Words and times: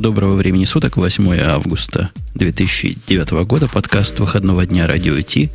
Доброго 0.00 0.34
времени 0.34 0.64
суток, 0.64 0.96
8 0.96 1.40
августа 1.40 2.08
2009 2.34 3.44
года, 3.44 3.68
подкаст 3.68 4.18
выходного 4.18 4.64
дня 4.64 4.86
Радио 4.86 5.20
Ти, 5.20 5.50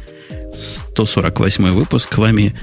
148 0.53 1.69
выпуск. 1.71 2.11
К 2.11 2.19
вами 2.19 2.55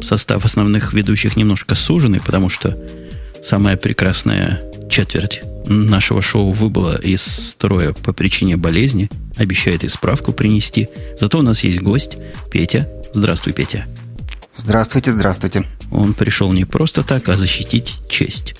состав 0.00 0.44
основных 0.44 0.92
ведущих 0.92 1.36
немножко 1.36 1.74
суженный, 1.74 2.20
потому 2.20 2.48
что 2.48 2.78
самая 3.42 3.76
прекрасная 3.76 4.62
четверть 4.88 5.40
нашего 5.66 6.22
шоу 6.22 6.52
выбыла 6.52 6.96
из 6.96 7.22
строя 7.22 7.92
по 7.92 8.12
причине 8.12 8.56
болезни, 8.56 9.10
обещает 9.34 9.82
и 9.82 9.88
справку 9.88 10.32
принести. 10.32 10.88
Зато 11.18 11.40
у 11.40 11.42
нас 11.42 11.64
есть 11.64 11.80
гость, 11.80 12.18
Петя. 12.52 12.88
Здравствуй, 13.12 13.52
Петя. 13.52 13.86
Здравствуйте, 14.56 15.10
здравствуйте. 15.10 15.66
Он 15.90 16.14
пришел 16.14 16.52
не 16.52 16.64
просто 16.64 17.02
так, 17.02 17.28
а 17.28 17.34
защитить 17.34 17.94
честь. 18.08 18.54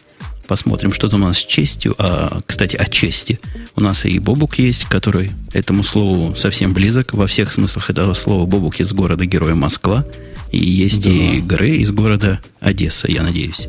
Посмотрим, 0.47 0.93
что 0.93 1.09
там 1.09 1.23
у 1.23 1.27
нас 1.27 1.39
с 1.39 1.45
честью. 1.45 1.95
А, 1.99 2.41
кстати, 2.47 2.77
о 2.77 2.87
чести. 2.87 3.41
У 3.75 3.81
нас 3.81 4.05
и 4.05 4.19
Бобук 4.19 4.59
есть, 4.59 4.85
который 4.85 5.33
этому 5.53 5.83
слову 5.83 6.37
совсем 6.37 6.73
близок. 6.73 7.15
Во 7.15 7.27
всех 7.27 7.53
смыслах 7.53 7.91
этого 7.91 8.15
слова 8.15 8.47
Бобук 8.47 8.81
из 8.81 8.93
города 8.93 9.25
Героя 9.25 9.55
Москва. 9.55 10.05
И 10.53 10.65
есть 10.65 11.03
да. 11.03 11.11
и 11.11 11.41
Грей 11.41 11.79
из 11.79 11.91
города 11.91 12.41
Одесса, 12.61 13.11
я 13.11 13.23
надеюсь. 13.23 13.67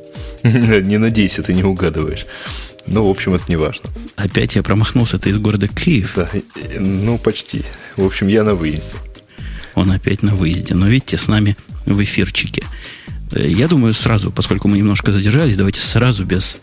Не 0.42 0.98
надейся, 0.98 1.42
ты 1.42 1.52
не 1.52 1.62
угадываешь. 1.62 2.26
Ну, 2.86 3.06
в 3.06 3.10
общем, 3.10 3.34
это 3.34 3.44
не 3.48 3.56
важно. 3.56 3.90
Опять 4.16 4.56
я 4.56 4.62
промахнулся, 4.62 5.18
ты 5.18 5.30
из 5.30 5.38
города 5.38 5.68
Киев. 5.68 6.12
Да, 6.16 6.28
ну, 6.78 7.18
почти. 7.18 7.62
В 7.96 8.04
общем, 8.04 8.28
я 8.28 8.42
на 8.42 8.54
выезде. 8.54 8.94
Он 9.74 9.92
опять 9.92 10.22
на 10.22 10.34
выезде. 10.34 10.74
Но 10.74 10.88
видите, 10.88 11.18
с 11.18 11.28
нами 11.28 11.56
в 11.86 12.02
эфирчике. 12.02 12.64
Я 13.32 13.68
думаю, 13.68 13.94
сразу, 13.94 14.30
поскольку 14.30 14.68
мы 14.68 14.78
немножко 14.78 15.12
задержались, 15.12 15.56
давайте 15.56 15.80
сразу 15.80 16.24
без 16.24 16.58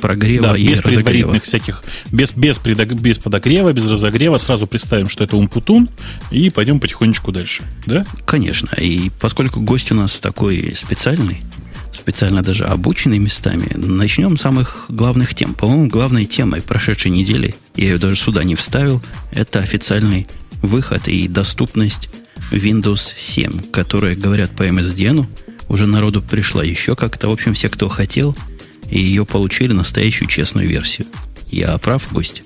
прогрева 0.00 0.48
да, 0.48 0.56
и 0.56 0.66
без 0.66 0.80
разогрева. 0.80 1.04
предварительных 1.04 1.42
всяких, 1.44 1.82
без, 2.10 2.32
без, 2.32 2.58
предог, 2.58 2.92
без 2.92 3.18
подогрева, 3.18 3.72
без 3.72 3.88
разогрева, 3.90 4.38
сразу 4.38 4.66
представим, 4.66 5.08
что 5.08 5.24
это 5.24 5.36
умпутун, 5.36 5.88
и 6.30 6.50
пойдем 6.50 6.80
потихонечку 6.80 7.32
дальше, 7.32 7.62
да? 7.86 8.04
Конечно, 8.26 8.74
и 8.76 9.10
поскольку 9.20 9.60
гость 9.60 9.92
у 9.92 9.94
нас 9.94 10.20
такой 10.20 10.74
специальный, 10.76 11.42
специально 11.92 12.42
даже 12.42 12.64
обученный 12.64 13.18
местами, 13.18 13.68
начнем 13.74 14.36
с 14.36 14.40
самых 14.40 14.86
главных 14.88 15.34
тем. 15.34 15.54
По-моему, 15.54 15.88
главной 15.88 16.26
темой 16.26 16.60
прошедшей 16.60 17.10
недели, 17.10 17.54
я 17.76 17.84
ее 17.84 17.98
даже 17.98 18.16
сюда 18.16 18.44
не 18.44 18.54
вставил, 18.56 19.02
это 19.30 19.60
официальный 19.60 20.26
выход 20.62 21.06
и 21.08 21.28
доступность 21.28 22.08
Windows 22.50 23.12
7, 23.16 23.70
которые 23.70 24.16
говорят 24.16 24.50
по 24.50 24.66
MSDN, 24.66 25.26
уже 25.72 25.86
народу 25.86 26.22
пришла 26.22 26.62
еще 26.62 26.94
как-то. 26.94 27.28
В 27.28 27.32
общем, 27.32 27.54
все, 27.54 27.68
кто 27.68 27.88
хотел, 27.88 28.36
и 28.90 29.00
ее 29.00 29.24
получили 29.24 29.72
настоящую 29.72 30.28
честную 30.28 30.68
версию. 30.68 31.06
Я 31.48 31.76
прав, 31.78 32.12
гость? 32.12 32.42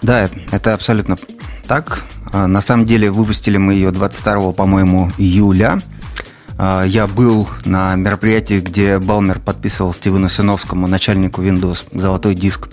Да, 0.00 0.30
это 0.52 0.74
абсолютно 0.74 1.18
так. 1.66 2.04
А, 2.32 2.46
на 2.46 2.60
самом 2.60 2.86
деле 2.86 3.10
выпустили 3.10 3.56
мы 3.56 3.74
ее 3.74 3.90
22, 3.90 4.52
по-моему, 4.52 5.10
июля. 5.18 5.80
А, 6.56 6.84
я 6.84 7.08
был 7.08 7.48
на 7.64 7.96
мероприятии, 7.96 8.60
где 8.60 8.98
Балмер 8.98 9.40
подписывал 9.40 9.92
Стивену 9.92 10.28
Синовскому, 10.28 10.86
начальнику 10.86 11.42
Windows, 11.42 11.84
золотой 11.92 12.36
диск. 12.36 12.68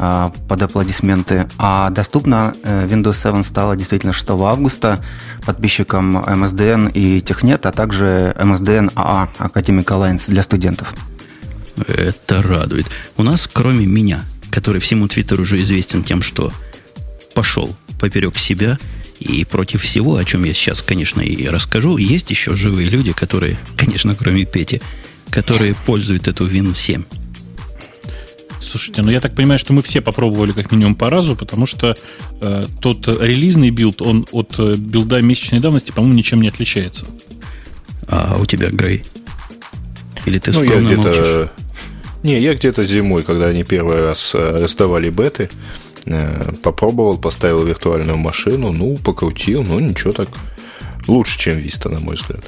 А, 0.00 0.32
под 0.48 0.62
аплодисменты. 0.62 1.48
А 1.58 1.90
доступна 1.90 2.54
э, 2.62 2.86
Windows 2.86 3.20
7 3.20 3.42
стала 3.42 3.76
действительно 3.76 4.12
6 4.12 4.30
августа 4.30 5.04
подписчикам 5.44 6.18
MSDN 6.18 6.92
и 6.92 7.20
Технет, 7.20 7.66
а 7.66 7.72
также 7.72 8.32
MSDN 8.38 8.94
AA 8.94 9.28
Academic 9.38 9.86
Alliance 9.86 10.30
для 10.30 10.44
студентов. 10.44 10.94
Это 11.88 12.42
радует. 12.42 12.86
У 13.16 13.24
нас, 13.24 13.48
кроме 13.52 13.86
меня, 13.86 14.24
который 14.50 14.80
всему 14.80 15.08
Твиттеру 15.08 15.42
уже 15.42 15.60
известен 15.62 16.04
тем, 16.04 16.22
что 16.22 16.52
пошел 17.34 17.74
поперек 17.98 18.38
себя 18.38 18.78
и 19.18 19.44
против 19.44 19.82
всего, 19.82 20.16
о 20.16 20.24
чем 20.24 20.44
я 20.44 20.54
сейчас, 20.54 20.80
конечно, 20.80 21.20
и 21.20 21.48
расскажу, 21.48 21.96
есть 21.96 22.30
еще 22.30 22.54
живые 22.54 22.88
люди, 22.88 23.12
которые, 23.12 23.56
конечно, 23.76 24.14
кроме 24.14 24.44
Пети, 24.44 24.80
которые 25.30 25.74
пользуют 25.74 26.28
эту 26.28 26.46
Win 26.46 26.72
7. 26.72 27.02
Слушайте, 28.68 29.00
ну 29.00 29.10
я 29.10 29.20
так 29.20 29.34
понимаю, 29.34 29.58
что 29.58 29.72
мы 29.72 29.80
все 29.80 30.02
попробовали 30.02 30.52
как 30.52 30.70
минимум 30.72 30.94
по 30.94 31.08
разу, 31.08 31.34
потому 31.34 31.64
что 31.64 31.96
э, 32.42 32.66
тот 32.80 33.08
релизный 33.08 33.70
билд, 33.70 34.02
он 34.02 34.26
от 34.30 34.56
э, 34.58 34.74
билда 34.76 35.22
месячной 35.22 35.60
давности, 35.60 35.90
по-моему, 35.90 36.14
ничем 36.14 36.42
не 36.42 36.48
отличается. 36.48 37.06
А 38.08 38.36
у 38.38 38.44
тебя, 38.44 38.68
Грей? 38.68 39.04
Или 40.26 40.38
ты 40.38 40.52
ну, 40.52 40.58
скромно 40.58 40.88
я 40.90 40.96
молчишь? 40.96 41.50
Не, 42.22 42.40
я 42.40 42.54
где-то 42.54 42.84
зимой, 42.84 43.22
когда 43.22 43.46
они 43.46 43.64
первый 43.64 44.04
раз 44.04 44.34
э, 44.34 44.58
раздавали 44.60 45.08
беты, 45.08 45.48
э, 46.04 46.52
попробовал, 46.62 47.16
поставил 47.16 47.64
виртуальную 47.64 48.18
машину, 48.18 48.72
ну, 48.72 48.98
покрутил, 48.98 49.62
ну, 49.62 49.80
ничего 49.80 50.12
так. 50.12 50.28
Лучше, 51.06 51.38
чем 51.38 51.56
Vista, 51.56 51.88
на 51.88 52.00
мой 52.00 52.16
взгляд. 52.16 52.44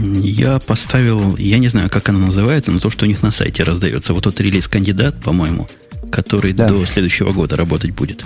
Я 0.00 0.58
поставил, 0.58 1.36
я 1.36 1.58
не 1.58 1.68
знаю, 1.68 1.90
как 1.90 2.08
она 2.08 2.18
называется, 2.18 2.72
но 2.72 2.80
то, 2.80 2.90
что 2.90 3.04
у 3.04 3.08
них 3.08 3.22
на 3.22 3.30
сайте 3.30 3.62
раздается. 3.62 4.14
Вот 4.14 4.24
тот 4.24 4.40
релиз-кандидат, 4.40 5.20
по-моему, 5.22 5.68
который 6.10 6.52
да. 6.52 6.68
до 6.68 6.84
следующего 6.84 7.32
года 7.32 7.56
работать 7.56 7.92
будет. 7.92 8.24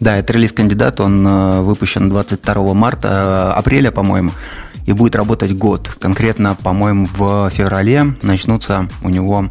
Да, 0.00 0.16
это 0.16 0.32
релиз-кандидат, 0.32 1.00
он 1.00 1.26
э, 1.26 1.60
выпущен 1.60 2.08
22 2.08 2.74
марта, 2.74 3.52
э, 3.54 3.58
апреля, 3.58 3.90
по-моему, 3.90 4.32
и 4.86 4.92
будет 4.92 5.14
работать 5.14 5.52
год. 5.52 5.88
Конкретно, 6.00 6.54
по-моему, 6.54 7.06
в 7.14 7.50
феврале 7.50 8.16
начнутся 8.22 8.88
у 9.02 9.10
него 9.10 9.50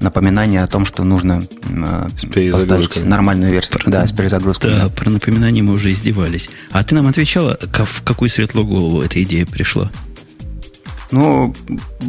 напоминания 0.00 0.62
о 0.62 0.66
том, 0.66 0.84
что 0.84 1.02
нужно 1.02 1.42
э, 1.64 2.08
поставить 2.52 3.04
нормальную 3.04 3.50
версию. 3.50 3.80
Про, 3.80 3.90
да, 3.90 4.06
с 4.06 4.12
перезагрузкой. 4.12 4.70
Да, 4.70 4.88
про 4.90 5.08
напоминания 5.08 5.62
мы 5.62 5.72
уже 5.72 5.90
издевались. 5.90 6.50
А 6.70 6.84
ты 6.84 6.94
нам 6.94 7.06
отвечала, 7.06 7.58
в 7.60 8.02
какую 8.02 8.28
светлую 8.28 8.66
голову 8.66 9.00
эта 9.00 9.22
идея 9.22 9.46
пришла? 9.46 9.90
Ну, 11.10 11.54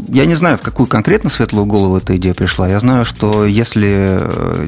я 0.09 0.25
не 0.25 0.35
знаю, 0.35 0.57
в 0.57 0.61
какую 0.61 0.87
конкретно 0.87 1.29
светлую 1.29 1.65
голову 1.65 1.97
эта 1.97 2.15
идея 2.17 2.33
пришла. 2.33 2.67
Я 2.67 2.79
знаю, 2.79 3.05
что 3.05 3.45
если, 3.45 4.19
э, 4.21 4.67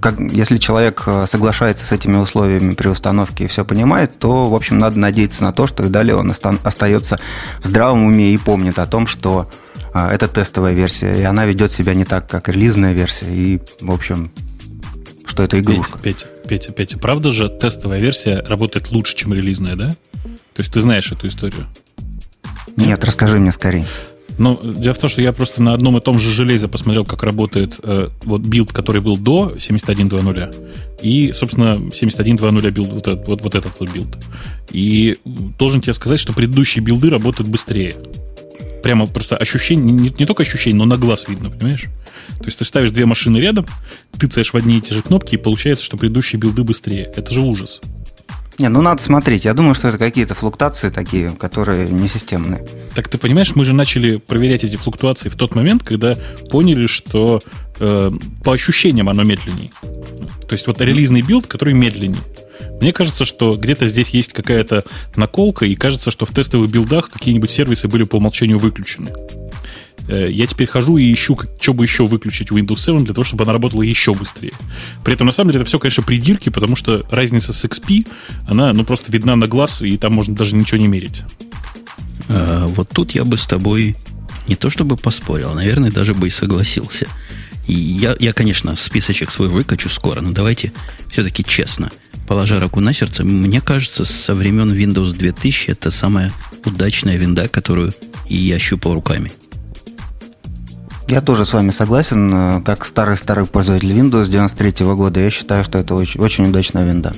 как, 0.00 0.18
если 0.20 0.58
человек 0.58 1.02
э, 1.06 1.26
соглашается 1.26 1.86
с 1.86 1.92
этими 1.92 2.16
условиями 2.16 2.74
при 2.74 2.88
установке 2.88 3.44
и 3.44 3.46
все 3.46 3.64
понимает, 3.64 4.18
то, 4.18 4.44
в 4.44 4.54
общем, 4.54 4.78
надо 4.78 4.98
надеяться 4.98 5.42
на 5.44 5.52
то, 5.52 5.66
что 5.66 5.84
и 5.84 5.88
далее 5.88 6.16
он 6.16 6.32
остается 6.62 7.18
в 7.62 7.66
здравом 7.66 8.04
уме 8.04 8.32
и 8.32 8.38
помнит 8.38 8.78
о 8.78 8.86
том, 8.86 9.06
что 9.06 9.50
э, 9.94 10.08
это 10.08 10.28
тестовая 10.28 10.72
версия, 10.72 11.18
и 11.18 11.22
она 11.22 11.46
ведет 11.46 11.72
себя 11.72 11.94
не 11.94 12.04
так, 12.04 12.28
как 12.28 12.48
релизная 12.48 12.92
версия, 12.92 13.32
и, 13.32 13.60
в 13.80 13.90
общем, 13.90 14.30
что 15.24 15.42
это 15.42 15.58
игрушка. 15.58 15.98
Петя, 15.98 16.26
Петя, 16.26 16.48
Петя, 16.48 16.72
Петя, 16.72 16.98
правда 16.98 17.30
же 17.30 17.48
тестовая 17.48 18.00
версия 18.00 18.42
работает 18.42 18.90
лучше, 18.90 19.16
чем 19.16 19.32
релизная, 19.32 19.76
да? 19.76 19.96
То 20.54 20.62
есть 20.62 20.72
ты 20.72 20.80
знаешь 20.80 21.10
эту 21.12 21.28
историю? 21.28 21.66
Нет, 22.76 23.04
расскажи 23.04 23.38
мне 23.38 23.52
скорее. 23.52 23.86
Ну, 24.40 24.58
дело 24.62 24.94
в 24.94 24.98
том, 24.98 25.10
что 25.10 25.20
я 25.20 25.34
просто 25.34 25.62
на 25.62 25.74
одном 25.74 25.98
и 25.98 26.00
том 26.00 26.18
же 26.18 26.30
железе 26.30 26.66
посмотрел, 26.66 27.04
как 27.04 27.22
работает 27.22 27.78
э, 27.82 28.08
вот 28.22 28.40
билд, 28.40 28.72
который 28.72 29.02
был 29.02 29.18
до 29.18 29.54
71.2.0, 29.56 31.00
и, 31.02 31.32
собственно, 31.32 31.76
71.2.0 31.90 32.70
билд, 32.70 32.88
вот 32.88 33.08
этот 33.08 33.28
вот, 33.28 33.42
вот 33.42 33.54
этот 33.54 33.78
вот 33.78 33.90
билд. 33.90 34.16
И 34.70 35.18
должен 35.58 35.82
тебе 35.82 35.92
сказать, 35.92 36.20
что 36.20 36.32
предыдущие 36.32 36.82
билды 36.82 37.10
работают 37.10 37.50
быстрее. 37.50 37.94
Прямо 38.82 39.06
просто 39.06 39.36
ощущение, 39.36 39.92
не, 39.92 40.08
не 40.08 40.24
только 40.24 40.42
ощущение, 40.42 40.78
но 40.78 40.86
на 40.86 40.96
глаз 40.96 41.26
видно, 41.28 41.50
понимаешь? 41.50 41.88
То 42.38 42.46
есть 42.46 42.58
ты 42.58 42.64
ставишь 42.64 42.92
две 42.92 43.04
машины 43.04 43.36
рядом, 43.36 43.66
тыцаешь 44.18 44.54
в 44.54 44.56
одни 44.56 44.78
и 44.78 44.80
те 44.80 44.94
же 44.94 45.02
кнопки, 45.02 45.34
и 45.34 45.38
получается, 45.38 45.84
что 45.84 45.98
предыдущие 45.98 46.40
билды 46.40 46.64
быстрее. 46.64 47.10
Это 47.14 47.30
же 47.30 47.40
ужас. 47.40 47.82
Не, 48.60 48.68
ну 48.68 48.82
надо 48.82 49.02
смотреть. 49.02 49.46
Я 49.46 49.54
думаю, 49.54 49.74
что 49.74 49.88
это 49.88 49.96
какие-то 49.96 50.34
флуктуации 50.34 50.90
такие, 50.90 51.30
которые 51.30 51.88
не 51.88 52.08
системные. 52.08 52.62
Так 52.94 53.08
ты 53.08 53.16
понимаешь, 53.16 53.56
мы 53.56 53.64
же 53.64 53.72
начали 53.72 54.16
проверять 54.16 54.64
эти 54.64 54.76
флуктуации 54.76 55.30
в 55.30 55.34
тот 55.34 55.54
момент, 55.54 55.82
когда 55.82 56.18
поняли, 56.50 56.86
что 56.86 57.40
э, 57.78 58.10
по 58.44 58.52
ощущениям 58.52 59.08
оно 59.08 59.22
медленнее. 59.24 59.70
То 60.46 60.52
есть 60.52 60.66
вот 60.66 60.78
релизный 60.82 61.22
билд, 61.22 61.46
который 61.46 61.72
медленнее. 61.72 62.20
Мне 62.82 62.92
кажется, 62.92 63.24
что 63.24 63.56
где-то 63.56 63.88
здесь 63.88 64.10
есть 64.10 64.34
какая-то 64.34 64.84
наколка, 65.16 65.64
и 65.64 65.74
кажется, 65.74 66.10
что 66.10 66.26
в 66.26 66.34
тестовых 66.34 66.70
билдах 66.70 67.08
какие-нибудь 67.08 67.50
сервисы 67.50 67.88
были 67.88 68.04
по 68.04 68.16
умолчанию 68.16 68.58
выключены. 68.58 69.10
Э, 70.10 70.28
я 70.28 70.46
теперь 70.46 70.66
хожу 70.66 70.96
и 70.96 71.12
ищу, 71.12 71.38
что 71.60 71.72
бы 71.72 71.84
еще 71.84 72.04
выключить 72.04 72.50
в 72.50 72.56
Windows 72.56 72.80
7 72.80 73.04
для 73.04 73.14
того, 73.14 73.24
чтобы 73.24 73.44
она 73.44 73.52
работала 73.52 73.82
еще 73.82 74.12
быстрее. 74.12 74.52
При 75.04 75.14
этом, 75.14 75.26
на 75.26 75.32
самом 75.32 75.52
деле, 75.52 75.62
это 75.62 75.68
все, 75.68 75.78
конечно, 75.78 76.02
придирки, 76.02 76.48
потому 76.48 76.74
что 76.74 77.06
разница 77.10 77.52
с 77.52 77.64
XP, 77.64 78.08
она, 78.48 78.72
ну, 78.72 78.84
просто 78.84 79.12
видна 79.12 79.36
на 79.36 79.46
глаз, 79.46 79.82
и 79.82 79.96
там 79.96 80.12
можно 80.12 80.34
даже 80.34 80.56
ничего 80.56 80.78
не 80.78 80.88
мерить. 80.88 81.22
А, 82.28 82.66
вот 82.66 82.88
тут 82.88 83.12
я 83.12 83.24
бы 83.24 83.36
с 83.36 83.46
тобой 83.46 83.96
не 84.48 84.56
то 84.56 84.68
чтобы 84.68 84.96
поспорил, 84.96 85.50
а, 85.50 85.54
наверное, 85.54 85.92
даже 85.92 86.12
бы 86.12 86.26
и 86.26 86.30
согласился. 86.30 87.06
И 87.68 87.74
я, 87.74 88.16
я, 88.18 88.32
конечно, 88.32 88.74
списочек 88.74 89.30
свой 89.30 89.48
выкачу 89.48 89.88
скоро, 89.88 90.20
но 90.20 90.32
давайте 90.32 90.72
все-таки 91.08 91.44
честно. 91.44 91.90
Положа 92.26 92.58
руку 92.58 92.80
на 92.80 92.92
сердце, 92.92 93.22
мне 93.22 93.60
кажется, 93.60 94.04
со 94.04 94.34
времен 94.34 94.72
Windows 94.72 95.16
2000 95.16 95.70
это 95.70 95.92
самая 95.92 96.32
удачная 96.64 97.16
винда, 97.16 97.48
которую 97.48 97.92
и 98.28 98.36
я 98.36 98.58
щупал 98.58 98.94
руками. 98.94 99.30
Я 101.10 101.20
тоже 101.20 101.44
с 101.44 101.52
вами 101.52 101.72
согласен. 101.72 102.62
Как 102.62 102.84
старый-старый 102.84 103.44
пользователь 103.44 103.90
Windows 103.90 104.28
93 104.28 104.86
года, 104.94 105.18
я 105.18 105.28
считаю, 105.28 105.64
что 105.64 105.78
это 105.78 105.96
очень, 105.96 106.20
очень 106.20 106.48
удачная 106.48 106.84
винда. 106.84 107.12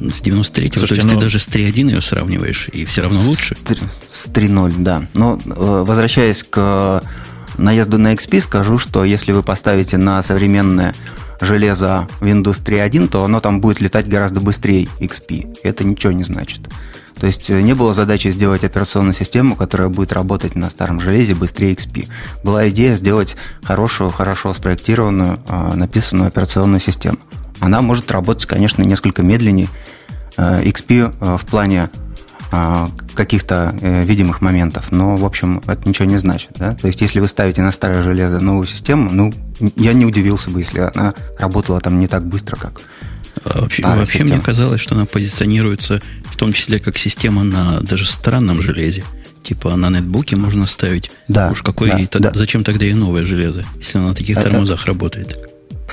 С 0.00 0.20
93-го, 0.22 0.86
то 0.86 0.94
есть 0.94 1.06
ну... 1.06 1.10
ты 1.10 1.16
даже 1.20 1.38
с 1.38 1.46
3.1 1.46 1.88
ее 1.88 2.00
сравниваешь, 2.00 2.68
и 2.72 2.84
все 2.84 3.02
равно 3.02 3.20
лучше? 3.20 3.56
С 4.12 4.26
3.0, 4.26 4.74
да. 4.78 5.02
Но 5.14 5.38
э, 5.44 5.84
возвращаясь 5.86 6.42
к 6.42 7.04
наезду 7.58 7.96
на 7.98 8.12
XP, 8.14 8.40
скажу, 8.40 8.78
что 8.78 9.04
если 9.04 9.30
вы 9.30 9.44
поставите 9.44 9.96
на 9.96 10.20
современное 10.24 10.92
железо 11.40 12.08
Windows 12.20 12.60
3.1, 12.60 13.06
то 13.06 13.22
оно 13.22 13.40
там 13.40 13.60
будет 13.60 13.80
летать 13.80 14.08
гораздо 14.08 14.40
быстрее 14.40 14.88
XP. 14.98 15.58
Это 15.62 15.84
ничего 15.84 16.12
не 16.12 16.24
значит. 16.24 16.68
То 17.20 17.26
есть 17.26 17.50
э, 17.50 17.60
не 17.60 17.74
было 17.74 17.92
задачи 17.92 18.28
сделать 18.28 18.64
операционную 18.64 19.14
систему, 19.14 19.54
которая 19.54 19.88
будет 19.88 20.12
работать 20.12 20.56
на 20.56 20.70
старом 20.70 21.00
железе 21.00 21.34
быстрее 21.34 21.74
XP. 21.74 22.08
Была 22.42 22.68
идея 22.70 22.94
сделать 22.94 23.36
хорошую, 23.62 24.10
хорошо 24.10 24.54
спроектированную, 24.54 25.38
э, 25.46 25.74
написанную 25.74 26.28
операционную 26.28 26.80
систему. 26.80 27.18
Она 27.60 27.82
может 27.82 28.10
работать, 28.10 28.46
конечно, 28.46 28.82
несколько 28.82 29.22
медленнее. 29.22 29.68
Э, 30.38 30.62
XP 30.64 31.38
в 31.38 31.46
плане 31.46 31.90
каких-то 33.14 33.72
видимых 33.80 34.40
моментов, 34.40 34.90
но, 34.90 35.14
в 35.14 35.24
общем, 35.24 35.62
это 35.68 35.88
ничего 35.88 36.06
не 36.06 36.16
значит. 36.16 36.50
Да? 36.56 36.74
То 36.74 36.88
есть, 36.88 37.00
если 37.00 37.20
вы 37.20 37.28
ставите 37.28 37.62
на 37.62 37.70
старое 37.70 38.02
железо 38.02 38.40
новую 38.40 38.66
систему, 38.66 39.08
ну, 39.12 39.32
я 39.76 39.92
не 39.92 40.04
удивился 40.04 40.50
бы, 40.50 40.58
если 40.58 40.90
она 40.92 41.14
работала 41.38 41.80
там 41.80 42.00
не 42.00 42.08
так 42.08 42.26
быстро, 42.26 42.56
как 42.56 42.80
а 43.44 43.60
вообще, 43.60 43.82
вообще 43.82 44.24
мне 44.24 44.40
казалось, 44.40 44.80
что 44.80 44.94
она 44.94 45.06
позиционируется 45.06 46.00
в 46.24 46.36
том 46.36 46.52
числе 46.52 46.78
как 46.78 46.98
система 46.98 47.44
на 47.44 47.80
даже 47.80 48.04
странном 48.04 48.60
железе. 48.62 49.04
Типа 49.42 49.74
на 49.76 49.90
нетбуке 49.90 50.36
можно 50.36 50.66
ставить. 50.66 51.10
Да. 51.28 51.50
Уж 51.50 51.62
какой 51.62 51.90
да, 51.90 52.06
так, 52.06 52.22
да. 52.22 52.32
зачем 52.34 52.62
тогда 52.62 52.86
и 52.86 52.92
новое 52.92 53.24
железо, 53.24 53.64
если 53.78 53.98
она 53.98 54.08
на 54.08 54.14
таких 54.14 54.36
это, 54.36 54.50
тормозах 54.50 54.84
работает? 54.86 55.38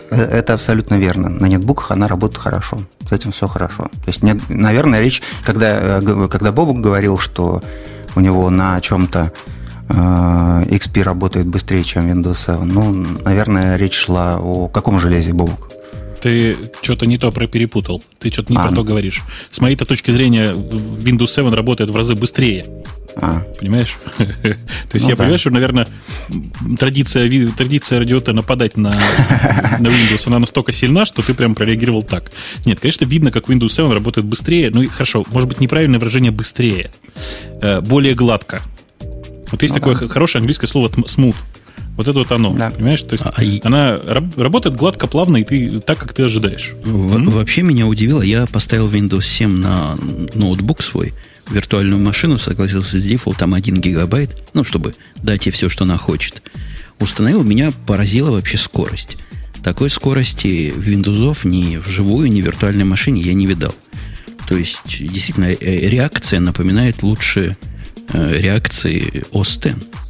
Э, 0.10 0.22
это 0.22 0.54
абсолютно 0.54 0.96
верно. 0.96 1.30
На 1.30 1.46
нетбуках 1.48 1.92
она 1.92 2.08
работает 2.08 2.42
хорошо. 2.42 2.80
С 3.10 3.12
этим 3.12 3.32
все 3.32 3.48
хорошо. 3.48 3.84
То 3.84 4.08
есть, 4.08 4.22
нет, 4.24 4.38
наверное, 4.50 5.00
речь, 5.00 5.22
когда, 5.44 6.00
э, 6.00 6.28
когда 6.30 6.52
Бобук 6.52 6.82
говорил, 6.82 7.18
что 7.18 7.62
у 8.16 8.20
него 8.20 8.50
на 8.50 8.80
чем-то 8.82 9.32
э, 9.90 9.94
XP 9.94 11.04
работает 11.04 11.48
быстрее, 11.48 11.84
чем 11.84 12.10
Windows 12.10 12.46
7, 12.46 12.64
ну, 12.64 13.06
наверное, 13.24 13.78
речь 13.78 13.96
шла 13.96 14.38
о 14.38 14.68
каком 14.68 15.00
железе, 15.00 15.34
Бобук? 15.34 15.70
Ты 16.22 16.58
что-то 16.82 17.06
не 17.06 17.18
то 17.18 17.32
про 17.32 17.48
перепутал. 17.48 18.04
Ты 18.20 18.32
что-то 18.32 18.52
не 18.52 18.58
а. 18.58 18.68
про 18.68 18.76
то 18.76 18.84
говоришь. 18.84 19.22
С 19.50 19.60
моей 19.60 19.76
точки 19.76 20.12
зрения, 20.12 20.52
Windows 20.54 21.28
7 21.28 21.54
работает 21.54 21.90
в 21.90 21.96
разы 21.96 22.16
быстрее. 22.16 22.66
А. 23.20 23.42
Понимаешь? 23.60 23.98
То 24.18 24.94
есть 24.94 25.06
ну, 25.06 25.10
я 25.10 25.16
да. 25.16 25.24
понимаю, 25.24 25.40
что, 25.40 25.50
наверное, 25.50 25.88
традиция, 26.78 27.30
традиция 27.52 28.00
радиота 28.00 28.34
нападать 28.34 28.78
на, 28.78 28.92
на 29.80 29.88
Windows, 29.88 30.28
она 30.28 30.40
настолько 30.40 30.72
сильна, 30.72 31.06
что 31.06 31.22
ты 31.22 31.34
прям 31.34 31.56
прореагировал 31.56 32.04
так. 32.04 32.32
Нет, 32.66 32.80
конечно, 32.80 33.06
видно, 33.06 33.32
как 33.32 33.50
Windows 33.50 33.70
7 33.70 33.92
работает 33.92 34.28
быстрее. 34.28 34.70
Ну 34.72 34.84
и 34.84 34.88
хорошо, 34.88 35.26
может 35.32 35.50
быть, 35.50 35.60
неправильное 35.60 36.00
выражение 36.00 36.32
быстрее. 36.32 36.92
Э, 37.62 37.82
более 37.82 38.14
гладко. 38.14 38.62
Вот 39.52 39.62
есть 39.62 39.74
ну, 39.74 39.80
такое 39.80 39.96
да. 39.96 40.08
хорошее 40.08 40.42
английское 40.42 40.68
слово 40.68 40.90
smooth. 40.90 41.36
Вот 41.98 42.08
это 42.08 42.20
вот 42.20 42.32
оно, 42.32 42.54
да. 42.54 42.70
понимаешь? 42.70 43.02
То 43.02 43.14
есть 43.14 43.24
а, 43.26 43.68
она 43.68 43.98
работает 44.36 44.76
гладко, 44.76 45.08
плавно, 45.08 45.38
и 45.38 45.44
ты 45.44 45.80
так, 45.80 45.98
как 45.98 46.14
ты 46.14 46.24
ожидаешь. 46.24 46.76
В, 46.84 47.16
mm-hmm. 47.16 47.30
Вообще 47.32 47.64
меня 47.64 47.88
удивило, 47.88 48.22
я 48.22 48.46
поставил 48.46 48.88
Windows 48.88 49.24
7 49.24 49.50
на 49.50 49.98
ноутбук 50.36 50.84
свой, 50.84 51.16
виртуальную 51.50 52.00
машину, 52.00 52.38
согласился 52.38 53.00
с 53.00 53.04
дефолтом 53.04 53.56
1 53.56 53.82
гигабайт, 53.82 54.44
ну, 54.54 54.64
чтобы 54.64 54.94
дать 55.16 55.48
ей 55.48 55.52
все, 55.52 55.70
что 55.70 55.86
она 55.86 55.98
хочет. 55.98 56.44
Установил, 57.00 57.44
меня 57.44 57.72
поразила 57.88 58.30
вообще 58.30 58.58
скорость. 58.58 59.18
Такой 59.64 59.90
скорости 59.90 60.72
Windows 60.78 61.48
ни 61.48 61.78
вживую, 61.78 62.30
ни 62.30 62.44
в 62.44 62.46
виртуальной 62.46 62.86
машине 62.86 63.24
я 63.24 63.34
не 63.34 63.48
видал. 63.48 63.74
То 64.48 64.56
есть, 64.56 64.82
действительно, 64.86 65.52
э, 65.52 65.90
реакция 65.90 66.40
напоминает 66.42 67.02
лучше 67.02 67.58
э, 68.14 68.38
реакции 68.40 69.26
OS 69.32 69.68
X 69.68 70.07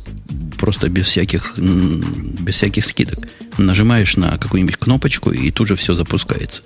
просто 0.58 0.90
без 0.90 1.08
всяких, 1.08 1.58
без 1.58 2.56
всяких 2.56 2.86
скидок. 2.86 3.28
Нажимаешь 3.58 4.18
на 4.18 4.38
какую-нибудь 4.38 4.78
кнопочку, 4.78 5.32
и 5.32 5.52
тут 5.52 5.68
же 5.68 5.76
все 5.76 5.96
запускается. 5.96 6.64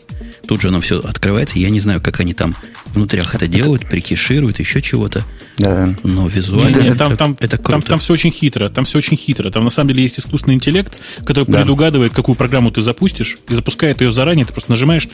Тут 0.47 0.61
же 0.61 0.69
оно 0.69 0.79
все 0.81 0.99
открывается. 0.99 1.59
Я 1.59 1.69
не 1.69 1.79
знаю, 1.79 2.01
как 2.01 2.19
они 2.19 2.33
там 2.33 2.55
внутрях 2.93 3.35
это 3.35 3.47
делают, 3.47 3.88
прикишируют, 3.88 4.59
еще 4.59 4.81
чего-то. 4.81 5.23
Да. 5.57 5.95
Но 6.03 6.27
визуально 6.27 6.77
не, 6.79 6.89
не, 6.89 6.95
там, 6.95 7.13
это, 7.13 7.17
там, 7.17 7.38
это 7.39 7.57
круто. 7.57 7.71
Там, 7.71 7.81
там 7.83 7.99
все 7.99 8.13
очень 8.13 8.31
хитро. 8.31 8.69
Там 8.69 8.85
все 8.85 8.97
очень 8.97 9.15
хитро. 9.15 9.49
Там 9.51 9.63
на 9.63 9.69
самом 9.69 9.89
деле 9.89 10.03
есть 10.03 10.19
искусственный 10.19 10.55
интеллект, 10.55 10.97
который 11.19 11.45
да. 11.45 11.59
предугадывает, 11.59 12.13
какую 12.13 12.35
программу 12.35 12.71
ты 12.71 12.81
запустишь, 12.81 13.38
и 13.47 13.53
запускает 13.53 14.01
ее 14.01 14.11
заранее. 14.11 14.45
Ты 14.45 14.53
просто 14.53 14.71
нажимаешь 14.71 15.07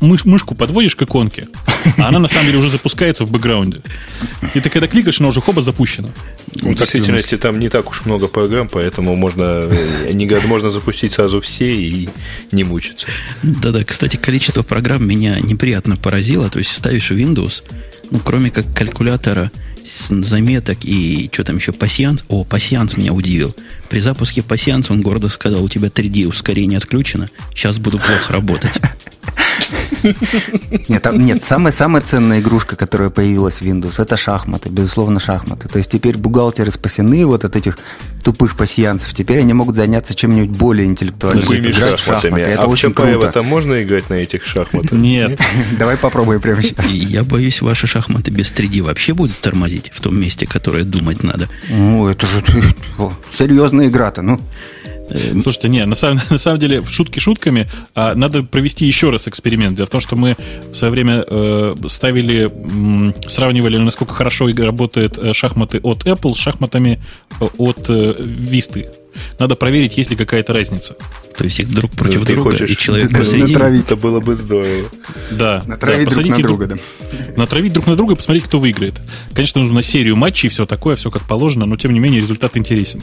мыш, 0.00 0.24
мышку 0.24 0.54
подводишь 0.54 0.96
к 0.96 1.02
иконке, 1.02 1.48
а 1.96 2.08
она 2.08 2.18
на 2.18 2.28
самом 2.28 2.46
деле 2.46 2.58
уже 2.58 2.70
запускается 2.70 3.24
в 3.24 3.30
бэкграунде. 3.30 3.82
И 4.54 4.60
ты 4.60 4.70
когда 4.70 4.86
кликаешь, 4.86 5.20
она 5.20 5.28
уже 5.28 5.40
хоба 5.40 5.62
запущена. 5.62 6.10
В 6.62 6.74
действительности 6.74 7.36
там 7.36 7.58
не 7.58 7.68
так 7.68 7.90
уж 7.90 8.04
много 8.04 8.28
программ, 8.28 8.68
поэтому 8.68 9.14
можно, 9.16 9.62
э, 9.64 10.12
не, 10.12 10.26
можно 10.46 10.70
запустить 10.70 11.12
сразу 11.12 11.40
все 11.40 11.70
и 11.70 12.08
не 12.52 12.64
мучиться. 12.64 13.06
Да-да, 13.42 13.84
кстати, 13.84 14.16
количество 14.16 14.62
программ 14.62 15.06
меня 15.06 15.38
неприятно 15.40 15.96
поразило. 15.96 16.50
То 16.50 16.58
есть 16.58 16.76
ставишь 16.76 17.10
Windows, 17.10 17.62
ну, 18.10 18.18
кроме 18.18 18.50
как 18.50 18.72
калькулятора, 18.74 19.50
заметок 19.84 20.78
и 20.84 21.30
что 21.32 21.44
там 21.44 21.56
еще, 21.56 21.72
пассианс. 21.72 22.24
О, 22.28 22.44
пассианс 22.44 22.96
меня 22.96 23.12
удивил. 23.12 23.54
При 23.88 24.00
запуске 24.00 24.42
пассианс 24.42 24.90
он 24.90 25.02
гордо 25.02 25.28
сказал, 25.28 25.64
у 25.64 25.68
тебя 25.68 25.88
3D 25.88 26.26
ускорение 26.26 26.78
отключено, 26.78 27.30
сейчас 27.54 27.78
буду 27.78 27.98
плохо 27.98 28.32
работать. 28.32 28.72
Нет, 30.88 31.02
там, 31.02 31.18
нет, 31.18 31.44
самая, 31.44 31.72
самая 31.72 32.02
ценная 32.02 32.40
игрушка, 32.40 32.76
которая 32.76 33.10
появилась 33.10 33.56
в 33.56 33.62
Windows, 33.62 34.00
это 34.00 34.16
шахматы, 34.16 34.68
безусловно, 34.68 35.20
шахматы. 35.20 35.68
То 35.68 35.78
есть 35.78 35.90
теперь 35.90 36.16
бухгалтеры 36.16 36.70
спасены 36.70 37.24
вот 37.26 37.44
от 37.44 37.56
этих 37.56 37.78
тупых 38.22 38.56
пассианцев. 38.56 39.14
Теперь 39.14 39.38
они 39.40 39.52
могут 39.54 39.76
заняться 39.76 40.14
чем-нибудь 40.14 40.56
более 40.56 40.86
интеллектуальным. 40.86 41.42
Тупыми 41.42 41.72
шахматами. 41.72 42.40
Это 42.40 42.62
а 42.62 42.66
очень 42.66 42.90
в 42.90 42.94
круто. 42.94 43.32
там 43.32 43.46
можно 43.46 43.82
играть 43.82 44.10
на 44.10 44.14
этих 44.14 44.44
шахматах? 44.44 44.92
Нет. 44.92 45.40
Давай 45.78 45.96
попробуем 45.96 46.40
прямо 46.40 46.62
сейчас. 46.62 46.90
Я 46.90 47.24
боюсь, 47.24 47.62
ваши 47.62 47.86
шахматы 47.86 48.30
без 48.30 48.52
3D 48.52 48.82
вообще 48.82 49.14
будут 49.14 49.38
тормозить 49.40 49.90
в 49.94 50.00
том 50.00 50.18
месте, 50.18 50.46
которое 50.46 50.84
думать 50.84 51.22
надо. 51.22 51.48
Ну, 51.68 52.08
это 52.08 52.26
же 52.26 52.44
серьезная 53.36 53.88
игра-то, 53.88 54.22
ну. 54.22 54.40
Э, 55.10 55.40
слушайте, 55.42 55.68
не, 55.68 55.84
на 55.84 55.94
самом, 55.94 56.20
на 56.30 56.38
самом 56.38 56.58
деле, 56.58 56.82
шутки 56.84 57.18
шутками, 57.18 57.68
а 57.94 58.14
надо 58.14 58.42
провести 58.42 58.86
еще 58.86 59.10
раз 59.10 59.28
эксперимент. 59.28 59.76
Дело 59.76 59.86
в 59.86 59.90
том, 59.90 60.00
что 60.00 60.16
мы 60.16 60.36
в 60.70 60.74
свое 60.74 60.90
время 60.90 61.24
э, 61.26 61.74
ставили, 61.88 62.48
м, 62.50 63.14
сравнивали, 63.26 63.76
насколько 63.78 64.14
хорошо 64.14 64.48
работают 64.48 65.18
э, 65.18 65.32
шахматы 65.34 65.80
от 65.82 66.04
Apple 66.04 66.34
с 66.34 66.38
шахматами 66.38 67.00
э, 67.40 67.44
от 67.58 67.88
э, 67.88 68.14
Vista. 68.20 68.86
Надо 69.38 69.54
проверить, 69.56 69.96
есть 69.96 70.10
ли 70.10 70.16
какая-то 70.16 70.52
разница. 70.52 70.96
То 71.36 71.44
есть 71.44 71.58
их 71.60 71.70
друг 71.70 71.90
против 71.92 72.20
ну, 72.20 72.24
друга, 72.24 72.50
хочешь 72.50 72.70
и 72.70 72.76
человек 72.76 73.10
посередине. 73.16 73.54
Натравить. 73.54 73.84
Это 73.86 73.96
было 73.96 74.20
бы 74.20 74.34
здорово. 74.34 74.84
Да. 75.30 75.62
Натравить 75.66 76.08
да, 76.08 76.14
друг 76.14 76.26
на 76.28 76.42
друга, 76.42 76.66
друг, 76.66 76.80
да. 76.80 77.32
Натравить 77.36 77.72
друг 77.72 77.86
на 77.86 77.96
друга 77.96 78.14
и 78.14 78.16
посмотреть, 78.16 78.44
кто 78.44 78.58
выиграет. 78.58 79.00
Конечно, 79.32 79.60
нужно 79.60 79.76
на 79.76 79.82
серию 79.82 80.16
матчей 80.16 80.48
и 80.48 80.50
все 80.50 80.66
такое, 80.66 80.96
все 80.96 81.10
как 81.10 81.22
положено, 81.22 81.66
но 81.66 81.76
тем 81.76 81.92
не 81.92 82.00
менее 82.00 82.20
результат 82.20 82.56
интересен. 82.56 83.02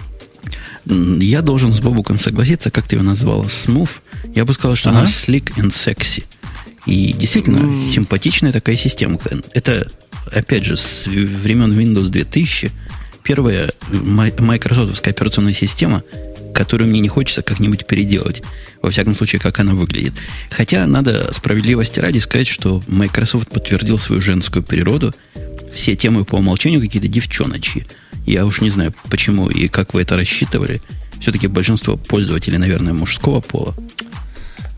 Я 0.85 1.41
должен 1.41 1.73
с 1.73 1.79
Бобуком 1.79 2.19
согласиться, 2.19 2.71
как 2.71 2.87
ты 2.87 2.95
его 2.95 3.03
назвал, 3.03 3.45
smooth. 3.45 3.89
Я 4.35 4.45
бы 4.45 4.53
сказал, 4.53 4.75
что 4.75 4.89
ага. 4.89 4.99
она 4.99 5.07
slick 5.07 5.55
and 5.57 5.71
sexy. 5.71 6.25
И 6.85 7.13
действительно, 7.13 7.57
mm. 7.57 7.77
симпатичная 7.77 8.51
такая 8.51 8.75
системка. 8.75 9.39
Это, 9.53 9.87
опять 10.31 10.65
же, 10.65 10.77
с 10.77 11.07
времен 11.07 11.71
Windows 11.71 12.09
2000 12.09 12.71
первая 13.25 13.73
майкрософтовская 13.91 15.13
операционная 15.13 15.53
система, 15.53 16.03
которую 16.53 16.89
мне 16.89 16.99
не 17.01 17.09
хочется 17.09 17.41
как-нибудь 17.41 17.85
переделать. 17.87 18.43
Во 18.81 18.91
всяком 18.91 19.15
случае, 19.15 19.41
как 19.41 19.59
она 19.59 19.73
выглядит. 19.73 20.13
Хотя 20.51 20.85
надо 20.85 21.33
справедливости 21.33 21.99
ради 21.99 22.19
сказать, 22.19 22.47
что 22.47 22.81
Microsoft 22.87 23.49
подтвердил 23.49 23.97
свою 23.97 24.21
женскую 24.21 24.63
природу. 24.63 25.13
Все 25.73 25.95
темы 25.95 26.23
по 26.23 26.35
умолчанию 26.35 26.79
какие-то 26.79 27.07
девчоночьи. 27.07 27.87
Я 28.25 28.45
уж 28.45 28.61
не 28.61 28.69
знаю, 28.69 28.93
почему 29.09 29.49
и 29.49 29.67
как 29.67 29.93
вы 29.93 30.01
это 30.01 30.15
рассчитывали. 30.15 30.81
Все-таки 31.19 31.47
большинство 31.47 31.95
пользователей, 31.95 32.57
наверное, 32.57 32.93
мужского 32.93 33.39
пола. 33.41 33.73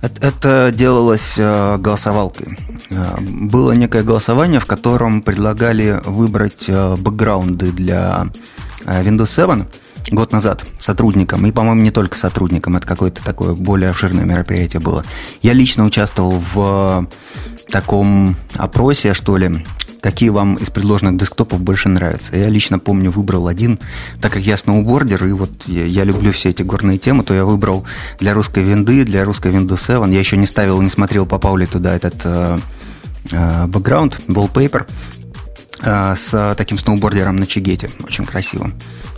Это 0.01 0.72
делалось 0.74 1.36
э, 1.38 1.77
голосовалкой. 1.77 2.58
Э, 2.89 3.18
было 3.20 3.72
некое 3.72 4.04
голосование, 4.04 4.60
в 4.60 4.66
котором 4.66 5.22
предлагали 5.22 6.00
выбрать 6.06 6.66
э, 6.68 6.96
бэкграунды 6.96 7.72
для 7.72 8.27
Windows 8.86 9.27
7 9.27 9.66
год 10.12 10.32
назад 10.32 10.63
сотрудникам, 10.80 11.46
и, 11.46 11.51
по-моему, 11.51 11.82
не 11.82 11.92
только 11.92 12.18
сотрудникам, 12.18 12.77
это 12.77 12.88
какое-то 12.88 13.24
такое 13.24 13.54
более 13.54 13.89
обширное 13.89 14.24
мероприятие 14.24 14.80
было. 14.80 15.04
Я 15.42 15.54
лично 15.54 15.84
участвовал 15.84 16.42
в 16.54 17.08
таком 17.70 18.38
опросе, 18.56 19.13
что 19.13 19.36
ли, 19.36 19.66
какие 20.08 20.30
вам 20.30 20.56
из 20.56 20.70
предложенных 20.70 21.18
десктопов 21.18 21.60
больше 21.60 21.90
нравятся. 21.90 22.38
Я 22.38 22.48
лично 22.48 22.80
помню, 22.80 23.12
выбрал 23.12 23.50
один, 23.50 23.78
так 24.22 24.32
как 24.32 24.42
я 24.42 24.56
сноубордер, 24.56 25.26
и 25.26 25.34
вот 25.34 25.52
я, 25.66 25.84
я 25.84 26.06
люблю 26.06 26.32
все 26.32 26.52
эти 26.52 26.64
горные 26.64 26.98
темы, 26.98 27.26
то 27.26 27.34
я 27.34 27.44
выбрал 27.44 27.84
для 28.18 28.34
русской 28.34 28.64
винды, 28.64 29.04
для 29.04 29.26
русской 29.26 29.52
Windows 29.52 29.86
7. 29.86 30.14
Я 30.14 30.20
еще 30.20 30.38
не 30.38 30.46
ставил, 30.46 30.82
не 30.82 30.90
смотрел, 30.90 31.26
попал 31.26 31.58
ли 31.58 31.66
туда 31.66 31.94
этот 31.94 32.16
э, 32.24 32.58
э, 33.32 33.66
бэкграунд, 33.68 34.18
wallpaper 34.30 34.88
э, 35.84 36.16
с 36.16 36.56
таким 36.58 36.80
сноубордером 36.80 37.36
на 37.36 37.46
чигете, 37.46 37.90
очень 38.02 38.26
красиво. 38.26 38.72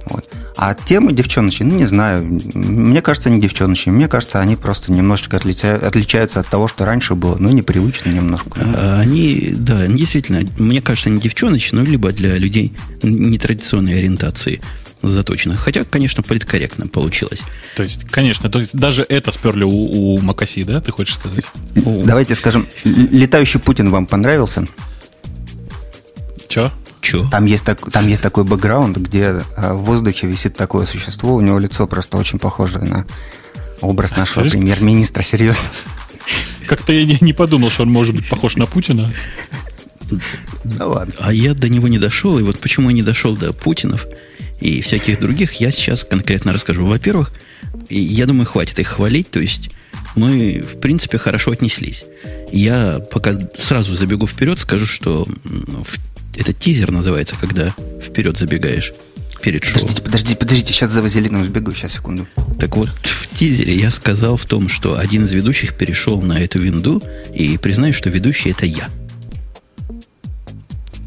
Вот. 0.10 0.26
А 0.58 0.74
темы 0.74 1.14
девчоночи, 1.14 1.64
ну, 1.64 1.76
не 1.76 1.86
знаю, 1.86 2.24
мне 2.54 3.02
кажется, 3.02 3.30
не 3.30 3.40
девчоночи, 3.40 3.90
мне 3.90 4.08
кажется, 4.08 4.40
они 4.40 4.56
просто 4.56 4.92
немножечко 4.92 5.38
отличаются, 5.38 6.40
от 6.40 6.48
того, 6.48 6.68
что 6.68 6.86
раньше 6.86 7.16
было, 7.16 7.38
ну, 7.40 7.50
непривычно 7.50 8.10
немножко. 8.10 8.52
А, 8.56 9.00
они, 9.00 9.54
да, 9.58 9.88
действительно, 9.88 10.42
мне 10.58 10.82
кажется, 10.82 11.10
не 11.10 11.20
девчоночи, 11.20 11.74
но 11.74 11.84
либо 11.84 12.12
для 12.12 12.38
людей 12.38 12.74
нетрадиционной 13.04 13.98
ориентации 13.98 14.62
заточенных. 15.02 15.60
Хотя, 15.60 15.86
конечно, 15.86 16.24
политкорректно 16.24 16.88
получилось. 16.88 17.42
То 17.76 17.84
есть, 17.84 18.06
конечно, 18.06 18.50
то 18.50 18.60
есть 18.60 18.76
даже 18.76 19.06
это 19.08 19.32
сперли 19.32 19.64
у, 19.64 19.70
у 20.16 20.22
Макаси, 20.22 20.64
да, 20.64 20.82
ты 20.82 20.92
хочешь 20.92 21.16
сказать? 21.16 21.46
Давайте 21.74 22.36
скажем, 22.36 22.68
летающий 22.84 23.60
Путин 23.60 23.90
вам 23.92 24.06
понравился? 24.06 24.68
Че? 26.48 26.72
Че? 27.02 27.28
Там 27.32 27.46
есть, 27.46 27.64
так, 27.64 27.92
там 27.92 28.08
есть 28.08 28.22
такой 28.22 28.44
бэкграунд, 28.44 28.98
где 28.98 29.44
э, 29.56 29.74
в 29.74 29.78
воздухе 29.86 30.28
висит 30.28 30.56
такое 30.58 30.86
существо, 30.86 31.36
у 31.36 31.42
него 31.42 31.58
лицо 31.60 31.88
просто 31.88 32.18
очень 32.18 32.40
похоже 32.40 32.80
на 32.80 33.06
образ 33.82 34.12
нашего 34.18 34.42
Слышь? 34.42 34.52
премьер-министра, 34.52 35.24
серьезно. 35.24 35.64
Как-то 36.68 36.94
я 36.94 37.06
не, 37.06 37.18
не 37.22 37.34
подумал, 37.34 37.70
что 37.70 37.84
он 37.84 37.92
может 37.92 38.16
быть 38.16 38.28
похож 38.30 38.56
на 38.58 38.66
Путина. 38.66 39.12
Ну 40.64 40.90
ладно. 40.90 41.14
А 41.20 41.34
я 41.34 41.54
до 41.54 41.70
него 41.70 41.88
не 41.88 42.00
дошел, 42.00 42.38
и 42.40 42.44
вот 42.44 42.60
почему 42.60 42.90
я 42.90 42.96
не 42.96 43.04
дошел 43.04 43.36
до 43.36 43.54
Путинов 43.54 44.06
и 44.60 44.82
всяких 44.82 45.20
других, 45.20 45.54
я 45.54 45.72
сейчас 45.72 46.04
конкретно 46.04 46.52
расскажу. 46.52 46.86
Во-первых, 46.86 47.32
я 47.90 48.26
думаю, 48.26 48.46
хватит 48.46 48.78
их 48.80 48.88
хвалить, 48.88 49.32
то 49.32 49.40
есть 49.40 49.70
мы, 50.16 50.62
в 50.68 50.80
принципе, 50.80 51.18
хорошо 51.18 51.52
отнеслись. 51.52 52.04
Я 52.52 53.00
пока 53.12 53.38
сразу 53.56 53.96
забегу 53.96 54.28
вперед, 54.28 54.60
скажу, 54.60 54.86
что 54.86 55.26
в- 55.26 56.09
это 56.36 56.54
тизер 56.54 56.92
называется, 56.92 57.36
когда 57.40 57.74
вперед 58.02 58.38
забегаешь 58.38 58.94
перед 59.42 59.64
шоу. 59.64 59.82
Подождите, 59.82 60.02
подождите, 60.02 60.36
подождите, 60.36 60.74
сейчас 60.74 60.92
за 60.92 61.02
вазелином 61.02 61.46
сбегу, 61.46 61.74
сейчас, 61.74 61.94
секунду. 61.94 62.28
Так 62.60 62.76
вот, 62.76 62.90
в 62.90 63.36
тизере 63.36 63.74
я 63.76 63.92
сказал 63.92 64.38
в 64.38 64.46
том, 64.46 64.70
что 64.70 64.98
один 64.98 65.26
из 65.26 65.32
ведущих 65.32 65.76
перешел 65.76 66.22
на 66.22 66.40
эту 66.40 66.60
винду, 66.60 67.02
и 67.34 67.58
признаю, 67.58 67.94
что 67.94 68.10
ведущий 68.10 68.50
это 68.50 68.66
я. 68.66 68.90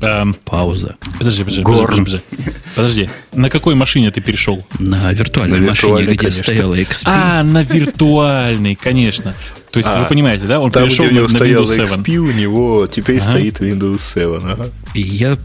Эм, 0.03 0.35
Пауза. 0.45 0.97
подожди, 1.19 1.45
подожди, 1.45 1.63
Горн. 1.63 2.05
подожди, 2.05 2.21
подожди. 2.31 2.53
Подожди. 2.75 3.11
На 3.35 3.49
какой 3.51 3.75
машине 3.75 4.11
ты 4.11 4.21
перешел? 4.21 4.67
На 4.79 5.13
виртуальной 5.13 5.61
На 5.61 5.69
машине, 5.69 5.93
виртуальной, 5.93 6.15
где 6.15 6.19
конечно. 6.27 6.43
стояла 6.45 6.75
XP. 6.79 7.03
А, 7.05 7.43
на 7.45 7.63
виртуальный, 7.63 8.75
конечно. 8.75 9.35
То 9.71 9.79
есть, 9.79 9.89
А, 9.89 10.03
вы 10.03 10.09
понимаете, 10.09 10.47
да? 10.47 10.61
Он 10.61 10.71
Там, 10.71 10.85
перешел 10.85 11.07
где 11.07 11.15
у 11.15 11.17
него 11.19 11.29
на, 11.29 11.39
на 11.39 11.45
Windows 11.45 11.75
7. 11.75 11.85
XP, 11.87 12.17
у 12.17 12.33
него 12.33 12.87
теперь 12.89 13.19
Ага. 13.21 13.31
стоит 13.31 13.61
Windows 13.61 14.01
7. 14.01 14.37
ага. 14.53 14.71
И 14.95 15.01
я, 15.01 15.39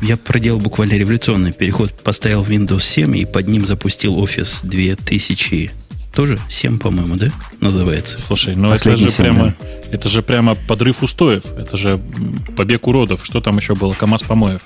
я 0.00 0.16
проделал 0.16 0.58
буквально 0.60 0.92
революционный 0.94 1.52
переход. 1.52 1.92
Поставил 2.02 2.44
Windows 2.44 2.82
7 2.82 3.16
и 3.18 3.24
под 3.26 3.46
ним 3.48 3.66
запустил 3.66 4.16
Office 4.22 4.60
2000. 4.64 5.72
Тоже 6.14 6.38
7, 6.48 6.78
по-моему, 6.78 7.16
да? 7.16 7.28
Называется. 7.60 8.18
Слушай, 8.18 8.54
ну 8.54 8.72
это 8.72 8.96
же 8.96 9.10
семь, 9.10 9.24
прямо, 9.24 9.54
это 9.90 10.08
же 10.08 10.22
прямо 10.22 10.54
подрыв 10.54 11.02
устоев. 11.02 11.44
Это 11.56 11.76
же 11.76 12.00
побег 12.56 12.86
уродов. 12.86 13.24
Что 13.24 13.40
там 13.40 13.56
еще 13.58 13.74
было? 13.74 13.92
КАМАЗ 13.94 14.22
помоев. 14.22 14.60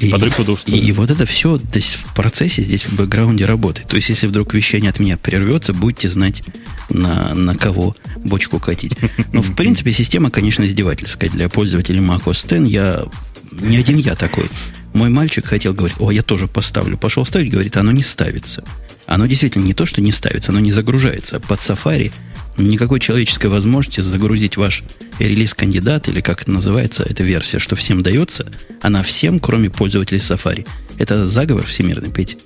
И, 0.00 0.10
Подрыв 0.10 0.36
под 0.36 0.48
устоев. 0.48 0.82
и 0.82 0.90
вот 0.92 1.12
это 1.12 1.24
все 1.24 1.56
в 1.56 2.14
процессе 2.14 2.62
здесь 2.62 2.84
в 2.84 2.96
бэкграунде 2.96 3.44
работает. 3.44 3.86
То 3.86 3.94
есть, 3.96 4.08
если 4.08 4.26
вдруг 4.26 4.52
вещание 4.52 4.90
от 4.90 4.98
меня 4.98 5.16
прервется, 5.16 5.72
будете 5.72 6.08
знать, 6.08 6.42
на, 6.90 7.32
на 7.34 7.56
кого 7.56 7.94
бочку 8.16 8.58
катить. 8.58 8.96
Но, 9.32 9.42
в 9.42 9.54
принципе, 9.54 9.92
система, 9.92 10.30
конечно, 10.30 10.64
издевательская 10.64 11.30
для 11.30 11.48
пользователей 11.48 12.00
Mac 12.00 12.24
OS 12.24 12.62
X. 12.62 12.68
Я, 12.70 13.04
не 13.52 13.76
один 13.76 13.96
я 13.98 14.16
такой. 14.16 14.50
Мой 14.92 15.08
мальчик 15.08 15.46
хотел 15.46 15.72
говорить, 15.74 15.96
о, 16.00 16.10
я 16.10 16.22
тоже 16.22 16.46
поставлю. 16.48 16.98
Пошел 16.98 17.24
ставить, 17.24 17.50
говорит, 17.50 17.76
оно 17.76 17.92
не 17.92 18.02
ставится. 18.02 18.64
Оно 19.06 19.26
действительно 19.26 19.64
не 19.64 19.74
то, 19.74 19.86
что 19.86 20.00
не 20.00 20.12
ставится, 20.12 20.52
оно 20.52 20.60
не 20.60 20.72
загружается. 20.72 21.40
Под 21.40 21.60
Safari 21.60 22.12
никакой 22.56 23.00
человеческой 23.00 23.46
возможности 23.46 24.00
загрузить 24.00 24.56
ваш 24.56 24.82
релиз-кандидат, 25.18 26.08
или 26.08 26.20
как 26.20 26.42
это 26.42 26.50
называется, 26.50 27.04
эта 27.08 27.22
версия, 27.22 27.58
что 27.58 27.76
всем 27.76 28.02
дается, 28.02 28.46
она 28.80 29.02
всем, 29.02 29.40
кроме 29.40 29.70
пользователей 29.70 30.20
Safari. 30.20 30.66
Это 30.98 31.26
заговор 31.26 31.66
всемирный, 31.66 32.10
Петя. 32.10 32.36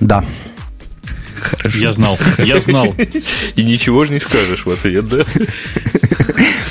Да. 0.00 0.24
Хорошо. 1.40 1.78
Я 1.78 1.92
знал, 1.92 2.18
я 2.38 2.60
знал. 2.60 2.94
И 3.56 3.62
ничего 3.62 4.04
же 4.04 4.12
не 4.12 4.20
скажешь 4.20 4.64
в 4.64 4.70
ответ, 4.70 5.08
да? 5.08 5.24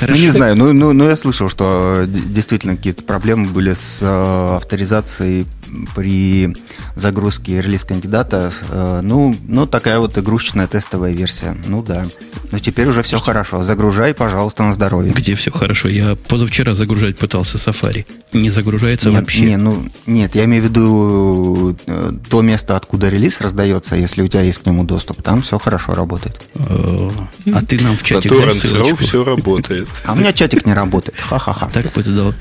Ну, 0.01 0.15
не 0.15 0.29
знаю, 0.29 0.55
ну, 0.55 0.73
ну, 0.73 0.93
ну, 0.93 1.09
я 1.09 1.17
слышал, 1.17 1.49
что 1.49 2.03
э, 2.03 2.07
действительно 2.07 2.75
какие-то 2.75 3.03
проблемы 3.03 3.49
были 3.49 3.73
с 3.73 3.99
э, 4.01 4.55
авторизацией 4.55 5.47
при 5.95 6.55
загрузке 6.95 7.61
релиз-кандидата. 7.61 8.51
Э, 8.69 8.99
ну, 9.03 9.35
ну, 9.47 9.65
такая 9.67 9.99
вот 9.99 10.17
игрушечная 10.17 10.67
тестовая 10.67 11.11
версия. 11.11 11.55
Ну, 11.67 11.81
да. 11.83 12.05
Но 12.51 12.59
теперь 12.59 12.87
уже 12.87 13.01
все 13.01 13.17
хорошо. 13.17 13.63
Загружай, 13.63 14.13
пожалуйста, 14.13 14.63
на 14.63 14.73
здоровье. 14.73 15.13
Где 15.13 15.35
все 15.35 15.51
хорошо? 15.51 15.89
Я 15.89 16.15
позавчера 16.15 16.73
загружать 16.73 17.17
пытался 17.17 17.57
Safari. 17.57 18.05
Не 18.33 18.49
загружается 18.49 19.09
Нет, 19.09 19.21
вообще. 19.21 19.41
не, 19.41 19.57
ну, 19.57 19.87
нет, 20.05 20.35
я 20.35 20.45
имею 20.45 20.63
в 20.63 20.65
виду 20.65 21.77
э, 21.87 22.11
то 22.29 22.41
место, 22.41 22.75
откуда 22.75 23.09
релиз 23.09 23.41
раздается, 23.41 23.95
если 23.95 24.21
у 24.21 24.27
тебя 24.27 24.41
есть 24.41 24.59
к 24.59 24.65
нему 24.65 24.83
доступ, 24.83 25.21
там 25.21 25.41
все 25.41 25.57
хорошо 25.59 25.93
работает. 25.93 26.41
Э, 26.55 27.09
А 27.53 27.61
ты 27.65 27.81
нам 27.81 27.97
в 27.97 28.03
чатик 28.03 28.31
дай 28.31 28.53
ссылочку. 28.53 28.97
все 28.97 29.23
работает. 29.23 29.87
А 30.05 30.13
у 30.13 30.15
меня 30.15 30.33
чатик 30.33 30.65
не 30.65 30.73
работает. 30.73 31.19
Ха-ха-ха. 31.19 31.69
Так 31.73 31.91
бы 31.93 32.03
ты 32.03 32.09
дал. 32.11 32.33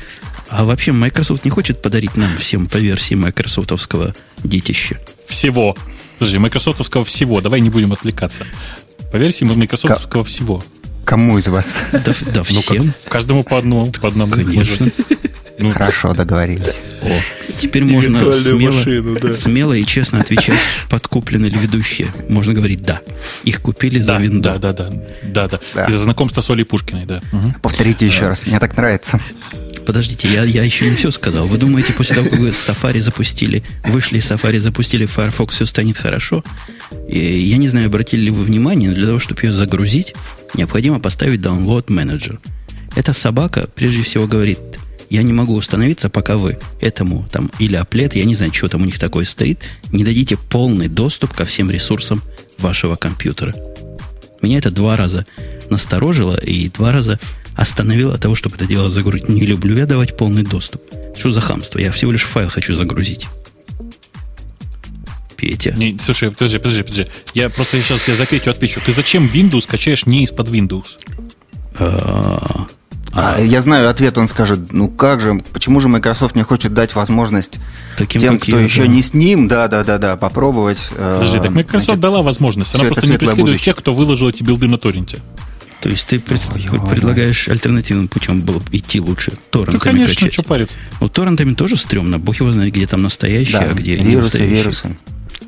А 0.49 0.65
вообще 0.65 0.93
Microsoft 0.93 1.45
не 1.45 1.51
хочет 1.51 1.83
подарить 1.83 2.17
нам 2.17 2.37
всем 2.39 2.67
по 2.67 2.77
версии 2.77 3.15
майкрософтовского 3.15 4.15
детища? 4.43 5.01
Всего. 5.27 5.77
Подожди, 6.19 6.39
майкрософтовского 6.39 7.05
всего. 7.05 7.41
Давай 7.41 7.61
не 7.61 7.71
будем 7.71 7.93
отвлекаться. 7.93 8.47
По 9.11 9.17
версии 9.17 9.45
майкрософтовского 9.45 10.25
всего. 10.25 10.63
Кому 11.05 11.39
из 11.39 11.47
вас? 11.49 11.77
Да, 11.93 11.99
да 12.01 12.13
Ну, 12.51 12.63
как, 12.63 12.77
всем. 12.77 12.93
каждому 13.09 13.45
по 13.45 13.59
одному. 13.59 13.91
По 13.93 14.09
одному. 14.09 14.33
Конечно. 14.33 14.91
Ну, 15.59 15.71
Хорошо, 15.71 16.15
договорились. 16.15 16.83
О, 17.01 17.21
теперь 17.57 17.83
И 17.83 17.87
можно 17.87 18.33
смело, 18.33 18.73
машину, 18.73 19.17
да. 19.21 19.33
смело 19.35 19.73
и 19.73 19.85
честно 19.85 20.21
отвечать, 20.21 20.59
подкуплены 20.91 21.47
ли 21.47 21.59
ведущие. 21.59 22.09
Можно 22.29 22.55
говорить 22.55 22.83
«да». 22.83 23.01
Их 23.45 23.61
купили 23.63 24.01
за 24.01 24.15
да, 24.15 24.19
винду. 24.19 24.43
да, 24.43 24.59
да, 24.59 24.73
да, 24.73 24.91
да, 25.23 25.49
да. 25.49 25.61
Да. 25.75 25.85
Из-за 25.85 25.99
знакомства 25.99 26.41
с 26.41 26.51
Олей 26.51 26.65
Пушкиной, 26.65 27.07
да. 27.07 27.23
Мгм. 27.31 27.55
Повторите 27.63 28.05
еще 28.05 28.27
раз, 28.27 28.47
мне 28.47 28.59
так 28.59 28.77
нравится. 28.77 29.21
Подождите, 29.87 30.29
я, 30.33 30.45
я 30.45 30.63
еще 30.63 30.89
не 30.89 30.97
все 30.97 31.11
сказал. 31.11 31.47
Вы 31.47 31.59
думаете, 31.59 31.93
после 31.93 32.17
того, 32.17 32.31
как 32.31 32.39
вы 32.39 32.49
Safari 32.49 33.01
запустили, 33.01 33.63
вышли 33.85 34.19
из 34.19 34.31
Safari, 34.31 34.59
запустили 34.59 35.07
Firefox, 35.07 35.55
все 35.55 35.67
станет 35.67 35.99
хорошо? 35.99 36.43
И 37.09 37.19
я 37.19 37.59
не 37.59 37.69
знаю, 37.69 37.87
обратили 37.87 38.23
ли 38.23 38.31
вы 38.31 38.45
внимание, 38.45 38.91
но 38.91 38.97
для 38.97 39.07
того, 39.07 39.19
чтобы 39.19 39.43
ее 39.43 39.53
загрузить, 39.53 40.15
необходимо 40.55 41.01
поставить 41.01 41.41
Download 41.41 41.87
Manager. 41.87 42.39
Эта 42.97 43.13
собака, 43.13 43.69
прежде 43.75 44.03
всего, 44.03 44.27
говорит, 44.27 44.59
я 45.11 45.23
не 45.23 45.33
могу 45.33 45.55
установиться, 45.55 46.09
пока 46.09 46.37
вы 46.37 46.59
этому, 46.81 47.29
там, 47.31 47.51
или 47.59 47.77
аплет, 47.77 48.15
я 48.17 48.25
не 48.25 48.35
знаю, 48.35 48.55
что 48.55 48.69
там 48.69 48.83
у 48.83 48.85
них 48.85 48.99
такое 48.99 49.25
стоит, 49.25 49.61
не 49.93 50.05
дадите 50.05 50.37
полный 50.37 50.89
доступ 50.89 51.33
ко 51.33 51.45
всем 51.45 51.71
ресурсам 51.71 52.23
вашего 52.59 52.97
компьютера. 52.97 53.55
Меня 54.41 54.59
это 54.59 54.71
два 54.71 54.97
раза 54.97 55.27
насторожило 55.71 56.37
и 56.37 56.69
два 56.69 56.93
раза 56.93 57.19
остановило 57.57 58.15
от 58.15 58.21
того, 58.21 58.35
чтобы 58.35 58.57
это 58.57 58.67
дело 58.67 58.89
загрузить. 58.91 59.29
Не 59.29 59.43
люблю 59.47 59.77
я 59.77 59.87
давать 59.87 60.17
полный 60.17 60.43
доступ. 60.43 60.83
Что 61.17 61.31
за 61.31 61.41
хамство? 61.41 61.79
Я 61.79 61.93
всего 61.93 62.11
лишь 62.13 62.23
файл 62.25 62.49
хочу 62.49 62.75
загрузить. 62.75 63.27
Петя. 65.37 65.73
Не, 65.77 65.99
слушай, 65.99 66.31
подожди, 66.31 66.59
подожди, 66.59 66.83
подожди. 66.83 67.07
Я 67.35 67.51
просто 67.51 67.81
сейчас 67.81 68.03
тебе 68.03 68.17
за 68.17 68.27
Петю 68.27 68.51
отвечу. 68.51 68.81
Ты 68.85 68.93
зачем 68.93 69.27
Windows 69.27 69.67
качаешь 69.69 70.07
не 70.07 70.25
из-под 70.25 70.49
Windows? 70.49 70.85
А, 71.79 72.67
А, 73.13 73.41
я 73.41 73.61
знаю 73.61 73.89
ответ, 73.89 74.17
он 74.19 74.27
скажет, 74.29 74.73
ну 74.73 74.89
как 74.89 75.21
же, 75.21 75.43
почему 75.53 75.81
же 75.81 75.89
Microsoft 75.89 76.35
не 76.35 76.43
хочет 76.43 76.73
дать 76.75 76.95
возможность 76.95 77.59
Таким, 77.97 78.21
тем, 78.21 78.39
кто 78.39 78.59
я, 78.59 78.65
еще 78.65 78.83
да. 78.83 78.89
не 78.89 79.03
с 79.03 79.13
ним, 79.13 79.47
да-да-да-да, 79.49 80.17
попробовать. 80.17 80.79
э, 80.93 81.19
Подожди, 81.21 81.39
так 81.39 81.51
Microsoft 81.51 81.85
значит, 81.87 82.01
дала 82.01 82.23
возможность. 82.23 82.75
Она 82.75 82.85
просто 82.85 83.07
не 83.07 83.17
преследует 83.19 83.39
будущее. 83.47 83.65
тех, 83.67 83.77
кто 83.77 83.95
выложил 83.95 84.29
эти 84.29 84.43
билды 84.43 84.67
на 84.69 84.79
торренте. 84.79 85.21
То 85.85 85.91
есть 85.91 86.07
ты 86.07 86.19
пред- 86.19 86.41
Ой-ой-ой. 86.55 86.91
предлагаешь 86.91 87.47
альтернативным 87.49 88.09
путем 88.09 88.41
было 88.41 88.59
бы 88.59 88.65
идти 88.73 89.01
лучше 89.01 89.33
Ну, 89.33 89.39
торрентами 89.51 89.79
конечно, 89.93 90.15
качать. 90.15 90.33
что 90.33 90.43
париться. 90.43 90.79
Ну, 91.01 91.09
торрентами 91.11 91.53
тоже 91.55 91.77
стрёмно. 91.77 92.19
Бог 92.19 92.37
его 92.41 92.51
знает, 92.53 92.73
где 92.73 92.87
там 92.87 93.03
настоящее, 93.03 93.61
Да, 93.61 93.67
а 93.71 93.75
где 93.75 93.99
не 93.99 94.13
вирусы, 94.13 94.39
настоящее. 94.39 94.57
вирусы. 94.63 94.97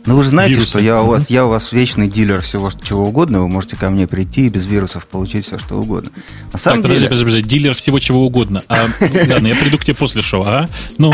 Ну, 0.07 0.17
вы 0.17 0.23
же 0.23 0.29
знаете, 0.31 0.55
Вирусы. 0.55 0.71
что 0.71 0.79
я 0.79 1.03
у, 1.03 1.07
вас, 1.07 1.29
я 1.31 1.45
у 1.47 1.49
вас 1.49 1.73
вечный 1.73 2.07
дилер 2.09 2.41
всего 2.41 2.71
чего 2.71 3.05
угодно. 3.05 3.41
Вы 3.41 3.49
можете 3.49 3.75
ко 3.77 3.91
мне 3.91 4.07
прийти 4.07 4.47
и 4.47 4.49
без 4.49 4.65
вирусов 4.65 5.07
получить 5.07 5.47
все, 5.47 5.59
что 5.59 5.75
угодно. 5.81 6.11
На 6.47 6.53
Так, 6.53 6.61
самом 6.61 6.83
подожди, 6.83 7.01
деле... 7.01 7.09
подожди, 7.09 7.25
подожди, 7.27 7.49
дилер 7.49 7.75
всего 7.75 7.99
чего 7.99 8.25
угодно. 8.25 8.63
А, 8.69 8.87
ладно, 9.01 9.49
я 9.49 9.57
приду 9.57 9.79
к 9.79 9.85
тебе 9.85 9.95
после 9.95 10.23
шоу, 10.23 10.45
а? 10.47 10.69
Ну, 10.99 11.13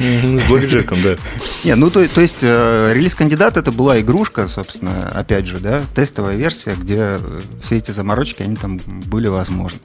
С 0.00 0.48
блэкджеком, 0.48 0.98
да. 1.02 1.16
Не, 1.64 1.76
ну 1.76 1.88
то, 1.88 2.06
то 2.08 2.20
есть 2.20 2.38
э, 2.42 2.92
релиз 2.94 3.14
кандидат 3.14 3.56
это 3.56 3.70
была 3.70 4.00
игрушка, 4.00 4.48
собственно, 4.48 5.06
опять 5.08 5.46
же, 5.46 5.58
да, 5.58 5.82
тестовая 5.94 6.36
версия, 6.36 6.74
где 6.76 7.18
все 7.62 7.76
эти 7.76 7.92
заморочки, 7.92 8.42
они 8.42 8.56
там 8.56 8.78
были 8.78 9.28
возможны. 9.28 9.78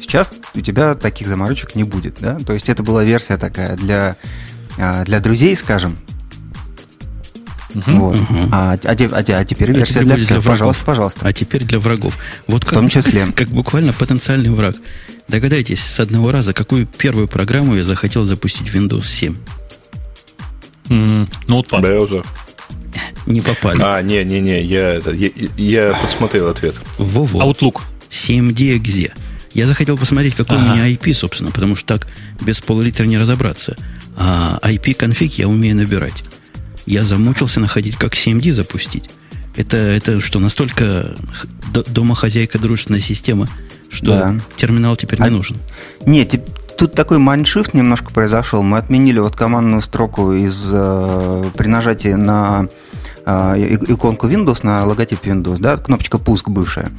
Сейчас 0.00 0.32
у 0.54 0.60
тебя 0.60 0.94
таких 0.94 1.28
заморочек 1.28 1.76
не 1.76 1.84
будет, 1.84 2.18
да, 2.20 2.38
то 2.44 2.52
есть 2.52 2.68
это 2.68 2.82
была 2.82 3.04
версия 3.04 3.36
такая 3.36 3.76
для, 3.76 4.16
а, 4.78 5.04
для 5.04 5.20
друзей, 5.20 5.56
скажем, 5.56 5.96
вот. 7.74 8.16
А, 8.52 8.72
а 8.72 8.90
а 8.90 8.92
а 8.92 9.44
теперь 9.44 9.70
А 9.70 9.72
версия 9.74 9.94
теперь 9.94 10.04
для 10.04 10.16
всех, 10.16 10.28
для 10.28 10.40
врагов. 10.40 10.44
пожалуйста, 10.44 10.84
пожалуйста. 10.84 11.20
А 11.28 11.32
теперь 11.32 11.64
для 11.64 11.78
врагов. 11.78 12.16
Вот 12.46 12.62
В 12.62 12.66
как, 12.66 12.74
том 12.74 12.88
числе. 12.88 13.26
как 13.36 13.48
буквально 13.48 13.92
потенциальный 13.92 14.50
враг. 14.50 14.76
Догадайтесь 15.28 15.82
с 15.82 16.00
одного 16.00 16.30
раза, 16.32 16.52
какую 16.52 16.86
первую 16.86 17.28
программу 17.28 17.74
я 17.76 17.84
захотел 17.84 18.24
запустить 18.24 18.68
в 18.68 18.74
Windows 18.74 19.06
7. 19.06 19.36
М, 20.90 21.28
Ноутпад. 21.46 21.80
Браузер. 21.80 22.24
Не 23.26 23.40
попали. 23.40 23.80
А, 23.82 24.02
не-не-не, 24.02 24.62
я, 24.62 24.98
я, 24.98 25.30
я 25.56 25.94
подсмотрел 25.94 26.48
ответ. 26.48 26.76
Во-во. 26.98 27.40
Outlook. 27.42 27.80
7D 28.10 29.12
Я 29.54 29.66
захотел 29.66 29.96
посмотреть, 29.98 30.34
какой 30.36 30.58
Ага. 30.58 30.66
у 30.66 30.74
меня 30.74 30.88
IP, 30.88 31.12
собственно, 31.14 31.50
потому 31.50 31.74
что 31.74 31.98
так 31.98 32.06
без 32.40 32.60
пол-литра 32.60 33.04
не 33.06 33.18
разобраться. 33.18 33.76
А 34.16 34.60
IP-конфиг 34.62 35.32
я 35.38 35.48
умею 35.48 35.74
набирать. 35.76 36.22
Я 36.86 37.04
замучился 37.04 37.60
находить, 37.60 37.96
как 37.96 38.14
7D 38.14 38.52
запустить. 38.52 39.10
Это, 39.56 39.76
это 39.76 40.20
что, 40.20 40.38
настолько 40.40 41.14
домохозяйка 41.72 42.58
дружественная 42.58 43.00
система, 43.00 43.48
что 43.90 44.06
Да. 44.06 44.34
терминал 44.56 44.96
теперь 44.96 45.20
не 45.20 45.28
А- 45.28 45.30
нужен. 45.30 45.56
Нет, 46.06 46.34
тут 46.76 46.94
такой 46.94 47.18
майншифт 47.18 47.72
немножко 47.74 48.12
произошел. 48.12 48.62
Мы 48.62 48.78
отменили 48.78 49.20
вот 49.20 49.36
командную 49.36 49.80
строку 49.82 50.32
из 50.32 50.60
э, 50.64 51.44
при 51.56 51.68
нажатии 51.68 52.14
на 52.14 52.68
э, 53.26 53.76
иконку 53.88 54.28
Windows, 54.28 54.60
на 54.64 54.84
логотип 54.84 55.24
Windows, 55.24 55.58
да, 55.58 55.76
кнопочка 55.76 56.18
пуск 56.18 56.48
бывшая. 56.48 56.90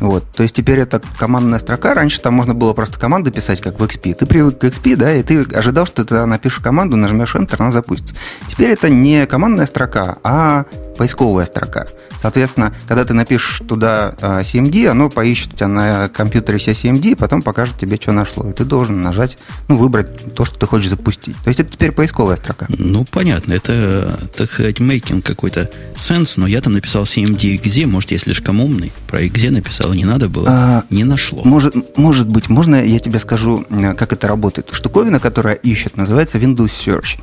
Вот. 0.00 0.24
То 0.32 0.42
есть 0.42 0.56
теперь 0.56 0.80
это 0.80 1.00
командная 1.18 1.58
строка. 1.58 1.94
Раньше 1.94 2.20
там 2.20 2.34
можно 2.34 2.54
было 2.54 2.72
просто 2.72 2.98
команды 2.98 3.30
писать, 3.30 3.60
как 3.60 3.78
в 3.78 3.82
XP. 3.84 4.14
Ты 4.14 4.26
привык 4.26 4.58
к 4.58 4.64
XP, 4.64 4.96
да, 4.96 5.14
и 5.14 5.22
ты 5.22 5.42
ожидал, 5.42 5.86
что 5.86 6.04
ты 6.04 6.26
напишешь 6.26 6.60
команду, 6.60 6.96
нажмешь 6.96 7.34
Enter, 7.34 7.56
она 7.58 7.70
запустится. 7.70 8.14
Теперь 8.48 8.70
это 8.70 8.88
не 8.88 9.26
командная 9.26 9.66
строка, 9.66 10.18
а 10.24 10.64
поисковая 10.96 11.46
строка. 11.46 11.86
Соответственно, 12.20 12.74
когда 12.86 13.04
ты 13.04 13.14
напишешь 13.14 13.62
туда 13.66 14.14
э, 14.20 14.40
CMD, 14.42 14.88
оно 14.88 15.08
поищет 15.08 15.54
у 15.54 15.56
тебя 15.56 15.68
на 15.68 16.08
компьютере 16.10 16.58
все 16.58 16.72
CMD, 16.72 17.12
и 17.12 17.14
потом 17.14 17.40
покажет 17.40 17.78
тебе, 17.78 17.96
что 17.96 18.12
нашло. 18.12 18.46
И 18.48 18.52
ты 18.52 18.64
должен 18.64 19.00
нажать, 19.00 19.38
ну, 19.68 19.78
выбрать 19.78 20.34
то, 20.34 20.44
что 20.44 20.58
ты 20.58 20.66
хочешь 20.66 20.90
запустить. 20.90 21.36
То 21.42 21.48
есть 21.48 21.60
это 21.60 21.72
теперь 21.72 21.92
поисковая 21.92 22.36
строка. 22.36 22.66
Ну, 22.68 23.06
понятно, 23.10 23.54
это, 23.54 24.20
так 24.36 24.50
сказать, 24.50 24.80
мейкинг 24.80 25.24
какой-то 25.24 25.70
сенс, 25.96 26.36
но 26.36 26.46
я 26.46 26.60
там 26.60 26.74
написал 26.74 27.04
CMD 27.04 27.58
exe, 27.58 27.86
может, 27.86 28.10
я 28.10 28.18
слишком 28.18 28.60
умный, 28.60 28.92
про 29.08 29.22
exe 29.22 29.50
написал, 29.50 29.89
не 29.94 30.04
надо 30.04 30.28
было, 30.28 30.46
А, 30.48 30.84
не 30.90 31.04
нашло. 31.04 31.42
Может, 31.44 31.96
может 31.96 32.28
быть, 32.28 32.48
можно 32.48 32.82
я 32.82 32.98
тебе 32.98 33.18
скажу, 33.18 33.64
э, 33.70 33.94
как 33.94 34.12
это 34.12 34.28
работает? 34.28 34.68
Штуковина, 34.72 35.20
которая 35.20 35.54
ищет, 35.54 35.96
называется 35.96 36.38
Windows 36.38 36.70
Search. 36.84 37.18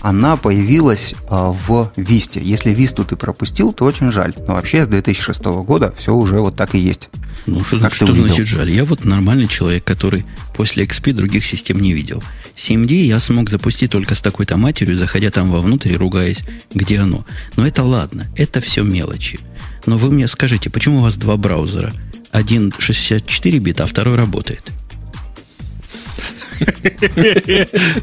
Она 0.00 0.36
появилась 0.36 1.14
а, 1.28 1.50
в 1.50 1.90
Висте. 1.96 2.40
Если 2.40 2.70
Висту 2.70 3.04
ты 3.04 3.16
пропустил, 3.16 3.72
то 3.72 3.84
очень 3.84 4.12
жаль. 4.12 4.34
Но 4.46 4.54
вообще 4.54 4.84
с 4.84 4.88
2006 4.88 5.42
года 5.44 5.94
все 5.98 6.14
уже 6.14 6.38
вот 6.40 6.54
так 6.56 6.74
и 6.74 6.78
есть. 6.78 7.08
Ну, 7.46 7.62
что, 7.62 7.78
Как 7.78 7.94
что 7.94 8.12
значит 8.12 8.46
жаль? 8.46 8.70
Я 8.70 8.84
вот 8.84 9.04
нормальный 9.04 9.46
человек, 9.46 9.84
который 9.84 10.24
после 10.56 10.84
XP 10.84 11.12
других 11.12 11.44
систем 11.44 11.80
не 11.80 11.92
видел. 11.92 12.22
7D 12.56 12.92
я 12.92 13.20
смог 13.20 13.50
запустить 13.50 13.90
только 13.90 14.14
с 14.14 14.20
такой-то 14.20 14.56
матерью, 14.56 14.96
заходя 14.96 15.30
там 15.30 15.50
вовнутрь 15.50 15.92
и 15.92 15.96
ругаясь, 15.96 16.44
где 16.72 17.00
оно. 17.00 17.24
Но 17.56 17.66
это 17.66 17.84
ладно, 17.84 18.26
это 18.36 18.60
все 18.60 18.82
мелочи. 18.82 19.38
Но 19.86 19.96
вы 19.96 20.10
мне 20.10 20.26
скажите, 20.28 20.68
почему 20.70 20.98
у 20.98 21.02
вас 21.02 21.16
два 21.16 21.36
браузера? 21.36 21.92
Один 22.32 22.72
64 22.76 23.58
бита, 23.60 23.84
а 23.84 23.86
второй 23.86 24.16
работает. 24.16 24.62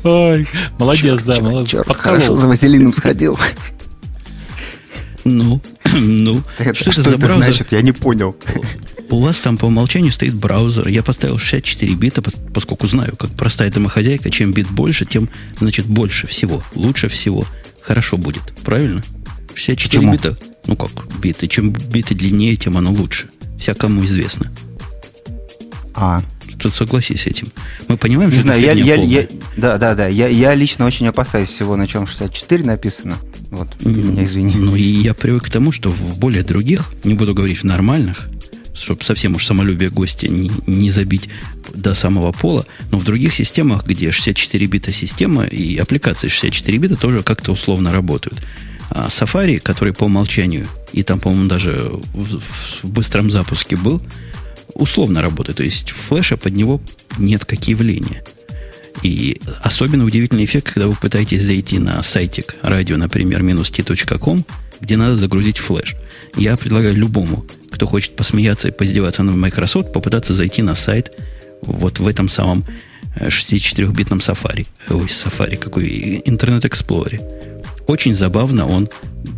Ой, 0.04 0.48
молодец, 0.78 1.22
да, 1.24 1.39
молодец. 1.41 1.86
Хорошо 1.88 2.38
за 2.38 2.48
Василином 2.48 2.93
сходил. 2.93 3.38
Ну, 5.24 5.62
ну, 5.93 6.43
Это- 6.58 6.76
что 6.76 6.91
это 6.91 7.02
за 7.02 7.10
это 7.12 7.17
браузер? 7.17 7.43
значит? 7.46 7.72
Я 7.72 7.82
не 7.82 7.91
понял. 7.91 8.36
У 9.10 9.19
вас 9.22 9.39
там 9.39 9.58
по 9.58 9.65
умолчанию 9.65 10.12
стоит 10.12 10.34
браузер. 10.34 10.88
Я 10.88 11.04
поставил 11.04 11.38
64 11.38 11.93
бита, 11.96 12.22
пос- 12.22 12.52
поскольку 12.54 12.88
знаю, 12.88 13.15
как 13.15 13.32
простая 13.32 13.69
домохозяйка, 13.69 14.30
чем 14.32 14.54
бит 14.54 14.67
больше, 14.69 15.06
тем, 15.06 15.30
значит, 15.60 15.86
больше 15.86 16.28
всего, 16.28 16.63
лучше 16.76 17.10
всего. 17.10 17.46
Хорошо 17.82 18.17
будет, 18.17 18.41
правильно? 18.63 19.04
64 19.56 20.00
Почему? 20.00 20.13
бита, 20.13 20.38
ну 20.68 20.76
как 20.76 20.92
биты, 21.20 21.48
чем 21.48 21.72
биты 21.72 22.16
длиннее, 22.16 22.56
тем 22.56 22.78
оно 22.78 22.92
лучше. 22.92 23.28
Всякому 23.60 24.04
известно. 24.06 24.52
А, 25.96 26.22
Тут 26.60 26.74
согласись 26.74 27.22
с 27.22 27.26
этим. 27.28 27.52
Мы 27.88 27.98
понимаем, 27.98 28.30
не 28.30 28.36
что 28.36 28.44
знаю, 28.44 28.62
это 28.63 28.78
я, 28.80 28.96
я, 28.96 29.04
я- 29.22 29.28
да, 29.58 29.78
да, 29.78 29.96
да, 29.96 30.08
я, 30.08 30.28
я 30.28 30.54
лично 30.56 30.86
очень 30.86 31.08
опасаюсь 31.08 31.50
всего, 31.50 31.76
на 31.76 31.88
чем 31.88 32.08
64 32.08 32.63
написано. 32.63 33.18
Вот, 33.52 33.70
ты 33.80 33.89
меня 33.89 34.24
извини. 34.24 34.56
Ну 34.56 34.76
и 34.76 34.82
я 34.82 35.13
привык 35.13 35.44
к 35.46 35.50
тому, 35.50 35.72
что 35.72 35.89
в 35.89 36.18
более 36.20 36.44
других, 36.44 36.92
не 37.04 37.13
буду 37.16 37.34
говорить 37.34 37.60
в 37.60 37.63
нормальных, 37.66 38.30
чтобы 38.74 39.04
совсем 39.04 39.36
уж 39.36 39.46
самолюбие 39.46 39.89
гостя 39.89 40.28
не, 40.28 40.52
не 40.66 40.89
забить 40.89 41.30
до 41.76 41.94
самого 41.94 42.32
пола, 42.32 42.66
но 42.92 42.98
в 42.98 43.04
других 43.04 43.34
системах, 43.34 43.86
где 43.86 44.12
64 44.12 44.66
бита 44.68 44.92
система 44.92 45.44
и 45.46 45.78
аппликации 45.78 46.28
64 46.28 46.78
бита 46.78 46.96
тоже 46.96 47.24
как-то 47.24 47.52
условно 47.52 47.92
работают. 47.92 48.42
А 48.89 49.08
Safari, 49.08 49.60
который 49.60 49.93
по 49.93 50.06
умолчанию, 50.06 50.67
и 50.91 51.04
там, 51.04 51.19
по-моему, 51.19 51.48
даже 51.48 51.91
в, 52.13 52.39
в 52.39 52.89
быстром 52.89 53.32
запуске 53.32 53.76
был, 53.76 54.02
условно 54.74 55.22
работает. 55.22 55.58
То 55.58 55.63
есть 55.63 55.91
флеша 55.91 56.38
под 56.38 56.54
него 56.54 56.82
нет 57.17 57.46
как 57.46 57.67
явления. 57.67 58.24
И 59.02 59.41
особенно 59.62 60.06
удивительный 60.06 60.46
эффект, 60.46 60.74
когда 60.74 60.88
вы 60.88 60.96
пытаетесь 60.96 61.41
зайти 61.41 61.80
на 61.80 62.02
сайтик 62.04 62.56
радио, 62.62 62.98
например, 62.98 63.41
минус 63.43 63.72
t.com, 63.72 64.46
где 64.80 64.98
надо 64.98 65.15
загрузить 65.15 65.58
флеш. 65.58 65.96
Я 66.38 66.56
предлагаю 66.58 66.96
любому, 66.96 67.46
кто 67.72 67.88
хочет 67.88 68.15
посмеяться 68.15 68.67
и 68.67 68.72
поиздеваться 68.72 69.24
над 69.24 69.36
Microsoft, 69.36 69.91
попытаться 69.93 70.34
зайти 70.34 70.62
на 70.62 70.76
сайт 70.76 71.12
вот 71.62 72.00
в 72.00 72.08
этом 72.08 72.30
самом 72.30 72.65
э, 73.15 73.28
64-битном 73.28 74.19
Safari. 74.19 74.67
Ой, 74.89 75.06
Safari, 75.06 75.58
какой 75.58 76.22
интернет-эксплоре. 76.26 77.19
Очень 77.88 78.15
забавно, 78.15 78.67
он 78.67 78.89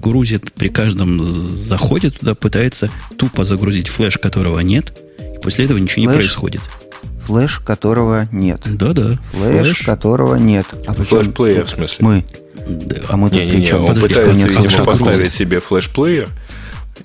грузит 0.01 0.51
при 0.53 0.69
каждом 0.69 1.23
заходе 1.23 2.09
туда, 2.11 2.35
пытается 2.35 2.89
тупо 3.17 3.43
загрузить 3.43 3.87
флеш, 3.87 4.17
которого 4.17 4.59
нет, 4.59 4.97
и 5.35 5.39
после 5.39 5.65
этого 5.65 5.77
ничего 5.77 6.01
не 6.01 6.07
Флеш? 6.07 6.17
происходит. 6.17 6.61
Флеш, 7.25 7.59
которого 7.59 8.27
нет. 8.31 8.61
Да-да. 8.65 9.17
Флеш, 9.33 9.81
которого 9.81 10.35
нет. 10.35 10.65
А 10.85 10.93
причем 10.93 11.23
Флешплеер, 11.23 11.65
в 11.65 11.69
смысле? 11.69 11.97
Мы. 12.01 12.25
Да. 12.67 12.97
А 13.09 13.17
мы 13.17 13.29
тут 13.29 13.39
при 13.39 13.45
Не-не-не, 13.45 13.65
чем? 13.67 13.79
он 13.81 13.87
Подожди, 13.87 14.07
пытается, 14.09 14.35
нет, 14.37 14.49
видимо, 14.49 14.69
флеш 14.69 14.85
поставить 14.85 15.17
грузит. 15.17 15.33
себе 15.33 15.59
флешплеер, 15.59 16.29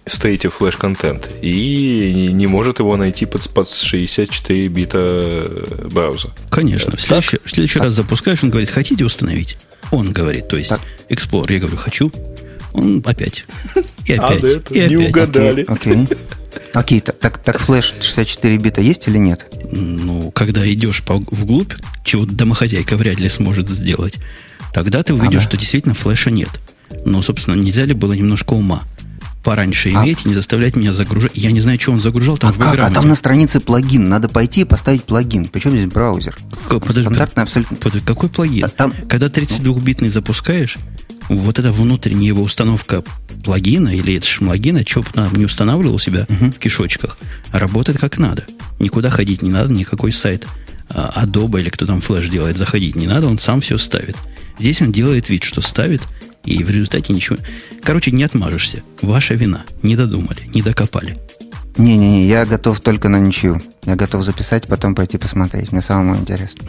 стоите 0.07 0.48
флеш-контент, 0.50 1.31
и 1.40 2.12
не, 2.14 2.26
не 2.35 2.46
может 2.46 2.79
его 2.81 2.96
найти 2.96 3.24
под, 3.26 3.48
под 3.50 3.68
64 3.70 4.68
бита 4.68 5.46
брауза. 5.90 6.29
Конечно. 6.50 6.92
В 6.92 6.94
Так? 6.96 7.00
следующий, 7.24 7.38
в 7.44 7.50
следующий 7.50 7.79
раз 7.79 7.94
запускаешь, 7.94 8.42
он 8.44 8.50
говорит, 8.50 8.70
хотите 8.70 9.05
установить? 9.05 9.57
Он 9.90 10.12
говорит, 10.12 10.48
то 10.48 10.57
есть 10.57 10.70
Так. 10.70 10.81
Explorer. 11.09 11.53
Я 11.55 11.59
говорю, 11.61 11.76
хочу. 11.76 12.12
Он 12.72 13.03
опять. 13.05 13.44
И 14.07 14.12
А, 14.14 14.29
опять. 14.29 14.40
да 14.42 14.48
это 14.48 14.74
и 14.74 14.79
не 14.88 14.94
опять. 14.96 15.09
угадали. 15.09 15.64
Окей. 15.66 16.07
Окей, 16.72 17.00
так, 17.00 17.18
так, 17.18 17.38
так 17.38 17.59
флеш 17.59 17.94
64 18.00 18.57
бита 18.59 18.81
есть 18.81 19.07
или 19.09 19.18
нет? 19.18 19.46
Ну, 19.72 20.31
когда 20.31 20.70
идешь 20.72 21.03
по, 21.03 21.14
вглубь, 21.16 21.72
чего 22.05 22.24
домохозяйка 22.26 22.96
вряд 22.96 23.18
ли 23.18 23.29
сможет 23.29 23.68
сделать, 23.68 24.18
тогда 24.72 25.03
ты 25.03 25.14
увидишь, 25.14 25.40
Ага. 25.40 25.48
что 25.48 25.57
действительно 25.57 25.94
флеша 25.94 26.31
нет. 26.31 26.48
Но, 27.05 27.22
собственно, 27.22 27.55
нельзя 27.55 27.85
ли 27.85 27.94
было 27.94 28.12
немножко 28.12 28.55
ума 28.55 28.85
пораньше 29.42 29.90
А- 29.94 30.05
иметь 30.05 30.24
и 30.24 30.29
не 30.29 30.35
заставлять 30.35 30.76
меня 30.76 30.92
загружать. 30.92 31.33
Я 31.37 31.50
не 31.53 31.61
знаю, 31.61 31.81
что 31.81 31.92
он 31.92 32.00
загружал 32.00 32.37
там 32.37 32.50
А 32.50 32.53
в 32.53 32.59
как? 32.59 32.79
А 32.81 32.90
там 32.90 33.09
на 33.09 33.14
странице 33.14 33.61
плагин. 33.61 34.09
Надо 34.09 34.29
пойти 34.29 34.62
и 34.62 34.64
поставить 34.64 35.05
плагин. 35.05 35.46
Причем 35.46 35.70
здесь 35.72 35.87
браузер? 35.87 36.37
Как- 36.68 36.81
подожди, 36.87 37.03
Стандартный 37.03 37.42
абсолютно. 37.44 37.76
Под- 37.76 38.03
Какой 38.03 38.29
плагин? 38.29 38.64
А 38.64 38.68
там- 38.68 38.92
Когда 39.09 39.29
32-битный 39.29 40.11
запускаешь, 40.11 40.76
вот 41.29 41.59
эта 41.59 41.72
внутренняя 41.72 42.29
его 42.29 42.42
установка 42.42 43.03
плагина 43.44 43.88
или 43.94 44.16
это 44.16 44.26
шмлагина, 44.26 44.83
что 44.87 45.00
бы 45.03 45.09
там 45.12 45.33
не 45.35 45.44
устанавливал 45.44 45.98
себя 45.98 46.26
в 46.29 46.53
кишочках, 46.53 47.16
работает 47.53 47.98
как 47.98 48.18
надо. 48.18 48.44
Никуда 48.79 49.11
ходить 49.11 49.40
не 49.42 49.50
надо, 49.50 49.72
никакой 49.72 50.12
сайт 50.12 50.46
а, 50.92 51.24
Adobe 51.24 51.61
или 51.61 51.68
кто 51.70 51.87
там 51.87 52.00
флеш 52.00 52.29
делает, 52.29 52.59
заходить 52.59 52.96
не 52.96 53.07
надо, 53.07 53.29
он 53.29 53.38
сам 53.38 53.61
все 53.61 53.79
ставит. 53.79 54.16
Здесь 54.59 54.83
он 54.83 54.90
делает 54.90 55.29
вид, 55.29 55.44
что 55.44 55.61
ставит, 55.61 56.03
И 56.44 56.64
в 56.64 56.70
результате 56.70 57.12
ничего... 57.12 57.38
Короче, 57.83 58.11
не 58.11 58.22
отмажешься. 58.22 58.83
Ваша 59.03 59.35
вина. 59.35 59.64
Не 59.83 59.96
додумали, 59.96 60.40
не 60.55 60.62
докопали. 60.62 61.16
Не-не-не, 61.76 62.26
я 62.26 62.46
готов 62.46 62.81
только 62.81 63.09
на 63.09 63.18
ничью. 63.18 63.61
Я 63.85 63.96
готов 63.96 64.24
записать, 64.24 64.66
потом 64.66 64.94
пойти 64.94 65.18
посмотреть. 65.18 65.72
Мне 65.72 65.83
самому 65.83 66.16
интересно. 66.16 66.66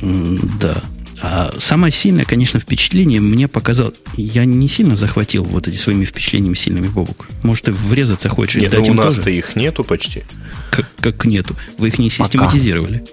Да. 0.59 0.81
А 1.21 1.53
самое 1.59 1.93
сильное, 1.93 2.25
конечно, 2.25 2.59
впечатление 2.59 3.21
мне 3.21 3.47
показал... 3.47 3.93
Я 4.15 4.45
не 4.45 4.67
сильно 4.67 4.95
захватил 4.95 5.43
вот 5.43 5.67
эти 5.67 5.75
своими 5.75 6.05
впечатлениями 6.05 6.55
сильными, 6.55 6.87
Бобук. 6.87 7.27
Может, 7.43 7.65
ты 7.65 7.73
врезаться 7.73 8.29
хочешь? 8.29 8.61
Нет, 8.61 8.73
ну 8.73 8.83
у 8.83 8.93
нас-то 8.93 9.29
их 9.29 9.55
нету 9.55 9.83
почти. 9.83 10.23
Как, 10.71 10.87
как 10.99 11.25
нету? 11.25 11.55
Вы 11.77 11.89
их 11.89 11.99
не 11.99 12.09
систематизировали. 12.09 13.03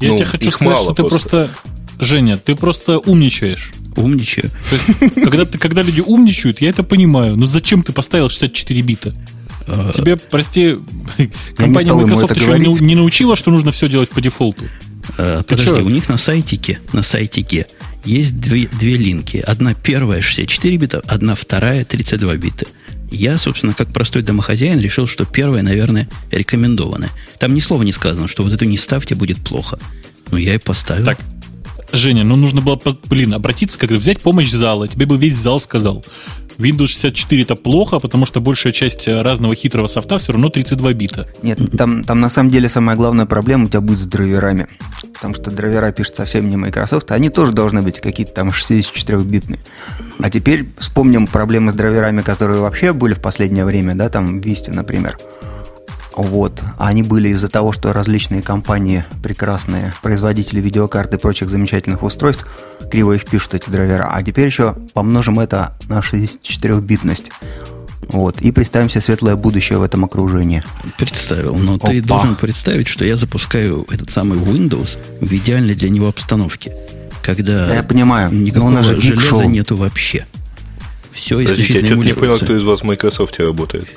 Я 0.00 0.10
ну, 0.10 0.16
тебе 0.16 0.26
хочу 0.26 0.50
сказать, 0.50 0.78
что 0.78 0.94
ты 0.94 1.04
просто... 1.04 1.50
Женя, 1.98 2.36
ты 2.36 2.54
просто 2.54 2.98
умничаешь. 2.98 3.72
Умничаю. 3.96 4.50
То 4.70 4.76
есть, 4.76 5.24
когда, 5.24 5.44
ты, 5.44 5.58
когда 5.58 5.82
люди 5.82 6.00
умничают, 6.00 6.60
я 6.60 6.70
это 6.70 6.82
понимаю. 6.82 7.36
Но 7.36 7.46
зачем 7.46 7.82
ты 7.82 7.92
поставил 7.92 8.28
64 8.28 8.80
бита? 8.82 9.14
А, 9.66 9.92
Тебе, 9.92 10.16
прости, 10.16 10.76
компания 11.56 11.92
Microsoft 11.92 12.36
еще 12.36 12.58
не, 12.58 12.72
не 12.80 12.94
научила, 12.94 13.36
что 13.36 13.50
нужно 13.50 13.72
все 13.72 13.88
делать 13.88 14.10
по 14.10 14.20
дефолту. 14.20 14.64
А, 15.18 15.42
подожди, 15.42 15.82
у 15.82 15.88
них 15.88 16.08
на 16.08 16.18
сайтике, 16.18 16.80
на 16.92 17.02
сайтике 17.02 17.66
есть 18.04 18.38
две, 18.38 18.68
две 18.68 18.96
линки. 18.96 19.38
Одна 19.38 19.74
первая 19.74 20.20
64 20.20 20.76
бита, 20.76 21.02
одна 21.06 21.34
вторая 21.34 21.84
32 21.84 22.36
бита. 22.36 22.66
Я, 23.10 23.38
собственно, 23.38 23.72
как 23.72 23.92
простой 23.92 24.22
домохозяин, 24.22 24.80
решил, 24.80 25.06
что 25.06 25.24
первая, 25.24 25.62
наверное, 25.62 26.08
рекомендованная. 26.30 27.10
Там 27.38 27.54
ни 27.54 27.60
слова 27.60 27.82
не 27.82 27.92
сказано, 27.92 28.28
что 28.28 28.42
вот 28.42 28.52
эту 28.52 28.64
не 28.64 28.76
ставьте, 28.76 29.14
будет 29.14 29.38
плохо. 29.38 29.78
Ну, 30.30 30.38
я 30.38 30.54
и 30.54 30.58
поставил. 30.58 31.04
Так, 31.04 31.18
Женя, 31.92 32.24
ну 32.24 32.36
нужно 32.36 32.60
было, 32.60 32.78
блин, 33.08 33.34
обратиться, 33.34 33.78
когда 33.78 33.96
взять 33.96 34.20
помощь 34.20 34.50
зала. 34.50 34.88
Тебе 34.88 35.06
бы 35.06 35.16
весь 35.16 35.36
зал 35.36 35.60
сказал. 35.60 36.04
Windows 36.58 36.86
64 36.86 37.42
это 37.42 37.54
плохо, 37.54 38.00
потому 38.00 38.26
что 38.26 38.40
большая 38.40 38.72
часть 38.72 39.06
разного 39.08 39.54
хитрого 39.54 39.86
софта 39.86 40.18
все 40.18 40.32
равно 40.32 40.48
32 40.48 40.92
бита. 40.94 41.28
Нет, 41.42 41.60
там, 41.76 42.02
там 42.02 42.20
на 42.20 42.30
самом 42.30 42.50
деле 42.50 42.68
самая 42.68 42.96
главная 42.96 43.26
проблема 43.26 43.64
у 43.64 43.68
тебя 43.68 43.80
будет 43.80 44.00
с 44.00 44.06
драйверами. 44.06 44.66
Потому 45.14 45.34
что 45.34 45.50
драйвера 45.50 45.92
пишут 45.92 46.16
совсем 46.16 46.48
не 46.48 46.56
Microsoft, 46.56 47.10
они 47.10 47.28
тоже 47.28 47.52
должны 47.52 47.82
быть 47.82 48.00
какие-то 48.00 48.32
там 48.32 48.48
64-битные. 48.48 49.60
А 50.18 50.30
теперь 50.30 50.66
вспомним 50.78 51.26
проблемы 51.26 51.72
с 51.72 51.74
драйверами, 51.74 52.22
которые 52.22 52.60
вообще 52.60 52.92
были 52.92 53.14
в 53.14 53.20
последнее 53.20 53.64
время, 53.64 53.94
да, 53.94 54.08
там 54.08 54.40
в 54.40 54.44
Vista, 54.44 54.72
например. 54.72 55.18
Вот. 56.16 56.62
Они 56.78 57.02
были 57.02 57.28
из-за 57.28 57.48
того, 57.48 57.72
что 57.72 57.92
различные 57.92 58.40
компании, 58.42 59.04
прекрасные 59.22 59.92
производители 60.02 60.60
видеокарт 60.60 61.12
и 61.12 61.18
прочих 61.18 61.50
замечательных 61.50 62.02
устройств, 62.02 62.46
криво 62.90 63.12
их 63.12 63.26
пишут, 63.26 63.54
эти 63.54 63.68
драйвера. 63.68 64.08
А 64.10 64.22
теперь 64.22 64.46
еще 64.46 64.74
помножим 64.94 65.38
это 65.38 65.76
на 65.88 66.00
64-битность. 66.00 67.30
Вот. 68.08 68.40
И 68.40 68.50
представим 68.50 68.88
себе 68.88 69.02
светлое 69.02 69.36
будущее 69.36 69.78
в 69.78 69.82
этом 69.82 70.04
окружении. 70.04 70.62
Представил. 70.96 71.54
Но 71.56 71.74
Опа. 71.74 71.88
ты 71.88 72.00
должен 72.00 72.36
представить, 72.36 72.88
что 72.88 73.04
я 73.04 73.16
запускаю 73.16 73.86
этот 73.90 74.10
самый 74.10 74.38
Windows 74.38 74.96
в 75.20 75.30
идеальной 75.32 75.74
для 75.74 75.90
него 75.90 76.08
обстановке. 76.08 76.72
Когда 77.22 77.66
да, 77.66 77.74
я 77.74 77.82
понимаю, 77.82 78.32
никакого 78.32 78.70
но 78.70 78.82
же 78.82 79.00
железа 79.00 79.46
нету 79.46 79.76
вообще. 79.76 80.26
Все 81.12 81.38
Подождите, 81.38 81.80
я 81.80 81.84
что-то 81.84 82.02
не 82.02 82.12
понял, 82.12 82.36
кто 82.36 82.56
из 82.56 82.62
вас 82.62 82.80
в 82.80 82.84
Microsoft 82.84 83.38
работает. 83.40 83.88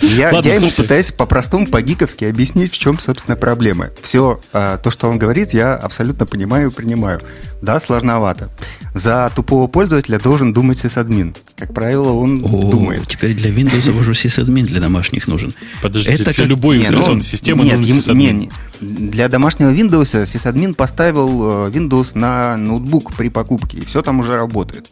Я, 0.00 0.30
Ладно, 0.32 0.48
я 0.48 0.54
ему 0.54 0.70
пытаюсь 0.70 1.12
по-простому, 1.12 1.66
по-гиковски 1.66 2.24
объяснить, 2.24 2.72
в 2.72 2.78
чем, 2.78 2.98
собственно, 2.98 3.36
проблема. 3.36 3.90
Все 4.02 4.40
а, 4.52 4.78
то, 4.78 4.90
что 4.90 5.08
он 5.08 5.18
говорит, 5.18 5.52
я 5.52 5.74
абсолютно 5.74 6.24
понимаю 6.26 6.70
и 6.70 6.72
принимаю. 6.72 7.20
Да, 7.60 7.78
сложновато. 7.80 8.50
За 8.94 9.30
тупого 9.34 9.66
пользователя 9.66 10.18
должен 10.18 10.52
думать 10.52 10.78
сисадмин. 10.78 11.34
Как 11.56 11.74
правило, 11.74 12.12
он 12.12 12.42
О, 12.44 12.70
думает. 12.70 13.06
Теперь 13.06 13.34
для 13.34 13.50
Windows 13.50 13.98
уже 13.98 14.14
сисадмин 14.14 14.66
для 14.66 14.80
домашних 14.80 15.26
нужен. 15.26 15.52
Подожди, 15.82 16.10
Это 16.10 16.24
для 16.24 16.34
как... 16.34 16.46
любой 16.46 16.80
операционной 16.80 17.16
ну, 17.16 17.22
системы 17.22 17.64
нет, 17.64 17.78
нужен 17.78 18.00
сисадмин. 18.00 18.38
Нет, 18.38 18.52
для 18.80 19.28
домашнего 19.28 19.70
Windows 19.70 20.26
сисадмин 20.26 20.74
поставил 20.74 21.66
э, 21.66 21.70
Windows 21.70 22.16
на 22.16 22.56
ноутбук 22.56 23.14
при 23.14 23.28
покупке, 23.28 23.78
и 23.78 23.84
все 23.84 24.02
там 24.02 24.20
уже 24.20 24.36
работает. 24.36 24.90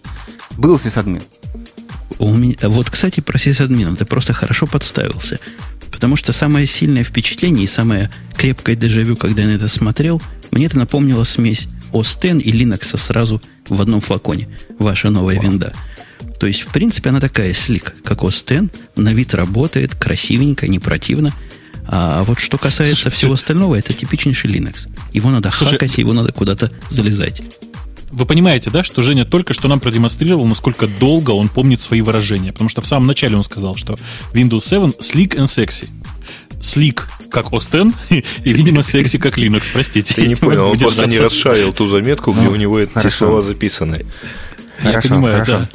Был 0.56 0.78
сисадмин. 0.78 1.22
У 2.18 2.34
меня, 2.34 2.56
вот, 2.62 2.90
кстати, 2.90 3.20
про 3.20 3.38
сисадмина. 3.38 3.96
Ты 3.96 4.04
просто 4.04 4.32
хорошо 4.32 4.66
подставился. 4.66 5.38
Потому 5.90 6.16
что 6.16 6.32
самое 6.32 6.66
сильное 6.66 7.04
впечатление 7.04 7.64
и 7.64 7.68
самое 7.68 8.10
крепкое 8.36 8.76
дежавю, 8.76 9.16
когда 9.16 9.42
я 9.42 9.48
на 9.48 9.52
это 9.52 9.68
смотрел, 9.68 10.20
мне 10.50 10.66
это 10.66 10.78
напомнило 10.78 11.24
смесь 11.24 11.68
OS 11.92 12.18
X 12.20 12.44
и 12.44 12.50
Linux 12.50 12.96
сразу 12.96 13.40
в 13.68 13.80
одном 13.80 14.00
флаконе. 14.00 14.48
Ваша 14.78 15.10
новая 15.10 15.40
винда. 15.40 15.72
То 16.40 16.46
есть, 16.46 16.62
в 16.62 16.68
принципе, 16.68 17.10
она 17.10 17.20
такая 17.20 17.54
слик, 17.54 17.94
как 18.04 18.20
OS 18.22 18.64
X. 18.64 18.72
На 18.96 19.12
вид 19.12 19.34
работает, 19.34 19.94
красивенько, 19.94 20.66
не 20.66 20.78
противно. 20.78 21.32
А 21.86 22.24
вот 22.24 22.40
что 22.40 22.58
касается 22.58 22.94
Слушай, 22.94 23.14
всего 23.14 23.32
остального, 23.34 23.76
это 23.76 23.92
типичнейший 23.92 24.50
Linux. 24.50 24.88
Его 25.12 25.30
надо 25.30 25.50
Слушай, 25.52 25.72
хакать, 25.72 25.98
его 25.98 26.12
надо 26.12 26.32
куда-то 26.32 26.72
залезать 26.88 27.42
вы 28.14 28.26
понимаете, 28.26 28.70
да, 28.70 28.82
что 28.82 29.02
Женя 29.02 29.24
только 29.24 29.54
что 29.54 29.68
нам 29.68 29.80
продемонстрировал, 29.80 30.46
насколько 30.46 30.86
долго 30.86 31.32
он 31.32 31.48
помнит 31.48 31.80
свои 31.80 32.00
выражения. 32.00 32.52
Потому 32.52 32.70
что 32.70 32.80
в 32.80 32.86
самом 32.86 33.06
начале 33.06 33.36
он 33.36 33.44
сказал, 33.44 33.76
что 33.76 33.98
Windows 34.32 34.64
7 34.64 34.92
sleek 35.00 35.36
and 35.36 35.46
sexy. 35.46 35.88
Sleek 36.60 37.02
как 37.30 37.46
OS 37.46 37.92
X 38.10 38.24
и, 38.44 38.52
видимо, 38.52 38.82
секси 38.82 39.18
как 39.18 39.36
Linux, 39.36 39.68
простите. 39.72 40.14
Я 40.16 40.28
не 40.28 40.34
понял, 40.36 40.70
он 40.70 40.78
просто 40.78 41.06
не 41.06 41.18
расшарил 41.18 41.72
ту 41.72 41.88
заметку, 41.88 42.32
где 42.32 42.42
ну, 42.46 42.52
у 42.52 42.56
него 42.56 42.78
эти 42.78 43.08
слова 43.08 43.42
записаны. 43.42 44.06
Я 44.82 45.00
понимаю, 45.00 45.44
да. 45.46 45.68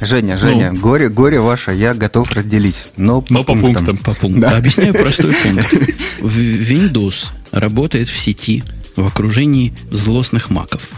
Женя. 0.00 0.38
Женя, 0.38 0.72
ну, 0.72 0.80
горе, 0.80 1.08
горе 1.08 1.40
ваше, 1.40 1.72
я 1.72 1.92
готов 1.92 2.30
разделить, 2.30 2.84
но 2.96 3.20
по, 3.20 3.32
но 3.32 3.44
по 3.44 3.54
пунктам. 3.54 3.96
По 3.96 4.14
пунктам. 4.14 4.40
Да. 4.40 4.56
Объясняю 4.56 4.94
простой 5.02 5.32
пункт. 5.32 5.72
Windows 6.20 7.26
работает 7.50 8.08
в 8.08 8.16
сети 8.16 8.62
в 8.94 9.06
окружении 9.06 9.74
злостных 9.90 10.50
маков. 10.50 10.88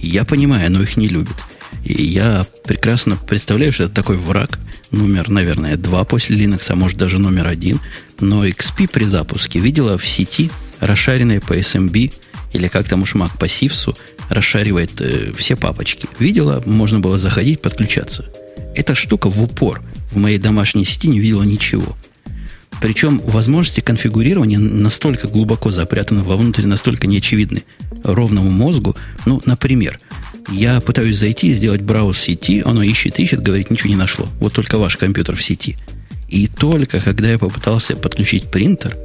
Я 0.00 0.24
понимаю, 0.24 0.70
но 0.70 0.82
их 0.82 0.96
не 0.96 1.08
любят. 1.08 1.36
И 1.84 2.02
я 2.02 2.46
прекрасно 2.64 3.16
представляю, 3.16 3.72
что 3.72 3.84
это 3.84 3.94
такой 3.94 4.16
враг, 4.16 4.58
номер, 4.90 5.28
наверное, 5.28 5.76
два 5.76 6.04
после 6.04 6.36
Linux, 6.36 6.66
а 6.68 6.76
может 6.76 6.98
даже 6.98 7.18
номер 7.18 7.46
один. 7.46 7.80
Но 8.20 8.46
XP 8.46 8.88
при 8.88 9.04
запуске 9.04 9.58
видела 9.58 9.98
в 9.98 10.06
сети 10.06 10.50
расшаренные 10.80 11.40
по 11.40 11.56
SMB, 11.56 12.12
или 12.52 12.68
как 12.68 12.88
там 12.88 13.02
уж 13.02 13.14
Mac 13.14 13.38
по 13.38 13.48
Сивсу, 13.48 13.96
расшаривает 14.28 15.00
э, 15.00 15.32
все 15.36 15.56
папочки. 15.56 16.08
Видела, 16.18 16.62
можно 16.66 17.00
было 17.00 17.18
заходить, 17.18 17.60
подключаться. 17.60 18.26
Эта 18.74 18.94
штука 18.94 19.28
в 19.28 19.42
упор 19.42 19.82
в 20.10 20.16
моей 20.16 20.38
домашней 20.38 20.84
сети 20.84 21.08
не 21.08 21.20
видела 21.20 21.42
ничего. 21.42 21.96
Причем 22.80 23.20
возможности 23.24 23.80
конфигурирования 23.80 24.58
настолько 24.58 25.26
глубоко 25.26 25.70
запрятаны 25.70 26.22
вовнутрь, 26.22 26.66
настолько 26.66 27.06
неочевидны 27.06 27.64
ровному 28.04 28.50
мозгу. 28.50 28.96
Ну, 29.26 29.42
например, 29.46 29.98
я 30.50 30.80
пытаюсь 30.80 31.18
зайти 31.18 31.48
и 31.48 31.52
сделать 31.52 31.82
брауз 31.82 32.18
сети, 32.18 32.62
оно 32.64 32.82
ищет, 32.82 33.18
ищет, 33.18 33.42
говорит, 33.42 33.70
ничего 33.70 33.90
не 33.90 33.96
нашло. 33.96 34.28
Вот 34.40 34.52
только 34.52 34.78
ваш 34.78 34.96
компьютер 34.96 35.36
в 35.36 35.42
сети. 35.42 35.76
И 36.28 36.46
только 36.46 37.00
когда 37.00 37.30
я 37.30 37.38
попытался 37.38 37.96
подключить 37.96 38.50
принтер, 38.50 38.96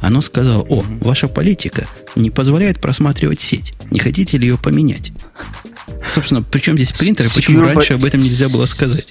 оно 0.00 0.20
сказало, 0.20 0.62
о, 0.68 0.84
ваша 1.00 1.28
политика 1.28 1.86
не 2.16 2.30
позволяет 2.30 2.80
просматривать 2.80 3.40
сеть. 3.40 3.72
Не 3.90 4.00
хотите 4.00 4.36
ли 4.36 4.48
ее 4.48 4.58
поменять? 4.58 5.12
Собственно, 6.04 6.42
причем 6.42 6.74
здесь 6.74 6.92
принтер, 6.92 7.26
и 7.26 7.34
почему 7.34 7.60
раньше 7.60 7.94
об 7.94 8.04
этом 8.04 8.20
нельзя 8.20 8.48
было 8.48 8.66
сказать? 8.66 9.06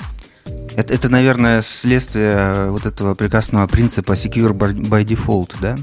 Это, 0.75 0.93
это, 0.93 1.09
наверное, 1.09 1.61
следствие 1.61 2.71
вот 2.71 2.85
этого 2.85 3.15
прекрасного 3.15 3.67
принципа 3.67 4.13
secure 4.13 4.53
by 4.53 5.03
default, 5.05 5.55
да? 5.61 5.75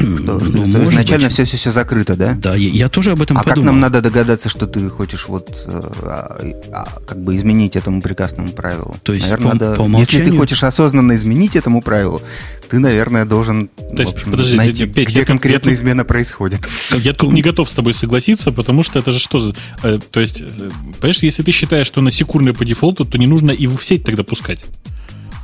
Ну, 0.00 0.40
что 0.40 0.84
изначально 0.84 1.26
быть. 1.26 1.34
все, 1.34 1.44
все, 1.44 1.56
все 1.56 1.70
закрыто, 1.70 2.16
да? 2.16 2.34
Да, 2.34 2.54
я, 2.54 2.68
я 2.70 2.88
тоже 2.88 3.12
об 3.12 3.20
этом 3.20 3.36
а 3.36 3.42
подумал. 3.42 3.56
как 3.56 3.64
нам 3.64 3.80
надо 3.80 4.00
догадаться, 4.00 4.48
что 4.48 4.66
ты 4.66 4.88
хочешь 4.88 5.28
вот 5.28 5.54
а, 5.66 6.40
а, 6.72 6.84
как 7.06 7.22
бы 7.22 7.36
изменить 7.36 7.76
этому 7.76 8.00
прекрасному 8.00 8.52
правилу? 8.52 8.96
То 9.02 9.12
есть, 9.12 9.30
наверное, 9.30 9.50
по, 9.50 9.58
надо, 9.58 9.76
по 9.76 9.82
умолчанию... 9.82 10.20
если 10.20 10.32
ты 10.32 10.38
хочешь 10.38 10.64
осознанно 10.64 11.14
изменить 11.14 11.56
этому 11.56 11.82
правилу, 11.82 12.22
ты, 12.68 12.78
наверное, 12.78 13.26
должен 13.26 13.68
То 13.68 14.00
есть, 14.00 14.14
общем, 14.14 14.30
подожди, 14.30 14.56
найти, 14.56 14.86
Петь, 14.86 15.08
где 15.08 15.26
я, 15.28 15.50
я, 15.50 15.74
измена 15.74 16.04
происходит. 16.04 16.66
Я 16.90 17.12
тут 17.12 17.32
не 17.32 17.42
готов 17.42 17.68
с 17.68 17.72
тобой 17.74 17.92
согласиться, 17.92 18.50
потому 18.50 18.82
что 18.82 18.98
это 18.98 19.12
же 19.12 19.18
что 19.18 19.40
за... 19.40 19.54
Э, 19.82 19.98
то 20.10 20.20
есть, 20.20 20.40
э, 20.40 20.70
понимаешь, 20.98 21.22
если 21.22 21.42
ты 21.42 21.52
считаешь, 21.52 21.86
что 21.86 22.00
она 22.00 22.10
секурная 22.10 22.54
по 22.54 22.64
дефолту, 22.64 23.04
то 23.04 23.18
не 23.18 23.26
нужно 23.26 23.50
и 23.50 23.66
в 23.66 23.82
сеть 23.82 24.04
тогда 24.04 24.24
пускать. 24.24 24.60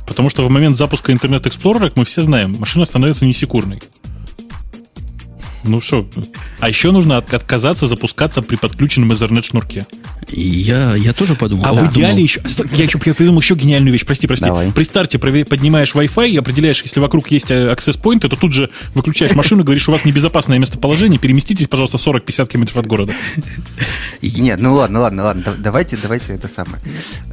Потому 0.07 0.29
что 0.29 0.43
в 0.43 0.49
момент 0.49 0.75
запуска 0.75 1.11
Internet 1.11 1.43
Explorer, 1.43 1.79
как 1.79 1.97
мы 1.97 2.05
все 2.05 2.23
знаем, 2.23 2.57
машина 2.59 2.85
становится 2.85 3.27
несекурной. 3.27 3.79
Ну 5.63 5.81
что? 5.81 6.07
А 6.59 6.69
еще 6.69 6.91
нужно 6.91 7.17
от- 7.17 7.33
отказаться 7.33 7.87
запускаться 7.87 8.41
при 8.41 8.55
подключенном 8.55 9.11
Ethernet 9.11 9.43
шнурке. 9.43 9.85
Я, 10.29 10.95
я 10.95 11.11
тоже 11.13 11.35
подумал. 11.35 11.65
А 11.65 11.73
да, 11.73 11.83
в 11.83 11.91
идеале 11.91 12.09
думал, 12.13 12.23
еще... 12.23 12.41
Я 12.71 12.83
еще 12.85 12.99
я 13.05 13.13
придумал 13.13 13.41
еще 13.41 13.55
гениальную 13.55 13.91
вещь. 13.91 14.05
Прости, 14.05 14.27
прости. 14.27 14.45
Давай. 14.45 14.71
При 14.71 14.83
старте 14.83 15.17
поднимаешь 15.19 15.93
Wi-Fi 15.95 16.29
и 16.29 16.37
определяешь, 16.37 16.81
если 16.83 16.99
вокруг 16.99 17.29
есть 17.31 17.49
э, 17.51 17.73
access 17.73 17.99
point, 17.99 18.19
то 18.19 18.29
тут 18.29 18.53
же 18.53 18.69
выключаешь 18.93 19.33
машину 19.33 19.61
и 19.61 19.63
говоришь, 19.65 19.89
у 19.89 19.91
вас 19.91 20.05
небезопасное 20.05 20.59
местоположение, 20.59 21.19
переместитесь, 21.19 21.67
пожалуйста, 21.67 21.97
40-50 21.97 22.47
километров 22.49 22.77
от 22.77 22.85
города. 22.87 23.13
Нет, 24.21 24.59
ну 24.61 24.73
ладно, 24.73 24.99
ладно, 24.99 25.23
ладно. 25.23 25.43
да- 25.45 25.53
Давайте, 25.57 25.97
давайте 26.01 26.33
это 26.33 26.47
самое. 26.47 26.81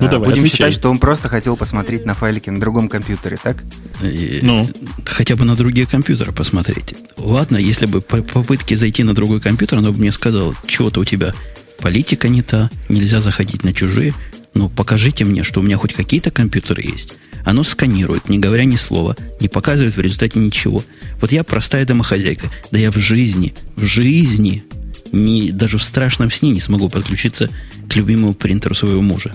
Ну 0.00 0.06
Э, 0.06 0.10
давай, 0.10 0.28
Будем 0.30 0.42
отвечай. 0.44 0.56
считать, 0.68 0.74
что 0.74 0.90
он 0.90 0.98
просто 0.98 1.28
хотел 1.28 1.56
посмотреть 1.56 2.04
на 2.06 2.14
файлики 2.14 2.50
на 2.50 2.60
другом 2.60 2.88
компьютере, 2.88 3.38
так? 3.42 3.62
э, 4.02 4.40
Ну. 4.42 4.66
Хотя 5.04 5.36
бы 5.36 5.44
на 5.44 5.54
другие 5.56 5.86
компьютеры 5.86 6.32
посмотреть. 6.32 6.94
Ладно, 7.16 7.56
если 7.56 7.86
бы 7.86 8.00
по 8.22 8.42
попытке 8.42 8.76
зайти 8.76 9.02
на 9.02 9.14
другой 9.14 9.40
компьютер, 9.40 9.78
оно 9.78 9.92
бы 9.92 10.00
мне 10.00 10.12
сказало, 10.12 10.54
чего-то 10.66 11.00
у 11.00 11.04
тебя 11.04 11.34
политика 11.78 12.28
не 12.28 12.42
та, 12.42 12.70
нельзя 12.88 13.20
заходить 13.20 13.64
на 13.64 13.72
чужие. 13.72 14.14
Ну, 14.54 14.68
покажите 14.68 15.24
мне, 15.24 15.42
что 15.42 15.60
у 15.60 15.62
меня 15.62 15.76
хоть 15.76 15.92
какие-то 15.92 16.30
компьютеры 16.30 16.82
есть. 16.82 17.14
Оно 17.44 17.62
сканирует, 17.62 18.28
не 18.28 18.38
говоря 18.38 18.64
ни 18.64 18.76
слова, 18.76 19.16
не 19.40 19.48
показывает 19.48 19.96
в 19.96 20.00
результате 20.00 20.38
ничего. 20.38 20.82
Вот 21.20 21.30
я 21.30 21.44
простая 21.44 21.84
домохозяйка. 21.84 22.50
Да 22.70 22.78
я 22.78 22.90
в 22.90 22.96
жизни, 22.96 23.54
в 23.76 23.84
жизни, 23.84 24.64
не, 25.12 25.52
даже 25.52 25.78
в 25.78 25.82
страшном 25.82 26.30
сне 26.30 26.50
не 26.50 26.60
смогу 26.60 26.88
подключиться 26.88 27.50
к 27.88 27.96
любимому 27.96 28.34
принтеру 28.34 28.74
своего 28.74 29.02
мужа. 29.02 29.32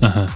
Ага. 0.00 0.30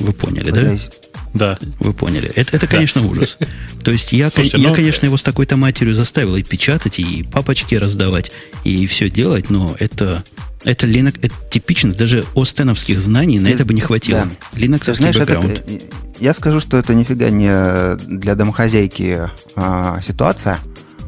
Вы 0.00 0.12
поняли? 0.12 0.50
Пытаюсь. 0.50 0.88
Да. 0.90 1.09
Вы 1.32 1.92
поняли. 1.94 2.30
Это, 2.34 2.56
это 2.56 2.66
конечно, 2.66 3.06
ужас. 3.06 3.38
То 3.84 3.90
есть 3.90 4.12
я, 4.12 4.30
Слушайте, 4.30 4.58
я 4.58 4.68
ну- 4.68 4.74
конечно, 4.74 5.06
его 5.06 5.16
с 5.16 5.22
такой-то 5.22 5.56
матерью 5.56 5.94
заставил 5.94 6.36
и 6.36 6.42
печатать, 6.42 6.98
и 6.98 7.22
папочки 7.30 7.74
раздавать, 7.74 8.32
и 8.64 8.86
все 8.86 9.08
делать, 9.08 9.48
но 9.50 9.74
это, 9.78 10.24
это 10.64 10.86
Linux, 10.86 11.18
это 11.22 11.34
типично, 11.50 11.92
даже 11.94 12.24
остеновских 12.34 12.98
знаний 13.00 13.38
на 13.38 13.48
это 13.48 13.64
бы 13.64 13.74
не 13.74 13.80
хватило. 13.80 14.26
да. 14.52 14.58
Linux 14.58 14.92
знаешь, 14.94 15.16
это, 15.16 15.26
бэкграунд. 15.26 15.62
э, 15.68 15.78
я 16.18 16.34
скажу, 16.34 16.60
что 16.60 16.76
это 16.76 16.94
нифига 16.94 17.30
не 17.30 17.96
для 18.06 18.34
домохозяйки 18.34 19.30
а, 19.56 20.00
ситуация, 20.02 20.58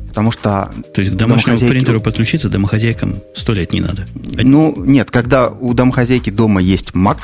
потому 0.09 0.31
что... 0.31 0.73
То 0.95 1.01
есть 1.03 1.13
к 1.15 1.17
домашнему 1.17 1.57
домохозяйки- 1.59 1.69
принтеру 1.71 2.01
подключиться 2.01 2.49
домохозяйкам 2.49 3.21
сто 3.35 3.53
лет 3.53 3.73
не 3.73 3.81
надо. 3.81 4.07
Ну, 4.15 4.75
нет, 4.85 5.11
когда 5.11 5.49
у 5.49 5.75
домохозяйки 5.75 6.31
дома 6.31 6.63
есть 6.63 6.91
Mac, 6.93 7.19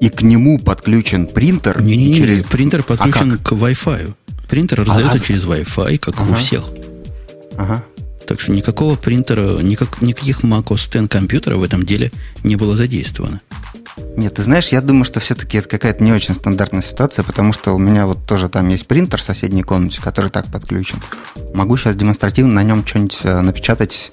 и 0.00 0.08
к 0.08 0.22
нему 0.22 0.58
подключен 0.58 1.26
принтер 1.26 1.80
Не-не-не, 1.82 2.16
через... 2.16 2.42
принтер 2.44 2.82
подключен 2.82 3.32
А 3.34 3.36
как? 3.36 3.48
к 3.48 3.52
Wi-Fi. 3.52 4.14
Принтер 4.48 4.78
раздается 4.84 5.16
а- 5.16 5.20
через 5.20 5.44
Wi-Fi, 5.44 5.98
как 5.98 6.18
у 6.20 6.24
Ага. 6.24 6.34
всех. 6.36 6.64
Ага. 7.56 7.84
Так 8.26 8.40
что 8.40 8.52
никакого 8.52 8.94
принтера, 8.96 9.58
никак, 9.60 10.00
никаких 10.02 10.42
Mac 10.42 10.64
OS 10.64 11.02
X 11.04 11.08
компьютеров 11.10 11.58
в 11.58 11.62
этом 11.62 11.84
деле 11.84 12.12
не 12.44 12.56
было 12.56 12.76
задействовано. 12.76 13.40
Нет, 14.16 14.34
ты 14.34 14.42
знаешь, 14.42 14.68
я 14.68 14.80
думаю, 14.80 15.04
что 15.04 15.20
все-таки 15.20 15.58
это 15.58 15.68
какая-то 15.68 16.02
не 16.02 16.12
очень 16.12 16.34
стандартная 16.34 16.80
ситуация, 16.80 17.22
потому 17.24 17.52
что 17.52 17.74
у 17.74 17.78
меня 17.78 18.06
вот 18.06 18.24
тоже 18.26 18.48
там 18.48 18.68
есть 18.68 18.86
принтер 18.86 19.18
в 19.18 19.22
соседней 19.22 19.62
комнате, 19.62 20.00
который 20.00 20.30
так 20.30 20.46
подключен. 20.46 20.98
Могу 21.54 21.76
сейчас 21.76 21.96
демонстративно 21.96 22.54
на 22.54 22.62
нем 22.62 22.86
что-нибудь 22.86 23.18
э, 23.24 23.40
напечатать, 23.40 24.10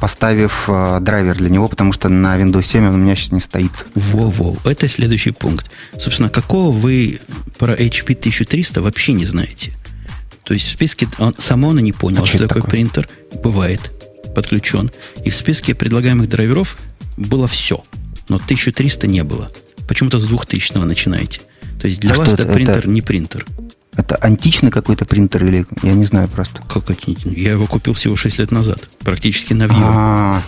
поставив 0.00 0.64
э, 0.68 0.98
драйвер 1.00 1.36
для 1.36 1.48
него, 1.50 1.68
потому 1.68 1.92
что 1.92 2.08
на 2.08 2.38
Windows 2.40 2.62
7 2.64 2.86
он 2.88 2.94
у 2.94 2.98
меня 2.98 3.14
сейчас 3.16 3.32
не 3.32 3.40
стоит. 3.40 3.70
Во-во, 3.94 4.56
это 4.64 4.88
следующий 4.88 5.30
пункт. 5.30 5.70
Собственно, 5.98 6.28
какого 6.28 6.70
вы 6.72 7.20
про 7.58 7.74
HP 7.74 8.12
1300 8.16 8.82
вообще 8.82 9.12
не 9.12 9.24
знаете? 9.24 9.72
То 10.42 10.52
есть 10.54 10.66
в 10.66 10.70
списке, 10.70 11.08
он, 11.18 11.34
само 11.38 11.70
оно 11.70 11.80
не 11.80 11.92
понял, 11.92 12.22
А 12.22 12.26
что 12.26 12.36
что 12.36 12.44
это 12.44 12.48
такое 12.48 12.62
такое? 12.62 12.70
принтер 12.70 13.08
бывает 13.42 13.80
подключен. 14.34 14.90
И 15.24 15.30
в 15.30 15.36
списке 15.36 15.74
предлагаемых 15.74 16.28
драйверов 16.28 16.76
было 17.16 17.46
все, 17.48 17.82
но 18.28 18.36
1300 18.36 19.06
не 19.06 19.22
было. 19.24 19.50
Почему-то 19.88 20.18
с 20.18 20.26
2000 20.26 20.76
начинаете. 20.84 21.40
То 21.80 21.86
есть 21.88 22.00
для 22.00 22.12
А 22.14 22.16
вас 22.16 22.34
это, 22.34 22.42
это? 22.44 22.52
принтер 22.54 22.78
Это- 22.78 22.88
не 22.88 23.00
принтер. 23.02 23.46
Это 23.96 24.16
античный 24.16 24.70
какой-то 24.70 25.04
принтер 25.04 25.44
или 25.46 25.66
я 25.82 25.92
не 25.92 26.04
знаю 26.04 26.28
просто. 26.28 26.60
Как 26.68 27.06
не- 27.06 27.16
Я 27.36 27.52
его 27.52 27.66
купил 27.66 27.92
всего 27.94 28.16
6 28.16 28.38
лет 28.38 28.50
назад. 28.50 28.88
Практически 29.00 29.52
новье. 29.52 29.76
А, 29.80 30.42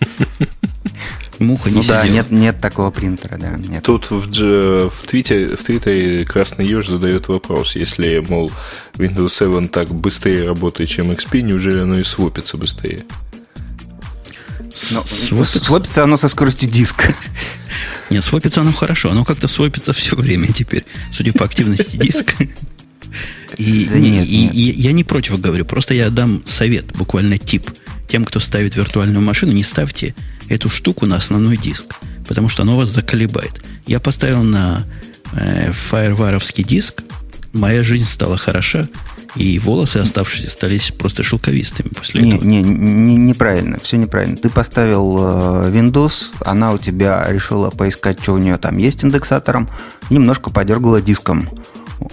Муха 1.38 1.70
не 1.70 1.76
ну 1.76 1.84
да, 1.84 2.02
сидела. 2.02 2.14
нет, 2.16 2.30
нет 2.30 2.60
такого 2.60 2.90
принтера, 2.90 3.38
да, 3.38 3.52
нет. 3.56 3.82
Тут 3.82 4.10
в, 4.10 4.26
в, 4.26 5.06
твите, 5.06 5.56
в 5.56 5.62
Твиттере 5.64 6.24
Красный 6.26 6.66
Еж 6.66 6.88
задает 6.88 7.28
вопрос, 7.28 7.76
если, 7.76 8.18
мол, 8.26 8.52
Windows 8.96 9.30
7 9.30 9.68
так 9.68 9.88
быстрее 9.88 10.42
работает, 10.44 10.90
чем 10.90 11.10
XP, 11.10 11.40
неужели 11.40 11.80
оно 11.80 11.98
и 11.98 12.04
свопится 12.04 12.58
быстрее? 12.58 13.04
С- 14.74 14.90
Но 14.90 15.02
свопится- 15.04 15.64
свопится 15.64 16.04
оно 16.04 16.16
со 16.18 16.28
скоростью 16.28 16.68
диска. 16.68 17.14
Нет, 18.10 18.24
свопится 18.24 18.60
оно 18.60 18.72
хорошо. 18.72 19.10
Оно 19.10 19.24
как-то 19.24 19.48
свопится 19.48 19.92
все 19.92 20.16
время 20.16 20.48
теперь, 20.48 20.84
судя 21.12 21.32
по 21.32 21.44
активности 21.44 21.96
диска. 21.96 22.34
И, 23.56 23.86
Да 23.86 23.98
не- 23.98 24.10
нет, 24.10 24.26
и- 24.26 24.42
нет. 24.44 24.54
и 24.54 24.60
я 24.80 24.92
не 24.92 25.04
против 25.04 25.40
говорю, 25.40 25.64
просто 25.64 25.94
я 25.94 26.10
дам 26.10 26.42
совет, 26.44 26.86
буквально 26.96 27.38
тип. 27.38 27.70
Тем, 28.08 28.24
кто 28.24 28.40
ставит 28.40 28.76
виртуальную 28.76 29.20
машину, 29.24 29.52
не 29.52 29.62
ставьте 29.62 30.14
эту 30.48 30.68
штуку 30.68 31.06
на 31.06 31.16
основной 31.16 31.56
диск, 31.56 31.94
потому 32.26 32.48
что 32.48 32.62
оно 32.62 32.76
вас 32.76 32.88
заколебает. 32.88 33.62
Я 33.86 34.00
поставил 34.00 34.42
на 34.42 34.84
э, 35.32 35.70
фаерваровский 35.72 36.64
диск, 36.64 37.02
моя 37.52 37.82
жизнь 37.84 38.06
стала 38.06 38.36
хороша, 38.36 38.88
и 39.36 39.58
волосы 39.58 39.98
оставшиеся 39.98 40.50
стались 40.50 40.90
просто 40.90 41.22
шелковистыми 41.22 41.88
после 41.88 42.22
Не, 42.22 42.30
этого. 42.36 42.44
не, 42.48 42.62
не- 42.62 43.16
неправильно, 43.16 43.78
все 43.82 43.96
неправильно. 43.96 44.36
Ты 44.36 44.50
поставил 44.50 45.16
э, 45.18 45.70
Windows, 45.72 46.26
она 46.44 46.72
у 46.72 46.78
тебя 46.78 47.24
решила 47.28 47.70
поискать, 47.70 48.20
что 48.22 48.34
у 48.34 48.38
нее 48.38 48.56
там 48.58 48.76
есть 48.78 49.04
индексатором, 49.04 49.68
немножко 50.10 50.50
подергала 50.50 51.00
диском. 51.00 51.48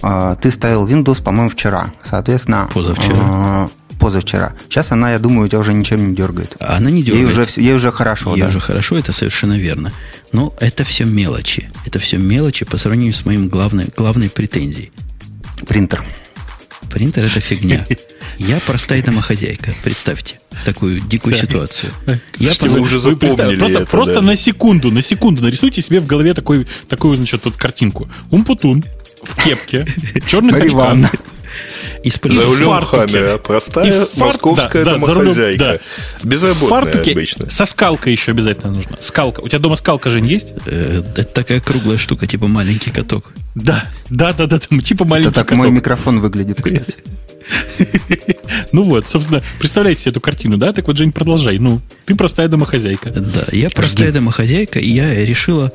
А, 0.02 0.34
Ты 0.36 0.50
ставил 0.50 0.86
Windows, 0.86 1.22
по-моему, 1.22 1.50
вчера. 1.50 1.92
Соответственно... 2.04 2.68
Позавчера. 2.72 3.18
э, 3.20 3.68
Позавчера. 3.98 4.52
Сейчас 4.68 4.92
она, 4.92 5.10
я 5.10 5.18
думаю, 5.18 5.46
у 5.46 5.48
тебя 5.48 5.58
уже 5.58 5.72
ничем 5.72 6.10
не 6.10 6.14
дергает. 6.14 6.54
А 6.60 6.76
она 6.76 6.88
не 6.90 6.98
Ей 6.98 7.04
дергает. 7.06 7.28
уже, 7.32 7.44
всё- 7.46 7.60
ей 7.60 7.74
уже 7.74 7.90
хорошо, 7.90 8.34
Ей 8.36 8.42
да. 8.42 8.48
уже 8.48 8.60
хорошо, 8.60 8.96
это 8.96 9.10
совершенно 9.12 9.58
верно. 9.58 9.92
Но 10.30 10.54
это 10.60 10.84
все 10.84 11.04
мелочи. 11.04 11.68
Это 11.84 11.98
все 11.98 12.16
мелочи 12.18 12.64
по 12.64 12.76
сравнению 12.76 13.12
с 13.12 13.24
моим 13.24 13.48
главной, 13.48 13.86
главной 13.96 14.30
претензией. 14.30 14.92
Принтер. 15.66 16.04
Принтер 16.90 17.24
это 17.24 17.40
фигня. 17.40 17.86
Я 18.38 18.60
простая 18.66 19.02
домохозяйка. 19.02 19.74
Представьте 19.82 20.40
такую 20.64 21.00
дикую 21.00 21.34
ситуацию. 21.34 21.92
Я 22.06 22.54
Слушайте, 22.54 22.66
пос- 22.66 22.70
вы 22.70 22.80
уже 22.80 23.00
запомнили 23.00 23.58
просто, 23.58 23.78
это, 23.78 23.86
просто 23.90 24.14
да. 24.14 24.22
на 24.22 24.36
секунду, 24.36 24.90
на 24.90 25.02
секунду 25.02 25.42
нарисуйте 25.42 25.82
себе 25.82 26.00
в 26.00 26.06
голове 26.06 26.34
такой, 26.34 26.66
такую, 26.88 27.16
значит, 27.16 27.44
вот 27.44 27.56
картинку. 27.56 28.08
Умпутун 28.30 28.84
в 29.22 29.42
кепке, 29.42 29.86
черных 30.26 30.56
очках. 30.56 31.12
Ивановна. 31.58 32.08
использую- 32.08 32.42
За 32.44 32.48
в 32.48 32.58
рулем. 32.66 32.80
Хаммера, 32.82 33.38
простая 33.38 33.86
И 33.86 33.90
фарт- 33.90 34.18
московская 34.18 34.84
да, 34.84 34.96
да, 34.98 35.00
за 35.00 35.06
домохозяйка. 35.14 35.58
да. 35.58 35.78
В 36.20 36.24
Безработная 36.26 36.68
фартуке 36.68 37.12
обычно. 37.12 37.48
со 37.48 37.66
скалкой 37.66 38.12
еще 38.12 38.32
обязательно 38.32 38.72
нужна. 38.72 38.96
Скалка. 39.00 39.40
У 39.40 39.48
тебя 39.48 39.58
дома 39.58 39.76
скалка, 39.76 40.10
Жень, 40.10 40.26
есть? 40.26 40.48
Э, 40.66 41.02
Это 41.16 41.32
такая 41.32 41.60
круглая 41.60 41.98
штука, 41.98 42.26
типа 42.26 42.46
маленький 42.48 42.90
каток. 42.90 43.32
Да, 43.54 43.84
да, 44.10 44.32
да, 44.32 44.46
да, 44.46 44.58
там, 44.58 44.80
типа 44.80 45.02
Это 45.02 45.10
маленький 45.10 45.34
так 45.34 45.46
каток. 45.48 45.58
мой 45.58 45.70
микрофон 45.70 46.20
выглядит, 46.20 46.60
кстати. 46.62 46.94
Ну 48.72 48.82
вот, 48.82 49.08
собственно, 49.08 49.42
представляете 49.58 50.02
себе 50.02 50.10
эту 50.12 50.20
картину, 50.20 50.56
да? 50.58 50.72
Так 50.72 50.86
вот, 50.86 50.96
Жень, 50.98 51.12
продолжай. 51.12 51.58
Ну, 51.58 51.80
ты 52.04 52.14
простая 52.14 52.48
домохозяйка. 52.48 53.10
Да, 53.10 53.44
я 53.52 53.70
простая 53.70 54.12
домохозяйка, 54.12 54.78
и 54.78 54.88
я 54.90 55.14
решила 55.24 55.72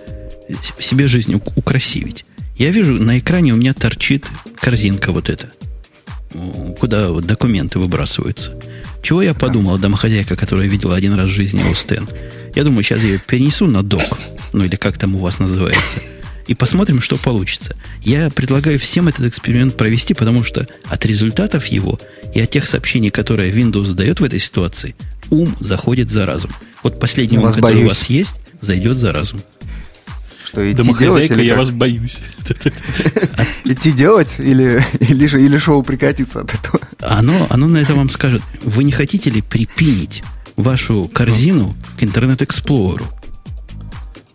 с- 0.50 0.84
себе 0.86 1.08
жизнь 1.08 1.34
ук- 1.34 1.54
украсивить. 1.56 2.26
Я 2.58 2.69
вижу, 2.69 2.93
на 2.93 3.17
экране 3.17 3.54
у 3.54 3.56
меня 3.56 3.74
торчит 3.74 4.26
корзинка 4.60 5.12
вот 5.12 5.30
эта, 5.30 5.50
куда 6.80 7.10
вот 7.10 7.26
документы 7.26 7.80
выбрасываются. 7.80 8.54
Чего 9.02 9.22
я 9.22 9.34
подумал, 9.34 9.78
домохозяйка, 9.78 10.36
которая 10.36 10.67
видела 10.67 10.96
один 10.96 11.13
раз 11.13 11.30
в 11.30 11.34
жизни 11.34 11.63
Остен? 11.69 12.08
Я 12.56 12.63
думаю, 12.63 12.84
сейчас 12.84 13.02
я 13.02 13.10
ее 13.10 13.19
перенесу 13.19 13.67
на 13.67 13.84
док, 13.84 14.17
ну 14.54 14.63
или 14.63 14.76
как 14.76 14.98
там 14.98 15.15
у 15.15 15.19
вас 15.19 15.39
называется, 15.39 16.00
и 16.48 16.56
посмотрим, 16.56 17.02
что 17.02 17.17
получится. 17.17 17.76
Я 18.02 18.30
предлагаю 18.30 18.78
всем 18.80 19.08
этот 19.08 19.26
эксперимент 19.26 19.76
провести, 19.76 20.13
потому 20.13 20.43
что 20.43 20.67
от 20.86 21.06
результатов 21.06 21.65
его 21.67 22.00
и 22.34 22.39
от 22.39 22.50
тех 22.50 22.65
сообщений, 22.65 23.10
которые 23.10 23.52
Windows 23.52 23.93
дает 23.93 24.19
в 24.19 24.24
этой 24.24 24.39
ситуации, 24.39 24.96
ум 25.30 25.56
заходит 25.60 26.12
за 26.12 26.26
разум. 26.26 26.52
Вот 26.84 27.00
последний 27.00 27.38
ум, 27.38 27.46
который 27.46 27.60
у 27.60 27.63
боюсь. 27.63 27.88
вас 27.88 28.10
есть, 28.10 28.36
зайдет 28.62 28.98
за 28.98 29.12
разум. 29.12 29.41
Что, 30.54 30.72
идти 30.72 30.94
делать 31.00 31.32
или 31.32 31.42
я 31.42 31.54
как? 31.54 31.60
вас 31.60 31.72
боюсь. 31.72 32.20
Идти 33.63 33.92
делать 33.92 34.36
или, 34.38 34.86
или, 35.00 35.26
же- 35.26 35.44
или 35.44 35.58
шоу 35.58 35.82
прикатиться 35.82 36.42
от 36.42 36.54
этого? 36.54 36.80
Оно, 37.00 37.48
оно 37.50 37.68
на 37.68 37.78
это 37.80 37.96
вам 37.96 38.10
скажет, 38.12 38.44
вы 38.63 38.84
не 38.84 38.92
хотите 38.92 39.32
ли 39.32 39.42
припинить 39.42 40.24
вашу 40.56 41.06
корзину 41.06 41.76
к 41.98 42.04
интернет-эксплореру? 42.04 43.06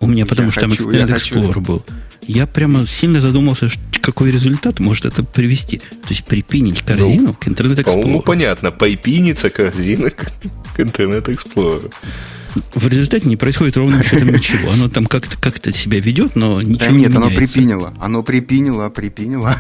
У 0.01 0.09
меня, 0.09 0.27
потому 0.27 0.49
Я 0.49 0.53
что 0.53 0.69
хочу, 0.69 0.85
там 0.85 0.93
интернет. 0.93 1.23
Explorer 1.23 1.61
был. 1.61 1.85
Я 2.27 2.49
прямо 2.49 2.85
сильно 2.85 3.21
задумался, 3.21 3.71
какой 4.01 4.33
результат 4.33 4.81
может 4.81 5.05
это 5.05 5.23
привести? 5.23 5.79
То 5.79 6.09
есть 6.09 6.25
припинить 6.25 6.83
корзину 6.83 7.29
ну, 7.29 7.35
к 7.35 7.47
Internet 7.47 7.77
Explorer. 7.85 8.07
Ну, 8.07 8.21
понятно, 8.23 8.73
припинится 8.73 9.51
корзина 9.51 10.11
к, 10.11 10.33
к 10.75 10.81
Internet 10.81 11.27
Explorer. 11.27 11.93
В 12.75 12.87
результате 12.89 13.29
не 13.29 13.37
происходит 13.37 13.77
ровным 13.77 14.03
счетом 14.03 14.33
ничего. 14.33 14.71
Оно 14.73 14.89
там 14.89 15.07
как-то 15.07 15.37
как 15.39 15.59
себя 15.75 16.01
ведет, 16.01 16.37
но 16.37 16.63
ничего 16.63 16.79
да 16.79 16.87
нет, 16.87 16.93
не 16.93 16.99
меняется. 16.99 17.19
оно 17.19 17.31
припинило. 17.31 17.95
Оно 18.01 18.23
припинило, 18.23 18.89
припинило. 18.89 19.57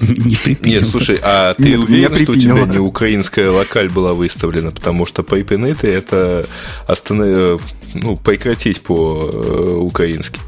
Не 0.00 0.36
припинило. 0.36 0.80
Нет, 0.80 0.88
слушай, 0.88 1.18
а 1.22 1.54
ты 1.54 1.70
Нет, 1.70 1.80
уверен, 1.80 2.16
что 2.16 2.32
у 2.32 2.36
тебя 2.36 2.64
не 2.66 2.78
украинская 2.78 3.50
локаль 3.50 3.88
была 3.88 4.12
выставлена? 4.12 4.70
Потому 4.70 5.06
что 5.06 5.22
припинеты 5.22 5.88
это 5.88 6.46
останов... 6.86 7.28
Э, 7.28 7.58
ну, 7.94 8.16
прекратить 8.16 8.80
по-украински. 8.82 10.38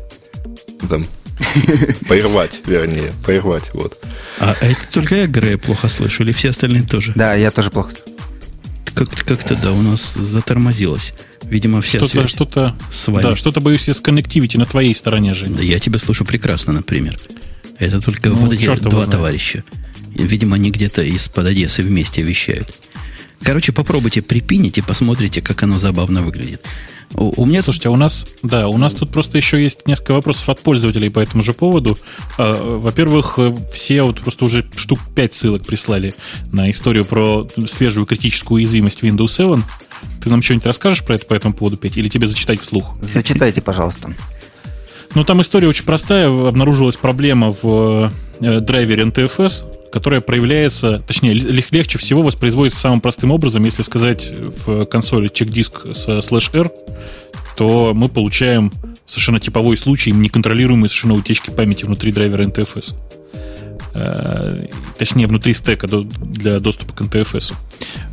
Э, 0.83 0.87
там 0.89 1.05
Прервать, 2.09 2.61
вернее, 2.67 3.13
прервать, 3.25 3.71
вот. 3.73 3.99
А 4.39 4.55
это 4.61 4.91
только 4.93 5.15
я, 5.17 5.27
Грея, 5.27 5.57
плохо 5.57 5.89
слышу, 5.89 6.23
или 6.23 6.33
все 6.33 6.51
остальные 6.51 6.83
тоже? 6.83 7.13
Да, 7.15 7.35
я 7.35 7.51
тоже 7.51 7.71
плохо 7.71 7.93
слышу. 7.93 8.19
Как-то, 8.95 9.25
как-то 9.25 9.57
да, 9.57 9.73
у 9.73 9.81
нас 9.81 10.13
затормозилось. 10.15 11.15
Видимо, 11.51 11.83
вся 11.83 11.99
что-то, 11.99 12.29
что-то, 12.29 12.77
с 12.93 13.09
вами. 13.09 13.25
Да, 13.25 13.37
что-то, 13.37 13.61
боюсь, 13.61 13.89
я 13.89 13.95
с 13.95 14.01
коннективити 14.01 14.57
на 14.57 14.67
твоей 14.67 14.95
стороне, 14.95 15.35
же. 15.35 15.47
Да, 15.47 15.63
я 15.63 15.81
тебя 15.81 15.99
слышу 15.99 16.25
прекрасно, 16.25 16.73
например. 16.73 17.19
Это 17.79 18.01
только 18.01 18.29
ну, 18.29 18.37
вот 18.37 18.53
эти 18.53 18.65
два 18.65 18.77
знает. 18.77 19.11
товарища. 19.11 19.65
Видимо, 20.15 20.55
они 20.57 20.71
где-то 20.71 21.03
из-под 21.03 21.47
Одессы 21.47 21.83
вместе 21.83 22.23
вещают. 22.23 22.73
Короче, 23.43 23.73
попробуйте 23.73 24.23
припинить 24.23 24.79
и 24.79 24.83
посмотрите, 24.83 25.41
как 25.41 25.63
оно 25.65 25.79
забавно 25.79 26.23
выглядит. 26.23 26.63
У, 27.15 27.43
у 27.43 27.47
меня... 27.47 27.63
Слушайте, 27.63 27.89
а 27.89 27.93
у 27.93 27.97
нас, 27.97 28.27
да, 28.43 28.69
у 28.69 28.77
нас 28.77 28.95
тут 28.95 29.11
просто 29.11 29.37
еще 29.37 29.61
есть 29.61 29.89
несколько 29.89 30.13
вопросов 30.13 30.49
от 30.51 30.61
пользователей 30.61 31.11
по 31.11 31.19
этому 31.19 31.43
же 31.43 31.53
поводу. 31.53 31.99
А, 32.39 32.77
во-первых, 32.77 33.39
все 33.73 34.03
вот 34.03 34.21
просто 34.21 34.45
уже 34.45 34.65
штук 34.77 35.01
5 35.17 35.35
ссылок 35.35 35.67
прислали 35.67 36.15
на 36.53 36.71
историю 36.71 37.05
про 37.05 37.49
свежую 37.67 38.07
критическую 38.07 38.57
уязвимость 38.57 39.03
Windows 39.03 39.29
7. 39.29 39.63
Ты 40.23 40.31
нам 40.31 40.43
что-нибудь 40.43 40.67
расскажешь 40.67 41.05
про 41.05 41.15
это 41.15 41.27
по 41.27 41.35
этому 41.35 41.55
поводу, 41.55 41.77
Петь, 41.77 41.97
или 41.97 42.09
тебе 42.09 42.27
зачитать 42.27 42.61
вслух? 42.61 42.95
Зачитайте, 43.03 43.61
пожалуйста. 43.61 44.15
Ну, 45.15 45.25
там 45.25 45.41
история 45.43 45.69
очень 45.69 45.85
простая. 45.85 46.29
Обнаружилась 46.29 46.97
проблема 46.97 47.51
в 47.51 48.13
э, 48.41 48.61
драйвере 48.61 49.05
NTFS, 49.05 49.91
которая 49.91 50.21
проявляется, 50.21 51.03
точнее, 51.07 51.35
легче 51.35 51.99
всего 51.99 52.23
воспроизводится 52.23 52.79
самым 52.79 53.01
простым 53.01 53.33
образом. 53.33 53.65
Если 53.65 53.83
сказать 53.83 54.33
в 54.33 54.85
консоли 54.87 55.29
чек-диск 55.29 55.87
с 55.95 56.23
слэш 56.23 56.51
R, 56.53 56.71
то 57.57 57.93
мы 57.95 58.09
получаем 58.09 58.73
совершенно 59.05 59.41
типовой 59.41 59.77
случай 59.77 60.13
неконтролируемой 60.13 60.89
совершенно 60.89 61.15
утечки 61.15 61.51
памяти 61.51 61.85
внутри 61.85 62.13
драйвера 62.13 62.45
NTFS. 62.45 62.95
Э, 63.93 64.67
точнее, 64.99 65.27
внутри 65.27 65.53
стека 65.55 65.87
для 65.89 66.61
доступа 66.61 66.93
к 66.95 67.01
NTFS. 67.01 67.55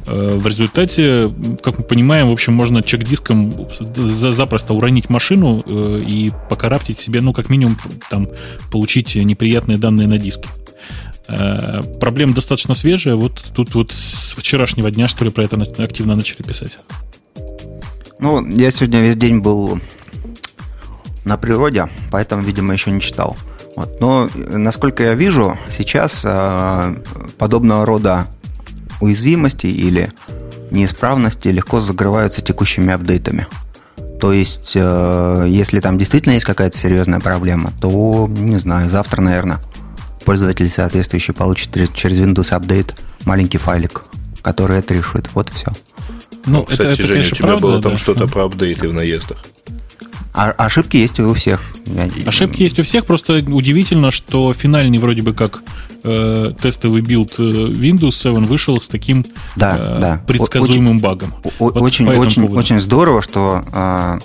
Э, 0.08 0.38
в 0.38 0.48
результате, 0.48 1.32
как 1.62 1.78
мы 1.78 1.84
понимаем, 1.84 2.30
в 2.30 2.32
общем, 2.32 2.54
можно 2.54 2.82
чек-диском 2.82 3.70
запросто 3.96 4.74
уронить 4.74 5.10
машину 5.10 5.62
э, 5.66 6.04
и 6.06 6.32
покараптить 6.50 7.00
себе, 7.00 7.22
ну, 7.22 7.34
как 7.34 7.50
минимум, 7.50 7.78
там, 8.10 8.28
получить 8.72 9.16
неприятные 9.16 9.78
данные 9.78 10.08
на 10.08 10.18
диске. 10.18 10.50
Проблема 12.00 12.34
достаточно 12.34 12.74
свежая. 12.74 13.16
Вот 13.16 13.44
тут 13.54 13.76
вот 13.76 13.92
с 13.92 14.34
вчерашнего 14.38 14.90
дня, 14.90 15.10
что 15.10 15.26
ли, 15.26 15.30
про 15.30 15.44
это 15.44 15.62
активно 15.84 16.16
начали 16.16 16.42
писать. 16.42 16.80
Ну, 18.20 18.48
я 18.48 18.72
сегодня 18.72 19.02
весь 19.02 19.18
день 19.18 19.40
был 19.40 19.82
на 21.26 21.36
природе, 21.36 21.90
поэтому, 22.12 22.44
видимо, 22.44 22.72
еще 22.72 22.92
не 22.92 23.02
читал. 23.02 23.36
Вот. 23.78 24.02
Но, 24.02 24.28
насколько 24.36 25.04
я 25.04 25.14
вижу, 25.14 25.56
сейчас 25.70 26.24
э, 26.26 26.96
подобного 27.38 27.86
рода 27.86 28.26
уязвимости 29.00 29.68
или 29.68 30.10
неисправности 30.72 31.50
легко 31.50 31.80
закрываются 31.80 32.42
текущими 32.42 32.92
апдейтами. 32.92 33.46
То 34.20 34.34
есть, 34.34 34.72
э, 34.74 35.46
если 35.48 35.80
там 35.80 36.00
действительно 36.00 36.34
есть 36.34 36.46
какая-то 36.46 36.76
серьезная 36.76 37.20
проблема, 37.20 37.72
то, 37.80 38.28
не 38.28 38.58
знаю, 38.58 38.90
завтра, 38.90 39.22
наверное, 39.22 39.60
пользователь 40.26 40.72
соответствующий 40.72 41.36
получит 41.36 41.94
через 41.94 42.18
Windows 42.18 42.60
Update 42.60 42.96
маленький 43.26 43.60
файлик, 43.60 44.06
который 44.42 44.80
это 44.80 44.96
решит. 44.96 45.30
Вот 45.36 45.52
и 45.52 45.54
все. 45.54 45.72
Ну, 46.48 46.60
ну 46.60 46.64
кстати, 46.64 46.82
это, 46.82 46.94
это, 46.94 47.02
Женя, 47.04 47.14
конечно, 47.14 47.36
у 47.36 47.38
тебя 47.38 47.48
правда, 47.50 47.68
было 47.68 47.82
там 47.84 47.92
да, 47.92 47.98
что-то 48.00 48.26
что... 48.26 48.34
про 48.34 48.46
апдейты 48.46 48.90
в 48.90 48.94
наездах. 48.94 49.46
А, 50.38 50.52
ошибки 50.52 50.98
есть 50.98 51.20
у 51.20 51.34
всех. 51.34 51.62
Ошибки 52.28 52.62
есть 52.62 52.80
у 52.80 52.84
всех, 52.84 53.06
просто 53.08 53.44
удивительно, 53.48 54.12
что 54.12 54.54
финальный 54.54 55.00
вроде 55.00 55.24
бы 55.24 55.34
как 55.34 55.64
э, 56.04 56.54
тестовый 56.62 57.02
билд 57.02 57.40
э, 57.40 57.42
Windows 57.42 58.12
7 58.12 58.46
вышел 58.46 58.80
с 58.80 58.88
таким 58.88 59.26
да, 59.56 59.78
э, 59.80 60.00
да. 60.00 60.22
предсказуемым 60.28 60.98
очень, 60.98 61.02
багом. 61.02 61.34
вот 61.58 61.78
очень, 61.78 62.08
очень, 62.08 62.48
очень 62.50 62.80
здорово, 62.80 63.24
что 63.24 63.64
э, 63.74 64.20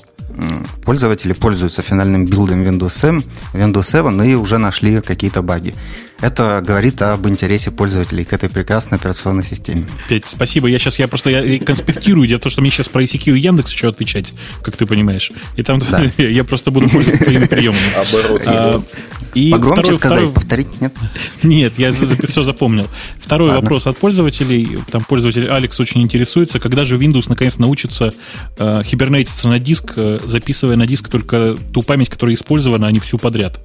пользователи 0.85 1.33
пользуются 1.33 1.81
финальным 1.81 2.27
билдом 2.27 2.63
Windows 2.63 2.93
7, 2.93 3.23
Windows 3.55 3.85
7 3.85 4.27
и 4.27 4.35
уже 4.35 4.59
нашли 4.59 5.01
какие-то 5.01 5.41
баги. 5.41 5.75
Это 6.23 6.63
говорит 6.65 7.03
об 7.03 7.27
интересе 7.27 7.73
пользователей 7.73 8.25
к 8.25 8.33
этой 8.33 8.49
прекрасной 8.49 8.97
операционной 8.97 9.43
системе. 9.43 9.87
Петь, 10.09 10.25
спасибо. 10.29 10.69
Я 10.69 10.79
сейчас 10.79 11.01
я 11.01 11.09
просто 11.09 11.31
я 11.31 11.59
конспектирую. 11.59 12.29
Дело 12.29 12.39
в 12.39 12.43
том, 12.43 12.53
что 12.53 12.61
мне 12.61 12.71
сейчас 12.71 12.89
про 12.89 13.03
ICQ 13.03 13.37
и 13.37 13.41
Яндекс 13.41 13.73
еще 13.73 13.89
отвечать, 13.89 14.33
как 14.63 14.77
ты 14.77 14.87
понимаешь. 14.87 15.33
И 15.57 15.65
там 15.65 15.81
да. 15.81 16.05
я 16.23 16.45
просто 16.45 16.71
буду 16.71 16.89
пользоваться 16.89 17.25
твоими 17.25 17.47
приемами. 17.47 17.81
А, 18.47 18.81
и 19.35 19.51
Погромче 19.51 19.81
второй, 19.83 19.99
сказать, 19.99 20.19
второй... 20.19 20.33
повторить, 20.33 20.81
нет? 20.81 20.95
Нет, 21.43 21.79
я 21.79 21.93
все 21.93 22.45
запомнил. 22.45 22.87
Второй 23.19 23.49
Ладно. 23.49 23.63
вопрос 23.63 23.89
от 23.89 23.99
пользователей. 23.99 24.79
Там 24.93 25.03
пользователь 25.03 25.49
Алекс 25.49 25.79
очень 25.81 26.03
интересуется, 26.03 26.61
когда 26.61 26.85
же 26.85 26.97
Windows 26.97 27.25
наконец 27.29 27.59
научится 27.59 28.13
э, 28.59 28.83
хибернетиться 28.85 29.49
на 29.49 29.59
диск, 29.59 29.95
э, 29.97 30.21
записывая 30.25 30.77
на 30.77 30.87
диск 30.87 31.09
только 31.09 31.57
ту 31.73 31.83
память, 31.83 32.11
которая 32.11 32.37
использована, 32.37 32.87
а 32.87 32.93
не 32.93 33.01
всю 33.01 33.19
подряд. 33.19 33.59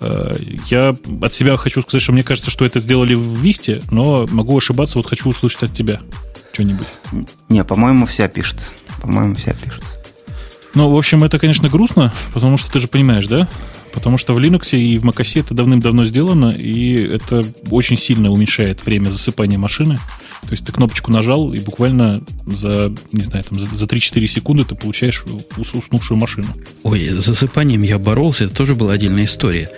Э, 0.00 0.36
я 0.66 0.94
от 1.22 1.34
себя 1.34 1.56
хочу 1.56 1.82
сказать, 1.82 2.02
что 2.02 2.12
мне 2.12 2.22
кажется, 2.22 2.50
что 2.50 2.64
это 2.64 2.80
сделали 2.80 3.14
в 3.14 3.38
Висте, 3.38 3.82
но 3.90 4.26
могу 4.30 4.56
ошибаться, 4.56 4.98
вот 4.98 5.06
хочу 5.06 5.28
услышать 5.28 5.64
от 5.64 5.74
тебя 5.74 6.00
что-нибудь. 6.52 6.86
Не, 7.48 7.64
по-моему, 7.64 8.06
вся 8.06 8.28
пишется. 8.28 8.66
По-моему, 9.00 9.34
вся 9.34 9.54
пишется. 9.54 9.99
Ну, 10.74 10.88
в 10.88 10.96
общем, 10.96 11.24
это, 11.24 11.38
конечно, 11.38 11.68
грустно, 11.68 12.12
потому 12.32 12.56
что 12.56 12.70
ты 12.70 12.78
же 12.78 12.88
понимаешь, 12.88 13.26
да? 13.26 13.48
Потому 13.92 14.18
что 14.18 14.34
в 14.34 14.38
Linux 14.38 14.78
и 14.78 14.98
в 14.98 15.04
macOS 15.04 15.40
это 15.40 15.52
давным-давно 15.52 16.04
сделано, 16.04 16.50
и 16.50 16.94
это 16.94 17.44
очень 17.70 17.98
сильно 17.98 18.30
уменьшает 18.30 18.84
время 18.86 19.10
засыпания 19.10 19.58
машины. 19.58 19.98
То 20.42 20.50
есть 20.52 20.64
ты 20.64 20.72
кнопочку 20.72 21.10
нажал, 21.10 21.52
и 21.52 21.58
буквально 21.58 22.22
за, 22.46 22.94
не 23.12 23.22
знаю, 23.22 23.44
там, 23.44 23.58
за 23.58 23.84
3-4 23.84 24.26
секунды 24.28 24.64
ты 24.64 24.76
получаешь 24.76 25.24
уснувшую 25.56 26.18
машину. 26.18 26.48
Ой, 26.84 27.08
с 27.08 27.24
засыпанием 27.24 27.82
я 27.82 27.98
боролся, 27.98 28.44
это 28.44 28.54
тоже 28.54 28.76
была 28.76 28.92
отдельная 28.92 29.24
история. 29.24 29.68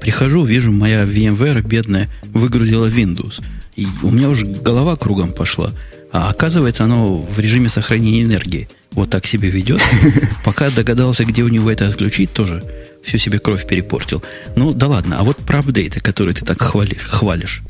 Прихожу, 0.00 0.44
вижу, 0.44 0.72
моя 0.72 1.04
VMware 1.04 1.62
бедная 1.62 2.08
выгрузила 2.32 2.88
Windows. 2.88 3.40
И 3.76 3.86
у 4.02 4.10
меня 4.10 4.28
уже 4.28 4.46
голова 4.46 4.96
кругом 4.96 5.32
пошла. 5.32 5.72
А 6.12 6.28
оказывается, 6.28 6.84
оно 6.84 7.18
в 7.18 7.38
режиме 7.38 7.68
сохранения 7.68 8.22
энергии. 8.22 8.68
Вот 8.92 9.10
так 9.10 9.26
себя 9.26 9.48
ведет. 9.48 9.80
Пока 10.44 10.70
догадался, 10.70 11.24
где 11.24 11.42
у 11.42 11.48
него 11.48 11.70
это 11.70 11.88
отключить, 11.88 12.32
тоже 12.32 12.62
всю 13.02 13.18
себе 13.18 13.38
кровь 13.38 13.66
перепортил. 13.66 14.22
Ну, 14.56 14.72
да 14.72 14.88
ладно. 14.88 15.18
А 15.18 15.24
вот 15.24 15.36
про 15.38 15.60
апдейты, 15.60 16.00
которые 16.00 16.34
ты 16.34 16.44
так 16.44 16.60
хвалишь, 16.60 17.02
хвалишь. 17.02 17.62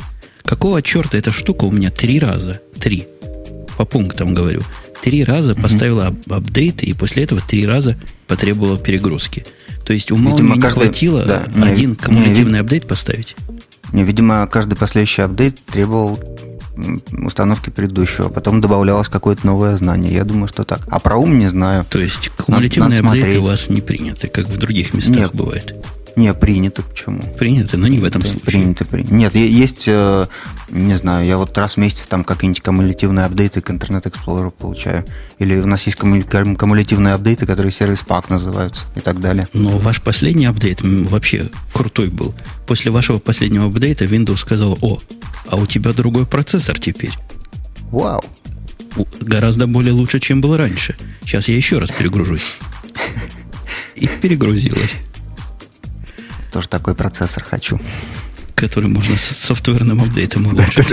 Какого 0.44 0.82
черта 0.82 1.18
эта 1.18 1.30
штука 1.30 1.64
у 1.64 1.70
меня 1.70 1.90
три 1.90 2.18
раза, 2.18 2.60
три, 2.80 3.06
по 3.76 3.84
пунктам 3.84 4.34
говорю, 4.34 4.62
три 5.02 5.24
раза 5.24 5.52
mm-hmm. 5.52 5.62
поставила 5.62 6.08
ап- 6.10 6.34
апдейты, 6.34 6.86
и 6.86 6.92
после 6.92 7.24
этого 7.24 7.40
три 7.40 7.66
раза 7.66 7.96
потребовала 8.26 8.78
перегрузки. 8.78 9.44
То 9.84 9.92
есть 9.92 10.10
ума 10.10 10.32
видимо, 10.32 10.56
не 10.56 10.60
каждый, 10.60 10.84
хватило 10.84 11.24
да, 11.24 11.44
один 11.62 11.90
не, 11.90 11.96
кумулятивный 11.96 12.54
не, 12.54 12.58
апдейт 12.58 12.86
поставить? 12.86 13.36
Не, 13.92 14.04
видимо, 14.04 14.46
каждый 14.46 14.76
последующий 14.76 15.24
апдейт 15.24 15.64
требовал 15.64 16.18
установки 17.10 17.70
предыдущего. 17.70 18.28
Потом 18.28 18.60
добавлялось 18.60 19.08
какое-то 19.08 19.46
новое 19.46 19.76
знание. 19.76 20.12
Я 20.12 20.24
думаю, 20.24 20.48
что 20.48 20.64
так. 20.64 20.80
А 20.88 20.98
про 20.98 21.16
ум 21.16 21.38
не 21.38 21.46
знаю. 21.46 21.84
То 21.88 21.98
есть 21.98 22.30
кумулятивные 22.30 23.00
апдейты 23.00 23.38
у 23.38 23.44
вас 23.44 23.68
не 23.68 23.80
приняты, 23.80 24.28
как 24.28 24.48
в 24.48 24.56
других 24.56 24.94
местах 24.94 25.16
Нет. 25.16 25.34
бывает? 25.34 25.74
Не, 26.16 26.34
принято. 26.34 26.82
Почему? 26.82 27.22
Принято, 27.38 27.76
но 27.76 27.86
не 27.88 27.98
в 27.98 28.04
этом 28.04 28.24
случае. 28.24 28.44
Принято, 28.44 28.84
принято. 28.84 29.14
Нет, 29.14 29.34
есть, 29.34 29.84
э, 29.86 30.26
не 30.70 30.96
знаю, 30.96 31.26
я 31.26 31.36
вот 31.36 31.56
раз 31.56 31.74
в 31.74 31.76
месяц 31.78 32.06
там 32.06 32.24
какие-нибудь 32.24 32.62
кумулятивные 32.62 33.26
апдейты 33.26 33.60
к 33.60 33.70
Internet 33.70 34.02
Explorer 34.04 34.50
получаю. 34.50 35.04
Или 35.38 35.58
у 35.58 35.66
нас 35.66 35.82
есть 35.84 35.98
кумулятивные 35.98 37.14
апдейты, 37.14 37.46
которые 37.46 37.72
сервис 37.72 38.00
пак 38.00 38.28
называются 38.28 38.84
и 38.96 39.00
так 39.00 39.20
далее. 39.20 39.46
Но 39.52 39.78
ваш 39.78 40.00
последний 40.00 40.46
апдейт 40.46 40.80
вообще 40.82 41.50
крутой 41.72 42.08
был. 42.08 42.34
После 42.66 42.90
вашего 42.90 43.18
последнего 43.18 43.66
апдейта 43.66 44.04
Windows 44.04 44.38
сказал, 44.38 44.78
о, 44.80 44.98
а 45.46 45.56
у 45.56 45.66
тебя 45.66 45.92
другой 45.92 46.26
процессор 46.26 46.78
теперь. 46.78 47.12
Вау. 47.90 48.22
Гораздо 49.20 49.66
более 49.66 49.92
лучше, 49.92 50.20
чем 50.20 50.40
был 50.40 50.56
раньше. 50.56 50.96
Сейчас 51.22 51.48
я 51.48 51.56
еще 51.56 51.78
раз 51.78 51.90
перегружусь. 51.90 52.58
И 53.94 54.06
перегрузилась. 54.06 54.96
Тоже 56.52 56.68
такой 56.68 56.94
процессор 56.94 57.44
хочу. 57.44 57.80
который 58.60 58.90
можно 58.90 59.16
с 59.16 59.22
софтверным 59.22 60.02
апдейтом 60.02 60.46
улучшить. 60.46 60.86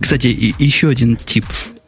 Кстати, 0.00 0.26
и, 0.26 0.54
еще 0.58 0.88
один 0.88 1.16
тип, 1.16 1.44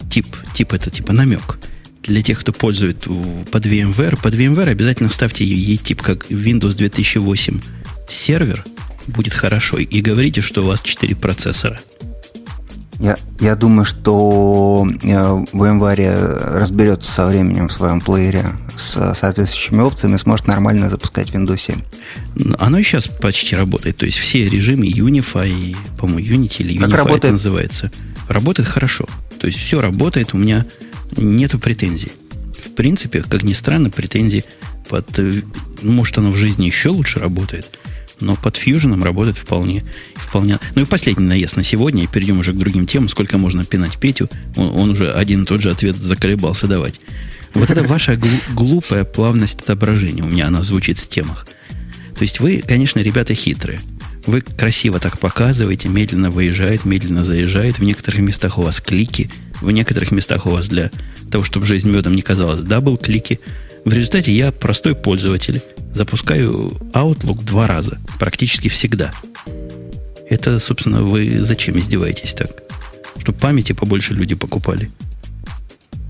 тип, 0.09 0.27
тип 0.55 0.73
это 0.73 0.89
типа 0.89 1.13
намек. 1.13 1.59
Для 2.05 2.23
тех, 2.23 2.39
кто 2.39 2.53
пользует 2.53 3.01
под 3.01 3.67
VMware, 3.67 4.21
под 4.23 4.35
VMware 4.35 4.71
обязательно 4.71 5.11
ставьте 5.11 5.45
ей 5.45 5.77
тип 5.77 6.01
как 6.01 6.31
Windows 6.31 6.77
2008 6.77 7.61
сервер, 8.09 8.65
будет 9.09 9.35
хорошо. 9.35 9.79
И 9.79 10.01
говорите, 10.01 10.41
что 10.41 10.63
у 10.63 10.67
вас 10.67 10.81
4 10.81 11.17
процессора. 11.17 11.81
Я, 12.99 13.17
я 13.41 13.57
думаю, 13.57 13.85
что 13.85 14.87
э, 15.03 15.07
VMware 15.07 16.59
разберется 16.59 17.13
со 17.13 17.27
временем 17.27 17.69
в 17.69 17.73
своем 17.73 18.01
плеере 18.01 18.47
с 18.77 19.15
соответствующими 19.15 19.83
опциями 19.83 20.17
сможет 20.17 20.47
нормально 20.47 20.89
запускать 20.89 21.31
Windows 21.31 21.59
7. 21.59 22.55
Оно 22.59 22.79
и 22.79 22.83
сейчас 22.83 23.09
почти 23.09 23.55
работает. 23.55 23.99
То 23.99 24.07
есть 24.07 24.19
все 24.19 24.49
режимы 24.49 24.87
Unify, 24.87 25.77
по-моему, 25.99 26.21
Unity 26.21 26.63
или 26.63 26.77
Unify 26.77 26.81
как 26.81 26.95
работает? 26.95 27.25
это 27.25 27.33
называется, 27.33 27.91
работает 28.29 28.69
хорошо. 28.69 29.07
То 29.39 29.47
есть 29.47 29.59
все 29.59 29.81
работает, 29.83 30.33
у 30.33 30.39
меня 30.39 30.65
нету 31.17 31.59
претензий. 31.59 32.13
В 32.65 32.71
принципе, 32.71 33.23
как 33.23 33.43
ни 33.43 33.53
странно, 33.53 33.91
претензий 33.91 34.45
под... 34.89 35.19
Э, 35.19 35.43
может, 35.83 36.17
оно 36.17 36.33
в 36.33 36.37
жизни 36.37 36.65
еще 36.65 36.89
лучше 36.89 37.19
работает– 37.19 37.79
но 38.21 38.37
под 38.37 38.57
Fusion 38.57 39.03
работает 39.03 39.37
вполне, 39.37 39.85
вполне. 40.15 40.59
Ну 40.75 40.83
и 40.83 40.85
последний 40.85 41.27
наезд 41.27 41.57
на 41.57 41.63
сегодня, 41.63 42.05
и 42.05 42.07
перейдем 42.07 42.39
уже 42.39 42.53
к 42.53 42.57
другим 42.57 42.87
темам, 42.87 43.09
сколько 43.09 43.39
можно 43.39 43.65
пинать 43.65 43.99
Петю, 43.99 44.29
он, 44.57 44.69
он 44.69 44.91
уже 44.91 45.13
один 45.13 45.43
и 45.43 45.47
тот 45.47 45.63
же 45.63 45.71
ответ 45.71 45.97
заколебался 45.97 46.67
давать. 46.67 47.01
Вот 47.55 47.71
это 47.71 47.83
ваша 47.83 48.21
глупая 48.53 49.05
плавность 49.05 49.61
отображения, 49.61 50.23
у 50.23 50.29
меня 50.29 50.47
она 50.49 50.63
звучит 50.63 50.99
в 50.99 51.09
темах. 51.09 51.47
То 52.17 52.23
есть 52.23 52.41
вы, 52.41 52.63
конечно, 52.67 53.01
ребята 53.01 53.35
хитрые. 53.35 53.81
Вы 54.27 54.41
красиво 54.41 54.99
так 54.99 55.19
показываете, 55.19 55.89
медленно 55.89 56.31
выезжает, 56.31 56.85
медленно 56.85 57.23
заезжает. 57.23 57.79
В 57.79 57.85
некоторых 57.85 58.21
местах 58.21 58.59
у 58.59 58.63
вас 58.63 58.81
клики, 58.81 59.31
в 59.61 59.71
некоторых 59.71 60.11
местах 60.11 60.47
у 60.47 60.51
вас 60.51 60.69
для 60.69 60.91
того, 61.31 61.45
чтобы 61.45 61.67
жизнь 61.67 61.89
медом 61.89 62.15
не 62.15 62.23
казалась, 62.23 62.63
дабл-клики. 62.63 63.41
В 63.87 63.93
результате 63.93 64.33
я 64.33 64.51
простой 64.51 64.97
пользователь, 64.97 65.63
запускаю 65.95 66.73
Outlook 66.93 67.45
два 67.45 67.69
раза, 67.69 68.01
практически 68.19 68.67
всегда. 68.67 69.13
Это, 70.29 70.59
собственно, 70.59 71.05
вы 71.05 71.45
зачем 71.45 71.79
издеваетесь 71.79 72.35
так? 72.35 72.51
Чтобы 73.21 73.39
памяти 73.39 73.75
побольше 73.75 74.13
люди 74.13 74.35
покупали. 74.35 74.91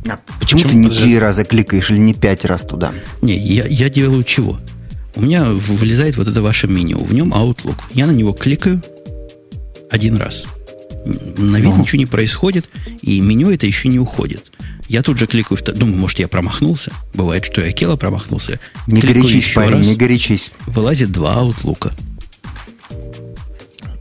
А 0.08 0.18
почему, 0.40 0.62
почему 0.62 0.70
ты 0.70 0.74
не 0.74 0.88
три 0.88 1.18
раза 1.18 1.44
кликаешь 1.44 1.90
или 1.90 1.98
не 1.98 2.14
пять 2.14 2.46
раз 2.46 2.62
туда? 2.62 2.94
Не, 3.20 3.36
я, 3.36 3.66
я 3.66 3.90
делаю 3.90 4.22
чего? 4.22 4.58
У 5.14 5.20
меня 5.20 5.44
вылезает 5.44 6.16
вот 6.16 6.28
это 6.28 6.40
ваше 6.40 6.68
меню. 6.68 6.96
В 6.96 7.12
нем 7.12 7.34
Outlook. 7.34 7.76
Я 7.92 8.06
на 8.06 8.12
него 8.12 8.32
кликаю 8.32 8.80
один 9.90 10.16
раз. 10.16 10.44
На 11.04 11.58
вид 11.58 11.74
ну. 11.74 11.82
ничего 11.82 11.98
не 11.98 12.06
происходит, 12.06 12.70
и 13.02 13.20
меню 13.20 13.50
это 13.50 13.66
еще 13.66 13.88
не 13.88 13.98
уходит. 13.98 14.50
Я 14.88 15.02
тут 15.02 15.18
же 15.18 15.26
кликаю, 15.26 15.58
думаю, 15.74 15.96
может, 15.96 16.18
я 16.18 16.28
промахнулся. 16.28 16.92
Бывает, 17.14 17.44
что 17.44 17.64
я 17.64 17.72
Кела 17.72 17.96
промахнулся. 17.96 18.60
Не 18.86 19.00
Кликаю 19.00 19.24
горячись, 19.24 19.54
парень, 19.54 19.78
раз, 19.78 19.86
не 19.86 19.96
горячись. 19.96 20.52
Вылазит 20.66 21.10
два 21.10 21.34
аутлука. 21.34 21.92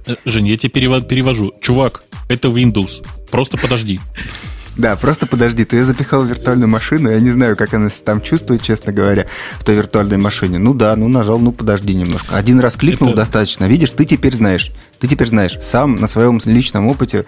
Э, 0.05 0.15
Жень, 0.25 0.47
я 0.47 0.57
тебе 0.57 0.69
перевожу. 0.69 1.53
Чувак, 1.61 2.03
это 2.27 2.49
Windows. 2.49 3.05
Просто 3.31 3.57
подожди. 3.57 3.99
Да, 4.77 4.95
просто 4.95 5.25
подожди, 5.25 5.63
ты 5.63 5.83
запихал 5.83 6.23
в 6.23 6.27
виртуальную 6.27 6.67
машину, 6.67 7.09
я 7.09 7.19
не 7.19 7.31
знаю, 7.31 7.55
как 7.55 7.73
она 7.73 7.89
там 8.03 8.21
чувствует, 8.21 8.61
честно 8.61 8.91
говоря, 8.91 9.25
в 9.53 9.63
той 9.63 9.75
виртуальной 9.75 10.17
машине. 10.17 10.57
Ну 10.57 10.73
да, 10.73 10.95
ну 10.95 11.07
нажал, 11.07 11.39
ну 11.39 11.51
подожди 11.51 11.95
немножко. 11.95 12.35
Один 12.35 12.59
раз 12.59 12.75
кликнул, 12.75 13.09
Это... 13.11 13.19
достаточно. 13.19 13.65
Видишь, 13.65 13.91
ты 13.91 14.05
теперь 14.05 14.33
знаешь, 14.33 14.71
ты 14.99 15.07
теперь 15.07 15.27
знаешь, 15.27 15.57
сам 15.61 15.95
на 15.95 16.07
своем 16.07 16.41
личном 16.43 16.87
опыте 16.87 17.25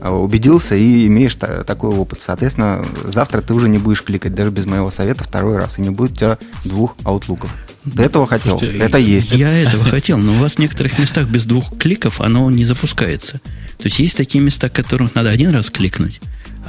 а, 0.00 0.12
убедился 0.12 0.74
и 0.74 1.06
имеешь 1.06 1.34
такой 1.34 1.90
опыт. 1.90 2.20
Соответственно, 2.24 2.84
завтра 3.04 3.40
ты 3.40 3.54
уже 3.54 3.68
не 3.68 3.78
будешь 3.78 4.02
кликать 4.02 4.34
даже 4.34 4.50
без 4.50 4.66
моего 4.66 4.90
совета 4.90 5.24
второй 5.24 5.56
раз, 5.56 5.78
и 5.78 5.82
не 5.82 5.90
будет 5.90 6.12
у 6.12 6.16
тебя 6.16 6.38
двух 6.64 6.96
аутлуков. 7.04 7.50
Ты 7.96 8.02
этого 8.02 8.26
хотел? 8.26 8.58
Слушайте, 8.58 8.78
это 8.78 8.98
есть. 8.98 9.32
Я 9.32 9.52
этого 9.52 9.84
хотел, 9.84 10.18
но 10.18 10.32
у 10.32 10.36
вас 10.36 10.54
в 10.54 10.58
некоторых 10.58 10.98
местах 10.98 11.28
без 11.28 11.46
двух 11.46 11.76
кликов 11.78 12.20
оно 12.20 12.50
не 12.50 12.64
запускается. 12.64 13.40
То 13.78 13.84
есть 13.84 13.98
есть 13.98 14.16
такие 14.16 14.44
места, 14.44 14.68
которых 14.68 15.14
надо 15.14 15.30
один 15.30 15.50
раз 15.50 15.70
кликнуть, 15.70 16.20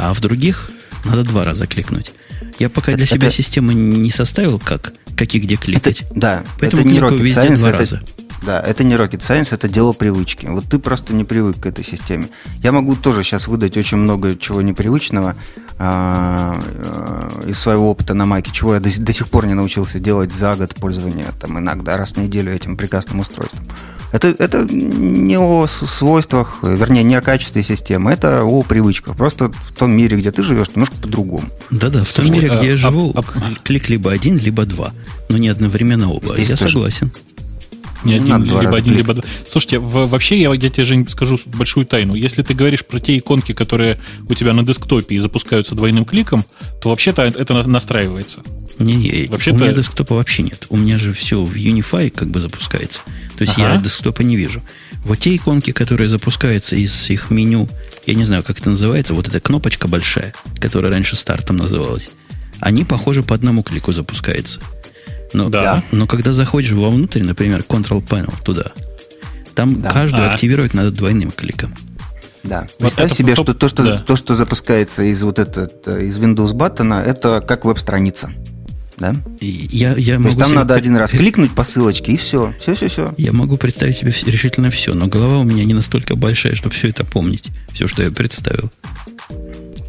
а 0.01 0.13
в 0.15 0.19
других 0.19 0.71
надо 1.05 1.23
два 1.23 1.45
раза 1.45 1.67
кликнуть. 1.67 2.13
Я 2.57 2.69
пока 2.69 2.93
для 2.93 3.05
себя 3.05 3.27
это... 3.27 3.35
системы 3.35 3.73
не 3.75 4.09
составил, 4.09 4.59
как, 4.59 4.93
как 5.15 5.33
и 5.35 5.39
где 5.39 5.55
кликать. 5.55 6.01
Это, 6.01 6.13
да, 6.15 6.43
Поэтому 6.59 6.81
это 6.81 6.91
не 6.91 6.97
rocket 6.97 7.21
везде 7.21 7.55
два 7.55 7.69
это, 7.69 7.77
раза. 7.77 8.01
Да, 8.41 8.59
это 8.59 8.83
не 8.83 8.95
rocket 8.95 9.21
science, 9.21 9.49
это 9.51 9.67
дело 9.67 9.91
привычки. 9.91 10.47
Вот 10.47 10.65
ты 10.65 10.79
просто 10.79 11.13
не 11.13 11.23
привык 11.23 11.59
к 11.59 11.65
этой 11.65 11.85
системе. 11.85 12.27
Я 12.63 12.71
могу 12.71 12.95
тоже 12.95 13.23
сейчас 13.23 13.47
выдать 13.47 13.77
очень 13.77 13.97
много 13.97 14.35
чего 14.35 14.61
непривычного 14.61 15.35
а, 15.77 16.59
а, 16.83 17.43
из 17.47 17.59
своего 17.59 17.91
опыта 17.91 18.13
на 18.15 18.25
Маке, 18.25 18.51
чего 18.51 18.73
я 18.73 18.79
до, 18.79 18.89
до 18.99 19.13
сих 19.13 19.29
пор 19.29 19.45
не 19.45 19.53
научился 19.53 19.99
делать 19.99 20.33
за 20.33 20.55
год 20.55 20.73
пользования, 20.75 21.27
там, 21.39 21.59
иногда 21.59 21.97
раз 21.97 22.13
в 22.13 22.17
неделю 22.17 22.53
этим 22.53 22.77
прекрасным 22.77 23.19
устройством. 23.19 23.63
Это, 24.11 24.27
это 24.27 24.65
не 24.65 25.37
о 25.37 25.67
свойствах, 25.67 26.59
вернее, 26.63 27.03
не 27.03 27.15
о 27.15 27.21
качестве 27.21 27.63
системы, 27.63 28.11
это 28.11 28.43
о 28.43 28.61
привычках. 28.61 29.15
Просто 29.15 29.51
в 29.51 29.77
том 29.77 29.91
мире, 29.91 30.17
где 30.17 30.31
ты 30.31 30.43
живешь, 30.43 30.67
немножко 30.75 30.97
по-другому. 30.97 31.47
Да-да, 31.69 32.03
в 32.03 32.11
том 32.11 32.29
мире, 32.29 32.49
где 32.49 32.71
я 32.71 32.75
живу, 32.75 33.13
а, 33.15 33.19
а, 33.19 33.41
клик 33.63 33.87
либо 33.87 34.11
один, 34.11 34.37
либо 34.37 34.65
два. 34.65 34.91
Но 35.29 35.37
не 35.37 35.47
одновременно 35.47 36.11
оба. 36.11 36.35
Здесь 36.35 36.49
я 36.49 36.57
тоже. 36.57 36.73
согласен. 36.73 37.11
Не 38.03 38.15
один, 38.15 38.27
Надо 38.27 38.61
либо 38.61 38.77
один, 38.77 38.95
либо 38.95 39.13
два. 39.13 39.23
Слушайте, 39.49 39.79
в, 39.79 40.07
вообще 40.07 40.39
я, 40.39 40.53
я 40.53 40.69
тебе, 40.69 40.83
Жень, 40.83 41.07
скажу 41.07 41.39
большую 41.45 41.85
тайну. 41.85 42.15
Если 42.15 42.41
ты 42.41 42.53
говоришь 42.53 42.85
про 42.85 42.99
те 42.99 43.17
иконки, 43.17 43.53
которые 43.53 43.99
у 44.27 44.33
тебя 44.33 44.53
на 44.53 44.63
десктопе 44.63 45.15
и 45.15 45.19
запускаются 45.19 45.75
двойным 45.75 46.05
кликом, 46.05 46.45
то 46.81 46.89
вообще-то 46.89 47.23
это 47.23 47.67
настраивается. 47.67 48.41
Не, 48.79 48.95
не 48.95 49.27
вообще 49.27 49.51
у 49.51 49.55
меня 49.55 49.73
десктопа 49.73 50.15
вообще 50.15 50.43
нет. 50.43 50.65
У 50.69 50.77
меня 50.77 50.97
же 50.97 51.13
все 51.13 51.43
в 51.43 51.53
Unify 51.55 52.09
как 52.09 52.29
бы 52.29 52.39
запускается. 52.39 53.01
То 53.37 53.43
есть 53.43 53.53
ага. 53.57 53.75
я 53.75 53.77
десктопа 53.81 54.21
не 54.21 54.35
вижу. 54.35 54.61
Вот 55.03 55.19
те 55.19 55.35
иконки, 55.35 55.71
которые 55.71 56.07
запускаются 56.07 56.75
из 56.75 57.09
их 57.09 57.29
меню, 57.31 57.67
я 58.05 58.13
не 58.13 58.23
знаю, 58.23 58.43
как 58.43 58.59
это 58.59 58.69
называется, 58.69 59.13
вот 59.13 59.27
эта 59.27 59.39
кнопочка 59.39 59.87
большая, 59.87 60.33
которая 60.59 60.91
раньше 60.91 61.15
стартом 61.15 61.57
называлась, 61.57 62.11
они, 62.59 62.83
похоже, 62.83 63.23
по 63.23 63.33
одному 63.35 63.63
клику 63.63 63.91
запускаются. 63.91 64.59
Но, 65.33 65.49
да. 65.49 65.83
но 65.91 66.07
когда 66.07 66.33
заходишь 66.33 66.71
вовнутрь, 66.71 67.23
например, 67.23 67.63
Control 67.67 68.05
Panel 68.05 68.33
туда, 68.43 68.71
там 69.55 69.81
да. 69.81 69.89
каждую 69.89 70.27
а. 70.27 70.31
активировать 70.31 70.73
надо 70.73 70.91
двойным 70.91 71.31
кликом. 71.31 71.73
Да. 72.43 72.67
Представь 72.79 73.09
вот 73.09 73.17
себе, 73.17 73.35
потом... 73.35 73.45
что 73.45 73.53
то, 73.53 73.67
что 73.69 73.83
да. 73.83 73.97
то, 73.99 74.15
что 74.15 74.35
запускается 74.35 75.03
из 75.03 75.21
вот 75.21 75.39
этот 75.39 75.87
из 75.87 76.17
Windows 76.17 76.53
баттона, 76.53 77.03
это 77.05 77.41
как 77.41 77.65
веб-страница. 77.65 78.31
Да? 78.97 79.15
И 79.39 79.67
я, 79.71 79.95
я 79.95 80.17
То 80.17 80.25
есть 80.25 80.37
там 80.37 80.49
себе... 80.49 80.59
надо 80.59 80.75
один 80.75 80.95
раз 80.95 81.11
кликнуть 81.11 81.51
по 81.53 81.63
ссылочке, 81.63 82.11
и 82.11 82.17
все. 82.17 82.53
Все, 82.59 82.75
все, 82.75 82.87
все. 82.87 83.13
Я 83.17 83.31
могу 83.31 83.57
представить 83.57 83.97
себе 83.97 84.13
решительно 84.25 84.69
все, 84.69 84.93
но 84.93 85.07
голова 85.07 85.39
у 85.39 85.43
меня 85.43 85.65
не 85.65 85.73
настолько 85.73 86.15
большая, 86.15 86.53
чтобы 86.53 86.75
все 86.75 86.89
это 86.89 87.03
помнить. 87.03 87.45
Все, 87.73 87.87
что 87.87 88.03
я 88.03 88.11
представил. 88.11 88.71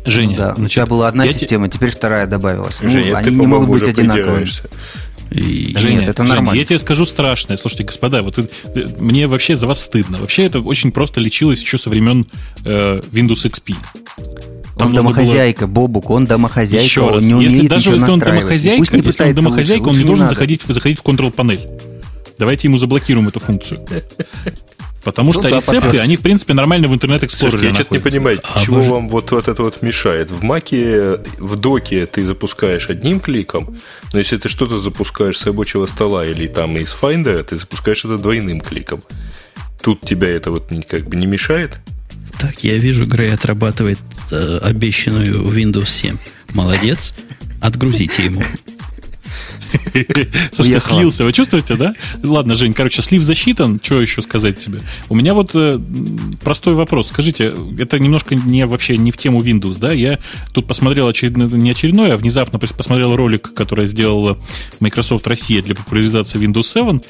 Женя, 0.04 0.36
да, 0.36 0.54
значит, 0.56 0.64
у 0.64 0.68
тебя 0.68 0.86
была 0.86 1.08
одна 1.08 1.28
система, 1.28 1.68
те... 1.68 1.76
теперь 1.76 1.90
вторая 1.90 2.26
добавилась. 2.26 2.80
Женя, 2.80 3.12
ну, 3.12 3.16
они 3.16 3.36
не 3.36 3.46
могут 3.46 3.68
быть 3.68 3.82
одинаковыми. 3.82 4.46
И... 5.32 5.76
Женя, 5.76 6.00
Нет, 6.00 6.10
это 6.10 6.22
нормально. 6.22 6.50
Женя, 6.50 6.60
я 6.60 6.66
тебе 6.66 6.78
скажу 6.78 7.06
страшное. 7.06 7.56
Слушайте, 7.56 7.84
господа, 7.84 8.22
вот 8.22 8.38
мне 8.98 9.26
вообще 9.26 9.56
за 9.56 9.66
вас 9.66 9.80
стыдно. 9.80 10.18
Вообще 10.18 10.44
это 10.44 10.60
очень 10.60 10.92
просто 10.92 11.20
лечилось 11.20 11.60
еще 11.60 11.78
со 11.78 11.90
времен 11.90 12.26
э, 12.64 13.00
Windows 13.12 13.44
XP. 13.46 13.74
Там 14.76 14.88
он 14.88 14.94
домохозяйка, 14.94 15.66
было... 15.66 15.86
Бобук, 15.86 16.10
он 16.10 16.24
домохозяйка, 16.26 16.84
Еще 16.84 17.00
он 17.02 17.14
раз, 17.14 17.24
не 17.24 17.34
умеет 17.34 17.52
если 17.52 17.68
даже 17.68 17.90
если 17.90 18.10
он 18.10 18.18
домохозяйка, 18.18 18.78
Пусть 18.78 18.92
не 18.92 19.00
если 19.00 19.24
он 19.24 19.34
домохозяйка, 19.34 19.82
лучше, 19.82 19.94
он 19.94 19.98
не 19.98 20.06
должен 20.06 20.28
заходить, 20.28 20.62
заходить 20.62 20.98
в 21.00 21.02
Control-панель. 21.02 21.68
Давайте 22.38 22.68
ему 22.68 22.78
заблокируем 22.78 23.28
эту 23.28 23.40
функцию. 23.40 23.86
Потому 25.04 25.28
ну, 25.28 25.32
что 25.32 25.42
да, 25.42 25.48
рецепты, 25.48 25.80
попёрся. 25.80 26.02
они, 26.02 26.16
в 26.16 26.20
принципе, 26.20 26.54
нормально 26.54 26.86
в 26.88 26.94
интернет 26.94 27.24
эксплорере 27.24 27.68
Я 27.68 27.74
что-то 27.74 27.94
не 27.94 28.00
понимаю, 28.00 28.40
а, 28.44 28.60
чего 28.60 28.76
боже. 28.76 28.90
вам 28.90 29.08
вот, 29.08 29.30
вот 29.32 29.48
это 29.48 29.62
вот 29.62 29.82
мешает. 29.82 30.30
В 30.30 30.42
Маке, 30.42 31.18
в 31.38 31.56
доке 31.56 32.06
ты 32.06 32.24
запускаешь 32.24 32.88
одним 32.88 33.18
кликом, 33.18 33.76
но 34.12 34.18
если 34.18 34.36
ты 34.36 34.48
что-то 34.48 34.78
запускаешь 34.78 35.38
с 35.38 35.46
рабочего 35.46 35.86
стола 35.86 36.24
или 36.24 36.46
там 36.46 36.76
из 36.76 36.94
Finder, 36.94 37.42
ты 37.42 37.56
запускаешь 37.56 38.04
это 38.04 38.16
двойным 38.16 38.60
кликом. 38.60 39.02
Тут 39.80 40.02
тебя 40.02 40.28
это 40.28 40.50
вот 40.50 40.70
как 40.88 41.08
бы 41.08 41.16
не 41.16 41.26
мешает? 41.26 41.80
Так, 42.38 42.62
я 42.62 42.76
вижу, 42.76 43.04
Грей 43.04 43.34
отрабатывает 43.34 43.98
э, 44.30 44.58
обещанную 44.62 45.42
Windows 45.42 45.88
7. 45.88 46.16
Молодец. 46.54 47.12
Отгрузите 47.60 48.24
ему. 48.24 48.42
Слушайте, 50.52 50.80
слился. 50.80 51.24
Вы 51.24 51.32
чувствуете, 51.32 51.76
да? 51.76 51.94
Ладно, 52.22 52.56
Жень, 52.56 52.72
короче, 52.72 53.02
слив 53.02 53.22
засчитан. 53.22 53.80
Что 53.82 54.00
еще 54.00 54.22
сказать 54.22 54.58
тебе? 54.58 54.80
У 55.08 55.14
меня 55.14 55.34
вот 55.34 55.52
э, 55.54 55.78
простой 56.42 56.74
вопрос. 56.74 57.08
Скажите, 57.08 57.52
это 57.78 57.98
немножко 57.98 58.34
не 58.34 58.66
вообще 58.66 58.96
не 58.96 59.10
в 59.10 59.16
тему 59.16 59.42
Windows, 59.42 59.78
да? 59.78 59.92
Я 59.92 60.18
тут 60.52 60.66
посмотрел 60.66 61.08
очередной, 61.08 61.48
не 61.48 61.70
очередной, 61.70 62.12
а 62.12 62.16
внезапно 62.16 62.58
посмотрел 62.58 63.16
ролик, 63.16 63.52
который 63.54 63.86
сделала 63.86 64.38
Microsoft 64.80 65.26
Россия 65.26 65.62
для 65.62 65.74
популяризации 65.74 66.40
Windows 66.40 66.64
7, 66.64 67.00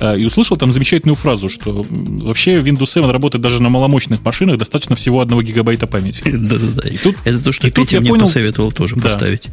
э, 0.00 0.18
и 0.18 0.24
услышал 0.24 0.56
там 0.56 0.72
замечательную 0.72 1.16
фразу, 1.16 1.48
что 1.48 1.84
вообще 1.88 2.60
Windows 2.60 2.86
7 2.86 3.10
работает 3.10 3.42
даже 3.42 3.62
на 3.62 3.68
маломощных 3.68 4.24
машинах, 4.24 4.58
достаточно 4.58 4.96
всего 4.96 5.20
одного 5.20 5.42
гигабайта 5.42 5.86
памяти. 5.86 6.22
Да-да-да. 6.24 6.88
Это 7.24 7.44
то, 7.44 7.52
что 7.52 7.70
Петя 7.70 8.00
мне 8.00 8.14
посоветовал 8.14 8.72
тоже 8.72 8.96
поставить. 8.96 9.48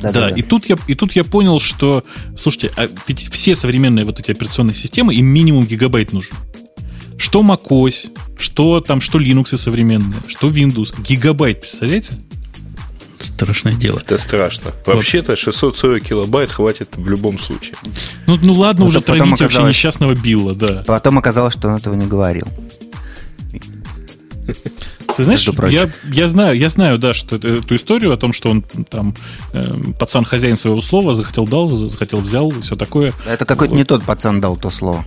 Да, 0.00 0.12
да, 0.12 0.30
да, 0.30 0.30
И, 0.30 0.42
тут 0.42 0.66
я, 0.66 0.76
и 0.86 0.94
тут 0.94 1.12
я 1.12 1.24
понял, 1.24 1.58
что, 1.58 2.04
слушайте, 2.36 2.70
а 2.76 2.88
ведь 3.06 3.30
все 3.32 3.54
современные 3.54 4.04
вот 4.04 4.20
эти 4.20 4.30
операционные 4.30 4.74
системы, 4.74 5.14
им 5.14 5.26
минимум 5.26 5.66
гигабайт 5.66 6.12
нужен. 6.12 6.36
Что 7.18 7.42
macOS, 7.42 8.10
что 8.38 8.80
там, 8.80 9.00
что 9.00 9.18
Linux 9.18 9.56
современные, 9.56 10.20
что 10.28 10.48
Windows. 10.48 10.94
Гигабайт, 11.02 11.60
представляете? 11.60 12.12
Страшное 13.18 13.74
дело. 13.74 14.00
Это 14.00 14.18
страшно. 14.18 14.72
Вообще-то 14.84 15.36
640 15.36 16.02
килобайт 16.02 16.52
хватит 16.52 16.90
в 16.96 17.08
любом 17.08 17.38
случае. 17.38 17.74
Ну, 18.26 18.38
ну 18.42 18.52
ладно, 18.52 18.82
ну, 18.82 18.88
уже 18.88 19.00
травить 19.00 19.40
вообще 19.40 19.62
несчастного 19.62 20.14
Билла, 20.14 20.54
да. 20.54 20.84
Потом 20.86 21.18
оказалось, 21.18 21.54
что 21.54 21.68
он 21.68 21.76
этого 21.76 21.94
не 21.94 22.06
говорил. 22.06 22.46
Ты 25.16 25.24
знаешь, 25.24 25.48
я, 25.70 25.90
я 26.04 26.28
знаю, 26.28 26.58
я 26.58 26.68
знаю, 26.68 26.98
да, 26.98 27.14
что 27.14 27.36
это, 27.36 27.48
эту 27.48 27.74
историю 27.74 28.12
о 28.12 28.16
том, 28.16 28.32
что 28.32 28.50
он 28.50 28.62
там 28.62 29.14
э, 29.52 29.62
пацан 29.98 30.24
хозяин 30.24 30.56
своего 30.56 30.82
слова 30.82 31.14
захотел 31.14 31.46
дал, 31.46 31.70
захотел 31.70 32.20
взял, 32.20 32.50
и 32.50 32.60
все 32.60 32.76
такое. 32.76 33.12
Это 33.26 33.46
какой-то 33.46 33.72
вот. 33.72 33.78
не 33.78 33.84
тот 33.84 34.04
пацан 34.04 34.40
дал 34.40 34.56
то 34.56 34.68
слово. 34.68 35.04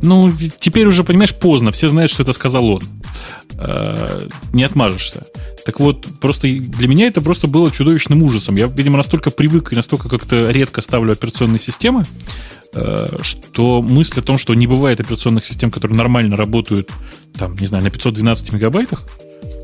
Ну, 0.00 0.32
теперь 0.60 0.86
уже, 0.86 1.02
понимаешь, 1.02 1.34
поздно. 1.34 1.72
Все 1.72 1.88
знают, 1.88 2.12
что 2.12 2.22
это 2.22 2.32
сказал 2.32 2.66
он. 2.66 2.82
Э, 3.54 4.20
не 4.52 4.62
отмажешься. 4.62 5.26
Так 5.66 5.80
вот, 5.80 6.06
просто 6.20 6.48
для 6.48 6.88
меня 6.88 7.08
это 7.08 7.20
просто 7.20 7.48
было 7.48 7.70
чудовищным 7.70 8.22
ужасом. 8.22 8.56
Я, 8.56 8.66
видимо, 8.68 8.96
настолько 8.96 9.30
привык 9.30 9.72
и 9.72 9.76
настолько 9.76 10.08
как-то 10.08 10.50
редко 10.50 10.80
ставлю 10.80 11.12
операционные 11.12 11.58
системы, 11.58 12.04
э, 12.74 13.18
что 13.22 13.82
мысль 13.82 14.20
о 14.20 14.22
том, 14.22 14.38
что 14.38 14.54
не 14.54 14.66
бывает 14.66 15.00
операционных 15.00 15.44
систем, 15.44 15.70
которые 15.72 15.98
нормально 15.98 16.36
работают, 16.36 16.90
там, 17.36 17.56
не 17.56 17.66
знаю, 17.66 17.82
на 17.82 17.90
512 17.90 18.52
мегабайтах, 18.52 19.04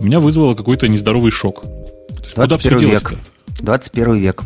меня 0.00 0.20
вызвало 0.20 0.54
какой-то 0.54 0.88
нездоровый 0.88 1.30
шок. 1.30 1.64
Есть, 2.10 2.34
куда 2.34 2.58
все 2.58 2.78
век. 2.78 3.14
21 3.60 4.16
век. 4.16 4.42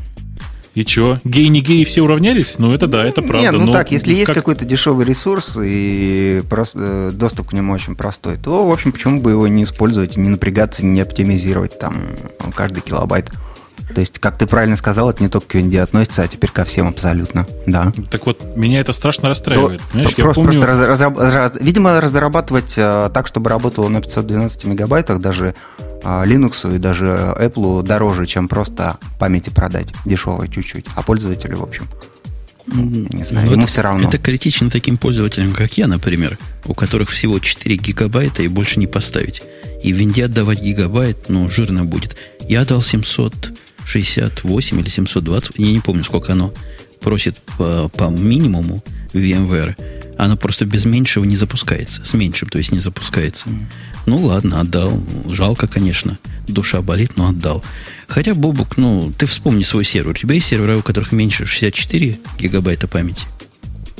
И 0.74 0.84
что, 0.86 1.18
гей 1.24 1.48
не 1.48 1.60
геи 1.60 1.82
все 1.82 2.02
уравнялись? 2.02 2.56
Ну, 2.58 2.72
это 2.72 2.86
да, 2.86 3.04
это 3.04 3.20
правда. 3.20 3.40
Нет, 3.40 3.52
ну 3.52 3.64
но 3.64 3.72
так, 3.72 3.90
если 3.90 4.10
как... 4.10 4.18
есть 4.18 4.32
какой-то 4.32 4.64
дешевый 4.64 5.04
ресурс 5.04 5.58
и 5.60 6.40
э, 6.48 7.10
доступ 7.12 7.48
к 7.48 7.52
нему 7.52 7.72
очень 7.72 7.96
простой, 7.96 8.36
то, 8.36 8.64
в 8.64 8.70
общем, 8.70 8.92
почему 8.92 9.20
бы 9.20 9.32
его 9.32 9.48
не 9.48 9.64
использовать, 9.64 10.16
не 10.16 10.28
напрягаться, 10.28 10.84
не 10.84 11.00
оптимизировать 11.00 11.78
там 11.80 11.96
каждый 12.54 12.82
килобайт? 12.82 13.32
То 13.98 14.02
есть, 14.02 14.20
как 14.20 14.38
ты 14.38 14.46
правильно 14.46 14.76
сказал, 14.76 15.10
это 15.10 15.24
не 15.24 15.28
только 15.28 15.48
к 15.48 15.54
Винде 15.54 15.80
относится, 15.80 16.22
а 16.22 16.28
теперь 16.28 16.52
ко 16.52 16.64
всем 16.64 16.86
абсолютно. 16.86 17.48
Да. 17.66 17.92
Так 18.12 18.26
вот, 18.26 18.56
меня 18.56 18.78
это 18.78 18.92
страшно 18.92 19.28
расстраивает. 19.28 19.80
То, 19.80 19.88
Понимаешь, 19.88 20.14
просто, 20.14 20.34
помню... 20.40 20.60
просто 20.60 20.86
раз, 20.86 21.00
раз, 21.00 21.34
раз, 21.34 21.52
видимо, 21.60 22.00
разрабатывать 22.00 22.76
а, 22.78 23.08
так, 23.08 23.26
чтобы 23.26 23.50
работало 23.50 23.88
на 23.88 24.00
512 24.00 24.66
мегабайтах, 24.66 25.18
даже 25.18 25.56
а, 26.04 26.24
Linux 26.24 26.76
и 26.76 26.78
даже 26.78 27.06
Apple 27.06 27.82
дороже, 27.82 28.26
чем 28.26 28.46
просто 28.46 28.98
памяти 29.18 29.50
продать 29.50 29.88
дешевой 30.04 30.48
чуть-чуть, 30.48 30.86
а 30.94 31.02
пользователю, 31.02 31.56
в 31.56 31.64
общем, 31.64 31.88
не 32.72 33.24
знаю, 33.24 33.46
Но 33.46 33.52
ему 33.54 33.62
это, 33.62 33.72
все 33.72 33.80
равно. 33.80 34.06
Это 34.06 34.18
критично 34.18 34.70
таким 34.70 34.96
пользователям, 34.96 35.54
как 35.54 35.76
я, 35.76 35.88
например, 35.88 36.38
у 36.66 36.74
которых 36.74 37.10
всего 37.10 37.40
4 37.40 37.76
гигабайта 37.76 38.44
и 38.44 38.48
больше 38.48 38.78
не 38.78 38.86
поставить. 38.86 39.42
И 39.82 39.92
в 39.92 39.96
винде 39.96 40.26
отдавать 40.26 40.62
гигабайт, 40.62 41.28
ну, 41.28 41.50
жирно 41.50 41.84
будет. 41.84 42.16
Я 42.48 42.64
дал 42.64 42.80
700 42.80 43.58
68 43.88 44.80
или 44.80 44.88
720, 44.88 45.52
я 45.56 45.72
не 45.72 45.80
помню, 45.80 46.04
сколько 46.04 46.32
оно 46.32 46.52
просит 47.00 47.38
по, 47.56 47.88
по 47.88 48.04
минимуму 48.10 48.84
VMware, 49.12 49.76
оно 50.18 50.36
просто 50.36 50.66
без 50.66 50.84
меньшего 50.84 51.24
не 51.24 51.36
запускается. 51.36 52.04
С 52.04 52.12
меньшим, 52.12 52.48
то 52.48 52.58
есть 52.58 52.72
не 52.72 52.80
запускается. 52.80 53.46
Ну 54.06 54.18
ладно, 54.18 54.60
отдал. 54.60 55.02
Жалко, 55.30 55.66
конечно. 55.66 56.18
Душа 56.46 56.82
болит, 56.82 57.16
но 57.16 57.28
отдал. 57.28 57.64
Хотя, 58.08 58.34
Бобук, 58.34 58.76
ну, 58.76 59.12
ты 59.16 59.26
вспомни 59.26 59.62
свой 59.62 59.84
сервер. 59.84 60.10
У 60.10 60.14
тебя 60.14 60.34
есть 60.34 60.48
сервера, 60.48 60.76
у 60.76 60.82
которых 60.82 61.12
меньше 61.12 61.46
64 61.46 62.18
гигабайта 62.38 62.88
памяти? 62.88 63.26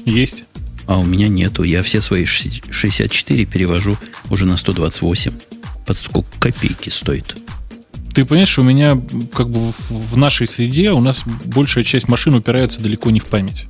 Есть. 0.04 0.44
А 0.86 0.98
у 0.98 1.04
меня 1.04 1.28
нету. 1.28 1.62
Я 1.62 1.82
все 1.82 2.00
свои 2.00 2.24
64 2.24 3.44
перевожу 3.46 3.96
уже 4.28 4.44
на 4.44 4.56
128. 4.56 5.32
Под 5.86 5.96
сколько 5.96 6.28
копейки 6.38 6.88
стоит. 6.88 7.36
Ты 8.18 8.24
понимаешь, 8.24 8.58
у 8.58 8.64
меня 8.64 9.00
как 9.32 9.48
бы 9.48 9.70
в 9.90 10.16
нашей 10.16 10.48
среде 10.48 10.90
у 10.90 10.98
нас 10.98 11.22
большая 11.44 11.84
часть 11.84 12.08
машин 12.08 12.34
упирается 12.34 12.82
далеко 12.82 13.10
не 13.10 13.20
в 13.20 13.26
память. 13.26 13.66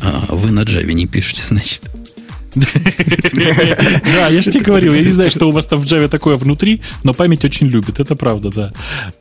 А, 0.00 0.24
вы 0.30 0.50
на 0.50 0.60
Java 0.60 0.94
не 0.94 1.06
пишете, 1.06 1.42
значит. 1.44 1.82
Да, 2.54 4.28
я 4.28 4.40
же 4.40 4.50
тебе 4.50 4.64
говорил, 4.64 4.94
я 4.94 5.02
не 5.02 5.10
знаю, 5.10 5.30
что 5.30 5.50
у 5.50 5.52
вас 5.52 5.66
там 5.66 5.80
в 5.80 5.84
Java 5.84 6.08
такое 6.08 6.36
внутри, 6.36 6.80
но 7.02 7.12
память 7.12 7.44
очень 7.44 7.66
любит, 7.66 8.00
это 8.00 8.16
правда, 8.16 8.50
да. 8.50 8.72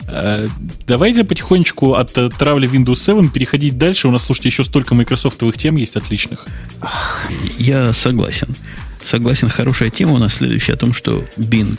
Э, 0.08 0.48
давайте 0.88 1.26
потихонечку 1.26 1.96
от 1.96 2.18
э, 2.18 2.30
травли 2.30 2.70
Windows 2.70 2.96
7 2.96 3.32
переходить 3.32 3.78
дальше. 3.78 4.08
У 4.08 4.12
нас, 4.12 4.24
слушайте, 4.24 4.48
еще 4.48 4.64
столько 4.64 4.96
майкрософтовых 4.96 5.58
тем 5.58 5.76
есть 5.76 5.98
отличных. 5.98 6.46
Я 7.58 7.92
согласен. 7.92 8.56
Согласен, 9.04 9.50
хорошая 9.50 9.90
тема 9.90 10.14
у 10.14 10.18
нас 10.18 10.36
следующая 10.36 10.76
о 10.76 10.78
том, 10.78 10.94
что 10.94 11.26
Bing 11.38 11.78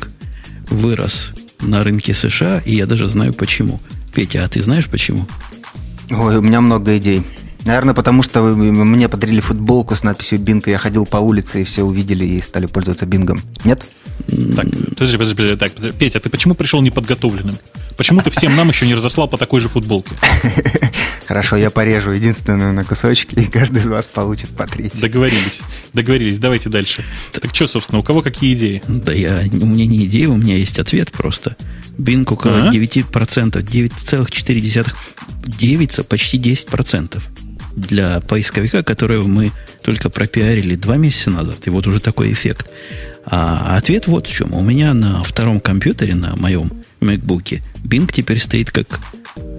вырос 0.69 1.33
на 1.61 1.83
рынке 1.83 2.15
США, 2.15 2.63
и 2.65 2.77
я 2.77 2.87
даже 2.87 3.09
знаю 3.09 3.35
почему. 3.35 3.81
Петя, 4.15 4.45
а 4.45 4.49
ты 4.49 4.63
знаешь 4.63 4.87
почему? 4.87 5.27
Ой, 6.11 6.37
у 6.37 6.43
меня 6.43 6.61
много 6.61 6.97
идей. 6.97 7.23
Наверное, 7.65 7.95
потому 7.95 8.23
что 8.23 8.43
вы 8.43 8.55
мне 8.55 9.09
подарили 9.09 9.41
футболку 9.41 9.97
с 9.97 10.05
надписью 10.05 10.39
Бинг, 10.39 10.69
и 10.69 10.71
я 10.71 10.79
ходил 10.79 11.05
по 11.05 11.17
улице, 11.17 11.63
и 11.63 11.65
все 11.65 11.83
увидели 11.83 12.25
и 12.25 12.41
стали 12.41 12.67
пользоваться 12.67 13.07
Бингом. 13.07 13.43
Нет? 13.65 13.85
Так, 14.29 14.67
подожди, 14.91 15.17
подожди, 15.17 15.35
подожди, 15.35 15.57
так, 15.57 15.73
подожди. 15.73 15.99
Петя, 15.99 16.21
ты 16.21 16.31
почему 16.31 16.55
пришел 16.55 16.81
неподготовленным? 16.81 17.57
Почему 17.97 18.23
ты 18.23 18.31
всем 18.31 18.55
нам 18.55 18.69
еще 18.69 18.87
не 18.87 18.95
разослал 18.95 19.27
по 19.27 19.37
такой 19.37 19.61
же 19.61 19.69
футболке? 19.69 20.13
Хорошо, 21.27 21.57
я 21.57 21.71
порежу 21.71 22.13
единственную 22.13 22.73
на 22.73 22.85
кусочки, 22.85 23.35
и 23.35 23.47
каждый 23.47 23.83
из 23.83 23.87
вас 23.87 24.07
получит 24.07 24.51
по 24.51 24.67
третьей. 24.67 25.01
Договорились. 25.01 25.63
Договорились. 25.93 26.39
Давайте 26.39 26.71
дальше. 26.71 27.05
Так 27.33 27.53
что, 27.55 27.67
собственно, 27.67 27.99
у 27.99 28.03
кого 28.03 28.23
какие 28.23 28.55
идеи? 28.55 28.83
Да 28.87 29.13
я, 29.13 29.43
у 29.53 29.67
меня 29.67 29.87
не 29.87 30.07
идея, 30.07 30.29
у 30.29 30.37
меня 30.37 30.57
есть 30.57 30.79
ответ 30.79 31.11
просто. 31.11 31.57
Бинг 31.99 32.31
около 32.31 32.69
а? 32.69 32.71
9%, 32.71 33.11
9,4, 33.11 34.93
9, 35.47 36.07
почти 36.07 36.39
10% 36.39 37.23
для 37.75 38.21
поисковика, 38.21 38.83
которого 38.83 39.27
мы 39.27 39.51
только 39.83 40.11
пропиарили 40.11 40.77
два 40.77 40.97
месяца 40.97 41.31
назад, 41.31 41.67
и 41.67 41.71
вот 41.71 41.87
уже 41.87 42.01
такой 42.01 42.33
эффект. 42.33 42.71
А 43.25 43.77
ответ 43.77 44.07
вот 44.07 44.29
в 44.29 44.33
чем. 44.33 44.55
У 44.55 44.63
меня 44.63 44.95
на 44.95 45.25
втором 45.25 45.61
компьютере, 45.61 46.15
на 46.15 46.37
моем 46.37 46.71
MacBook, 47.01 47.63
Bing 47.83 48.11
теперь 48.13 48.41
стоит 48.41 48.71
как, 48.71 49.01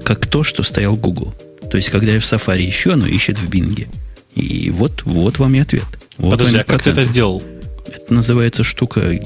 как 0.06 0.26
то, 0.28 0.44
что 0.44 0.64
стоял 0.64 0.96
Google. 0.96 1.36
То 1.70 1.78
есть, 1.78 1.90
когда 1.90 2.14
я 2.14 2.20
в 2.20 2.24
Safari 2.24 2.70
ищу, 2.70 2.94
оно 2.94 3.08
ищет 3.08 3.38
в 3.38 3.50
Bing. 3.50 3.88
И 4.36 4.70
вот, 4.70 5.04
вот 5.04 5.40
вам 5.40 5.56
и 5.56 5.60
ответ. 5.60 5.86
Вот 6.18 6.32
Подожди, 6.32 6.58
а 6.58 6.64
как 6.64 6.84
ты 6.84 6.92
это 6.92 7.04
сделал? 7.04 7.44
Это 7.88 8.14
называется 8.14 8.64
штука 8.64 9.20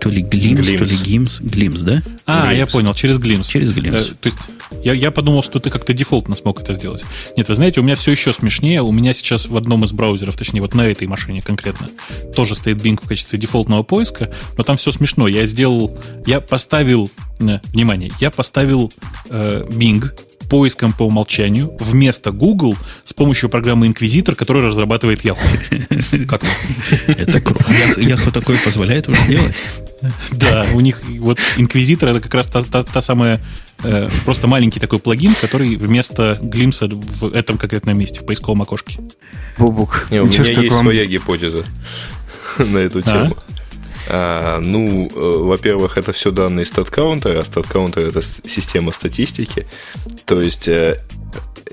то 0.00 0.08
ли 0.08 0.22
Glimpse, 0.22 0.60
Glimpse. 0.60 0.78
то 0.78 0.84
ли 0.84 0.96
Gims. 0.96 1.42
Glimpse, 1.42 1.82
да? 1.82 2.02
А, 2.26 2.52
Glimpse. 2.52 2.56
я 2.56 2.66
понял, 2.66 2.94
через 2.94 3.18
Glimpse. 3.18 3.50
Через 3.50 3.72
Glimpse. 3.72 4.12
Э, 4.12 4.14
то 4.14 4.28
есть 4.28 4.38
я, 4.82 4.92
я 4.92 5.10
подумал, 5.10 5.42
что 5.42 5.60
ты 5.60 5.70
как-то 5.70 5.92
дефолтно 5.92 6.34
смог 6.36 6.60
это 6.60 6.72
сделать. 6.72 7.04
Нет, 7.36 7.48
вы 7.48 7.54
знаете, 7.54 7.80
у 7.80 7.82
меня 7.82 7.94
все 7.94 8.12
еще 8.12 8.32
смешнее. 8.32 8.82
У 8.82 8.92
меня 8.92 9.12
сейчас 9.12 9.46
в 9.46 9.56
одном 9.56 9.84
из 9.84 9.92
браузеров, 9.92 10.36
точнее, 10.36 10.60
вот 10.60 10.74
на 10.74 10.86
этой 10.86 11.06
машине 11.06 11.42
конкретно, 11.42 11.88
тоже 12.34 12.54
стоит 12.54 12.78
Bing 12.78 12.98
в 13.02 13.08
качестве 13.08 13.38
дефолтного 13.38 13.82
поиска, 13.82 14.32
но 14.56 14.64
там 14.64 14.76
все 14.76 14.92
смешно. 14.92 15.28
Я 15.28 15.46
сделал, 15.46 15.96
я 16.26 16.40
поставил, 16.40 17.10
э, 17.40 17.60
внимание, 17.66 18.10
я 18.20 18.30
поставил 18.30 18.92
э, 19.28 19.66
Bing 19.68 20.10
поиском 20.54 20.92
по 20.92 21.02
умолчанию 21.02 21.76
вместо 21.80 22.30
Google 22.30 22.76
с 23.04 23.12
помощью 23.12 23.48
программы 23.48 23.88
Inquisitor, 23.88 24.36
которую 24.36 24.68
разрабатывает 24.68 25.24
Yahoo. 25.24 26.26
Как 26.28 26.42
Это 27.08 27.40
круто. 27.40 27.64
Yahoo 27.96 28.30
такое 28.30 28.56
позволяет 28.64 29.08
уже 29.08 29.20
делать? 29.26 29.56
Да, 30.30 30.68
у 30.72 30.78
них 30.78 31.02
вот 31.18 31.40
Inquisitor 31.56 32.08
это 32.08 32.20
как 32.20 32.34
раз 32.34 32.46
та, 32.46 32.62
та, 32.62 32.84
та 32.84 33.02
самая 33.02 33.40
э, 33.82 34.08
просто 34.24 34.46
маленький 34.46 34.78
такой 34.78 35.00
плагин, 35.00 35.34
который 35.40 35.74
вместо 35.74 36.38
глимса 36.40 36.86
в 36.88 37.34
этом 37.34 37.58
конкретном 37.58 37.98
месте, 37.98 38.20
в 38.20 38.24
поисковом 38.24 38.62
окошке. 38.62 39.00
Бубук. 39.58 40.06
Не, 40.12 40.20
у 40.20 40.26
меня 40.26 40.44
есть 40.44 40.70
вам... 40.70 40.84
своя 40.84 41.04
гипотеза 41.04 41.64
на 42.58 42.78
эту 42.78 43.02
тему. 43.02 43.36
А? 43.36 43.53
А, 44.08 44.60
ну, 44.60 45.06
э, 45.06 45.10
во-первых, 45.14 45.96
это 45.96 46.12
все 46.12 46.30
данные 46.30 46.66
стат-каунтера, 46.66 47.40
а 47.40 47.44
стат-каунтер 47.44 48.08
это 48.08 48.22
система 48.22 48.90
статистики. 48.90 49.66
То 50.26 50.40
есть 50.40 50.68
э, 50.68 51.00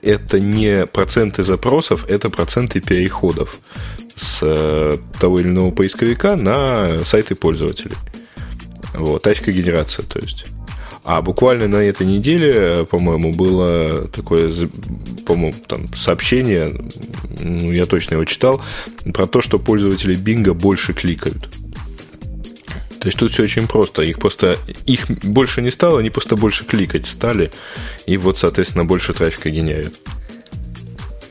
это 0.02 0.40
не 0.40 0.86
проценты 0.86 1.44
запросов, 1.44 2.06
это 2.08 2.30
проценты 2.30 2.80
переходов 2.80 3.58
с 4.16 4.40
э, 4.42 4.98
того 5.20 5.40
или 5.40 5.50
иного 5.50 5.72
поисковика 5.72 6.36
на 6.36 7.04
сайты 7.06 7.36
пользователей. 7.36 7.96
Вот, 8.94 9.22
тачка 9.24 9.52
генерация, 9.52 10.06
то 10.06 10.20
есть. 10.20 10.46
А 11.04 11.22
буквально 11.22 11.68
на 11.68 11.78
этой 11.78 12.06
неделе, 12.06 12.86
по-моему, 12.86 13.34
было 13.34 14.08
такое, 14.08 14.54
по-моему, 15.26 15.56
там 15.68 15.92
сообщение, 15.96 16.80
ну, 17.40 17.72
я 17.72 17.88
точно 17.88 18.16
его 18.16 18.26
читал, 18.26 18.62
про 19.12 19.26
то, 19.26 19.42
что 19.42 19.58
пользователи 19.58 20.14
Бинга 20.14 20.54
больше 20.54 20.94
кликают. 20.94 21.50
То 23.02 23.08
есть 23.08 23.18
тут 23.18 23.32
все 23.32 23.44
очень 23.44 23.68
просто. 23.68 24.04
Их 24.04 24.20
просто 24.20 24.60
их 24.86 25.08
больше 25.10 25.64
не 25.64 25.72
стало, 25.72 26.00
они 26.00 26.12
просто 26.12 26.36
больше 26.36 26.66
кликать 26.66 27.08
стали. 27.08 27.52
И 28.06 28.16
вот, 28.16 28.38
соответственно, 28.38 28.86
больше 28.86 29.14
трафика 29.14 29.50
генерят. 29.50 29.94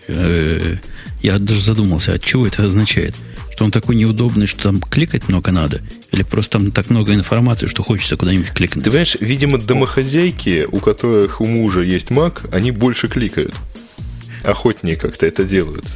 Э, 0.08 0.78
я 1.22 1.38
даже 1.38 1.62
задумался, 1.62 2.14
от 2.14 2.24
чего 2.24 2.44
это 2.44 2.64
означает? 2.64 3.14
Что 3.52 3.64
он 3.64 3.70
такой 3.70 3.94
неудобный, 3.94 4.48
что 4.48 4.64
там 4.64 4.80
кликать 4.80 5.28
много 5.28 5.52
надо? 5.52 5.80
Или 6.10 6.24
просто 6.24 6.58
там 6.58 6.72
так 6.72 6.90
много 6.90 7.14
информации, 7.14 7.68
что 7.68 7.84
хочется 7.84 8.16
куда-нибудь 8.16 8.50
кликнуть? 8.50 8.84
Ты 8.84 8.90
понимаешь, 8.90 9.16
видимо, 9.20 9.58
домохозяйки, 9.58 10.66
у 10.68 10.80
которых 10.80 11.40
у 11.40 11.46
мужа 11.46 11.82
есть 11.82 12.08
Mac, 12.08 12.48
они 12.50 12.72
больше 12.72 13.06
кликают. 13.06 13.54
Охотнее 14.42 14.96
как-то 14.96 15.24
это 15.24 15.44
делают. 15.44 15.86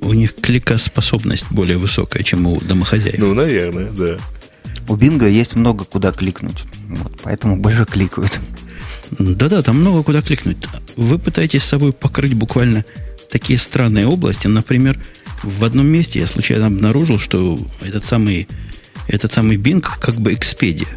У 0.00 0.12
них 0.12 0.34
кликоспособность 0.34 1.46
более 1.50 1.78
высокая, 1.78 2.24
чем 2.24 2.48
у 2.48 2.60
домохозяек. 2.60 3.18
Ну, 3.18 3.32
наверное, 3.32 3.92
да. 3.92 4.18
У 4.88 4.96
Бинга 4.96 5.28
есть 5.28 5.54
много 5.54 5.84
куда 5.84 6.12
кликнуть. 6.12 6.64
Вот, 6.88 7.20
поэтому 7.22 7.56
больше 7.56 7.84
кликают. 7.84 8.40
Да-да, 9.10 9.62
там 9.62 9.80
много 9.80 10.02
куда 10.02 10.22
кликнуть. 10.22 10.56
Вы 10.96 11.18
пытаетесь 11.18 11.62
с 11.62 11.68
собой 11.68 11.92
покрыть 11.92 12.34
буквально 12.34 12.84
такие 13.30 13.58
странные 13.58 14.06
области. 14.06 14.46
Например, 14.46 14.98
в 15.42 15.64
одном 15.64 15.86
месте 15.86 16.18
я 16.18 16.26
случайно 16.26 16.66
обнаружил, 16.66 17.18
что 17.18 17.58
этот 17.82 18.06
самый, 18.06 18.48
этот 19.06 19.32
самый 19.32 19.56
Bing 19.56 19.84
как 20.00 20.16
бы 20.16 20.32
Expedia. 20.32 20.88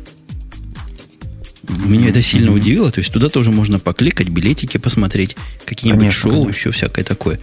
Меня 1.68 2.10
это 2.10 2.22
сильно 2.22 2.54
удивило. 2.54 2.92
То 2.92 3.00
есть 3.00 3.12
туда 3.14 3.30
тоже 3.30 3.52
можно 3.52 3.80
покликать, 3.80 4.30
билетики 4.30 4.78
посмотреть, 4.78 5.36
какие-нибудь 5.66 6.08
конечно, 6.08 6.22
шоу, 6.22 6.42
конечно. 6.44 6.58
еще 6.58 6.72
всякое 6.72 7.04
такое. 7.04 7.40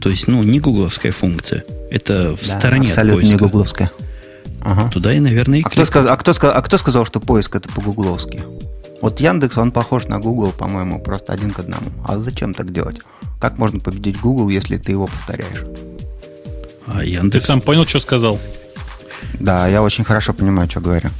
То 0.00 0.10
есть, 0.10 0.26
ну, 0.26 0.42
не 0.42 0.60
гугловская 0.60 1.12
функция. 1.12 1.64
Это 1.90 2.36
в 2.36 2.46
да, 2.46 2.58
стороне 2.58 2.88
абсолютно 2.88 3.14
от 3.14 3.20
поиска. 3.20 3.36
не 3.36 3.38
гугловская. 3.38 3.90
Ага. 4.64 4.90
Туда 4.90 5.12
и, 5.12 5.20
наверное, 5.20 5.58
и 5.58 5.62
а 5.62 5.68
кто, 5.68 5.84
сказ, 5.84 6.06
а, 6.06 6.16
кто, 6.16 6.32
а 6.32 6.62
кто 6.62 6.78
сказал, 6.78 7.04
что 7.06 7.20
поиск 7.20 7.54
это 7.54 7.68
по-гугловски? 7.68 8.42
Вот 9.02 9.20
Яндекс, 9.20 9.58
он 9.58 9.70
похож 9.70 10.06
на 10.06 10.18
Google, 10.18 10.52
по-моему, 10.52 10.98
просто 10.98 11.32
один 11.32 11.50
к 11.50 11.58
одному. 11.58 11.90
А 12.06 12.18
зачем 12.18 12.54
так 12.54 12.72
делать? 12.72 12.96
Как 13.40 13.58
можно 13.58 13.78
победить 13.78 14.18
Google, 14.20 14.48
если 14.48 14.78
ты 14.78 14.92
его 14.92 15.06
повторяешь? 15.06 15.64
А 16.86 17.04
Яндекс... 17.04 17.44
Ты 17.44 17.52
сам 17.52 17.60
понял, 17.60 17.84
что 17.86 18.00
сказал? 18.00 18.38
Да, 19.38 19.68
я 19.68 19.82
очень 19.82 20.04
хорошо 20.04 20.32
понимаю, 20.32 20.70
что 20.70 20.80
говорю. 20.80 21.10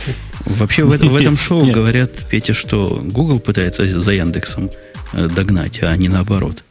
Вообще 0.47 0.85
в, 0.85 0.93
это, 0.93 1.07
в 1.07 1.17
этом 1.17 1.37
шоу 1.39 1.67
говорят, 1.67 2.27
Петя, 2.31 2.55
что 2.55 3.01
Google 3.03 3.41
пытается 3.41 3.87
за 3.87 4.13
Яндексом 4.13 4.71
э, 5.13 5.29
догнать, 5.29 5.83
а 5.83 5.95
не 5.97 6.09
наоборот. 6.09 6.65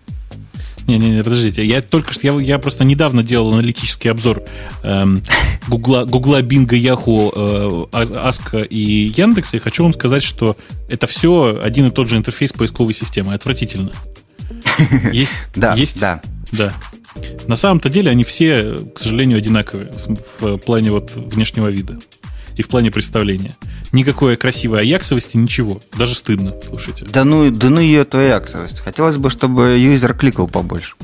Не-не-не, 0.87 1.23
подождите. 1.23 1.65
Я 1.65 1.81
только 1.81 2.13
что, 2.13 2.27
я, 2.27 2.39
я 2.41 2.59
просто 2.59 2.83
недавно 2.83 3.23
делал 3.23 3.53
аналитический 3.53 4.11
обзор 4.11 4.43
эм, 4.83 5.21
Гугла, 5.67 6.05
Гугла, 6.05 6.41
Бинга, 6.41 6.75
Яху, 6.75 7.31
э, 7.35 7.85
Аска 7.91 8.59
и 8.59 9.11
Яндекса, 9.15 9.57
и 9.57 9.59
хочу 9.59 9.83
вам 9.83 9.93
сказать, 9.93 10.23
что 10.23 10.57
это 10.89 11.07
все 11.07 11.59
один 11.63 11.87
и 11.87 11.91
тот 11.91 12.09
же 12.09 12.17
интерфейс 12.17 12.51
поисковой 12.51 12.93
системы. 12.93 13.33
Отвратительно. 13.33 13.91
Есть, 15.11 15.31
да, 15.55 15.75
есть, 15.75 15.99
да. 15.99 16.21
Да. 16.51 16.73
На 17.47 17.55
самом-то 17.55 17.89
деле 17.89 18.11
они 18.11 18.23
все, 18.23 18.77
к 18.93 18.99
сожалению, 18.99 19.37
одинаковые 19.37 19.91
в 20.39 20.57
плане 20.57 20.91
вот 20.91 21.11
внешнего 21.15 21.67
вида 21.67 21.99
и 22.55 22.61
в 22.61 22.67
плане 22.67 22.91
представления. 22.91 23.55
Никакой 23.93 24.35
красивой 24.37 24.81
аяксовости, 24.81 25.37
ничего. 25.37 25.79
Даже 25.95 26.15
стыдно, 26.15 26.53
слушайте. 26.67 27.05
Да 27.05 27.23
ну, 27.23 27.51
да 27.51 27.69
ну 27.69 27.79
ее 27.79 28.01
эту 28.01 28.17
аяксовость. 28.17 28.79
Хотелось 28.79 29.17
бы, 29.17 29.29
чтобы 29.29 29.77
юзер 29.77 30.15
кликал 30.15 30.47
побольше. 30.47 30.95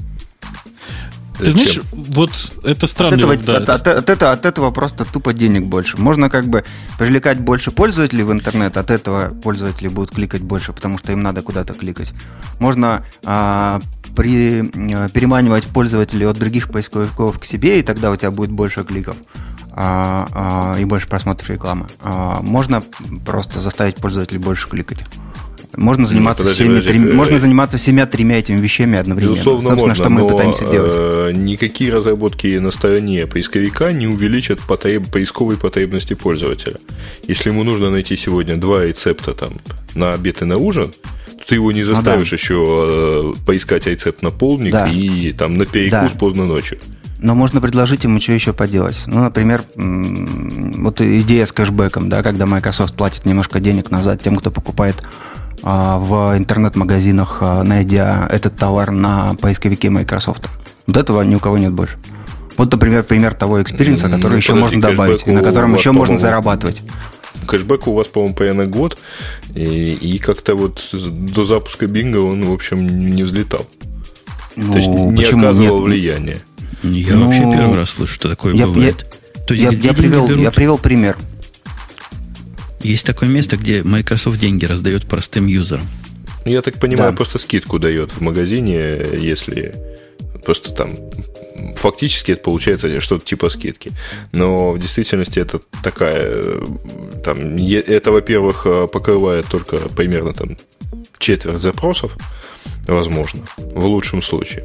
Ты 1.38 1.52
знаешь, 1.52 1.80
вот 1.92 2.32
это 2.64 2.88
странно. 2.88 3.16
От 3.16 3.22
этого, 3.22 3.38
да, 3.38 3.58
от, 3.58 3.70
от, 3.70 3.88
от, 3.88 4.10
этого, 4.10 4.32
от 4.32 4.46
этого 4.46 4.72
просто 4.72 5.06
тупо 5.06 5.34
денег 5.34 5.66
больше. 5.66 5.98
Можно 5.98 6.30
как 6.30 6.48
бы 6.48 6.66
привлекать 6.98 7.40
больше 7.40 7.72
пользователей 7.72 8.24
в 8.24 8.32
интернет, 8.32 8.76
от 8.76 8.92
этого 8.92 9.30
пользователи 9.30 9.88
будут 9.88 10.12
кликать 10.12 10.42
больше, 10.42 10.74
потому 10.74 10.98
что 10.98 11.12
им 11.12 11.22
надо 11.22 11.42
куда-то 11.42 11.74
кликать. 11.74 12.12
Можно 12.60 13.06
а, 13.24 13.80
при, 14.16 14.70
а, 14.94 15.10
переманивать 15.10 15.66
пользователей 15.68 16.26
от 16.26 16.38
других 16.38 16.72
поисковиков 16.72 17.40
к 17.40 17.46
себе, 17.46 17.80
и 17.80 17.84
тогда 17.84 18.12
у 18.12 18.16
тебя 18.16 18.32
будет 18.32 18.52
больше 18.52 18.84
кликов 18.84 19.16
и 19.80 20.84
больше 20.86 21.08
просмотров 21.08 21.50
рекламы. 21.50 21.88
А, 22.02 22.42
можно 22.42 22.84
просто 23.26 23.60
заставить 23.60 23.96
пользователей 23.96 24.40
больше 24.40 24.68
кликать. 24.68 25.06
Можно 25.76 26.06
заниматься, 26.06 26.44
подожди, 26.44 26.64
всеми, 26.64 26.80
подожди, 26.80 27.00
трем, 27.00 27.16
можно 27.16 27.40
заниматься 27.40 27.78
всеми 27.78 28.04
тремя 28.04 28.40
этими 28.40 28.60
вещами 28.60 28.98
одновременно. 28.98 29.34
Безусловно, 29.36 29.62
Собственно, 29.62 29.88
можно, 29.88 29.96
что 29.96 30.10
мы 30.10 30.28
пытаемся 30.28 30.70
делать. 30.70 30.92
Э, 30.96 31.32
никакие 31.34 31.94
разработки 31.94 32.58
на 32.58 32.72
стороне 32.72 33.28
поисковика 33.28 33.94
не 33.94 34.08
увеличат 34.08 34.60
потреб, 34.60 35.12
поисковые 35.12 35.58
потребности 35.58 36.16
пользователя. 36.16 36.78
Если 37.28 37.50
ему 37.50 37.64
нужно 37.64 37.92
найти 37.92 38.18
сегодня 38.18 38.58
два 38.58 38.84
рецепта 38.84 39.34
там, 39.34 39.54
на 39.96 40.14
обед 40.14 40.42
и 40.42 40.46
на 40.46 40.58
ужин, 40.58 40.92
то 40.92 41.48
ты 41.48 41.56
его 41.56 41.72
не 41.72 41.84
заставишь 41.84 42.32
ну, 42.32 42.38
да. 42.38 42.42
еще 42.42 43.34
э, 43.38 43.46
поискать 43.46 43.86
рецепт 43.86 44.22
на 44.22 44.32
полдник 44.32 44.74
да. 44.74 44.88
и 44.88 45.32
там 45.34 45.54
на 45.54 45.66
перекус 45.66 46.12
да. 46.12 46.20
поздно 46.20 46.46
ночью. 46.46 46.80
Но 47.22 47.36
можно 47.36 47.60
предложить 47.60 48.06
ему 48.06 48.20
что 48.20 48.32
еще 48.32 48.54
поделать. 48.54 49.04
Ну, 49.06 49.22
например, 49.22 49.64
вот 49.76 51.02
идея 51.02 51.46
с 51.46 51.52
кэшбэком, 51.52 52.10
да, 52.10 52.24
когда 52.24 52.46
Microsoft 52.46 52.96
платит 52.96 53.26
немножко 53.26 53.60
денег 53.60 53.92
назад 53.92 54.22
тем, 54.24 54.38
кто 54.38 54.52
покупает 54.52 55.04
а, 55.64 55.98
в 55.98 56.38
интернет-магазинах, 56.38 57.40
а, 57.42 57.64
найдя 57.64 58.28
этот 58.32 58.56
товар 58.56 58.92
на 58.92 59.36
поисковике 59.36 59.90
Microsoft. 59.90 60.48
Вот 60.88 60.96
этого 60.96 61.22
ни 61.24 61.36
у 61.36 61.40
кого 61.40 61.58
нет 61.58 61.74
больше. 61.74 61.98
Вот, 62.58 62.72
например, 62.72 63.04
пример 63.04 63.34
того 63.34 63.62
experience 63.62 64.02
а, 64.02 64.10
который 64.10 64.34
ну, 64.34 64.38
еще 64.38 64.54
подожди, 64.54 64.76
можно 64.76 64.92
добавить, 64.92 65.24
и 65.26 65.32
на 65.32 65.42
котором 65.42 65.76
еще 65.76 65.92
можно 65.92 66.18
зарабатывать. 66.18 66.84
Кэшбэк 67.48 67.88
у 67.88 67.94
вас, 67.94 68.08
по-моему, 68.08 68.36
примерно 68.36 68.66
год, 68.66 68.98
и, 69.56 69.94
и 69.94 70.20
как-то 70.20 70.56
вот 70.56 70.90
до 70.94 71.44
запуска 71.44 71.88
Бинга 71.88 72.18
он, 72.18 72.44
в 72.44 72.54
общем, 72.54 72.86
не 72.88 73.24
взлетал. 73.24 73.66
Ну, 74.56 74.74
То 74.74 74.78
есть 74.78 74.90
не 74.90 75.24
оказывал 75.24 75.78
нет? 75.80 75.86
влияния. 75.86 76.38
Я 76.84 77.16
ну, 77.16 77.28
вообще 77.28 77.42
первый 77.42 77.78
раз 77.78 77.92
слышу, 77.92 78.14
что 78.14 78.30
такое 78.30 78.54
я, 78.54 78.68
бывает. 78.68 79.06
Я, 79.36 79.42
То 79.44 79.54
есть, 79.54 79.84
я, 79.84 79.90
я, 79.90 79.94
привел, 79.94 80.28
я 80.38 80.52
привел 80.52 80.78
пример. 80.78 81.18
Есть 82.82 83.06
такое 83.06 83.28
место, 83.28 83.58
где 83.58 83.84
Microsoft 83.84 84.40
деньги 84.40 84.66
раздает 84.66 85.08
простым 85.08 85.48
юзерам. 85.48 85.86
Я 86.46 86.62
так 86.62 86.80
понимаю, 86.80 87.12
да. 87.12 87.18
просто 87.18 87.38
скидку 87.38 87.80
дает 87.80 88.12
в 88.12 88.22
магазине, 88.22 88.78
если 89.14 89.76
просто 90.46 90.72
там 90.72 90.98
фактически 91.76 92.32
это 92.32 92.42
получается 92.42 93.02
что-то 93.02 93.26
типа 93.26 93.50
скидки. 93.50 93.92
Но 94.32 94.72
в 94.72 94.80
действительности 94.80 95.40
это 95.40 95.60
такая... 95.84 96.62
Там, 97.24 97.58
это, 97.58 98.12
во-первых, 98.12 98.66
покрывает 98.92 99.48
только 99.48 99.78
примерно 99.78 100.34
там 100.34 100.58
четверть 101.18 101.60
запросов, 101.60 102.16
возможно, 102.88 103.44
в 103.58 103.86
лучшем 103.86 104.22
случае. 104.22 104.64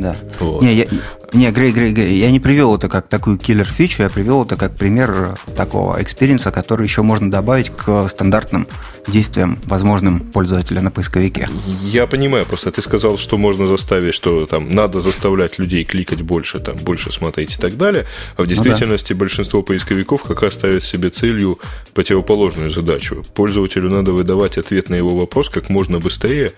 Да. 0.00 0.16
Вот. 0.40 0.62
Не, 0.62 0.74
я, 0.74 0.86
не, 1.34 1.50
Грей, 1.50 1.72
Грей, 1.72 1.92
Грей, 1.92 2.18
я 2.18 2.30
не 2.30 2.40
привел 2.40 2.74
это 2.74 2.88
как 2.88 3.08
такую 3.08 3.36
киллер-фичу, 3.36 4.02
я 4.02 4.08
привел 4.08 4.44
это 4.44 4.56
как 4.56 4.74
пример 4.74 5.38
такого 5.56 6.02
experience 6.02 6.42
а, 6.42 6.50
который 6.50 6.86
еще 6.86 7.02
можно 7.02 7.30
добавить 7.30 7.68
к 7.68 8.08
стандартным 8.08 8.66
действиям, 9.06 9.58
возможным 9.64 10.20
пользователя 10.20 10.80
на 10.80 10.90
поисковике. 10.90 11.48
Я 11.82 12.06
понимаю, 12.06 12.46
просто 12.46 12.70
ты 12.72 12.80
сказал, 12.80 13.18
что 13.18 13.36
можно 13.36 13.66
заставить, 13.66 14.14
что 14.14 14.46
там 14.46 14.74
надо 14.74 15.02
заставлять 15.02 15.58
людей 15.58 15.84
кликать 15.84 16.22
больше, 16.22 16.60
там, 16.60 16.76
больше 16.76 17.12
смотреть 17.12 17.56
и 17.56 17.60
так 17.60 17.76
далее, 17.76 18.06
а 18.38 18.42
в 18.42 18.46
действительности 18.46 19.12
ну, 19.12 19.18
да. 19.18 19.20
большинство 19.20 19.62
поисковиков 19.62 20.22
как 20.22 20.40
раз 20.40 20.54
ставят 20.54 20.82
себе 20.82 21.10
целью 21.10 21.58
противоположную 21.92 22.70
задачу. 22.70 23.22
Пользователю 23.34 23.90
надо 23.90 24.12
выдавать 24.12 24.56
ответ 24.56 24.88
на 24.88 24.94
его 24.94 25.10
вопрос 25.10 25.50
как 25.50 25.68
можно 25.68 26.00
быстрее, 26.00 26.52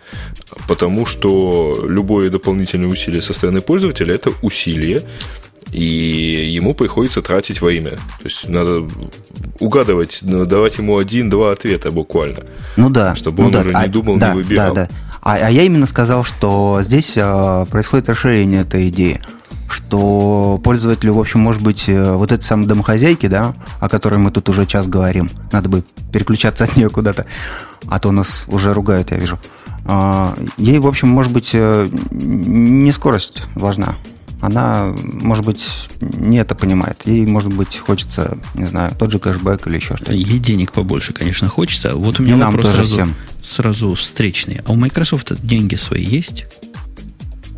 потому 0.68 1.06
что 1.06 1.84
любое 1.88 2.30
дополнительное 2.30 2.88
усилие 2.88 3.20
со 3.20 3.31
стороны 3.34 3.60
пользователя– 3.60 4.14
это 4.16 4.30
усилие 4.42 5.02
и 5.72 6.52
ему 6.54 6.74
приходится 6.74 7.22
тратить 7.22 7.62
время. 7.62 7.92
То 7.92 8.24
есть 8.24 8.48
надо 8.48 8.86
угадывать, 9.58 10.20
давать 10.22 10.78
ему 10.78 10.98
один-два 10.98 11.52
ответа 11.52 11.90
буквально. 11.90 12.40
Ну 12.76 12.90
да. 12.90 13.14
Чтобы 13.14 13.42
ну 13.42 13.48
он 13.48 13.52
да, 13.54 13.60
уже 13.60 13.70
а, 13.72 13.82
не 13.84 13.88
думал, 13.88 14.18
да, 14.18 14.30
не 14.30 14.34
выбирал. 14.36 14.74
Да, 14.74 14.86
да. 14.86 14.96
А, 15.22 15.36
а 15.36 15.50
я 15.50 15.62
именно 15.62 15.86
сказал, 15.86 16.24
что 16.24 16.80
здесь 16.82 17.14
а, 17.16 17.64
происходит 17.66 18.08
расширение 18.08 18.60
этой 18.60 18.88
идеи 18.88 19.20
что 19.68 20.60
пользователю, 20.62 21.14
в 21.14 21.18
общем, 21.18 21.40
может 21.40 21.62
быть, 21.62 21.88
э, 21.88 22.12
вот 22.12 22.30
этой 22.30 22.42
самой 22.42 22.66
домохозяйки, 22.66 23.26
да, 23.26 23.54
о 23.80 23.88
которой 23.88 24.18
мы 24.18 24.30
тут 24.30 24.50
уже 24.50 24.66
час 24.66 24.86
говорим, 24.86 25.30
надо 25.50 25.70
бы 25.70 25.82
переключаться 26.12 26.64
от 26.64 26.76
нее 26.76 26.90
куда-то, 26.90 27.24
а 27.88 27.98
то 27.98 28.12
нас 28.12 28.44
уже 28.48 28.74
ругают, 28.74 29.12
я 29.12 29.16
вижу. 29.16 29.38
А, 29.38 29.61
ей, 30.58 30.78
в 30.78 30.86
общем, 30.86 31.08
может 31.08 31.32
быть, 31.32 31.50
э, 31.52 31.88
не 32.10 32.92
скорость 32.92 33.42
важна. 33.54 33.96
Она, 34.40 34.92
может 35.02 35.44
быть, 35.44 35.64
не 36.00 36.38
это 36.38 36.56
понимает. 36.56 37.00
Ей, 37.04 37.24
может 37.26 37.52
быть, 37.54 37.78
хочется, 37.78 38.38
не 38.54 38.66
знаю, 38.66 38.92
тот 38.98 39.12
же 39.12 39.20
кэшбэк 39.20 39.68
или 39.68 39.76
еще 39.76 39.94
что-то. 39.96 40.12
Ей 40.14 40.38
денег 40.40 40.72
побольше, 40.72 41.12
конечно, 41.12 41.48
хочется. 41.48 41.94
Вот 41.94 42.18
у 42.18 42.24
меня 42.24 42.34
И 42.34 42.38
нам 42.38 42.50
вопрос 42.50 42.70
тоже 42.72 42.88
сразу, 42.88 42.92
всем. 42.92 43.14
сразу 43.40 43.94
встречный. 43.94 44.60
А 44.64 44.72
у 44.72 44.74
Microsoft 44.74 45.32
деньги 45.44 45.76
свои 45.76 46.02
есть? 46.02 46.46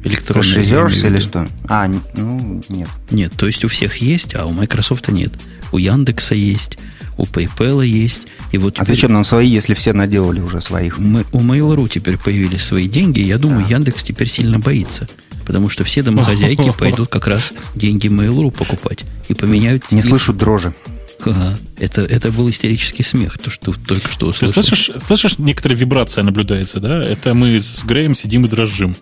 Электронные. 0.05 0.63
Cash 0.63 1.07
или 1.07 1.21
что? 1.21 1.49
А, 1.69 1.89
ну, 2.15 2.63
нет. 2.69 2.89
Нет, 3.11 3.33
то 3.35 3.47
есть 3.47 3.65
у 3.65 3.69
всех 3.69 3.97
есть, 3.97 4.35
а 4.35 4.45
у 4.45 4.53
Microsoft 4.53 5.09
нет. 5.09 5.33
У 5.73 5.79
Яндекса 5.79 6.35
есть, 6.35 6.79
у 7.17 7.25
PayPal 7.25 7.85
есть. 7.87 8.27
И 8.53 8.59
вот 8.59 8.75
А 8.79 8.85
теперь 8.85 8.97
зачем 8.97 9.13
нам 9.13 9.25
свои, 9.25 9.49
если 9.49 9.75
все 9.75 9.93
наделали 9.93 10.41
уже 10.41 10.61
своих? 10.61 10.99
мы- 10.99 11.25
у 11.33 11.41
Mail.ru 11.41 11.89
теперь 11.89 12.19
появились 12.19 12.63
свои 12.63 12.89
деньги. 12.89 13.21
Я 13.21 13.39
думаю, 13.39 13.67
Яндекс 13.69 14.03
теперь 14.03 14.29
сильно 14.29 14.59
боится. 14.59 15.09
Потому 15.47 15.69
что 15.69 15.85
все 15.85 16.03
домохозяйки 16.03 16.73
пойдут 16.79 17.09
как 17.11 17.27
раз 17.27 17.53
деньги 17.75 18.07
Mail.ru 18.09 18.51
покупать. 18.51 19.05
И 19.29 19.35
поменяют... 19.35 19.93
Не 19.93 20.03
слышу 20.03 20.33
дрожи. 20.33 20.75
Ага. 21.21 21.57
Это, 21.79 22.03
это 22.03 22.31
был 22.33 22.51
истерический 22.51 23.03
смех, 23.03 23.39
то, 23.39 23.49
что 23.51 23.73
только 23.73 24.09
что 24.11 24.27
Ты 24.27 24.45
услышал. 24.47 24.53
слышишь, 24.63 24.91
слышишь, 25.07 25.39
некоторая 25.39 25.79
вибрация 25.79 26.23
наблюдается, 26.25 26.81
да? 26.81 27.03
Это 27.03 27.33
мы 27.35 27.61
с 27.61 27.83
Греем 27.85 28.15
сидим 28.15 28.45
и 28.45 28.49
дрожим. 28.49 28.95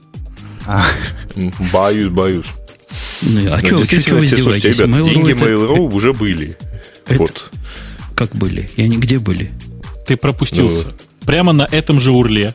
А, 0.66 0.84
Боюсь, 1.72 2.10
боюсь. 2.10 2.46
Ну, 3.22 3.52
а 3.52 3.58
Но 3.60 3.66
что 3.66 3.76
вы 3.78 3.86
чё 3.86 4.00
слушайте, 4.00 4.36
издеваетесь? 4.36 4.76
ребят, 4.78 4.88
Mail.ru 4.90 5.08
деньги 5.10 5.30
это- 5.32 5.44
Mail.ru 5.44 5.92
уже 5.94 6.12
были. 6.12 6.56
это- 7.08 7.18
Вот. 7.18 7.50
Как 8.22 8.36
были? 8.36 8.70
И 8.76 8.82
они 8.82 8.98
где 8.98 9.18
были? 9.18 9.50
Ты 10.06 10.16
пропустился. 10.16 10.86
Ну. 10.86 10.92
Прямо 11.26 11.52
на 11.52 11.66
этом 11.68 11.98
же 11.98 12.12
урле 12.12 12.54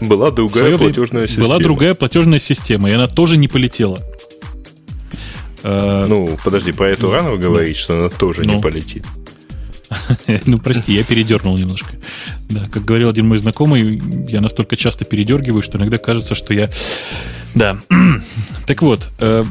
Была 0.00 0.32
другая 0.32 0.64
свое 0.64 0.76
платежная 0.78 1.28
система. 1.28 1.46
была 1.46 1.58
другая 1.60 1.94
платежная 1.94 2.40
система, 2.40 2.90
и 2.90 2.92
она 2.92 3.06
тоже 3.06 3.36
не 3.36 3.46
полетела. 3.46 4.00
Э, 5.62 6.04
Ну, 6.08 6.36
подожди, 6.42 6.72
про 6.72 6.88
эту 6.90 7.12
рано 7.12 7.36
говорить, 7.36 7.76
что 7.76 7.96
она 7.96 8.08
тоже 8.08 8.42
Ну. 8.44 8.56
не 8.56 8.60
полетит. 8.60 9.04
Ну, 10.46 10.58
прости, 10.58 10.94
я 10.94 11.04
передернул 11.04 11.56
немножко. 11.56 11.90
Да, 12.48 12.68
как 12.72 12.84
говорил 12.84 13.08
один 13.08 13.28
мой 13.28 13.38
знакомый, 13.38 14.02
я 14.28 14.40
настолько 14.40 14.74
часто 14.76 15.04
передергиваю, 15.04 15.62
что 15.62 15.78
иногда 15.78 15.98
кажется, 15.98 16.34
что 16.34 16.52
я... 16.54 16.70
Да. 17.54 17.78
Так 18.66 18.82
вот, 18.82 19.06
э, 19.20 19.44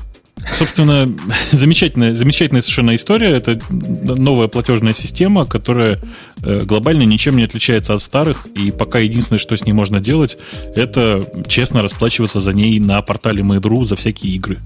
собственно, 0.53 1.07
замечательная, 1.51 2.13
замечательная 2.13 2.61
совершенно 2.61 2.95
история. 2.95 3.31
Это 3.31 3.59
новая 3.69 4.47
платежная 4.47 4.93
система, 4.93 5.45
которая 5.45 5.99
э, 6.41 6.61
глобально 6.61 7.03
ничем 7.03 7.37
не 7.37 7.43
отличается 7.43 7.93
от 7.93 8.01
старых, 8.01 8.45
и 8.55 8.71
пока 8.71 8.99
единственное, 8.99 9.39
что 9.39 9.55
с 9.55 9.65
ней 9.65 9.73
можно 9.73 9.99
делать, 9.99 10.37
это 10.75 11.23
честно 11.47 11.81
расплачиваться 11.81 12.39
за 12.39 12.53
ней 12.53 12.79
на 12.79 13.01
портале 13.01 13.43
Mail.ru 13.43 13.85
за 13.85 13.95
всякие 13.95 14.33
игры. 14.33 14.59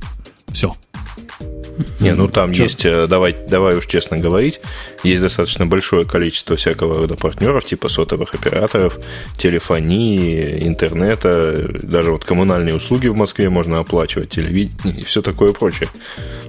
Все. 0.52 0.74
Не, 2.00 2.14
ну 2.14 2.28
там 2.28 2.54
Чё? 2.54 2.64
есть, 2.64 2.86
э, 2.86 3.08
давай, 3.08 3.36
давай 3.48 3.76
уж 3.78 3.88
честно 3.88 4.18
говорить, 4.18 4.60
есть 5.04 5.22
достаточно 5.22 5.66
большое 5.66 6.06
количество 6.06 6.56
всякого 6.56 6.96
рода 6.96 7.16
партнеров, 7.16 7.66
типа 7.66 7.90
сотовых 7.90 8.34
операторов, 8.36 8.98
телефонии, 9.38 10.68
интернета, 10.68 11.70
даже 11.82 12.12
вот 12.12 12.26
коммунальные 12.26 12.76
услуги 12.76 13.08
в 13.08 13.16
Москве 13.16 13.50
можно 13.50 13.80
оплачивать, 13.80 14.30
телевидение 14.30 15.02
и 15.02 15.04
все 15.04 15.22
такое 15.22 15.54
прочее. 15.54 15.90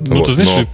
Ну, 0.01 0.17
Вот, 0.17 0.27
ты 0.27 0.33
знаешь, 0.33 0.67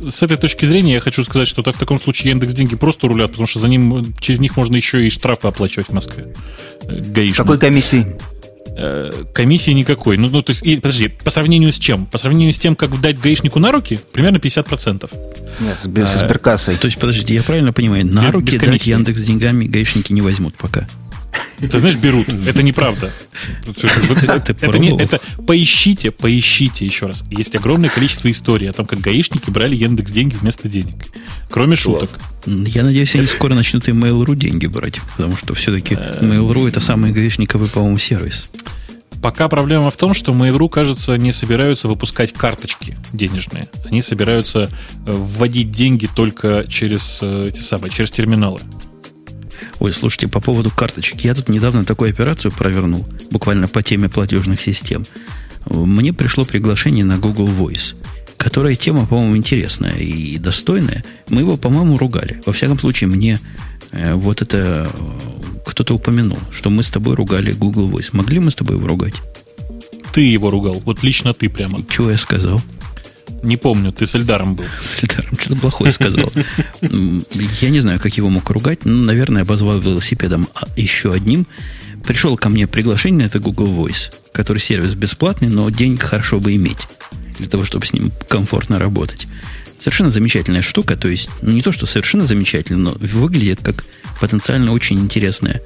но- 0.00 0.10
с 0.10 0.22
этой 0.22 0.36
точки 0.36 0.64
зрения 0.64 0.94
я 0.94 1.00
хочу 1.00 1.24
сказать, 1.24 1.48
что 1.48 1.62
так 1.62 1.76
в 1.76 1.78
таком 1.78 2.00
случае 2.00 2.30
Яндекс 2.30 2.54
деньги 2.54 2.76
просто 2.76 3.08
рулят, 3.08 3.30
потому 3.30 3.46
что 3.46 3.58
за 3.60 3.68
ним 3.68 4.14
через 4.20 4.40
них 4.40 4.56
можно 4.56 4.76
еще 4.76 5.06
и 5.06 5.10
штрафы 5.10 5.48
оплачивать 5.48 5.88
в 5.88 5.92
Москве. 5.92 6.34
Э, 6.84 7.02
с 7.02 7.08
Гаишные. 7.08 7.34
какой 7.34 7.58
комиссией? 7.58 8.06
Э, 8.78 9.10
комиссии 9.32 9.70
никакой. 9.70 10.16
Ну, 10.16 10.28
ну, 10.28 10.42
то 10.42 10.50
есть, 10.50 10.62
и, 10.62 10.76
подожди, 10.76 11.08
по 11.08 11.30
сравнению 11.30 11.72
с 11.72 11.78
чем? 11.78 12.06
По 12.06 12.18
сравнению 12.18 12.52
с 12.52 12.58
тем, 12.58 12.76
как 12.76 12.98
дать 13.00 13.18
гаишнику 13.20 13.58
на 13.58 13.72
руки, 13.72 14.00
примерно 14.12 14.36
50%. 14.38 15.10
Нет, 15.60 15.78
без- 15.86 16.04
А, 16.04 16.18
со 16.18 16.26
сберкассой. 16.26 16.76
То 16.76 16.86
есть, 16.86 16.98
подождите, 16.98 17.34
я 17.34 17.42
правильно 17.42 17.72
понимаю, 17.72 18.06
на 18.06 18.22
Без- 18.22 18.30
руки 18.30 18.52
без 18.52 18.60
дать. 18.60 18.86
Яндекс 18.86 19.22
деньгами 19.22 19.66
гаишники 19.66 20.12
не 20.12 20.20
возьмут 20.20 20.56
пока. 20.56 20.86
Ты 21.58 21.78
знаешь, 21.78 21.96
берут. 21.96 22.28
Это 22.28 22.62
неправда. 22.62 23.12
Это 23.66 24.78
не, 24.78 24.96
это 24.96 25.20
поищите, 25.46 26.10
поищите 26.10 26.84
еще 26.84 27.06
раз. 27.06 27.24
Есть 27.30 27.56
огромное 27.56 27.88
количество 27.88 28.30
историй 28.30 28.70
о 28.70 28.72
том, 28.72 28.86
как 28.86 29.00
гаишники 29.00 29.50
брали 29.50 29.74
Яндекс 29.74 30.12
деньги 30.12 30.36
вместо 30.36 30.68
денег. 30.68 31.04
Кроме 31.50 31.76
шуток. 31.76 32.10
Я 32.46 32.84
надеюсь, 32.84 33.14
они 33.14 33.26
скоро 33.26 33.54
начнут 33.54 33.88
и 33.88 33.92
Mail.ru 33.92 34.34
деньги 34.34 34.66
брать, 34.66 35.00
потому 35.16 35.36
что 35.36 35.54
все-таки 35.54 35.96
Э, 35.96 36.20
Mail.ru 36.22 36.68
это 36.68 36.80
самый 36.80 37.12
гаишниковый, 37.12 37.68
по-моему, 37.68 37.98
сервис. 37.98 38.48
Пока 39.22 39.48
проблема 39.48 39.90
в 39.90 39.96
том, 39.96 40.14
что 40.14 40.32
Mail.ru, 40.32 40.68
кажется, 40.68 41.16
не 41.16 41.32
собираются 41.32 41.88
выпускать 41.88 42.32
карточки 42.32 42.96
денежные. 43.12 43.68
Они 43.84 44.02
собираются 44.02 44.70
э, 45.06 45.10
вводить 45.10 45.70
деньги 45.70 46.08
только 46.14 46.64
через 46.68 47.20
э, 47.22 47.48
эти 47.48 47.60
самые, 47.60 47.90
через 47.90 48.10
терминалы. 48.10 48.60
Ой, 49.78 49.92
слушайте, 49.92 50.28
по 50.28 50.40
поводу 50.40 50.70
карточек. 50.70 51.20
Я 51.20 51.34
тут 51.34 51.48
недавно 51.48 51.84
такую 51.84 52.10
операцию 52.10 52.52
провернул, 52.52 53.06
буквально 53.30 53.68
по 53.68 53.82
теме 53.82 54.08
платежных 54.08 54.60
систем. 54.60 55.04
Мне 55.68 56.12
пришло 56.12 56.44
приглашение 56.44 57.04
на 57.04 57.18
Google 57.18 57.48
Voice, 57.48 57.94
которая 58.36 58.74
тема, 58.76 59.06
по-моему, 59.06 59.36
интересная 59.36 59.96
и 59.96 60.38
достойная. 60.38 61.04
Мы 61.28 61.40
его, 61.40 61.56
по-моему, 61.56 61.96
ругали. 61.96 62.40
Во 62.46 62.52
всяком 62.52 62.78
случае, 62.78 63.08
мне 63.08 63.40
э, 63.90 64.14
вот 64.14 64.42
это 64.42 64.88
э, 64.92 65.60
кто-то 65.66 65.94
упомянул, 65.94 66.38
что 66.52 66.70
мы 66.70 66.82
с 66.82 66.90
тобой 66.90 67.14
ругали 67.16 67.52
Google 67.52 67.90
Voice. 67.90 68.10
Могли 68.12 68.38
мы 68.38 68.50
с 68.50 68.54
тобой 68.54 68.76
его 68.76 68.86
ругать? 68.86 69.14
Ты 70.12 70.20
его 70.20 70.50
ругал. 70.50 70.80
Вот 70.84 71.02
лично 71.02 71.34
ты 71.34 71.48
прямо. 71.48 71.80
Чего 71.90 72.10
я 72.10 72.16
сказал? 72.16 72.62
Не 73.42 73.56
помню, 73.56 73.92
ты 73.92 74.06
с 74.06 74.14
Эльдаром 74.14 74.54
был. 74.54 74.64
С 74.80 75.02
Эльдаром 75.02 75.38
что-то 75.38 75.60
плохое 75.60 75.92
сказал. 75.92 76.32
Я 76.80 77.70
не 77.70 77.80
знаю, 77.80 78.00
как 78.00 78.16
его 78.16 78.28
мог 78.28 78.48
ругать. 78.50 78.84
Ну, 78.84 79.04
наверное, 79.04 79.42
обозвал 79.42 79.78
велосипедом 79.80 80.48
а, 80.54 80.66
еще 80.76 81.12
одним. 81.12 81.46
Пришел 82.04 82.36
ко 82.36 82.48
мне 82.48 82.66
приглашение 82.66 83.26
это 83.26 83.40
Google 83.40 83.68
Voice, 83.68 84.12
который 84.32 84.58
сервис 84.58 84.94
бесплатный, 84.94 85.48
но 85.48 85.68
денег 85.70 86.02
хорошо 86.02 86.38
бы 86.38 86.54
иметь 86.54 86.86
для 87.38 87.48
того, 87.48 87.64
чтобы 87.64 87.84
с 87.86 87.92
ним 87.92 88.12
комфортно 88.28 88.78
работать. 88.78 89.26
Совершенно 89.78 90.10
замечательная 90.10 90.62
штука, 90.62 90.96
то 90.96 91.08
есть 91.08 91.28
ну, 91.42 91.52
не 91.52 91.62
то, 91.62 91.72
что 91.72 91.84
совершенно 91.86 92.24
замечательно, 92.24 92.78
но 92.78 92.96
выглядит 92.98 93.60
как 93.62 93.84
потенциально 94.20 94.72
очень 94.72 94.98
интересная 94.98 95.62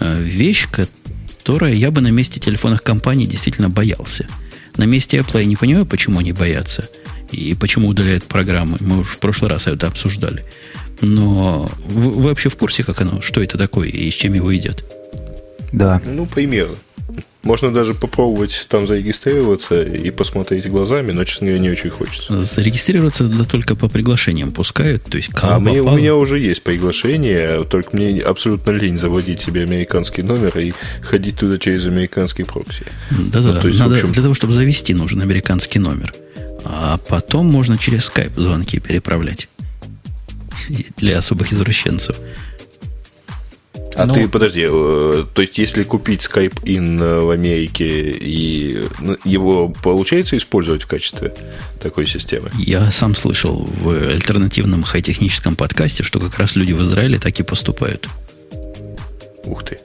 э, 0.00 0.20
вещь, 0.20 0.66
которая 0.70 1.74
я 1.74 1.90
бы 1.90 2.00
на 2.00 2.08
месте 2.08 2.40
телефонных 2.40 2.82
компаний 2.82 3.26
действительно 3.26 3.68
боялся. 3.68 4.26
На 4.76 4.84
месте 4.84 5.18
Apple 5.18 5.40
я 5.40 5.46
не 5.46 5.56
понимаю, 5.56 5.86
почему 5.86 6.18
они 6.18 6.32
боятся 6.32 6.88
и 7.30 7.54
почему 7.54 7.88
удаляют 7.88 8.24
программы. 8.24 8.76
Мы 8.80 9.04
в 9.04 9.18
прошлый 9.18 9.50
раз 9.50 9.66
это 9.66 9.86
обсуждали. 9.86 10.44
Но 11.00 11.70
вы, 11.86 12.10
вы 12.10 12.22
вообще 12.22 12.48
в 12.48 12.56
курсе, 12.56 12.82
как 12.82 13.00
оно, 13.00 13.20
что 13.20 13.42
это 13.42 13.58
такое 13.58 13.88
и 13.88 14.10
с 14.10 14.14
чем 14.14 14.34
его 14.34 14.50
едят? 14.50 14.84
Да. 15.72 16.00
Ну, 16.04 16.26
примерно. 16.26 16.76
Можно 17.44 17.72
даже 17.72 17.94
попробовать 17.94 18.66
там 18.68 18.86
зарегистрироваться 18.86 19.82
и 19.82 20.10
посмотреть 20.10 20.66
глазами, 20.68 21.12
но, 21.12 21.24
честно 21.24 21.46
говоря, 21.48 21.62
не 21.62 21.70
очень 21.70 21.90
хочется. 21.90 22.42
Зарегистрироваться 22.42 23.24
да 23.24 23.44
только 23.44 23.76
по 23.76 23.88
приглашениям 23.88 24.50
пускают, 24.50 25.04
то 25.04 25.18
есть 25.18 25.28
кому 25.28 25.52
А 25.52 25.60
мне, 25.60 25.82
у 25.82 25.94
меня 25.96 26.16
уже 26.16 26.38
есть 26.38 26.62
приглашение, 26.62 27.64
только 27.64 27.94
мне 27.94 28.18
абсолютно 28.20 28.70
лень 28.70 28.96
заводить 28.98 29.40
себе 29.40 29.62
американский 29.62 30.22
номер 30.22 30.56
и 30.58 30.72
ходить 31.02 31.36
туда 31.38 31.58
через 31.58 31.84
американский 31.84 32.44
прокси. 32.44 32.86
Да-да, 33.10 33.52
Ну, 33.52 33.60
то 33.60 33.68
есть, 33.68 33.78
надо, 33.78 33.94
общем- 33.96 34.12
для 34.12 34.22
того, 34.22 34.34
чтобы 34.34 34.52
завести, 34.54 34.94
нужен 34.94 35.20
американский 35.20 35.78
номер. 35.78 36.14
А 36.64 36.98
потом 37.08 37.46
можно 37.46 37.76
через 37.76 38.06
скайп 38.06 38.32
звонки 38.36 38.80
переправлять. 38.80 39.48
Для 40.96 41.18
особых 41.18 41.52
извращенцев. 41.52 42.16
А 43.96 44.06
Ну- 44.06 44.14
ты, 44.14 44.28
подожди, 44.28 44.66
э, 44.68 45.24
то 45.32 45.42
есть 45.42 45.56
если 45.58 45.82
купить 45.84 46.20
Skype 46.22 46.64
In 46.64 47.00
э, 47.00 47.20
в 47.20 47.30
Америке, 47.30 48.10
и 48.10 48.84
ну, 49.00 49.16
его 49.24 49.68
получается 49.68 50.36
использовать 50.36 50.82
в 50.82 50.86
качестве 50.86 51.32
такой 51.80 52.06
системы? 52.06 52.50
Я 52.58 52.90
сам 52.90 53.14
слышал 53.14 53.68
в 53.82 53.90
альтернативном 53.90 54.82
хай-техническом 54.82 55.54
подкасте, 55.54 56.02
что 56.02 56.18
как 56.18 56.38
раз 56.38 56.56
люди 56.56 56.72
в 56.72 56.82
Израиле 56.82 57.18
так 57.18 57.38
и 57.38 57.42
поступают. 57.42 58.08
Ух 59.44 59.64
ты. 59.64 59.78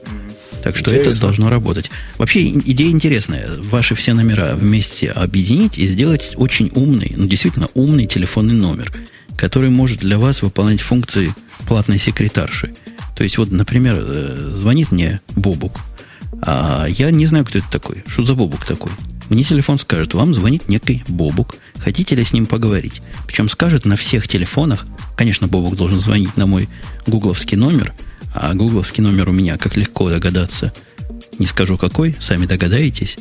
Так 0.62 0.76
что 0.76 0.90
Интересно. 0.90 1.12
это 1.12 1.20
должно 1.20 1.50
работать. 1.50 1.90
Вообще 2.18 2.50
идея 2.50 2.90
интересная. 2.90 3.48
Ваши 3.58 3.94
все 3.94 4.12
номера 4.12 4.54
вместе 4.56 5.10
объединить 5.10 5.78
и 5.78 5.86
сделать 5.86 6.34
очень 6.36 6.70
умный, 6.74 7.12
ну 7.16 7.26
действительно 7.26 7.68
умный 7.74 8.06
телефонный 8.06 8.54
номер, 8.54 8.92
который 9.36 9.70
может 9.70 10.00
для 10.00 10.18
вас 10.18 10.42
выполнять 10.42 10.80
функции 10.80 11.34
платной 11.66 11.98
секретарши. 11.98 12.72
То 13.20 13.24
есть 13.24 13.36
вот, 13.36 13.50
например, 13.50 13.96
э, 13.98 14.48
звонит 14.50 14.92
мне 14.92 15.20
Бобук, 15.36 15.80
а 16.40 16.86
я 16.88 17.10
не 17.10 17.26
знаю, 17.26 17.44
кто 17.44 17.58
это 17.58 17.70
такой. 17.70 18.02
Что 18.06 18.24
за 18.24 18.34
Бобук 18.34 18.64
такой? 18.64 18.90
Мне 19.28 19.42
телефон 19.42 19.76
скажет, 19.76 20.14
вам 20.14 20.32
звонит 20.32 20.70
некий 20.70 21.04
Бобук. 21.06 21.56
Хотите 21.76 22.14
ли 22.14 22.24
с 22.24 22.32
ним 22.32 22.46
поговорить? 22.46 23.02
Причем 23.26 23.50
скажет 23.50 23.84
на 23.84 23.96
всех 23.96 24.26
телефонах. 24.26 24.86
Конечно, 25.18 25.48
Бобук 25.48 25.76
должен 25.76 25.98
звонить 25.98 26.38
на 26.38 26.46
мой 26.46 26.70
гугловский 27.06 27.58
номер, 27.58 27.92
а 28.34 28.54
гугловский 28.54 29.02
номер 29.02 29.28
у 29.28 29.32
меня, 29.32 29.58
как 29.58 29.76
легко 29.76 30.08
догадаться, 30.08 30.72
Не 31.38 31.46
скажу 31.46 31.76
какой, 31.76 32.16
сами 32.20 32.46
догадаетесь. 32.46 33.18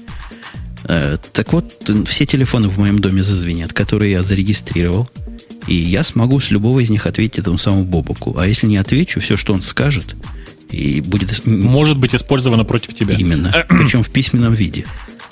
Э, 0.85 1.17
так 1.33 1.51
вот, 1.51 1.91
все 2.07 2.25
телефоны 2.25 2.69
в 2.69 2.79
моем 2.79 2.99
доме 2.99 3.21
зазвенят, 3.21 3.73
которые 3.73 4.13
я 4.13 4.23
зарегистрировал. 4.23 5.09
И 5.69 5.75
я 5.75 6.03
смогу 6.03 6.39
с 6.39 6.49
любого 6.49 6.79
из 6.79 6.89
них 6.89 7.05
ответить 7.05 7.37
этому 7.37 7.59
самому 7.59 7.83
Бобуку. 7.83 8.35
А 8.39 8.47
если 8.47 8.65
не 8.65 8.77
отвечу, 8.77 9.19
все, 9.19 9.37
что 9.37 9.53
он 9.53 9.61
скажет, 9.61 10.15
и 10.71 10.99
будет... 10.99 11.45
Может 11.45 11.95
быть 11.99 12.15
использовано 12.15 12.65
против 12.65 12.95
тебя. 12.95 13.13
Именно. 13.13 13.65
Причем 13.69 14.01
в 14.01 14.09
письменном 14.09 14.55
виде. 14.55 14.85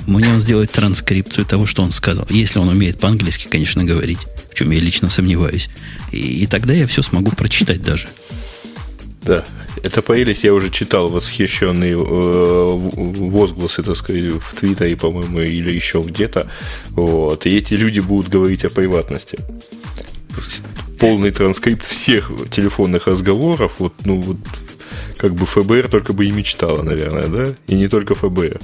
Мне 0.06 0.30
он 0.30 0.40
сделает 0.40 0.72
транскрипцию 0.72 1.46
того, 1.46 1.66
что 1.66 1.82
он 1.82 1.92
сказал. 1.92 2.28
Если 2.30 2.60
он 2.60 2.70
умеет 2.70 3.00
по-английски, 3.00 3.48
конечно, 3.50 3.84
говорить, 3.84 4.20
в 4.52 4.54
чем 4.54 4.70
я 4.70 4.80
лично 4.80 5.10
сомневаюсь. 5.10 5.70
И, 6.12 6.44
и 6.44 6.46
тогда 6.46 6.72
я 6.72 6.86
все 6.86 7.02
смогу 7.02 7.32
прочитать 7.32 7.82
даже. 7.82 8.08
Да, 9.24 9.44
это 9.82 10.04
появились, 10.04 10.44
я 10.44 10.54
уже 10.54 10.70
читал 10.70 11.08
восхищенные 11.08 11.94
э, 11.94 11.98
возгласы, 11.98 13.82
так 13.82 13.98
сказать, 13.98 14.34
в 14.34 14.54
Твиттере, 14.54 14.96
по-моему, 14.96 15.42
или 15.42 15.72
еще 15.72 16.04
где-то. 16.08 16.46
Вот. 16.92 17.48
И 17.48 17.58
эти 17.58 17.74
люди 17.74 18.02
будут 18.02 18.30
говорить 18.30 18.64
о 18.66 18.70
приватности. 18.70 19.40
Полный 21.00 21.32
транскрипт 21.32 21.86
всех 21.86 22.32
телефонных 22.50 23.08
разговоров, 23.08 23.76
вот, 23.80 23.94
ну, 24.06 24.20
вот, 24.20 24.38
как 25.18 25.34
бы 25.34 25.46
ФБР 25.46 25.90
только 25.90 26.14
бы 26.14 26.26
и 26.26 26.32
мечтала, 26.32 26.82
наверное, 26.82 27.28
да? 27.28 27.46
И 27.68 27.76
не 27.76 27.88
только 27.88 28.16
ФБР. 28.16 28.60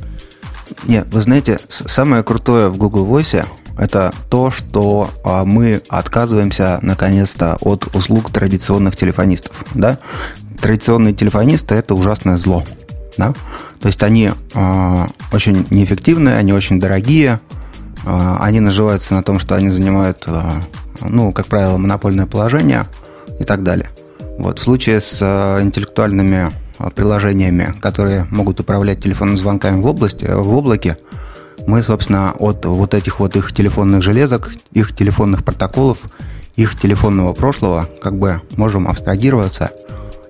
Не, 0.85 1.03
вы 1.03 1.21
знаете, 1.21 1.59
самое 1.69 2.23
крутое 2.23 2.69
в 2.69 2.77
Google 2.77 3.05
Voice 3.05 3.45
это 3.77 4.13
то, 4.29 4.51
что 4.51 5.09
а, 5.23 5.45
мы 5.45 5.81
отказываемся 5.89 6.79
наконец-то 6.81 7.57
от 7.61 7.95
услуг 7.95 8.31
традиционных 8.31 8.95
телефонистов. 8.95 9.65
Да? 9.73 9.99
Традиционные 10.61 11.13
телефонисты 11.13 11.75
это 11.75 11.95
ужасное 11.95 12.37
зло. 12.37 12.63
Да? 13.17 13.33
То 13.79 13.87
есть 13.87 14.01
они 14.01 14.31
э, 14.53 15.07
очень 15.31 15.65
неэффективные, 15.69 16.35
они 16.35 16.53
очень 16.53 16.79
дорогие, 16.79 17.39
они 18.05 18.59
наживаются 18.59 19.13
на 19.13 19.23
том, 19.23 19.39
что 19.39 19.55
они 19.55 19.69
занимают, 19.69 20.23
э, 20.27 20.41
ну, 21.01 21.31
как 21.31 21.47
правило, 21.47 21.77
монопольное 21.77 22.25
положение 22.25 22.85
и 23.39 23.43
так 23.43 23.63
далее. 23.63 23.89
Вот 24.37 24.59
в 24.59 24.63
случае 24.63 24.99
с 25.01 25.19
э, 25.21 25.63
интеллектуальными 25.63 26.51
приложениями, 26.95 27.75
которые 27.79 28.27
могут 28.29 28.59
управлять 28.59 29.01
телефонными 29.01 29.37
звонками 29.37 29.79
в 29.79 29.85
области, 29.85 30.25
в 30.25 30.53
облаке, 30.53 30.97
мы, 31.65 31.81
собственно, 31.81 32.33
от 32.39 32.65
вот 32.65 32.93
этих 32.93 33.19
вот 33.19 33.35
их 33.35 33.53
телефонных 33.53 34.01
железок, 34.01 34.51
их 34.73 34.95
телефонных 34.95 35.43
протоколов, 35.43 35.99
их 36.55 36.79
телефонного 36.79 37.33
прошлого, 37.33 37.87
как 38.01 38.17
бы 38.17 38.41
можем 38.57 38.87
абстрагироваться 38.87 39.71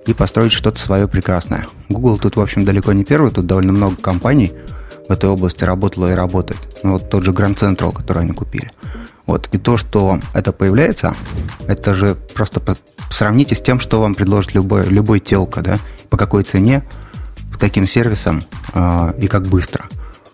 и 0.06 0.12
построить 0.12 0.52
что-то 0.52 0.78
свое 0.78 1.08
прекрасное. 1.08 1.66
Google 1.88 2.18
тут, 2.18 2.36
в 2.36 2.40
общем, 2.40 2.64
далеко 2.64 2.92
не 2.92 3.04
первый, 3.04 3.30
тут 3.30 3.46
довольно 3.46 3.72
много 3.72 3.96
компаний 3.96 4.52
в 5.08 5.12
этой 5.12 5.28
области 5.28 5.64
работало 5.64 6.10
и 6.10 6.14
работает. 6.14 6.60
Ну, 6.82 6.92
вот 6.92 7.10
тот 7.10 7.24
же 7.24 7.32
Grand 7.32 7.56
Central, 7.56 7.92
который 7.92 8.22
они 8.22 8.32
купили. 8.32 8.70
Вот. 9.26 9.48
И 9.52 9.58
то, 9.58 9.76
что 9.76 10.20
это 10.32 10.52
появляется, 10.52 11.14
это 11.66 11.94
же 11.94 12.14
просто 12.34 12.60
сравните 13.10 13.54
с 13.54 13.60
тем, 13.60 13.80
что 13.80 14.00
вам 14.00 14.14
предложит 14.14 14.54
любой, 14.54 14.86
любой 14.86 15.20
телка, 15.20 15.62
да, 15.62 15.78
по 16.10 16.16
какой 16.16 16.42
цене, 16.42 16.82
с 17.52 17.56
каким 17.56 17.86
сервисом 17.86 18.44
э, 18.74 19.14
и 19.20 19.28
как 19.28 19.46
быстро. 19.46 19.86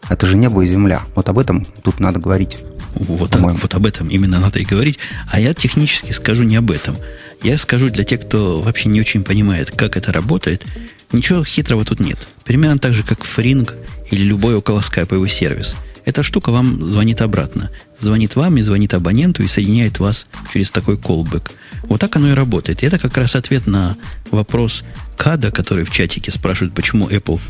Это 0.08 0.26
же 0.26 0.36
небо 0.36 0.62
и 0.62 0.66
земля. 0.66 1.02
Вот 1.14 1.28
об 1.28 1.38
этом 1.38 1.66
тут 1.82 2.00
надо 2.00 2.18
говорить. 2.18 2.58
Вот, 2.94 3.36
вот 3.36 3.74
об 3.74 3.86
этом 3.86 4.08
именно 4.08 4.40
надо 4.40 4.58
и 4.58 4.64
говорить. 4.64 4.98
А 5.30 5.38
я 5.38 5.54
технически 5.54 6.10
скажу 6.10 6.42
не 6.42 6.56
об 6.56 6.70
этом. 6.70 6.96
Я 7.42 7.56
скажу 7.56 7.88
для 7.88 8.04
тех, 8.04 8.20
кто 8.20 8.60
вообще 8.60 8.88
не 8.88 9.00
очень 9.00 9.22
понимает, 9.22 9.70
как 9.70 9.96
это 9.96 10.12
работает, 10.12 10.66
ничего 11.12 11.44
хитрого 11.44 11.84
тут 11.84 12.00
нет. 12.00 12.18
Примерно 12.44 12.78
так 12.78 12.94
же, 12.94 13.02
как 13.02 13.24
Фринг 13.24 13.74
или 14.10 14.22
любой 14.22 14.54
около 14.54 14.80
скайповый 14.80 15.28
сервис. 15.28 15.74
Эта 16.04 16.22
штука 16.22 16.50
вам 16.50 16.84
звонит 16.88 17.20
обратно. 17.20 17.70
Звонит 17.98 18.34
вам 18.34 18.56
и 18.56 18.62
звонит 18.62 18.94
абоненту 18.94 19.42
и 19.42 19.48
соединяет 19.48 19.98
вас 19.98 20.26
через 20.52 20.70
такой 20.70 20.96
колбэк. 20.96 21.52
Вот 21.82 22.00
так 22.00 22.16
оно 22.16 22.30
и 22.30 22.34
работает. 22.34 22.82
И 22.82 22.86
это 22.86 22.98
как 22.98 23.16
раз 23.16 23.36
ответ 23.36 23.66
на 23.66 23.96
вопрос 24.30 24.82
Када, 25.16 25.50
который 25.50 25.84
в 25.84 25.90
чатике 25.90 26.30
спрашивает, 26.30 26.74
почему 26.74 27.08
Apple 27.08 27.40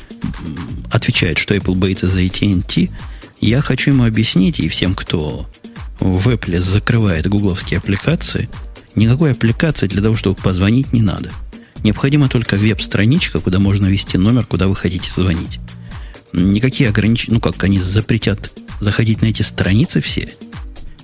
отвечает, 0.91 1.39
что 1.39 1.55
Apple 1.55 1.77
боится 1.77 2.09
за 2.09 2.21
AT&T. 2.23 2.91
Я 3.41 3.61
хочу 3.63 3.93
ему 3.93 4.05
объяснить, 4.05 4.59
и 4.59 4.69
всем, 4.69 4.95
кто 4.95 5.49
в 6.01 6.29
Apple 6.29 6.61
закрывает 6.61 7.29
гугловские 7.29 7.79
аппликации– 7.79 8.49
Никакой 8.95 9.33
аппликации 9.33 9.87
для 9.87 10.03
того, 10.03 10.17
чтобы 10.17 10.37
позвонить, 10.37 10.93
не 10.93 11.03
надо. 11.03 11.31
Необходима 11.83 12.29
только 12.29 12.57
веб-страничка, 12.57 13.41
куда 13.41 13.59
можно 13.59 13.87
ввести 13.87 14.19
номер, 14.19 14.45
куда 14.45 14.69
вы 14.69 14.77
хотите 14.77 15.11
звонить. 15.11 15.59
Никакие 16.33 16.91
ограничения, 16.91 17.35
ну 17.35 17.41
как, 17.41 17.63
они 17.65 17.81
запретят 17.81 18.53
заходить 18.81 19.23
на 19.23 19.27
эти 19.27 19.43
страницы 19.43 20.01
все. 20.01 20.33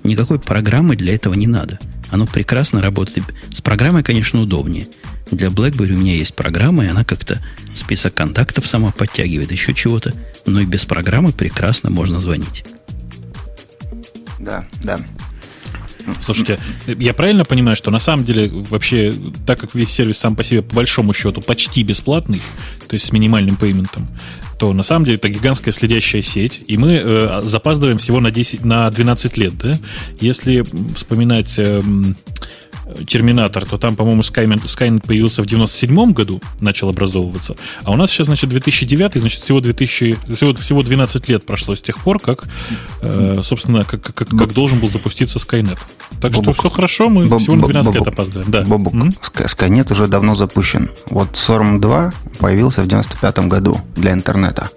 Никакой 0.03 0.39
программы 0.39 0.95
для 0.95 1.15
этого 1.15 1.33
не 1.33 1.47
надо. 1.47 1.79
Оно 2.09 2.25
прекрасно 2.25 2.81
работает. 2.81 3.25
С 3.51 3.61
программой, 3.61 4.03
конечно, 4.03 4.41
удобнее. 4.41 4.87
Для 5.31 5.49
BlackBerry 5.49 5.93
у 5.93 5.97
меня 5.97 6.15
есть 6.15 6.35
программа, 6.35 6.85
и 6.85 6.87
она 6.87 7.03
как-то 7.03 7.43
список 7.73 8.13
контактов 8.13 8.65
сама 8.65 8.91
подтягивает, 8.91 9.51
еще 9.51 9.73
чего-то. 9.73 10.13
Но 10.45 10.61
и 10.61 10.65
без 10.65 10.85
программы 10.85 11.33
прекрасно 11.33 11.89
можно 11.89 12.19
звонить. 12.19 12.63
Да, 14.39 14.65
да. 14.83 14.99
Слушайте, 16.19 16.59
я 16.85 17.13
правильно 17.13 17.45
понимаю, 17.45 17.75
что 17.75 17.91
на 17.91 17.99
самом 17.99 18.25
деле 18.25 18.49
вообще, 18.49 19.13
так 19.45 19.59
как 19.59 19.75
весь 19.75 19.89
сервис 19.89 20.17
сам 20.17 20.35
по 20.35 20.43
себе 20.43 20.61
по 20.61 20.75
большому 20.75 21.13
счету 21.13 21.41
почти 21.41 21.83
бесплатный, 21.83 22.41
то 22.87 22.93
есть 22.93 23.05
с 23.05 23.11
минимальным 23.11 23.55
пейментом, 23.55 24.07
то 24.59 24.73
на 24.73 24.83
самом 24.83 25.05
деле 25.05 25.17
это 25.17 25.29
гигантская 25.29 25.71
следящая 25.71 26.21
сеть, 26.21 26.61
и 26.67 26.77
мы 26.77 26.99
э, 27.03 27.41
запаздываем 27.43 27.99
всего 27.99 28.19
на, 28.19 28.31
10, 28.31 28.65
на 28.65 28.89
12 28.89 29.37
лет. 29.37 29.57
Да? 29.57 29.77
Если 30.19 30.65
вспоминать 30.95 31.55
э, 31.57 31.81
Терминатор, 33.05 33.65
то 33.65 33.77
там, 33.77 33.95
по-моему, 33.95 34.21
Skynet, 34.21 34.63
Skynet 34.63 35.05
появился 35.05 35.43
в 35.43 35.45
97 35.45 36.13
году, 36.13 36.41
начал 36.61 36.89
образовываться. 36.89 37.55
А 37.83 37.91
у 37.91 37.95
нас 37.95 38.11
сейчас, 38.11 38.27
значит, 38.27 38.49
2009, 38.49 39.15
значит, 39.19 39.41
всего, 39.41 39.59
2000, 39.59 40.17
всего, 40.33 40.53
всего 40.55 40.81
12 40.83 41.29
лет 41.29 41.45
прошло 41.45 41.75
с 41.75 41.81
тех 41.81 41.97
пор, 41.99 42.19
как, 42.19 42.45
э, 43.01 43.39
собственно, 43.43 43.83
как, 43.83 44.01
как, 44.01 44.29
как 44.29 44.53
должен 44.53 44.79
был 44.79 44.89
запуститься 44.89 45.39
Skynet. 45.39 45.77
Так 46.21 46.31
Бобук. 46.31 46.43
что 46.43 46.53
все 46.53 46.69
хорошо, 46.69 47.09
мы 47.09 47.27
Боб, 47.27 47.39
всего 47.41 47.55
на 47.55 47.67
12 47.67 47.91
Бобук. 47.91 48.07
лет 48.07 48.13
опаздываем. 48.13 48.51
Да. 48.51 48.61
Бобук, 48.63 48.93
м-м? 48.93 49.09
Skynet 49.21 49.91
уже 49.91 50.07
давно 50.07 50.35
запущен. 50.35 50.89
Вот 51.09 51.33
SORM 51.33 51.79
2 51.79 52.13
появился 52.39 52.81
в 52.81 52.87
95 52.87 53.39
году 53.47 53.79
для 53.95 54.13
интернета. 54.13 54.69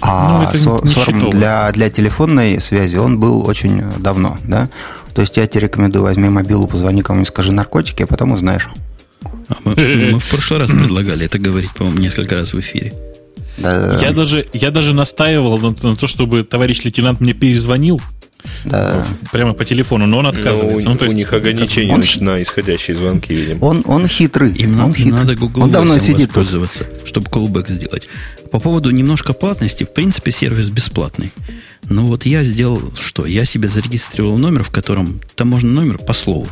А 0.00 0.50
ну, 0.52 0.78
SORM 0.78 1.30
для, 1.30 1.70
для 1.72 1.90
телефонной 1.90 2.60
связи 2.60 2.96
он 2.96 3.18
был 3.18 3.46
очень 3.46 3.82
давно, 3.98 4.38
да? 4.44 4.68
То 5.14 5.22
есть 5.22 5.36
я 5.36 5.46
тебе 5.46 5.62
рекомендую, 5.62 6.04
возьми 6.04 6.28
мобилу, 6.28 6.68
позвони 6.68 7.02
кому-нибудь, 7.02 7.28
скажи 7.28 7.52
наркотики, 7.52 8.04
а 8.04 8.06
потом 8.06 8.32
узнаешь. 8.32 8.68
А 9.48 9.56
мы, 9.64 9.74
мы 10.12 10.18
в 10.20 10.28
прошлый 10.28 10.60
раз 10.60 10.70
предлагали 10.70 11.26
это 11.26 11.38
говорить, 11.38 11.72
по-моему, 11.72 11.98
несколько 11.98 12.36
раз 12.36 12.52
в 12.52 12.60
эфире. 12.60 12.92
Да. 13.56 13.98
Я 14.00 14.12
даже, 14.12 14.46
я 14.52 14.70
даже 14.70 14.94
настаивал 14.94 15.58
на, 15.58 15.74
на 15.82 15.96
то, 15.96 16.06
чтобы 16.06 16.44
товарищ 16.44 16.82
лейтенант 16.84 17.20
мне 17.20 17.32
перезвонил. 17.32 18.00
Да. 18.64 19.04
Прямо 19.32 19.52
по 19.52 19.64
телефону, 19.64 20.06
но 20.06 20.18
он 20.18 20.24
ну, 20.24 20.30
отказывается. 20.30 20.88
Но 20.88 20.94
ну, 20.94 21.00
у, 21.00 21.04
ну, 21.04 21.10
у 21.10 21.14
них 21.14 21.32
ограничения 21.32 21.92
он, 21.92 22.04
на 22.20 22.40
исходящие 22.40 22.96
звонки, 22.96 23.34
видимо. 23.34 23.64
Он, 23.64 23.82
он 23.84 24.06
хитрый. 24.06 24.52
Им, 24.52 24.80
он 24.80 24.94
хитрый. 24.94 25.12
надо 25.12 25.34
Google 25.34 25.64
он 25.64 25.72
давно 25.72 25.98
сидит 25.98 26.28
воспользоваться, 26.28 26.86
чтобы 27.04 27.26
callback 27.26 27.68
сделать. 27.68 28.08
По 28.50 28.60
поводу 28.60 28.90
немножко 28.90 29.32
платности, 29.34 29.84
в 29.84 29.92
принципе, 29.92 30.30
сервис 30.30 30.70
бесплатный. 30.70 31.32
Ну 31.88 32.06
вот 32.06 32.26
я 32.26 32.42
сделал 32.42 32.92
что? 32.98 33.26
Я 33.26 33.44
себе 33.44 33.68
зарегистрировал 33.68 34.38
номер, 34.38 34.64
в 34.64 34.70
котором 34.70 35.20
там 35.34 35.48
можно 35.48 35.70
номер 35.70 35.98
по 35.98 36.12
слову. 36.12 36.48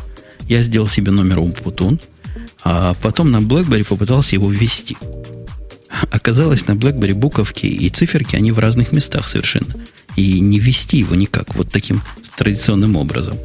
Я 0.47 0.61
сделал 0.61 0.87
себе 0.87 1.11
номер 1.11 1.39
Умпутун, 1.39 1.99
а 2.63 2.93
потом 3.01 3.31
на 3.31 3.37
BlackBerry 3.37 3.83
попытался 3.85 4.35
его 4.35 4.49
ввести. 4.49 4.97
Оказалось, 6.11 6.67
на 6.67 6.73
BlackBerry 6.73 7.13
буковки 7.13 7.65
и 7.65 7.89
циферки, 7.89 8.35
они 8.35 8.51
в 8.51 8.59
разных 8.59 8.91
местах 8.91 9.27
совершенно. 9.27 9.75
И 10.15 10.39
не 10.39 10.59
ввести 10.59 10.97
его 10.97 11.15
никак, 11.15 11.55
вот 11.55 11.69
таким 11.69 12.01
традиционным 12.37 12.95
образом. 12.95 13.37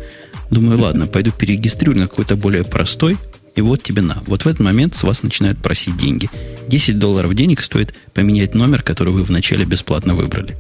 Думаю, 0.51 0.79
ладно, 0.79 1.07
пойду 1.07 1.31
перерегистрирую 1.31 1.99
на 1.99 2.09
какой-то 2.09 2.37
более 2.37 2.65
простой, 2.65 3.17
и 3.55 3.61
вот 3.61 3.83
тебе 3.83 4.03
на. 4.03 4.23
Вот 4.27 4.45
в 4.45 4.47
этот 4.47 4.61
момент 4.61 4.97
с 4.97 5.03
вас 5.03 5.23
начинают 5.23 5.59
просить 5.59 5.97
деньги. 5.97 6.31
10 6.69 6.99
долларов 6.99 7.35
денег 7.35 7.61
стоит 7.61 7.95
поменять 8.15 8.55
номер, 8.55 8.83
который 8.83 9.13
вы 9.13 9.25
вначале 9.25 9.65
бесплатно 9.65 10.15
выбрали. 10.15 10.57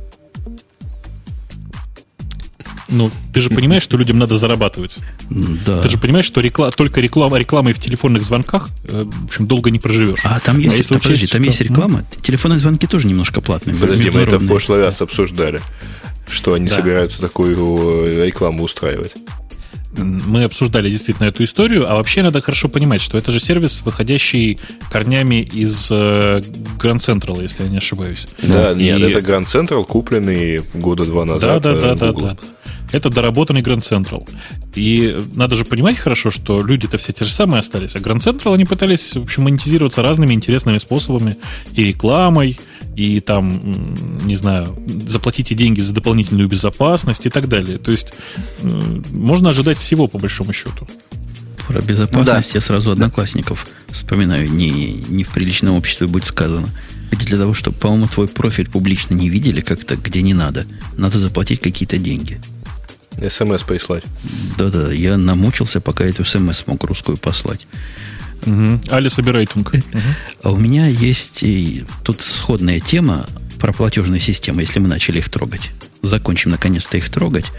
Ну, 2.92 3.10
ты 3.32 3.40
же 3.40 3.48
понимаешь, 3.48 3.82
что 3.82 3.96
людям 3.96 4.18
надо 4.18 4.36
зарабатывать. 4.36 4.98
Да. 5.30 5.80
Ты 5.80 5.88
же 5.88 5.96
понимаешь, 5.96 6.26
что 6.26 6.42
рекла... 6.42 6.70
только 6.70 7.00
реклама, 7.00 7.38
рекламой 7.38 7.72
в 7.72 7.78
телефонных 7.78 8.22
звонках, 8.22 8.68
э, 8.84 9.04
в 9.04 9.24
общем, 9.24 9.46
долго 9.46 9.70
не 9.70 9.78
проживешь. 9.78 10.20
А 10.24 10.38
там 10.40 10.58
есть, 10.58 10.74
а 10.74 10.76
если 10.76 10.94
подожди, 10.94 11.14
учесть, 11.14 11.32
там 11.32 11.42
что... 11.42 11.50
есть 11.50 11.60
реклама. 11.62 12.04
Телефонные 12.20 12.58
звонки 12.58 12.86
тоже 12.86 13.08
немножко 13.08 13.40
платные. 13.40 13.76
Подожди, 13.76 14.10
мы 14.10 14.20
это 14.20 14.38
в 14.38 14.46
прошлый 14.46 14.80
раз 14.80 15.00
обсуждали, 15.00 15.62
что 16.28 16.52
они 16.52 16.68
да. 16.68 16.76
собираются 16.76 17.18
такую 17.18 18.04
э, 18.04 18.26
рекламу 18.26 18.64
устраивать. 18.64 19.14
Мы 19.96 20.44
обсуждали 20.44 20.88
действительно 20.88 21.26
эту 21.26 21.44
историю, 21.44 21.90
а 21.90 21.96
вообще 21.96 22.22
надо 22.22 22.40
хорошо 22.40 22.68
понимать, 22.68 23.00
что 23.00 23.18
это 23.18 23.30
же 23.30 23.40
сервис, 23.40 23.82
выходящий 23.84 24.58
корнями 24.90 25.42
из 25.42 25.90
э, 25.90 26.40
Grand 26.78 26.98
Central, 26.98 27.42
если 27.42 27.64
я 27.64 27.68
не 27.68 27.78
ошибаюсь. 27.78 28.26
Да, 28.42 28.74
нет, 28.74 29.00
это 29.00 29.18
Grand 29.20 29.46
Central, 29.46 29.84
купленный 29.84 30.62
года 30.74 31.04
два 31.04 31.24
назад. 31.24 31.62
Да, 31.62 31.74
да, 31.74 31.94
да, 31.94 31.94
да, 31.94 32.12
да. 32.12 32.36
Это 32.92 33.10
доработанный 33.10 33.62
Grand 33.62 33.80
Central. 33.80 34.28
И 34.74 35.18
надо 35.34 35.56
же 35.56 35.64
понимать 35.64 35.98
хорошо, 35.98 36.30
что 36.30 36.62
люди-то 36.62 36.98
все 36.98 37.12
те 37.12 37.24
же 37.24 37.32
самые 37.32 37.60
остались, 37.60 37.96
а 37.96 37.98
Grand 37.98 38.18
Central 38.18 38.54
они 38.54 38.64
пытались, 38.64 39.16
в 39.16 39.22
общем, 39.22 39.44
монетизироваться 39.44 40.02
разными 40.02 40.34
интересными 40.34 40.78
способами 40.78 41.36
и 41.72 41.84
рекламой, 41.84 42.58
и 42.94 43.20
там, 43.20 43.62
не 44.24 44.36
знаю, 44.36 44.76
заплатите 45.06 45.54
деньги 45.54 45.80
за 45.80 45.94
дополнительную 45.94 46.48
безопасность 46.48 47.26
и 47.26 47.30
так 47.30 47.48
далее. 47.48 47.78
То 47.78 47.90
есть 47.90 48.12
можно 48.62 49.50
ожидать 49.50 49.78
всего, 49.78 50.08
по 50.08 50.18
большому 50.18 50.52
счету. 50.52 50.86
Про 51.66 51.80
безопасность 51.80 52.48
ну, 52.48 52.54
да. 52.54 52.58
я 52.58 52.60
сразу 52.60 52.90
одноклассников 52.90 53.66
вспоминаю. 53.88 54.50
Не, 54.52 54.70
не 55.08 55.24
в 55.24 55.28
приличном 55.28 55.76
обществе 55.76 56.06
будет 56.06 56.26
сказано. 56.26 56.68
Ведь 57.10 57.26
для 57.26 57.38
того, 57.38 57.54
чтобы, 57.54 57.76
по-моему, 57.76 58.08
твой 58.08 58.26
профиль 58.26 58.68
публично 58.68 59.14
не 59.14 59.28
видели 59.28 59.60
как-то, 59.60 59.96
где 59.96 60.22
не 60.22 60.34
надо, 60.34 60.66
надо 60.96 61.18
заплатить 61.18 61.60
какие-то 61.60 61.98
деньги. 61.98 62.40
СМС 63.28 63.62
прислать. 63.62 64.04
Да-да, 64.56 64.92
я 64.92 65.16
намучился, 65.16 65.80
пока 65.80 66.04
эту 66.04 66.24
СМС 66.24 66.58
смог 66.58 66.84
русскую 66.84 67.16
послать. 67.16 67.66
Угу. 68.46 68.80
Али, 68.90 69.08
собирай 69.08 69.46
тунг. 69.46 69.72
А 70.42 70.50
у 70.50 70.56
меня 70.56 70.86
есть 70.86 71.42
и 71.42 71.84
тут 72.04 72.22
сходная 72.22 72.80
тема 72.80 73.26
про 73.60 73.72
платежные 73.72 74.20
системы, 74.20 74.62
если 74.62 74.80
мы 74.80 74.88
начали 74.88 75.18
их 75.18 75.28
трогать. 75.28 75.70
Закончим 76.02 76.50
наконец-то 76.50 76.96
их 76.96 77.08
трогать. 77.08 77.52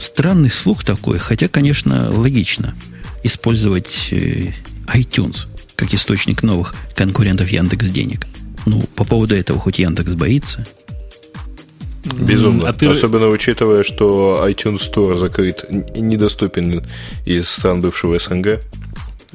Странный 0.00 0.50
слух 0.50 0.84
такой, 0.84 1.18
хотя, 1.18 1.46
конечно, 1.46 2.10
логично 2.10 2.74
использовать 3.22 4.08
э, 4.10 4.52
iTunes 4.92 5.46
как 5.76 5.94
источник 5.94 6.42
новых 6.42 6.74
конкурентов 6.94 7.48
Яндекс 7.48 7.90
денег. 7.90 8.26
Ну, 8.66 8.82
по 8.96 9.04
поводу 9.04 9.36
этого 9.36 9.60
хоть 9.60 9.78
Яндекс 9.78 10.14
боится. 10.14 10.66
Безумно. 12.04 12.68
А 12.68 12.72
ты... 12.72 12.86
Особенно 12.86 13.28
учитывая, 13.28 13.82
что 13.82 14.44
iTunes 14.46 14.80
Store 14.80 15.14
закрыт 15.16 15.64
недоступен 15.70 16.84
из 17.24 17.48
стран 17.48 17.80
бывшего 17.80 18.18
СНГ. 18.18 18.60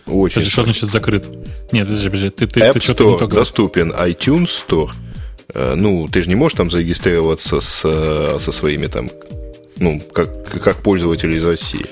Очень 0.05 0.35
подожди, 0.35 0.51
что 0.51 0.63
значит 0.63 0.91
закрыт? 0.91 1.25
Нет, 1.71 1.87
подожди, 1.87 2.09
подожди. 2.09 2.29
Ты, 2.29 2.47
ты, 2.47 2.59
App 2.61 2.73
ты 2.73 2.79
Store 2.79 3.21
не 3.21 3.27
доступен, 3.27 3.91
iTunes 3.91 4.49
Store. 4.67 4.89
Э, 5.53 5.73
ну, 5.75 6.07
ты 6.07 6.21
же 6.21 6.29
не 6.29 6.35
можешь 6.35 6.57
там 6.57 6.69
зарегистрироваться 6.69 7.59
с, 7.59 7.81
э, 7.83 8.37
со 8.39 8.51
своими 8.51 8.87
там, 8.87 9.09
ну, 9.77 9.99
как, 10.13 10.61
как 10.61 10.77
пользователь 10.77 11.33
из 11.33 11.45
России. 11.45 11.85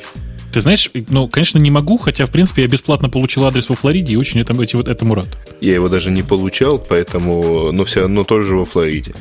Ты 0.51 0.61
знаешь, 0.61 0.89
ну, 1.09 1.28
конечно, 1.28 1.59
не 1.59 1.69
могу, 1.71 1.97
хотя, 1.97 2.25
в 2.25 2.32
принципе, 2.32 2.63
я 2.63 2.67
бесплатно 2.67 3.09
получил 3.09 3.45
адрес 3.45 3.69
во 3.69 3.75
Флориде 3.75 4.13
и 4.13 4.15
очень 4.15 4.39
этому, 4.39 4.63
этому 4.63 5.13
рад. 5.13 5.28
Я 5.61 5.75
его 5.75 5.89
даже 5.89 6.09
не 6.09 6.23
получал, 6.23 6.80
поэтому, 6.80 7.71
но 7.71 7.86
все 7.86 8.01
равно 8.01 8.23
тоже 8.23 8.55
во 8.55 8.65
Флориде. 8.65 9.13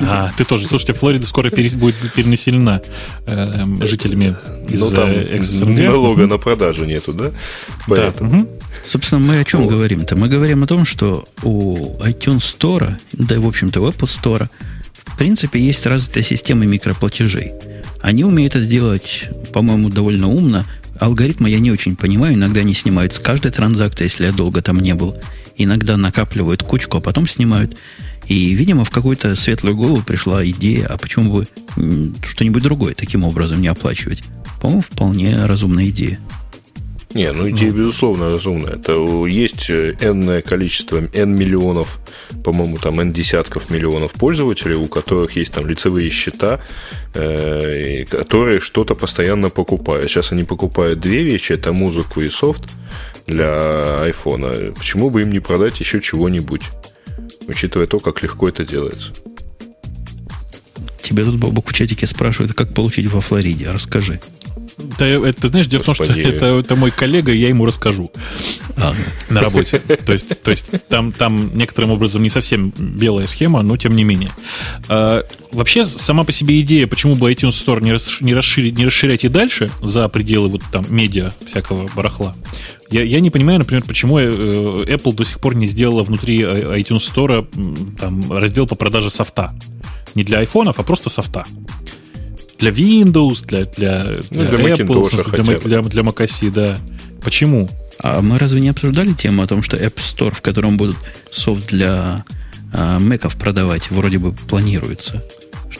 А, 0.00 0.30
ты 0.36 0.44
тоже. 0.44 0.66
Слушайте, 0.66 0.92
Флорида 0.92 1.26
скоро 1.26 1.50
перес, 1.50 1.74
будет 1.74 1.96
перенаселена 2.14 2.82
э, 3.26 3.66
жителями 3.86 4.36
из 4.68 4.80
ну, 4.80 4.90
там 4.90 5.14
СНГ. 5.42 5.78
Налога 5.78 6.26
на 6.26 6.38
продажу 6.38 6.84
нету, 6.84 7.12
да? 7.12 7.30
Поэтому. 7.86 8.30
Да. 8.30 8.38
Угу. 8.38 8.48
Собственно, 8.84 9.20
мы 9.20 9.40
о 9.40 9.44
чем 9.44 9.62
вот. 9.62 9.70
говорим-то? 9.70 10.16
Мы 10.16 10.28
говорим 10.28 10.62
о 10.62 10.66
том, 10.66 10.84
что 10.84 11.26
у 11.42 11.96
iTunes 12.02 12.38
Store, 12.38 12.94
да 13.12 13.34
и, 13.34 13.38
в 13.38 13.46
общем-то, 13.46 13.80
у 13.80 13.88
Apple 13.88 14.08
Store, 14.08 14.48
в 15.04 15.18
принципе, 15.18 15.60
есть 15.60 15.84
развитая 15.86 16.22
система 16.22 16.64
микроплатежей. 16.64 17.52
Они 18.00 18.24
умеют 18.24 18.56
это 18.56 18.64
делать, 18.64 19.28
по-моему, 19.52 19.90
довольно 19.90 20.28
умно. 20.28 20.64
Алгоритмы 20.98 21.50
я 21.50 21.60
не 21.60 21.70
очень 21.70 21.96
понимаю. 21.96 22.34
Иногда 22.34 22.60
они 22.60 22.74
снимают 22.74 23.14
с 23.14 23.18
каждой 23.18 23.50
транзакции, 23.52 24.04
если 24.04 24.26
я 24.26 24.32
долго 24.32 24.62
там 24.62 24.78
не 24.80 24.94
был. 24.94 25.16
Иногда 25.56 25.96
накапливают 25.96 26.62
кучку, 26.62 26.98
а 26.98 27.00
потом 27.00 27.26
снимают. 27.26 27.76
И, 28.30 28.54
видимо, 28.54 28.84
в 28.84 28.90
какую-то 28.90 29.34
светлую 29.34 29.74
голову 29.74 30.02
пришла 30.06 30.46
идея, 30.46 30.86
а 30.86 30.96
почему 30.96 31.32
бы 31.32 31.46
что-нибудь 32.24 32.62
другое 32.62 32.94
таким 32.94 33.24
образом 33.24 33.60
не 33.60 33.66
оплачивать? 33.66 34.22
По-моему, 34.60 34.82
вполне 34.82 35.46
разумная 35.46 35.88
идея. 35.88 36.20
Не, 37.12 37.32
ну 37.32 37.50
идея, 37.50 37.72
ну. 37.72 37.78
безусловно, 37.78 38.28
разумная. 38.28 38.74
Это 38.74 38.92
есть 39.26 39.68
n 39.68 40.42
количество, 40.42 41.02
n 41.12 41.34
миллионов, 41.34 41.98
по-моему, 42.44 42.78
там 42.78 43.00
n 43.00 43.12
десятков 43.12 43.68
миллионов 43.68 44.12
пользователей, 44.12 44.76
у 44.76 44.86
которых 44.86 45.34
есть 45.34 45.52
там 45.52 45.66
лицевые 45.66 46.08
счета, 46.08 46.60
э, 47.14 48.04
которые 48.04 48.60
что-то 48.60 48.94
постоянно 48.94 49.50
покупают. 49.50 50.08
Сейчас 50.08 50.30
они 50.30 50.44
покупают 50.44 51.00
две 51.00 51.24
вещи, 51.24 51.54
это 51.54 51.72
музыку 51.72 52.20
и 52.20 52.30
софт 52.30 52.62
для 53.26 54.02
айфона. 54.02 54.72
Почему 54.78 55.10
бы 55.10 55.22
им 55.22 55.32
не 55.32 55.40
продать 55.40 55.80
еще 55.80 56.00
чего-нибудь? 56.00 56.62
Учитывая 57.50 57.86
то, 57.86 57.98
как 57.98 58.22
легко 58.22 58.48
это 58.48 58.64
делается. 58.64 59.12
Тебя 61.02 61.24
тут, 61.24 61.36
в 61.70 61.74
чатике 61.74 62.06
спрашивают, 62.06 62.54
как 62.54 62.72
получить 62.72 63.06
во 63.06 63.20
Флориде. 63.20 63.68
Расскажи. 63.70 64.20
Да, 64.98 65.06
это, 65.06 65.48
знаешь, 65.48 65.66
дело 65.66 65.82
в 65.82 65.86
том, 65.86 65.94
что 65.94 66.04
это, 66.04 66.46
это 66.46 66.76
мой 66.76 66.90
коллега, 66.90 67.32
и 67.32 67.38
я 67.38 67.48
ему 67.48 67.66
расскажу 67.66 68.10
а. 68.76 68.94
на 69.28 69.40
работе. 69.40 69.78
То 69.78 70.12
есть, 70.12 70.40
то 70.42 70.50
есть 70.50 70.86
там, 70.88 71.12
там 71.12 71.56
некоторым 71.56 71.90
образом 71.90 72.22
не 72.22 72.30
совсем 72.30 72.72
белая 72.76 73.26
схема, 73.26 73.62
но 73.62 73.76
тем 73.76 73.94
не 73.94 74.04
менее. 74.04 74.30
А, 74.88 75.24
вообще, 75.52 75.84
сама 75.84 76.24
по 76.24 76.32
себе 76.32 76.60
идея, 76.60 76.86
почему 76.86 77.14
бы 77.14 77.32
iTunes 77.32 77.50
Store 77.50 77.82
не, 77.82 77.92
расш, 77.92 78.20
не, 78.20 78.34
расширить, 78.34 78.76
не 78.76 78.86
расширять 78.86 79.24
и 79.24 79.28
дальше 79.28 79.70
за 79.82 80.08
пределы 80.08 80.48
вот 80.48 80.62
там 80.72 80.84
медиа 80.88 81.32
всякого 81.44 81.88
барахла, 81.94 82.34
я, 82.90 83.02
я 83.02 83.20
не 83.20 83.30
понимаю, 83.30 83.60
например, 83.60 83.84
почему 83.84 84.18
э, 84.18 84.28
Apple 84.28 85.14
до 85.14 85.24
сих 85.24 85.40
пор 85.40 85.54
не 85.54 85.66
сделала 85.66 86.02
внутри 86.02 86.40
iTunes 86.40 87.08
Store 87.08 87.46
там, 87.96 88.32
раздел 88.32 88.66
по 88.66 88.74
продаже 88.74 89.10
софта. 89.10 89.54
Не 90.16 90.24
для 90.24 90.40
айфонов, 90.40 90.80
а 90.80 90.82
просто 90.82 91.08
софта. 91.08 91.44
Для 92.60 92.70
Windows, 92.70 93.44
для, 93.46 93.64
для, 93.64 94.04
ну, 94.30 94.44
для, 94.44 94.58
для 94.58 94.74
Apple, 94.76 95.42
для, 95.42 95.58
для, 95.58 95.82
для 95.82 96.02
macOS, 96.02 96.50
да. 96.50 96.78
Почему? 97.22 97.68
А 98.02 98.20
мы 98.22 98.38
разве 98.38 98.60
не 98.60 98.68
обсуждали 98.68 99.12
тему 99.12 99.42
о 99.42 99.46
том, 99.46 99.62
что 99.62 99.76
App 99.76 99.96
Store, 99.96 100.34
в 100.34 100.40
котором 100.40 100.76
будут 100.76 100.96
софт 101.30 101.68
для 101.68 102.24
а, 102.72 102.98
Мэков 102.98 103.36
продавать, 103.36 103.90
вроде 103.90 104.18
бы 104.18 104.32
планируется? 104.32 105.22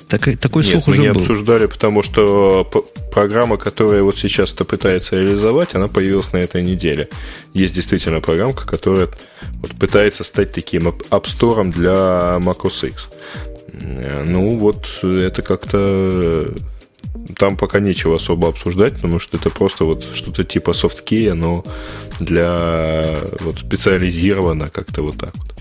Так, 0.09 0.29
такой 0.39 0.65
Нет, 0.65 0.73
слух 0.73 0.87
мы 0.89 0.93
уже 0.95 1.03
не 1.03 1.13
был. 1.13 1.21
обсуждали, 1.21 1.67
потому 1.67 2.03
что 2.03 2.69
программа, 3.13 3.57
которая 3.57 4.03
вот 4.03 4.19
сейчас 4.19 4.53
это 4.53 4.65
пытается 4.65 5.17
реализовать, 5.17 5.75
она 5.75 5.87
появилась 5.87 6.33
на 6.33 6.39
этой 6.39 6.63
неделе. 6.63 7.09
Есть 7.55 7.75
действительно 7.75 8.21
программка, 8.21 8.67
которая 8.67 9.09
вот 9.61 9.71
пытается 9.73 10.25
стать 10.25 10.53
таким 10.53 10.89
App 10.89 11.25
Store 11.27 11.71
для 11.73 12.39
macOS 12.41 12.89
X. 12.89 13.09
Ну, 13.81 14.57
вот 14.57 15.01
это 15.03 15.43
как-то 15.43 16.53
там 17.37 17.57
пока 17.57 17.81
нечего 17.81 18.17
особо 18.17 18.49
обсуждать, 18.49 18.95
потому 18.95 19.19
что 19.19 19.37
это 19.37 19.51
просто 19.51 19.85
вот 19.85 20.05
что-то 20.15 20.45
типа 20.45 20.73
софткея, 20.73 21.35
но 21.35 21.65
для 22.19 23.17
вот 23.41 23.59
специализировано 23.59 24.69
как-то 24.69 25.03
вот 25.03 25.17
так 25.17 25.35
вот. 25.37 25.55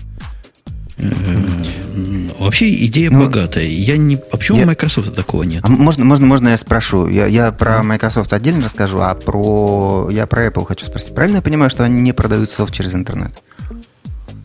Вообще 2.38 2.74
идея 2.86 3.10
ну, 3.10 3.20
богатая. 3.24 3.64
Я 3.64 3.96
не... 3.96 4.16
А 4.30 4.36
почему 4.36 4.58
я... 4.58 4.64
у 4.64 4.66
Microsoft 4.66 5.14
такого 5.14 5.42
нет? 5.44 5.64
А 5.64 5.68
можно, 5.68 6.04
можно, 6.04 6.26
можно 6.26 6.48
я 6.48 6.58
спрошу? 6.58 7.08
Я, 7.08 7.26
я 7.26 7.52
про 7.52 7.82
Microsoft 7.82 8.32
отдельно 8.32 8.64
расскажу, 8.64 9.00
а 9.00 9.14
про 9.14 10.08
я 10.10 10.26
про 10.26 10.46
Apple 10.46 10.66
хочу 10.66 10.86
спросить. 10.86 11.14
Правильно 11.14 11.36
я 11.36 11.42
понимаю, 11.42 11.70
что 11.70 11.84
они 11.84 12.00
не 12.00 12.12
продают 12.12 12.50
софт 12.50 12.74
через 12.74 12.94
интернет? 12.94 13.32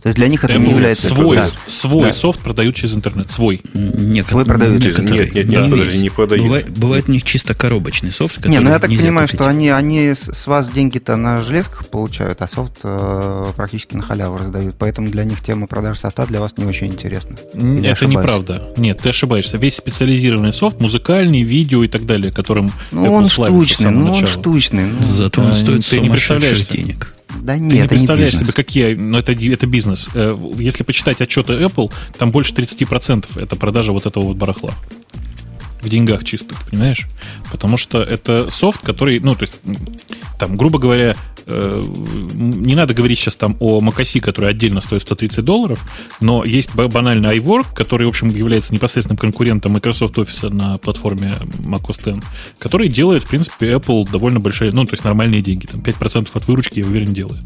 То 0.05 0.09
есть 0.09 0.17
для 0.17 0.27
них 0.27 0.43
это 0.43 0.53
Apple 0.53 0.59
не 0.59 0.69
является... 0.69 1.07
Свой, 1.07 1.37
да. 1.37 1.47
свой 1.65 2.03
да. 2.03 2.13
софт 2.13 2.39
продают 2.39 2.75
через 2.75 2.93
интернет. 2.93 3.31
Свой. 3.31 3.63
Нет, 3.73 4.27
свой 4.27 4.45
продают. 4.45 4.79
Некоторые. 4.79 5.25
Нет, 5.25 5.33
нет, 5.33 5.47
нет, 5.47 5.63
да. 5.63 5.69
подожди, 5.71 5.97
не 5.97 6.09
продают. 6.11 6.45
Бывает, 6.45 6.69
бывает 6.69 7.09
у 7.09 7.11
них 7.11 7.23
чисто 7.23 7.55
коробочный 7.55 8.11
софт, 8.11 8.45
Не, 8.45 8.59
ну 8.59 8.69
я 8.69 8.77
так 8.77 8.91
понимаю, 8.91 9.27
купить. 9.27 9.39
что 9.39 9.49
они, 9.49 9.69
они 9.69 10.13
с 10.13 10.45
вас 10.45 10.69
деньги-то 10.69 11.15
на 11.15 11.41
железках 11.41 11.87
получают, 11.87 12.39
а 12.43 12.47
софт 12.47 12.81
э, 12.83 13.47
практически 13.55 13.95
на 13.95 14.03
халяву 14.03 14.37
раздают. 14.37 14.75
Поэтому 14.77 15.09
для 15.09 15.23
них 15.23 15.41
тема 15.41 15.65
продажи 15.65 15.97
софта 15.97 16.27
для 16.27 16.39
вас 16.39 16.55
не 16.55 16.65
очень 16.65 16.85
интересна. 16.85 17.37
Или 17.55 17.89
это 17.89 18.05
неправда. 18.05 18.73
Нет, 18.77 18.99
ты 19.01 19.09
ошибаешься. 19.09 19.57
Весь 19.57 19.73
специализированный 19.73 20.53
софт, 20.53 20.79
музыкальный, 20.79 21.41
видео 21.41 21.83
и 21.83 21.87
так 21.87 22.05
далее, 22.05 22.31
которым 22.31 22.71
ну, 22.91 23.11
он 23.11 23.25
штучный, 23.25 23.89
ну 23.89 24.13
он 24.13 24.27
штучный. 24.27 24.85
Ну. 24.85 25.01
Зато 25.01 25.41
он 25.41 25.55
стоит 25.55 25.83
ты 25.83 25.99
не 25.99 26.11
представляешь 26.11 26.67
денег. 26.67 27.14
Да 27.41 27.57
нет, 27.57 27.71
Ты 27.71 27.77
не 27.79 27.87
представляешь 27.87 28.33
не 28.33 28.39
себе, 28.41 28.53
какие... 28.53 28.93
Но 28.93 29.03
ну, 29.03 29.17
это, 29.17 29.33
это 29.33 29.67
бизнес. 29.67 30.09
Э, 30.13 30.37
если 30.57 30.83
почитать 30.83 31.21
отчеты 31.21 31.53
Apple, 31.53 31.91
там 32.17 32.31
больше 32.31 32.53
30% 32.53 33.41
это 33.41 33.55
продажа 33.55 33.91
вот 33.91 34.05
этого 34.05 34.25
вот 34.25 34.37
барахла. 34.37 34.73
В 35.81 35.89
деньгах 35.89 36.23
чистых, 36.23 36.57
понимаешь? 36.69 37.07
Потому 37.51 37.77
что 37.77 38.01
это 38.01 38.49
софт, 38.49 38.81
который... 38.81 39.19
Ну, 39.19 39.35
то 39.35 39.43
есть 39.43 39.53
там, 40.37 40.55
грубо 40.55 40.79
говоря, 40.79 41.15
э, 41.45 41.83
не 42.33 42.75
надо 42.75 42.93
говорить 42.93 43.19
сейчас 43.19 43.35
там 43.35 43.55
о 43.59 43.79
macOS, 43.81 44.19
который 44.19 44.49
отдельно 44.49 44.81
стоит 44.81 45.01
130 45.01 45.43
долларов, 45.43 45.79
но 46.19 46.43
есть 46.43 46.73
банально 46.75 47.27
iWork, 47.35 47.67
который, 47.73 48.05
в 48.05 48.09
общем, 48.09 48.29
является 48.29 48.73
непосредственным 48.73 49.17
конкурентом 49.17 49.73
Microsoft 49.73 50.17
Office 50.17 50.53
на 50.53 50.77
платформе 50.77 51.33
macOS 51.59 52.17
X, 52.17 52.25
который 52.59 52.87
делает, 52.89 53.23
в 53.23 53.27
принципе, 53.27 53.73
Apple 53.73 54.09
довольно 54.09 54.39
большие, 54.39 54.71
ну, 54.71 54.85
то 54.85 54.93
есть 54.93 55.03
нормальные 55.03 55.41
деньги, 55.41 55.65
там 55.65 55.81
5% 55.81 56.29
от 56.33 56.47
выручки, 56.47 56.79
я 56.79 56.85
уверен, 56.85 57.13
делает. 57.13 57.43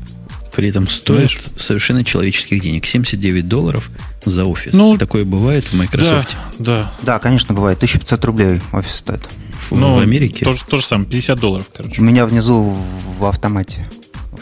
При 0.56 0.68
этом 0.68 0.88
стоит 0.88 1.32
Знаешь? 1.32 1.40
совершенно 1.56 2.04
человеческих 2.04 2.62
денег. 2.62 2.86
79 2.86 3.48
долларов 3.48 3.90
за 4.26 4.44
офис. 4.46 4.74
Ну, 4.74 4.98
Такое 4.98 5.24
бывает 5.24 5.64
в 5.64 5.74
Microsoft. 5.74 6.36
Да, 6.58 6.66
да. 6.66 6.94
Да, 7.04 7.20
конечно, 7.20 7.54
бывает. 7.54 7.78
1500 7.78 8.26
рублей 8.26 8.62
офис 8.74 8.96
стоит. 8.96 9.22
Ну, 9.72 9.96
в 9.96 10.00
Америке? 10.00 10.46
То, 10.46 10.56
то 10.56 10.78
же 10.78 10.86
самое, 10.86 11.10
50 11.10 11.40
долларов, 11.40 11.70
короче. 11.76 12.02
У 12.02 12.04
меня 12.04 12.26
внизу 12.26 12.76
в 13.20 13.26
автомате 13.26 13.88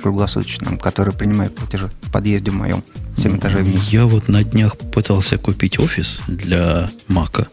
круглосуточном, 0.01 0.77
который 0.77 1.13
принимает 1.13 1.55
платежи 1.55 1.89
в 2.01 2.11
подъезде 2.11 2.51
моем, 2.51 2.83
7 3.17 3.37
этажей 3.37 3.63
вниз. 3.63 3.89
Я 3.89 4.05
вот 4.05 4.27
на 4.27 4.43
днях 4.43 4.77
пытался 4.77 5.37
купить 5.37 5.79
офис 5.79 6.21
для 6.27 6.89
Мака. 7.07 7.47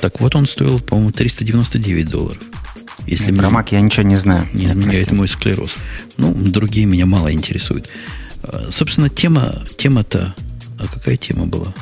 Так 0.00 0.20
вот 0.20 0.34
он 0.34 0.46
стоил, 0.46 0.80
по-моему, 0.80 1.12
399 1.12 2.08
долларов. 2.08 2.38
Если 3.06 3.32
Про 3.32 3.48
Mac 3.48 3.68
я 3.70 3.80
ничего 3.80 4.02
не 4.02 4.16
знаю. 4.16 4.46
Не 4.52 4.66
изменяет 4.66 5.10
мой 5.12 5.28
склероз. 5.28 5.74
Ну, 6.16 6.34
другие 6.34 6.86
меня 6.86 7.06
мало 7.06 7.32
интересуют. 7.32 7.88
А, 8.42 8.68
собственно, 8.70 9.08
тема, 9.08 9.54
тема-то... 9.76 10.34
А 10.78 10.86
какая 10.86 11.16
тема 11.16 11.46
была? 11.46 11.74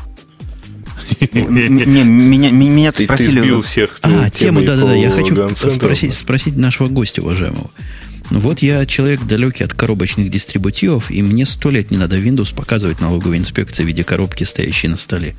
Не, 1.32 2.02
меня, 2.02 2.50
меня 2.50 2.92
спросили... 2.92 3.40
Ты 3.40 3.60
всех. 3.62 3.98
А, 4.02 4.30
тему, 4.30 4.62
да-да-да. 4.62 4.94
Я 4.94 5.10
хочу 5.10 5.48
спросить, 5.54 6.14
спросить 6.14 6.56
нашего 6.56 6.88
гостя, 6.88 7.22
уважаемого. 7.22 7.70
Ну 8.30 8.40
вот 8.40 8.58
я 8.60 8.84
человек 8.84 9.24
далекий 9.24 9.64
от 9.64 9.72
коробочных 9.72 10.30
дистрибутивов, 10.30 11.10
и 11.10 11.22
мне 11.22 11.46
сто 11.46 11.70
лет 11.70 11.90
не 11.90 11.96
надо 11.96 12.18
Windows 12.18 12.54
показывать 12.54 13.00
налоговой 13.00 13.38
инспекции 13.38 13.84
в 13.84 13.86
виде 13.86 14.04
коробки, 14.04 14.44
стоящей 14.44 14.88
на 14.88 14.98
столе. 14.98 15.34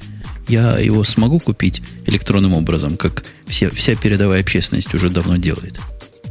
Я 0.48 0.80
его 0.80 1.04
смогу 1.04 1.40
купить 1.40 1.84
электронным 2.08 2.54
образом, 2.56 2.98
как 2.98 3.24
все, 3.48 3.70
вся 3.70 3.94
передовая 3.96 4.42
общественность 4.42 4.94
уже 4.96 5.12
давно 5.12 5.38
делает. 5.38 5.80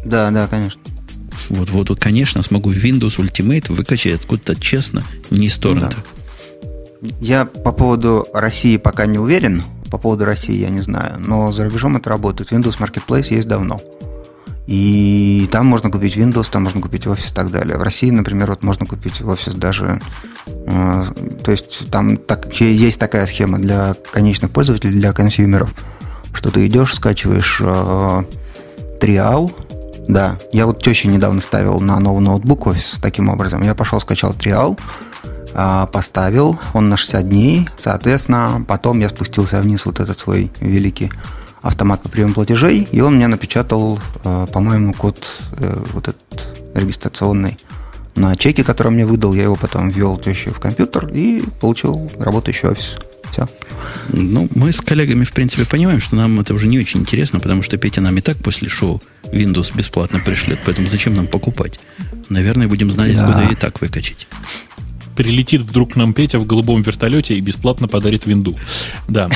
Да, 0.05 0.30
да, 0.32 0.49
конечно. 0.49 0.80
Вот, 1.49 1.70
вот, 1.70 1.89
вот, 1.91 2.01
конечно, 2.01 2.43
смогу 2.43 2.72
Windows 2.72 3.18
Ultimate 3.18 3.72
выкачать 3.72 4.20
откуда-то 4.20 4.61
честно, 4.61 5.05
не 5.30 5.47
из 5.47 5.57
торрента. 5.57 5.97
Да. 5.97 6.17
Я 7.20 7.44
по 7.44 7.72
поводу 7.72 8.26
России 8.32 8.76
пока 8.76 9.07
не 9.07 9.18
уверен. 9.18 9.62
По 9.90 9.99
поводу 9.99 10.24
России 10.24 10.59
я 10.59 10.68
не 10.68 10.80
знаю. 10.80 11.14
Но 11.18 11.53
за 11.53 11.64
рубежом 11.64 11.96
это 11.96 12.11
работает. 12.11 12.53
Windows 12.53 12.78
Marketplace 12.78 13.32
есть 13.34 13.49
давно. 13.49 13.80
И 14.66 15.49
там 15.51 15.66
можно 15.66 15.90
купить 15.90 16.16
Windows, 16.16 16.49
там 16.51 16.64
можно 16.64 16.82
купить 16.82 17.07
офис 17.07 17.30
и 17.30 17.34
так 17.34 17.51
далее. 17.51 17.78
В 17.78 17.82
России, 17.82 18.11
например, 18.11 18.51
вот 18.51 18.62
можно 18.62 18.84
купить 18.84 19.22
офис 19.22 19.55
даже... 19.55 19.99
Э, 20.46 21.05
то 21.42 21.51
есть 21.51 21.90
там 21.90 22.18
так, 22.18 22.53
есть 22.61 23.01
такая 23.01 23.24
схема 23.24 23.59
для 23.59 23.94
конечных 24.12 24.51
пользователей, 24.51 24.92
для 24.92 25.14
консюмеров, 25.14 25.72
что 26.34 26.51
ты 26.51 26.66
идешь, 26.66 26.94
скачиваешь 26.94 27.62
э, 27.64 28.24
триал, 29.01 29.51
да, 30.09 30.38
я 30.53 30.66
вот 30.66 30.82
теще 30.82 31.09
недавно 31.09 31.40
ставил 31.40 31.80
на 31.80 32.01
новый 32.01 32.22
ноутбук 32.22 32.66
офис 32.66 32.96
таким 33.01 33.28
образом. 33.28 33.62
Я 33.62 33.74
пошел, 33.74 34.01
скачал 34.01 34.32
триал, 34.32 34.78
поставил, 35.53 36.59
он 36.74 36.88
на 36.88 36.96
60 36.96 37.28
дней, 37.28 37.68
соответственно, 37.76 38.64
потом 38.66 39.01
я 39.01 39.09
спустился 39.09 39.61
вниз 39.61 39.86
вот 39.86 40.01
этот 40.01 40.18
свой 40.18 40.51
великий 40.61 41.11
автомат 41.62 42.03
по 42.03 42.09
приему 42.09 42.34
платежей, 42.34 42.88
и 42.90 43.01
он 43.01 43.16
мне 43.16 43.26
напечатал, 43.26 44.01
э, 44.24 44.46
по-моему, 44.53 44.92
код 44.92 45.26
э, 45.53 45.82
вот 45.92 46.09
этот 46.09 46.51
регистрационный 46.74 47.59
на 48.14 48.36
чеке, 48.36 48.64
который 48.64 48.90
мне 48.92 49.07
выдал, 49.07 49.34
я 49.34 49.44
его 49.44 49.57
потом 49.57 49.90
ввел 49.90 50.20
еще 50.24 50.51
в 50.51 50.59
компьютер 50.59 51.07
и 51.12 51.42
получил 51.61 52.11
работающий 52.18 52.68
офис. 52.68 52.96
Все. 53.32 53.49
Ну, 54.09 54.49
мы 54.55 54.72
с 54.72 54.80
коллегами, 54.80 55.24
в 55.24 55.32
принципе, 55.32 55.66
понимаем, 55.66 56.01
что 56.01 56.16
нам 56.16 56.40
это 56.40 56.55
уже 56.55 56.66
не 56.66 56.78
очень 56.78 57.01
интересно, 57.01 57.40
потому 57.40 57.62
что 57.62 57.76
Петя 57.76 58.01
нам 58.01 58.16
и 58.16 58.20
так 58.20 58.38
после 58.38 58.68
шоу 58.68 59.01
Windows 59.24 59.76
бесплатно 59.76 60.20
пришлет, 60.20 60.61
поэтому 60.64 60.88
зачем 60.88 61.14
нам 61.14 61.26
покупать? 61.26 61.78
Наверное, 62.28 62.66
будем 62.66 62.90
знать, 62.90 63.14
да. 63.14 63.26
откуда 63.26 63.53
и 63.53 63.55
так 63.55 63.80
выкачать 63.80 64.26
прилетит 65.18 65.62
вдруг 65.62 65.94
к 65.94 65.96
нам 65.96 66.12
Петя 66.12 66.38
в 66.38 66.46
голубом 66.46 66.82
вертолете 66.82 67.34
и 67.34 67.40
бесплатно 67.40 67.88
подарит 67.88 68.24
винду. 68.24 68.56
Да. 69.08 69.28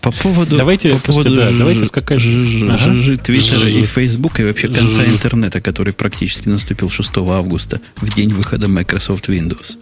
По 0.00 0.12
поводу... 0.12 0.56
Давайте, 0.56 0.90
по 0.90 1.00
поводу 1.12 1.34
да, 1.34 1.50
давайте 1.50 1.86
скакать. 1.86 2.20
Жижи 2.20 3.16
Твиттера 3.16 3.68
и 3.68 3.82
Фейсбука, 3.82 4.42
и 4.42 4.44
вообще 4.44 4.68
конца 4.68 5.04
интернета, 5.04 5.60
который 5.60 5.92
практически 5.92 6.48
наступил 6.48 6.88
6 6.88 7.10
августа, 7.16 7.80
в 7.96 8.14
день 8.14 8.30
выхода 8.30 8.68
Microsoft 8.68 9.28
Windows. 9.28 9.76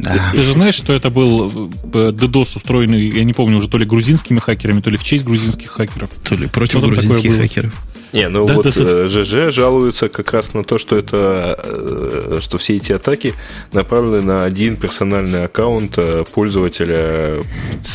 Да. 0.00 0.32
Ты 0.34 0.42
же 0.42 0.54
знаешь, 0.54 0.74
что 0.74 0.92
это 0.92 1.10
был 1.10 1.70
э, 1.92 2.10
DDoS, 2.10 2.56
устроенный, 2.56 3.08
я 3.08 3.22
не 3.22 3.34
помню, 3.34 3.58
уже 3.58 3.68
то 3.68 3.78
ли 3.78 3.86
грузинскими 3.86 4.40
хакерами, 4.40 4.80
то 4.80 4.90
ли 4.90 4.96
в 4.96 5.04
честь 5.04 5.24
грузинских 5.24 5.70
хакеров. 5.70 6.10
То 6.24 6.34
ли 6.34 6.48
против 6.48 6.80
грузинских 6.80 7.36
хакеров. 7.36 7.72
Не, 8.14 8.28
ну 8.28 8.46
да, 8.46 8.54
вот 8.54 8.72
да, 8.72 8.84
да. 8.84 9.08
ЖЖ 9.08 9.32
э, 9.32 9.50
жалуются 9.50 10.08
как 10.08 10.32
раз 10.32 10.54
на 10.54 10.62
то, 10.62 10.78
что 10.78 10.96
это, 10.96 11.58
э, 11.64 12.38
что 12.40 12.58
все 12.58 12.76
эти 12.76 12.92
атаки 12.92 13.34
направлены 13.72 14.22
на 14.22 14.44
один 14.44 14.76
персональный 14.76 15.46
аккаунт 15.46 15.98
э, 15.98 16.24
пользователя 16.32 17.42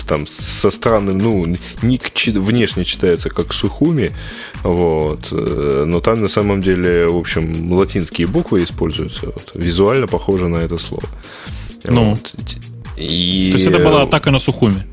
там 0.05 0.27
со 0.27 0.71
странным, 0.71 1.19
ну, 1.19 1.55
ник 1.81 2.11
внешне 2.33 2.83
читается 2.83 3.29
как 3.29 3.53
Сухуми, 3.53 4.11
вот, 4.63 5.31
но 5.31 6.01
там 6.01 6.19
на 6.19 6.27
самом 6.27 6.59
деле, 6.59 7.07
в 7.07 7.15
общем, 7.15 7.71
латинские 7.71 8.27
буквы 8.27 8.65
используются, 8.65 9.27
вот, 9.27 9.51
визуально 9.53 10.07
похоже 10.07 10.49
на 10.49 10.57
это 10.57 10.77
слово. 10.77 11.07
Ну, 11.85 12.09
вот. 12.11 12.35
и... 12.97 13.51
То 13.51 13.57
есть 13.57 13.67
это 13.67 13.79
была 13.79 14.01
атака 14.01 14.31
на 14.31 14.39
Сухуми? 14.39 14.83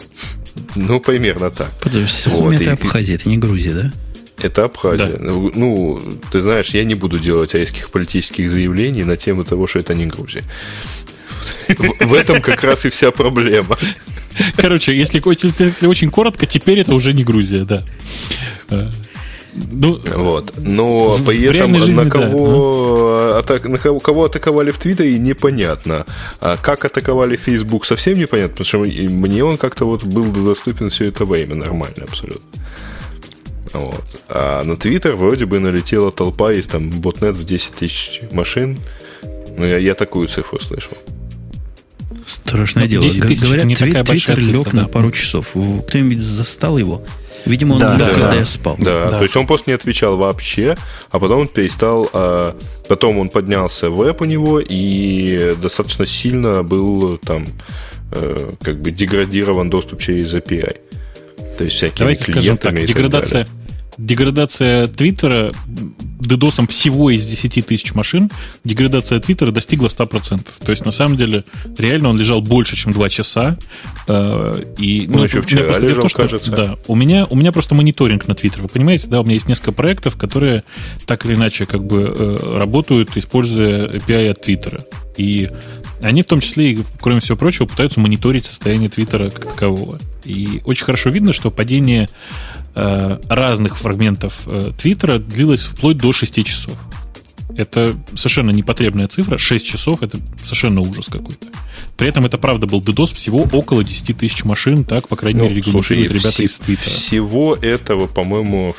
Ну, 0.77 1.01
примерно 1.01 1.51
так. 1.51 1.73
Подожди, 1.83 2.07
Сухуми 2.07 2.53
вот, 2.53 2.61
это 2.61 2.71
и... 2.71 2.73
Абхазия, 2.75 3.17
это 3.17 3.29
не 3.29 3.39
Грузия, 3.39 3.73
да? 3.73 3.93
Это 4.39 4.65
Абхазия. 4.65 5.09
Да. 5.09 5.19
Ну, 5.21 6.01
ты 6.31 6.41
знаешь, 6.41 6.71
я 6.71 6.85
не 6.85 6.95
буду 6.95 7.19
делать 7.19 7.55
айских 7.55 7.91
политических 7.91 8.51
заявлений 8.51 9.05
на 9.05 9.17
тему 9.17 9.45
того, 9.45 9.67
что 9.67 9.79
это 9.79 9.95
не 9.95 10.07
Грузия. 10.07 10.43
В 12.01 12.15
этом 12.15 12.43
как 12.43 12.63
раз 12.65 12.85
и 12.85 12.91
вся 12.91 13.11
проблема. 13.11 13.79
Короче, 14.57 14.95
если, 14.95 15.23
если 15.25 15.87
очень 15.87 16.11
коротко, 16.11 16.47
теперь 16.47 16.81
это 16.81 16.95
уже 16.95 17.13
не 17.15 17.25
Грузия, 17.25 17.65
да. 17.65 17.83
Э, 18.69 18.91
ну, 19.55 20.01
вот. 20.15 20.53
Но 20.59 21.19
при 21.27 21.43
этом 21.45 21.79
жизни, 21.79 21.95
на, 21.95 22.11
кого, 22.11 23.31
да. 23.31 23.39
атак, 23.39 23.65
на 23.65 23.79
кого, 23.79 24.01
кого 24.01 24.25
атаковали 24.25 24.71
в 24.71 24.79
Твиттере, 24.79 25.19
непонятно. 25.19 26.05
А 26.41 26.57
как 26.57 26.85
атаковали 26.85 27.37
Facebook, 27.37 27.87
совсем 27.87 28.19
непонятно, 28.19 28.65
потому 28.65 28.67
что 28.67 28.79
мне 28.79 29.45
он 29.45 29.57
как-то 29.57 29.87
вот 29.87 30.05
был 30.05 30.25
доступен 30.25 30.91
все 30.91 31.07
это 31.07 31.25
время 31.25 31.55
нормально 31.55 32.05
абсолютно. 32.05 32.47
Вот. 33.73 34.05
А 34.29 34.63
на 34.63 34.77
Твиттер 34.77 35.17
вроде 35.17 35.47
бы 35.47 35.59
налетела 35.59 36.13
толпа, 36.13 36.53
есть 36.53 36.71
там 36.71 36.91
ботнет 36.91 37.37
в 37.37 37.45
10 37.45 37.75
тысяч 37.75 38.23
машин. 38.31 38.79
Ну, 39.57 39.65
я, 39.65 39.79
я 39.79 39.95
такую 39.95 40.29
цифру 40.29 40.61
слышал. 40.61 40.97
Страшное 42.27 42.85
ну, 42.85 42.91
дело. 42.91 43.05
10 43.05 43.23
тысяч 43.27 43.43
Говорят, 43.43 43.67
не 43.67 43.77
твит, 43.77 43.95
такая 43.95 44.05
Твиттер 44.05 44.39
лег 44.39 44.71
да. 44.73 44.83
на 44.83 44.89
пару 44.89 45.11
часов. 45.11 45.49
Кто-нибудь 45.51 46.21
застал 46.21 46.79
его? 46.79 47.03
Видимо, 47.45 47.75
он 47.75 47.81
да, 47.81 47.97
лег, 47.97 48.07
да, 48.07 48.13
когда 48.13 48.31
да. 48.31 48.35
я 48.35 48.45
спал. 48.45 48.77
Да, 48.79 49.11
да, 49.11 49.19
то 49.19 49.23
есть 49.23 49.37
он 49.37 49.47
просто 49.47 49.71
не 49.71 49.75
отвечал 49.75 50.17
вообще, 50.17 50.77
а 51.13 51.21
потом 51.21 51.43
он 51.43 51.49
перестал, 51.49 52.11
а, 52.13 52.57
потом 52.89 53.19
он 53.19 53.29
поднялся 53.29 53.89
в 53.89 53.97
веб 53.97 54.21
у 54.21 54.25
него 54.25 54.61
и 54.61 55.55
достаточно 55.61 56.07
сильно 56.07 56.65
был 56.65 57.19
там 57.19 57.47
э, 58.11 58.51
как 58.61 58.81
бы 58.81 58.91
деградирован 58.91 59.71
доступ 59.71 60.01
через 60.01 60.35
API. 60.35 60.77
То 61.57 61.65
есть 61.65 61.77
всякие 61.77 61.99
Давайте 61.99 62.33
скажем 62.33 62.59
так, 62.59 62.85
деградация, 62.85 63.45
так 63.45 63.66
деградация 63.99 64.87
Твиттера 64.89 65.53
дедосом 66.21 66.67
всего 66.67 67.11
из 67.11 67.27
10 67.27 67.67
тысяч 67.67 67.95
машин, 67.95 68.31
деградация 68.65 69.21
Твиттера 69.21 69.51
достигла 69.51 69.89
100%. 69.89 70.47
То 70.65 70.71
есть, 70.71 70.85
на 70.85 70.91
самом 70.91 71.17
деле, 71.17 71.45
реально 71.79 72.11
он 72.11 72.19
лежал 72.19 72.41
больше, 72.41 72.77
чем 72.77 72.93
2 72.93 73.09
часа. 73.09 73.57
Э, 74.09 74.63
и, 74.79 75.07
ну, 75.09 75.19
ну 75.19 75.25
еще 75.25 75.41
вчера 75.41 75.79
лежал, 75.79 75.97
том, 75.97 76.09
что, 76.09 76.23
кажется. 76.23 76.51
Да, 76.51 76.77
у 76.87 76.95
меня, 76.95 77.27
у 77.27 77.37
меня 77.37 77.53
просто 77.53 77.75
мониторинг 77.75 78.27
на 78.29 78.35
Твиттер, 78.35 78.63
вы 78.63 78.69
понимаете, 78.69 79.09
да, 79.09 79.21
у 79.21 79.25
меня 79.25 79.35
есть 79.35 79.49
несколько 79.49 79.73
проектов, 79.73 80.17
которые 80.17 80.65
так 81.07 81.25
или 81.27 81.35
иначе 81.35 81.67
как 81.67 81.85
бы 81.85 82.03
э, 82.03 82.59
работают, 82.59 83.17
используя 83.17 83.89
API 83.89 84.31
от 84.31 84.43
Твиттера. 84.43 84.85
И 85.17 85.51
они 86.03 86.23
в 86.23 86.27
том 86.27 86.41
числе, 86.41 86.79
кроме 87.01 87.21
всего 87.21 87.37
прочего, 87.37 87.67
пытаются 87.67 88.01
мониторить 88.01 88.45
состояние 88.45 88.91
Твиттера 88.91 89.31
как 89.31 89.47
такового. 89.47 89.99
И 90.25 90.61
очень 90.65 90.85
хорошо 90.85 91.11
видно, 91.11 91.33
что 91.33 91.51
падение 91.51 92.09
Э, 92.79 93.19
разных 93.31 93.79
фрагментов 93.79 94.43
э, 94.45 94.71
Твиттера 94.77 95.19
длилось 95.19 95.63
вплоть 95.63 95.97
до 95.97 96.13
6 96.13 96.45
часов. 96.45 96.79
Это 97.57 97.97
совершенно 98.15 98.51
непотребная 98.51 99.09
цифра. 99.09 99.39
6 99.39 99.67
часов 99.67 100.03
это 100.03 100.19
совершенно 100.43 100.83
ужас 100.83 101.07
какой-то. 101.07 101.47
При 101.97 102.07
этом 102.07 102.27
это 102.27 102.37
правда 102.37 102.67
был 102.67 102.83
DDoS 102.83 103.15
всего 103.15 103.49
около 103.51 103.83
10 103.83 104.19
тысяч 104.19 104.45
машин, 104.45 104.85
так, 104.85 105.09
по 105.09 105.17
крайней 105.17 105.41
ну, 105.41 105.45
мере, 105.49 105.57
регулируют 105.57 106.13
ребята 106.13 106.43
из 106.43 106.57
Твиттера. 106.57 106.91
Всего 106.91 107.55
этого, 107.55 108.07
по-моему, 108.07 108.77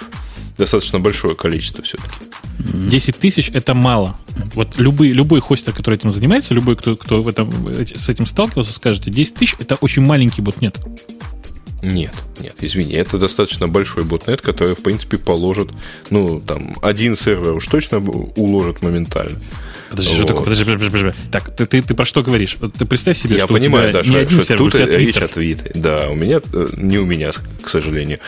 достаточно 0.59 0.99
большое 0.99 1.33
количество 1.33 1.83
все-таки. 1.83 2.27
10 2.59 3.17
тысяч 3.17 3.49
это 3.51 3.73
мало. 3.73 4.15
Вот 4.53 4.77
любой, 4.77 5.07
любой 5.09 5.41
хостер, 5.41 5.73
который 5.73 5.95
этим 5.95 6.11
занимается, 6.11 6.53
любой, 6.53 6.75
кто, 6.75 6.95
кто 6.95 7.23
в 7.23 7.27
этом, 7.27 7.51
с 7.75 8.09
этим 8.09 8.27
сталкивался, 8.27 8.73
скажет, 8.73 9.09
10 9.09 9.33
тысяч 9.33 9.55
это 9.57 9.75
очень 9.75 10.03
маленький 10.03 10.43
ботнет. 10.43 10.77
Нет, 10.77 11.06
нет, 11.93 12.55
извини, 12.61 12.93
это 12.93 13.17
достаточно 13.17 13.67
большой 13.67 14.03
ботнет, 14.03 14.41
который, 14.41 14.75
в 14.75 14.83
принципе, 14.83 15.17
положит, 15.17 15.69
ну, 16.09 16.39
там, 16.39 16.75
один 16.81 17.15
сервер 17.15 17.53
уж 17.53 17.67
точно 17.67 17.99
уложит 17.99 18.81
моментально. 18.81 19.39
Подожди, 19.89 20.11
вот. 20.11 20.17
что 20.17 20.27
такое? 20.27 20.43
Подожди, 20.43 20.63
подожди, 20.65 20.89
подожди. 20.89 21.19
Так, 21.31 21.55
ты, 21.55 21.65
ты, 21.65 21.81
ты 21.81 21.93
про 21.93 22.05
что 22.05 22.21
говоришь? 22.23 22.57
Ты 22.77 22.85
представь 22.85 23.17
себе, 23.17 23.37
Я 23.37 23.45
что 23.45 23.53
понимаю, 23.53 23.87
у 23.87 23.91
тебя 23.91 24.01
да, 24.01 24.07
не 24.07 24.13
что, 24.13 24.21
один 24.21 24.37
что 24.37 24.47
сервер, 24.47 24.71
тут 24.71 24.75
у 24.75 24.77
тебя 24.83 24.97
речь 24.97 25.17
о 25.17 25.27
твите. 25.27 25.71
Да, 25.75 26.09
у 26.09 26.15
меня, 26.15 26.41
э, 26.53 26.67
не 26.75 26.97
у 26.97 27.05
меня, 27.05 27.31
к 27.61 27.69
сожалению. 27.69 28.19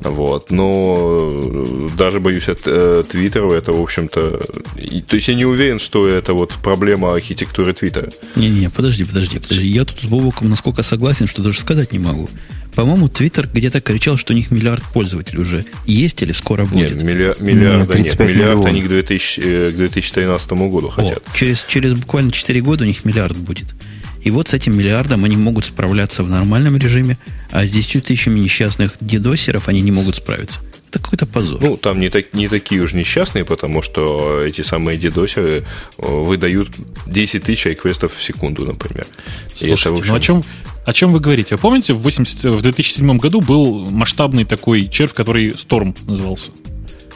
Вот, 0.00 0.50
но 0.50 1.88
даже 1.96 2.20
боюсь 2.20 2.48
от 2.48 2.60
э, 2.66 3.04
Твиттера, 3.08 3.50
это, 3.52 3.72
в 3.72 3.80
общем-то... 3.80 4.40
И, 4.76 5.00
то 5.00 5.16
есть 5.16 5.28
я 5.28 5.34
не 5.34 5.44
уверен, 5.44 5.78
что 5.78 6.06
это 6.06 6.34
вот 6.34 6.54
проблема 6.62 7.14
архитектуры 7.14 7.72
Твиттера. 7.72 8.10
Не-не, 8.34 8.68
подожди, 8.68 9.04
подожди, 9.04 9.38
подожди. 9.38 9.66
Я 9.66 9.84
тут 9.84 9.98
с 9.98 10.04
Бобоком 10.04 10.50
насколько 10.50 10.82
согласен, 10.82 11.26
что 11.26 11.42
даже 11.42 11.60
сказать 11.60 11.92
не 11.92 11.98
могу. 11.98 12.28
По-моему, 12.76 13.08
Твиттер 13.08 13.48
где-то 13.50 13.80
кричал, 13.80 14.18
что 14.18 14.34
у 14.34 14.36
них 14.36 14.50
миллиард 14.50 14.84
пользователей 14.84 15.40
уже 15.40 15.64
есть 15.86 16.20
или 16.20 16.32
скоро 16.32 16.66
будет. 16.66 16.92
Нет, 16.92 17.02
миллиард, 17.02 17.40
миллиарда 17.40 17.94
нет. 17.94 18.16
35 18.16 18.28
Миллиард 18.28 18.64
они 18.66 18.82
к, 18.82 18.88
2000, 18.88 19.40
э, 19.40 19.70
к 19.72 19.76
2013 19.76 20.50
году 20.52 20.88
О, 20.88 20.90
хотят. 20.90 21.22
через, 21.34 21.64
через 21.64 21.94
буквально 21.94 22.30
4 22.30 22.60
года 22.60 22.84
у 22.84 22.86
них 22.86 23.06
миллиард 23.06 23.38
будет. 23.38 23.74
И 24.22 24.30
вот 24.30 24.48
с 24.48 24.54
этим 24.54 24.76
миллиардом 24.76 25.24
они 25.24 25.38
могут 25.38 25.64
справляться 25.64 26.22
в 26.22 26.28
нормальном 26.28 26.76
режиме, 26.76 27.16
а 27.50 27.64
с 27.64 27.70
10 27.70 28.04
тысячами 28.04 28.40
несчастных 28.40 28.92
дедосеров 29.00 29.68
они 29.68 29.80
не 29.80 29.90
могут 29.92 30.16
справиться. 30.16 30.60
Это 30.90 30.98
какой-то 30.98 31.24
позор. 31.24 31.62
Ну, 31.62 31.78
там 31.78 31.98
не, 31.98 32.10
так, 32.10 32.34
не 32.34 32.46
такие 32.46 32.82
уж 32.82 32.92
несчастные, 32.92 33.46
потому 33.46 33.80
что 33.80 34.42
эти 34.42 34.60
самые 34.60 34.98
дедосеры 34.98 35.64
э, 35.96 36.06
выдают 36.06 36.68
10 37.06 37.42
тысяч 37.42 37.68
айквестов 37.68 38.14
в 38.14 38.22
секунду, 38.22 38.66
например. 38.66 39.06
И 39.54 39.58
Слушайте, 39.66 39.80
это, 39.80 39.90
в 39.92 39.98
общем, 40.00 40.12
ну 40.12 40.16
о 40.16 40.20
чем, 40.20 40.44
о 40.86 40.92
чем 40.92 41.12
вы 41.12 41.20
говорите? 41.20 41.56
Вы 41.56 41.60
помните, 41.60 41.92
в, 41.92 41.98
80, 41.98 42.44
в 42.44 42.62
2007 42.62 43.18
году 43.18 43.40
был 43.40 43.90
масштабный 43.90 44.44
такой 44.44 44.88
червь, 44.88 45.12
который 45.12 45.48
Storm 45.50 45.96
назывался? 46.06 46.50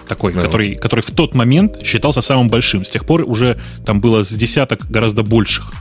Такой, 0.08 0.32
Да. 0.32 0.42
который, 0.42 0.74
который 0.74 1.00
в 1.02 1.10
тот 1.12 1.34
момент 1.34 1.78
считался 1.84 2.20
самым 2.20 2.48
большим. 2.48 2.84
С 2.84 2.90
тех 2.90 3.06
пор 3.06 3.22
уже 3.22 3.60
там 3.86 4.00
было 4.00 4.24
с 4.24 4.30
десяток 4.32 4.90
гораздо 4.90 5.22
больших. 5.22 5.72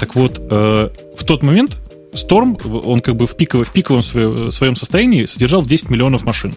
Так 0.00 0.14
вот, 0.14 0.38
э, 0.50 0.90
в 1.16 1.24
тот 1.24 1.42
момент 1.42 1.76
Storm, 2.14 2.58
он 2.84 3.00
как 3.00 3.16
бы 3.16 3.26
в, 3.26 3.36
пиково- 3.36 3.64
в 3.64 3.70
пиковом 3.70 4.00
свое- 4.02 4.50
своем 4.50 4.74
состоянии 4.76 5.26
содержал 5.26 5.62
10 5.64 5.90
миллионов 5.90 6.24
машин. 6.24 6.54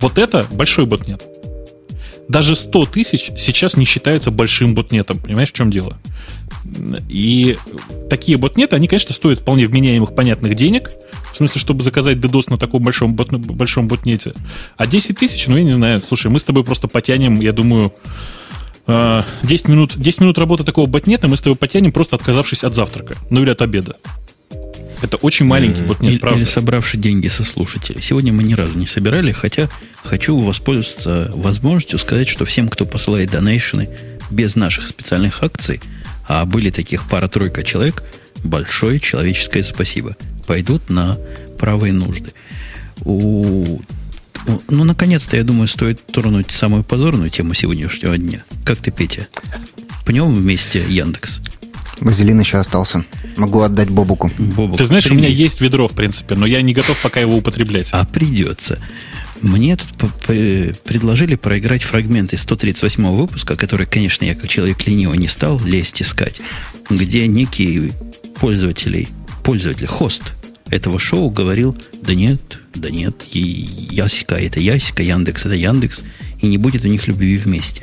Вот 0.00 0.18
это 0.18 0.46
большой 0.50 0.84
ботнет. 0.84 1.24
Даже 2.28 2.54
100 2.54 2.86
тысяч 2.86 3.30
сейчас 3.36 3.76
не 3.76 3.84
считается 3.86 4.30
большим 4.30 4.74
ботнетом. 4.74 5.18
Понимаешь, 5.18 5.48
в 5.50 5.54
чем 5.54 5.70
дело? 5.70 5.98
И 7.08 7.56
такие 8.08 8.38
ботнеты, 8.38 8.76
они, 8.76 8.88
конечно, 8.88 9.14
стоят 9.14 9.40
вполне 9.40 9.66
вменяемых, 9.66 10.14
понятных 10.14 10.54
денег. 10.54 10.90
В 11.32 11.36
смысле, 11.36 11.60
чтобы 11.60 11.82
заказать 11.82 12.18
DDoS 12.18 12.44
на 12.50 12.58
таком 12.58 12.82
большом, 12.82 13.14
бот, 13.14 13.30
большом 13.30 13.88
ботнете. 13.88 14.34
А 14.76 14.86
10 14.86 15.16
тысяч, 15.16 15.46
ну, 15.46 15.56
я 15.56 15.62
не 15.62 15.70
знаю. 15.70 16.02
Слушай, 16.06 16.30
мы 16.30 16.38
с 16.38 16.44
тобой 16.44 16.64
просто 16.64 16.88
потянем, 16.88 17.40
я 17.40 17.52
думаю, 17.52 17.92
э, 18.86 19.22
10 19.42 19.68
минут, 19.68 19.92
10 19.96 20.20
минут 20.20 20.38
работы 20.38 20.64
такого 20.64 20.86
ботнета 20.86 21.28
мы 21.28 21.36
с 21.36 21.40
тобой 21.40 21.56
потянем, 21.56 21.92
просто 21.92 22.16
отказавшись 22.16 22.64
от 22.64 22.74
завтрака. 22.74 23.16
Ну, 23.30 23.42
или 23.42 23.50
от 23.50 23.62
обеда. 23.62 23.96
Это 25.02 25.16
очень 25.16 25.46
маленький 25.46 25.82
ботнет, 25.82 26.12
или, 26.12 26.18
правда. 26.18 26.38
или 26.38 26.44
собравши 26.44 26.96
деньги 26.96 27.26
со 27.26 27.42
слушателей. 27.42 28.00
Сегодня 28.00 28.32
мы 28.32 28.44
ни 28.44 28.54
разу 28.54 28.78
не 28.78 28.86
собирали, 28.86 29.32
хотя 29.32 29.68
хочу 30.04 30.38
воспользоваться 30.38 31.30
возможностью 31.34 31.98
сказать, 31.98 32.28
что 32.28 32.44
всем, 32.44 32.68
кто 32.68 32.84
посылает 32.84 33.32
донейшены 33.32 33.88
без 34.30 34.54
наших 34.54 34.86
специальных 34.86 35.42
акций, 35.42 35.80
а 36.32 36.46
были 36.46 36.70
таких 36.70 37.06
пара-тройка 37.08 37.62
человек, 37.62 38.02
большое 38.42 38.98
человеческое 38.98 39.62
спасибо. 39.62 40.16
Пойдут 40.46 40.88
на 40.88 41.18
правые 41.58 41.92
нужды. 41.92 42.32
У... 43.04 43.82
Ну, 44.70 44.84
наконец-то, 44.84 45.36
я 45.36 45.44
думаю, 45.44 45.68
стоит 45.68 46.04
тронуть 46.06 46.50
самую 46.50 46.84
позорную 46.84 47.28
тему 47.28 47.52
сегодняшнего 47.52 48.16
дня. 48.16 48.44
Как 48.64 48.78
ты, 48.78 48.90
Петя? 48.90 49.28
Пнем 50.06 50.34
вместе 50.34 50.82
Яндекс. 50.88 51.40
Вазелин 52.00 52.40
еще 52.40 52.56
остался. 52.56 53.04
Могу 53.36 53.60
отдать 53.60 53.90
Бобуку. 53.90 54.30
Бобок, 54.38 54.78
Ты 54.78 54.86
знаешь, 54.86 55.10
у 55.10 55.14
меня 55.14 55.28
есть 55.28 55.60
ведро, 55.60 55.86
в 55.86 55.92
принципе, 55.92 56.34
но 56.34 56.46
я 56.46 56.62
не 56.62 56.72
готов 56.72 56.98
пока 57.02 57.20
его 57.20 57.36
употреблять. 57.36 57.90
А 57.92 58.06
придется. 58.06 58.78
Мне 59.42 59.76
тут 59.76 59.90
предложили 60.84 61.34
проиграть 61.34 61.82
фрагмент 61.82 62.32
из 62.32 62.42
138 62.42 63.04
выпуска, 63.08 63.56
который, 63.56 63.86
конечно, 63.86 64.24
я 64.24 64.36
как 64.36 64.48
человек 64.48 64.86
ленивый 64.86 65.18
не 65.18 65.26
стал 65.26 65.60
лезть 65.64 66.00
искать, 66.00 66.40
где 66.88 67.26
некий 67.26 67.92
пользователь, 68.36 69.08
пользователь, 69.42 69.86
хост 69.86 70.32
этого 70.70 71.00
шоу 71.00 71.28
говорил, 71.28 71.76
да 72.00 72.14
нет, 72.14 72.60
да 72.74 72.88
нет, 72.88 73.22
Ясика 73.32 74.36
это 74.36 74.60
Ясика, 74.60 75.02
Яндекс 75.02 75.44
это 75.46 75.56
Яндекс, 75.56 76.04
и 76.40 76.46
не 76.46 76.56
будет 76.56 76.84
у 76.84 76.88
них 76.88 77.08
любви 77.08 77.36
вместе. 77.36 77.82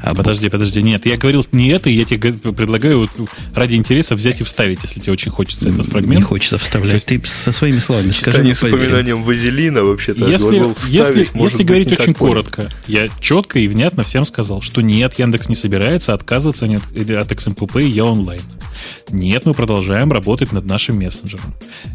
А 0.00 0.14
Подожди, 0.14 0.48
подожди, 0.48 0.82
нет, 0.82 1.06
я 1.06 1.16
говорил 1.16 1.44
не 1.52 1.68
это, 1.68 1.88
и 1.88 1.94
я 1.94 2.04
тебе 2.04 2.32
предлагаю 2.32 3.00
вот 3.00 3.10
ради 3.54 3.76
интереса 3.76 4.14
взять 4.14 4.40
и 4.40 4.44
вставить, 4.44 4.80
если 4.82 5.00
тебе 5.00 5.12
очень 5.12 5.30
хочется 5.30 5.68
этот 5.68 5.86
не 5.86 5.90
фрагмент. 5.90 6.24
хочется 6.24 6.58
вставлять. 6.58 7.04
Ты 7.04 7.20
со 7.24 7.52
своими 7.52 7.78
словами 7.78 8.10
скажи, 8.10 8.42
мы 8.42 8.54
с 8.54 8.62
упоминанием 8.62 9.22
вазелина 9.22 9.82
вообще-то 9.82 10.28
Если, 10.28 10.66
если, 10.90 11.28
если 11.34 11.62
говорить 11.62 11.88
не 11.88 11.94
очень 11.94 12.14
коротко, 12.14 12.68
я 12.86 13.08
четко 13.20 13.58
и 13.58 13.68
внятно 13.68 14.04
всем 14.04 14.24
сказал, 14.24 14.62
что 14.62 14.80
нет, 14.80 15.18
Яндекс 15.18 15.48
не 15.48 15.54
собирается 15.54 16.14
отказываться 16.14 16.66
от, 16.66 16.72
от 16.72 17.32
XMPP 17.32 17.84
и 17.84 17.88
я 17.88 18.04
онлайн. 18.04 18.42
Нет, 19.10 19.46
мы 19.46 19.54
продолжаем 19.54 20.12
работать 20.12 20.52
над 20.52 20.64
нашим 20.66 20.98
мессенджером. 20.98 21.54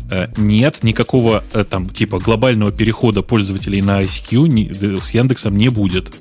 Э, 0.10 0.28
Нет, 0.38 0.84
никакого 0.84 1.44
э, 1.54 1.64
там 1.64 1.90
типа 1.90 2.20
глобального 2.20 2.72
перехода 2.72 3.22
пользователей 3.22 3.82
на 3.82 4.02
ICQ 4.04 4.98
э, 5.00 5.04
с 5.04 5.14
Яндексом 5.14 5.58
не 5.58 5.70
будет. 5.70 6.14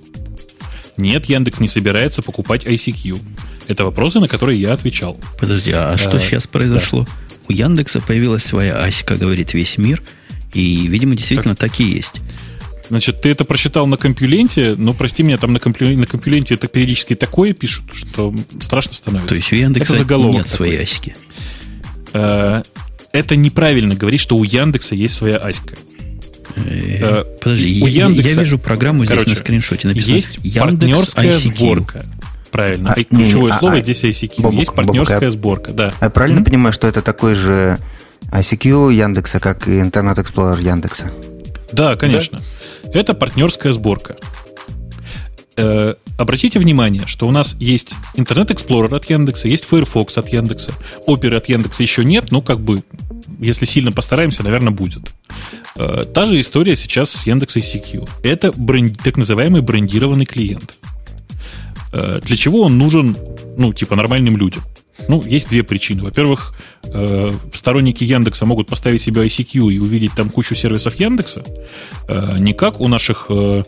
Нет, 1.00 1.26
Яндекс 1.26 1.60
не 1.60 1.68
собирается 1.68 2.22
покупать 2.22 2.64
ICQ. 2.64 3.18
Это 3.66 3.84
вопросы, 3.84 4.20
на 4.20 4.28
которые 4.28 4.60
я 4.60 4.72
отвечал. 4.72 5.18
Подожди, 5.38 5.72
а 5.72 5.96
что 5.98 6.16
Э, 6.16 6.20
сейчас 6.20 6.46
произошло? 6.46 7.06
У 7.48 7.52
Яндекса 7.52 8.00
появилась 8.00 8.44
своя 8.44 8.80
асика, 8.82 9.16
говорит 9.16 9.54
весь 9.54 9.78
мир, 9.78 10.02
и, 10.52 10.86
видимо, 10.86 11.14
действительно 11.16 11.56
так, 11.56 11.80
и 11.80 11.84
есть. 11.84 12.20
Значит, 12.88 13.22
ты 13.22 13.30
это 13.30 13.44
прочитал 13.44 13.86
на 13.86 13.96
компьюленте, 13.96 14.74
но, 14.76 14.92
прости 14.92 15.22
меня, 15.22 15.38
там 15.38 15.52
на, 15.52 15.60
компью- 15.60 15.96
на 15.96 16.06
компьюленте 16.06 16.54
это 16.54 16.66
периодически 16.66 17.14
такое 17.14 17.52
пишут, 17.52 17.84
что 17.94 18.34
страшно 18.60 18.94
становится. 18.94 19.28
То 19.28 19.34
есть 19.36 19.52
у 19.52 19.56
Яндекса 19.56 19.92
это 19.92 20.02
заголовок 20.02 20.34
нет 20.38 20.48
своей 20.48 20.72
такой. 20.72 20.84
асики. 20.84 21.16
Э, 22.12 22.62
Это 23.12 23.34
неправильно 23.36 23.94
говорить, 23.96 24.20
что 24.20 24.36
у 24.36 24.44
Яндекса 24.44 24.94
есть 24.94 25.14
своя 25.14 25.36
аська. 25.38 25.76
Э, 26.66 27.24
Подожди, 27.40 27.82
у 27.82 27.86
я, 27.86 28.06
Яндекса- 28.06 28.36
я 28.36 28.42
вижу 28.42 28.58
программу 28.58 29.04
здесь 29.04 29.16
Короче, 29.18 29.30
на 29.30 29.36
скриншоте 29.36 29.88
написано 29.88 30.14
Есть 30.14 30.38
Яндекс 30.42 30.56
партнерская 31.14 31.32
ICQ. 31.32 31.56
сборка. 31.56 32.06
Правильно. 32.50 32.92
А, 32.96 33.04
ключевое 33.04 33.50
не, 33.50 33.56
а, 33.56 33.58
слово 33.58 33.74
а, 33.76 33.80
здесь 33.80 34.02
ICQ. 34.04 34.42
Бобук, 34.42 34.58
есть 34.58 34.72
партнерская 34.74 35.18
Бобук, 35.20 35.28
а- 35.28 35.30
сборка, 35.30 35.72
да. 35.72 35.92
А 36.00 36.04
я 36.06 36.10
правильно 36.10 36.38
М? 36.38 36.44
понимаю, 36.44 36.72
что 36.72 36.86
это 36.88 37.00
такой 37.02 37.34
же 37.34 37.78
ICQ 38.32 38.92
Яндекса, 38.92 39.38
как 39.38 39.68
и 39.68 39.80
Internet 39.80 40.16
Explorer 40.16 40.60
Яндекса? 40.62 41.12
Да, 41.72 41.96
конечно. 41.96 42.40
Это 42.92 43.14
партнерская 43.14 43.72
сборка. 43.72 44.16
Э, 45.56 45.94
обратите 46.16 46.58
внимание, 46.58 47.02
что 47.06 47.28
у 47.28 47.30
нас 47.30 47.56
есть 47.60 47.94
Internet 48.16 48.48
Explorer 48.48 48.94
от 48.96 49.04
Яндекса, 49.10 49.48
есть 49.48 49.64
Firefox 49.70 50.16
от 50.18 50.28
Яндекса, 50.32 50.72
Opera 51.06 51.36
от 51.36 51.48
Яндекса 51.48 51.82
еще 51.82 52.04
нет, 52.04 52.30
но 52.30 52.40
как 52.40 52.60
бы, 52.60 52.82
если 53.40 53.64
сильно 53.64 53.92
постараемся, 53.92 54.42
наверное, 54.42 54.70
будет. 54.72 55.10
Э, 55.76 56.04
та 56.12 56.26
же 56.26 56.40
история 56.40 56.76
сейчас 56.76 57.10
с 57.10 57.26
Яндекс 57.26 57.56
ICQ. 57.56 58.08
Это 58.22 58.52
бренд- 58.52 58.98
так 59.02 59.16
называемый 59.16 59.62
брендированный 59.62 60.26
клиент. 60.26 60.76
Э, 61.92 62.20
для 62.22 62.36
чего 62.36 62.62
он 62.62 62.78
нужен, 62.78 63.16
ну, 63.56 63.72
типа, 63.72 63.96
нормальным 63.96 64.36
людям? 64.36 64.62
Ну, 65.08 65.22
есть 65.24 65.48
две 65.48 65.62
причины. 65.62 66.02
Во-первых, 66.02 66.54
э, 66.84 67.30
сторонники 67.54 68.04
Яндекса 68.04 68.44
могут 68.46 68.68
поставить 68.68 69.00
себе 69.02 69.22
ICQ 69.26 69.72
и 69.72 69.78
увидеть 69.78 70.12
там 70.14 70.28
кучу 70.28 70.54
сервисов 70.54 70.94
Яндекса. 71.00 71.42
Э, 72.08 72.36
не 72.38 72.52
как 72.52 72.80
у 72.80 72.88
наших, 72.88 73.26
э, 73.30 73.64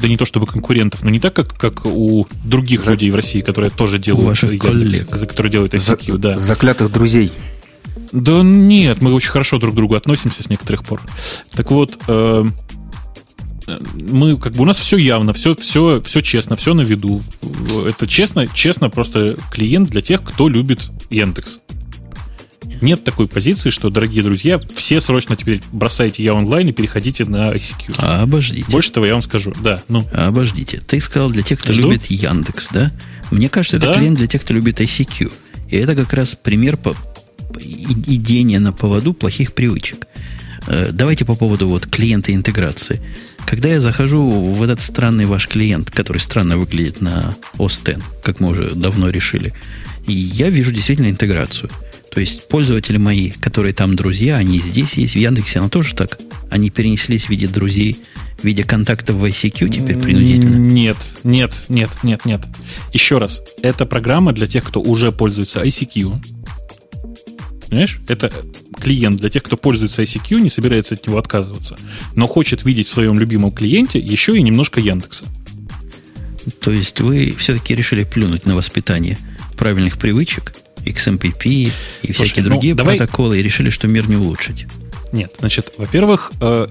да 0.00 0.08
не 0.08 0.16
то 0.16 0.24
чтобы 0.24 0.46
конкурентов, 0.46 1.02
но 1.02 1.10
не 1.10 1.20
так, 1.20 1.34
как, 1.34 1.52
как 1.58 1.84
у 1.84 2.26
других 2.44 2.86
людей 2.86 3.10
в 3.10 3.14
России, 3.14 3.40
которые 3.40 3.70
тоже 3.70 3.98
делают 3.98 4.26
Яндекс, 4.42 4.58
коллег. 5.00 5.20
за- 5.20 5.26
которые 5.26 5.50
делают 5.52 5.72
За- 5.78 5.92
ICQ, 5.94 6.16
да. 6.18 6.38
Заклятых 6.38 6.90
друзей. 6.90 7.30
Да 8.12 8.42
нет, 8.42 9.00
мы 9.02 9.12
очень 9.14 9.30
хорошо 9.30 9.58
друг 9.58 9.74
к 9.74 9.76
другу 9.76 9.94
относимся 9.94 10.42
с 10.42 10.50
некоторых 10.50 10.84
пор. 10.84 11.00
Так 11.54 11.70
вот, 11.70 11.98
э, 12.06 12.44
мы 14.10 14.36
как 14.36 14.52
бы 14.52 14.62
у 14.62 14.64
нас 14.66 14.78
все 14.78 14.96
явно, 14.96 15.32
все, 15.32 15.54
все, 15.56 16.02
все 16.02 16.20
честно, 16.20 16.56
все 16.56 16.74
на 16.74 16.82
виду. 16.82 17.22
Это 17.86 18.06
честно, 18.06 18.46
честно 18.48 18.90
просто 18.90 19.36
клиент 19.50 19.90
для 19.90 20.02
тех, 20.02 20.22
кто 20.22 20.48
любит 20.48 20.90
Яндекс. 21.10 21.60
нет 22.80 23.04
такой 23.04 23.28
позиции, 23.28 23.70
что, 23.70 23.90
дорогие 23.90 24.22
друзья, 24.22 24.60
все 24.74 25.00
срочно 25.00 25.36
теперь 25.36 25.60
бросайте 25.72 26.22
я 26.22 26.34
онлайн 26.34 26.68
и 26.68 26.72
переходите 26.72 27.24
на 27.24 27.52
ICQ. 27.52 27.96
А, 28.02 28.22
обождите. 28.22 28.70
Больше 28.70 28.92
того 28.92 29.06
я 29.06 29.12
вам 29.12 29.22
скажу. 29.22 29.52
Да, 29.62 29.82
ну. 29.88 30.06
А, 30.12 30.28
обождите. 30.28 30.82
Ты 30.86 31.00
сказал 31.00 31.30
для 31.30 31.42
тех, 31.42 31.60
кто 31.60 31.72
Жду? 31.72 31.90
любит 31.90 32.06
Яндекс, 32.06 32.68
да? 32.72 32.92
Мне 33.30 33.48
кажется, 33.48 33.76
это 33.76 33.86
да? 33.86 33.94
клиент 33.94 34.18
для 34.18 34.26
тех, 34.26 34.42
кто 34.42 34.52
любит 34.52 34.80
ICQ. 34.80 35.32
И 35.70 35.76
это 35.76 35.94
как 35.94 36.12
раз 36.12 36.34
пример 36.34 36.76
по 36.76 36.94
идения 37.60 38.58
на 38.58 38.72
поводу 38.72 39.14
плохих 39.14 39.52
привычек. 39.52 40.06
Э, 40.66 40.90
давайте 40.92 41.24
по 41.24 41.34
поводу 41.34 41.68
вот 41.68 41.86
клиента 41.86 42.32
интеграции. 42.34 43.00
Когда 43.46 43.68
я 43.68 43.80
захожу 43.80 44.30
в 44.30 44.62
этот 44.62 44.80
странный 44.80 45.26
ваш 45.26 45.48
клиент, 45.48 45.90
который 45.90 46.18
странно 46.18 46.56
выглядит 46.56 47.00
на 47.00 47.34
OS 47.58 47.90
X, 47.90 48.04
как 48.22 48.40
мы 48.40 48.50
уже 48.50 48.70
давно 48.74 49.10
решили, 49.10 49.52
я 50.06 50.48
вижу 50.50 50.72
действительно 50.72 51.10
интеграцию. 51.10 51.70
То 52.12 52.20
есть 52.20 52.48
пользователи 52.48 52.98
мои, 52.98 53.30
которые 53.30 53.72
там 53.72 53.96
друзья, 53.96 54.36
они 54.36 54.58
здесь 54.58 54.94
есть. 54.94 55.14
В 55.14 55.18
Яндексе 55.18 55.60
оно 55.60 55.70
тоже 55.70 55.94
так. 55.94 56.18
Они 56.50 56.68
перенеслись 56.68 57.24
в 57.24 57.30
виде 57.30 57.48
друзей, 57.48 58.02
в 58.38 58.44
виде 58.44 58.64
контактов 58.64 59.16
в 59.16 59.24
ICQ 59.24 59.70
теперь 59.70 59.96
принудительно. 59.96 60.56
Нет, 60.56 60.98
нет, 61.24 61.54
нет, 61.70 61.88
нет, 62.02 62.26
нет. 62.26 62.42
Еще 62.92 63.16
раз. 63.16 63.42
Это 63.62 63.86
программа 63.86 64.34
для 64.34 64.46
тех, 64.46 64.62
кто 64.64 64.80
уже 64.82 65.10
пользуется 65.10 65.64
ICQ. 65.64 66.22
Понимаешь? 67.72 68.00
Это 68.06 68.30
клиент 68.78 69.18
для 69.18 69.30
тех, 69.30 69.42
кто 69.42 69.56
пользуется 69.56 70.02
ICQ, 70.02 70.40
не 70.40 70.50
собирается 70.50 70.94
от 70.94 71.06
него 71.06 71.16
отказываться, 71.16 71.78
но 72.14 72.26
хочет 72.26 72.66
видеть 72.66 72.86
в 72.86 72.92
своем 72.92 73.18
любимом 73.18 73.50
клиенте 73.50 73.98
еще 73.98 74.36
и 74.36 74.42
немножко 74.42 74.78
Яндекса. 74.78 75.24
То 76.60 76.70
есть 76.70 77.00
вы 77.00 77.34
все-таки 77.38 77.74
решили 77.74 78.04
плюнуть 78.04 78.44
на 78.44 78.54
воспитание 78.54 79.16
правильных 79.56 79.96
привычек, 79.96 80.52
XMPP 80.84 81.44
и 81.46 81.72
Слушайте, 82.02 82.12
всякие 82.12 82.44
ну, 82.44 82.50
другие 82.50 82.74
давай... 82.74 82.98
протоколы, 82.98 83.40
и 83.40 83.42
решили, 83.42 83.70
что 83.70 83.88
мир 83.88 84.06
не 84.06 84.16
улучшить. 84.16 84.66
Нет, 85.12 85.34
значит, 85.38 85.74
во-первых, 85.76 86.32
э, 86.40 86.66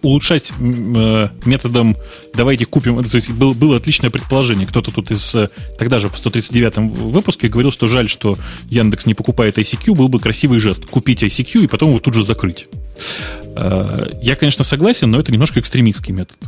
улучшать 0.00 0.50
э, 0.58 1.28
методом 1.44 1.96
«давайте 2.34 2.64
купим». 2.64 3.04
То 3.04 3.16
есть 3.16 3.28
был, 3.30 3.52
было 3.52 3.76
отличное 3.76 4.08
предположение. 4.08 4.66
Кто-то 4.66 4.90
тут 4.90 5.10
из 5.10 5.34
э, 5.34 5.50
тогда 5.78 5.98
же 5.98 6.08
в 6.08 6.14
139-м 6.14 6.88
выпуске 6.88 7.48
говорил, 7.48 7.70
что 7.70 7.88
жаль, 7.88 8.08
что 8.08 8.38
Яндекс 8.70 9.04
не 9.04 9.12
покупает 9.12 9.58
ICQ, 9.58 9.94
был 9.94 10.08
бы 10.08 10.20
красивый 10.20 10.58
жест. 10.58 10.86
Купить 10.86 11.22
ICQ 11.22 11.64
и 11.64 11.66
потом 11.66 11.90
его 11.90 12.00
тут 12.00 12.14
же 12.14 12.24
закрыть. 12.24 12.66
Я, 13.54 14.36
конечно, 14.38 14.64
согласен, 14.64 15.10
но 15.10 15.20
это 15.20 15.30
немножко 15.30 15.60
экстремистский 15.60 16.14
метод. 16.14 16.38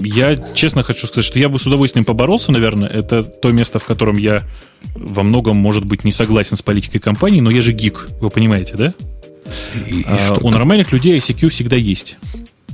Я 0.00 0.36
честно 0.54 0.84
хочу 0.84 1.08
сказать, 1.08 1.24
что 1.24 1.40
я 1.40 1.48
бы 1.48 1.58
с 1.58 1.66
удовольствием 1.66 2.04
поборолся, 2.04 2.52
наверное. 2.52 2.88
Это 2.88 3.24
то 3.24 3.50
место, 3.50 3.80
в 3.80 3.84
котором 3.84 4.16
я 4.16 4.42
во 4.94 5.22
многом, 5.22 5.56
может 5.56 5.84
быть, 5.84 6.04
не 6.04 6.12
согласен 6.12 6.56
с 6.56 6.62
политикой 6.62 7.00
компании, 7.00 7.40
но 7.40 7.50
я 7.50 7.62
же 7.62 7.72
гик, 7.72 8.08
вы 8.20 8.30
понимаете, 8.30 8.76
да? 8.76 8.94
И, 9.86 10.00
и 10.00 10.04
а, 10.06 10.38
у 10.40 10.50
нормальных 10.50 10.92
людей 10.92 11.16
ICQ 11.18 11.48
всегда 11.48 11.76
есть. 11.76 12.18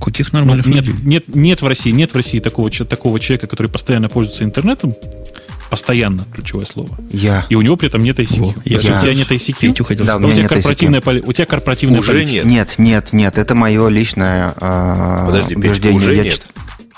Каких 0.00 0.32
нормальных 0.32 0.66
ну, 0.66 0.74
нет, 0.74 0.86
людей? 0.86 1.02
Нет, 1.04 1.34
нет 1.34 1.62
в 1.62 1.66
России, 1.66 1.90
нет 1.90 2.12
в 2.12 2.16
России 2.16 2.38
такого, 2.38 2.70
такого 2.70 3.18
человека, 3.18 3.46
который 3.46 3.68
постоянно 3.68 4.08
пользуется 4.08 4.44
интернетом. 4.44 4.94
Постоянно, 5.70 6.26
ключевое 6.32 6.64
слово. 6.64 6.88
Я. 7.10 7.46
И 7.50 7.54
у 7.54 7.60
него 7.60 7.76
при 7.76 7.88
этом 7.88 8.02
нет 8.02 8.18
ICQ. 8.18 8.42
О, 8.42 8.54
я. 8.64 8.78
У 8.78 8.80
тебя 8.80 9.14
нет 9.14 9.30
ICQ? 9.30 10.04
Да, 10.04 10.16
у, 10.16 10.26
у, 10.26 10.32
тебя 10.32 10.48
корпоративная 10.48 11.00
поли... 11.00 11.20
у 11.20 11.32
тебя 11.32 11.44
корпоративная 11.44 12.00
уже 12.00 12.12
политика. 12.12 12.32
нет. 12.32 12.46
Нет, 12.46 12.74
нет, 12.78 13.12
нет. 13.12 13.38
Это 13.38 13.54
мое 13.54 13.88
личное 13.88 14.54
э, 14.58 15.22
Подожди, 15.26 15.56
убеждение. 15.56 15.96
Уже 15.96 16.14
я 16.14 16.24
нет. 16.24 16.42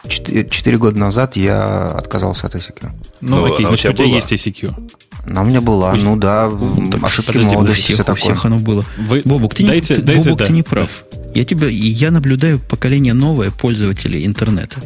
Четыре 0.09 0.79
года 0.79 0.99
назад 0.99 1.37
я 1.37 1.89
отказался 1.89 2.47
от 2.47 2.55
ICQ. 2.55 2.91
Ну, 3.21 3.37
ну 3.37 3.53
окей, 3.53 3.65
а 3.65 3.69
значит, 3.69 3.91
у 3.91 3.93
тебя, 3.93 4.05
у 4.05 4.07
тебя 4.07 4.17
есть 4.17 4.33
ICQ. 4.33 4.91
Она 5.31 5.43
у 5.43 5.45
меня 5.45 5.61
была, 5.61 5.93
Пусть... 5.93 6.03
ну 6.03 6.17
да, 6.17 6.51
ну, 6.51 6.91
ошибки 7.03 7.27
подожди, 7.29 7.55
молодости, 7.55 7.83
всех, 7.83 7.95
все 7.95 8.05
такое. 8.05 8.21
всех 8.21 8.45
оно 8.45 8.59
было. 8.59 8.85
Вы... 8.99 9.23
Бобук, 9.25 9.55
ты, 9.55 9.65
дайте, 9.65 9.95
не, 9.95 10.01
ты, 10.01 10.07
дайте, 10.07 10.25
Бобук, 10.25 10.39
да. 10.41 10.47
ты 10.47 10.53
не 10.53 10.63
прав. 10.65 11.05
Я, 11.37 11.45
тебя, 11.45 11.69
я 11.69 12.11
наблюдаю 12.11 12.59
поколение 12.59 13.15
новое 13.15 13.53
пользователей 13.53 14.27
интернета, 14.27 14.81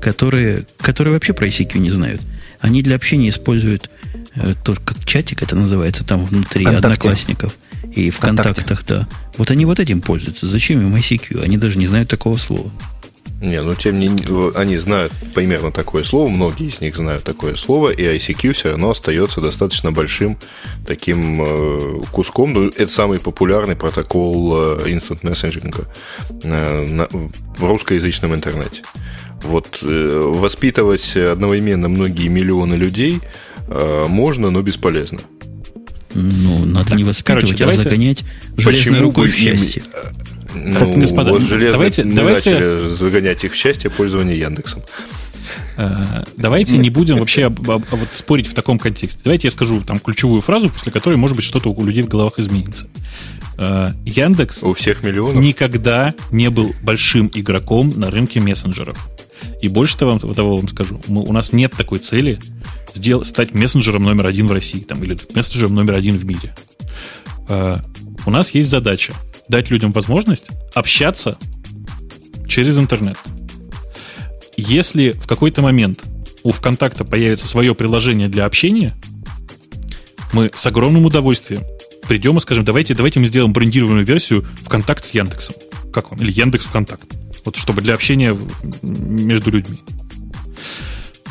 которые, 0.00 0.64
которые 0.78 1.14
вообще 1.14 1.32
про 1.32 1.48
ICQ 1.48 1.78
не 1.78 1.90
знают. 1.90 2.22
Они 2.60 2.82
для 2.82 2.94
общения 2.94 3.30
используют 3.30 3.90
э, 4.36 4.54
только 4.62 4.94
чатик, 5.04 5.42
это 5.42 5.56
называется, 5.56 6.04
там 6.04 6.24
внутри 6.24 6.64
Вконтакте. 6.64 6.86
одноклассников. 6.86 7.56
И 7.92 8.10
в 8.10 8.20
контактах, 8.20 8.84
да. 8.86 9.08
Вот 9.38 9.50
они 9.50 9.64
вот 9.64 9.80
этим 9.80 10.00
пользуются. 10.00 10.46
Зачем 10.46 10.80
им 10.82 10.94
ICQ? 10.94 11.42
Они 11.42 11.56
даже 11.56 11.78
не 11.78 11.88
знают 11.88 12.08
такого 12.08 12.36
слова. 12.36 12.70
Не, 13.40 13.62
ну 13.62 13.74
тем 13.74 13.98
не 13.98 14.08
менее, 14.08 14.52
они 14.54 14.76
знают 14.76 15.12
примерно 15.34 15.72
такое 15.72 16.02
слово, 16.02 16.28
многие 16.28 16.68
из 16.68 16.82
них 16.82 16.94
знают 16.94 17.24
такое 17.24 17.56
слово, 17.56 17.88
и 17.90 18.02
ICQ 18.02 18.52
все 18.52 18.70
равно 18.70 18.90
остается 18.90 19.40
достаточно 19.40 19.92
большим 19.92 20.36
таким 20.86 21.42
э, 21.42 22.02
куском. 22.12 22.52
Ну, 22.52 22.68
это 22.68 22.88
самый 22.88 23.18
популярный 23.18 23.76
протокол 23.76 24.80
э, 24.82 24.90
instant 24.90 25.20
мессенджинга 25.22 25.86
э, 26.42 26.86
на, 26.86 27.08
в 27.10 27.64
русскоязычном 27.64 28.34
интернете. 28.34 28.82
Вот 29.42 29.78
э, 29.82 30.20
воспитывать 30.34 31.16
одновременно 31.16 31.88
многие 31.88 32.28
миллионы 32.28 32.74
людей 32.74 33.20
э, 33.68 34.06
можно, 34.06 34.50
но 34.50 34.60
бесполезно. 34.60 35.20
Ну, 36.12 36.66
надо 36.66 36.90
так, 36.90 36.98
не 36.98 37.04
воспитывать, 37.04 37.56
короче, 37.56 37.64
а 37.64 37.82
загонять 37.82 38.24
железной 38.58 39.00
рукой 39.00 39.28
в 39.28 39.34
счастье. 39.34 39.82
Ну, 40.54 40.78
так, 40.78 40.98
господа, 40.98 41.30
вот 41.30 41.42
железно 41.42 41.74
давайте, 41.74 42.04
мы 42.04 42.14
давайте... 42.14 42.50
начали 42.52 42.78
загонять 42.94 43.44
их 43.44 43.52
в 43.52 43.56
счастье 43.56 43.90
пользования 43.90 44.34
Яндексом. 44.34 44.82
Э, 45.76 46.24
давайте 46.36 46.78
не 46.78 46.90
будем 46.90 47.18
вообще 47.18 47.46
об, 47.46 47.70
об, 47.70 47.84
вот 47.90 48.08
спорить 48.14 48.46
в 48.46 48.54
таком 48.54 48.78
контексте. 48.78 49.20
Давайте 49.24 49.46
я 49.46 49.50
скажу 49.50 49.80
там 49.82 49.98
ключевую 49.98 50.42
фразу, 50.42 50.70
после 50.70 50.92
которой, 50.92 51.16
может 51.16 51.36
быть, 51.36 51.44
что-то 51.44 51.70
у 51.70 51.84
людей 51.84 52.02
в 52.02 52.08
головах 52.08 52.38
изменится. 52.38 52.88
Э, 53.58 53.90
Яндекс 54.04 54.62
у 54.62 54.72
всех 54.72 55.02
миллионов 55.02 55.42
никогда 55.42 56.14
не 56.30 56.50
был 56.50 56.74
большим 56.82 57.30
игроком 57.32 57.98
на 57.98 58.10
рынке 58.10 58.40
мессенджеров. 58.40 58.98
И 59.62 59.68
больше 59.68 59.96
того, 59.96 60.18
того 60.18 60.56
вам 60.56 60.68
скажу, 60.68 61.00
мы, 61.08 61.22
у 61.22 61.32
нас 61.32 61.52
нет 61.52 61.72
такой 61.76 61.98
цели 61.98 62.38
сделать, 62.94 63.26
стать 63.26 63.54
мессенджером 63.54 64.02
номер 64.02 64.26
один 64.26 64.48
в 64.48 64.52
России 64.52 64.80
там, 64.80 65.02
или 65.02 65.18
мессенджером 65.34 65.74
номер 65.74 65.94
один 65.94 66.16
в 66.16 66.24
мире. 66.24 66.54
Э, 67.48 67.78
у 68.26 68.30
нас 68.30 68.50
есть 68.50 68.68
задача 68.68 69.14
дать 69.50 69.70
людям 69.70 69.92
возможность 69.92 70.46
общаться 70.74 71.36
через 72.48 72.78
интернет. 72.78 73.18
Если 74.56 75.10
в 75.10 75.26
какой-то 75.26 75.60
момент 75.60 76.02
у 76.42 76.52
ВКонтакта 76.52 77.04
появится 77.04 77.46
свое 77.46 77.74
приложение 77.74 78.28
для 78.28 78.46
общения, 78.46 78.94
мы 80.32 80.50
с 80.54 80.64
огромным 80.66 81.04
удовольствием 81.04 81.62
придем 82.08 82.38
и 82.38 82.40
скажем, 82.40 82.64
давайте, 82.64 82.94
давайте 82.94 83.20
мы 83.20 83.26
сделаем 83.26 83.52
брендированную 83.52 84.04
версию 84.04 84.46
ВКонтакт 84.64 85.04
с 85.04 85.12
Яндексом. 85.12 85.54
Как 85.92 86.10
вам? 86.10 86.20
Или 86.20 86.32
Яндекс 86.32 86.66
ВКонтакт. 86.66 87.08
Вот 87.44 87.56
чтобы 87.56 87.82
для 87.82 87.94
общения 87.94 88.36
между 88.82 89.50
людьми. 89.50 89.80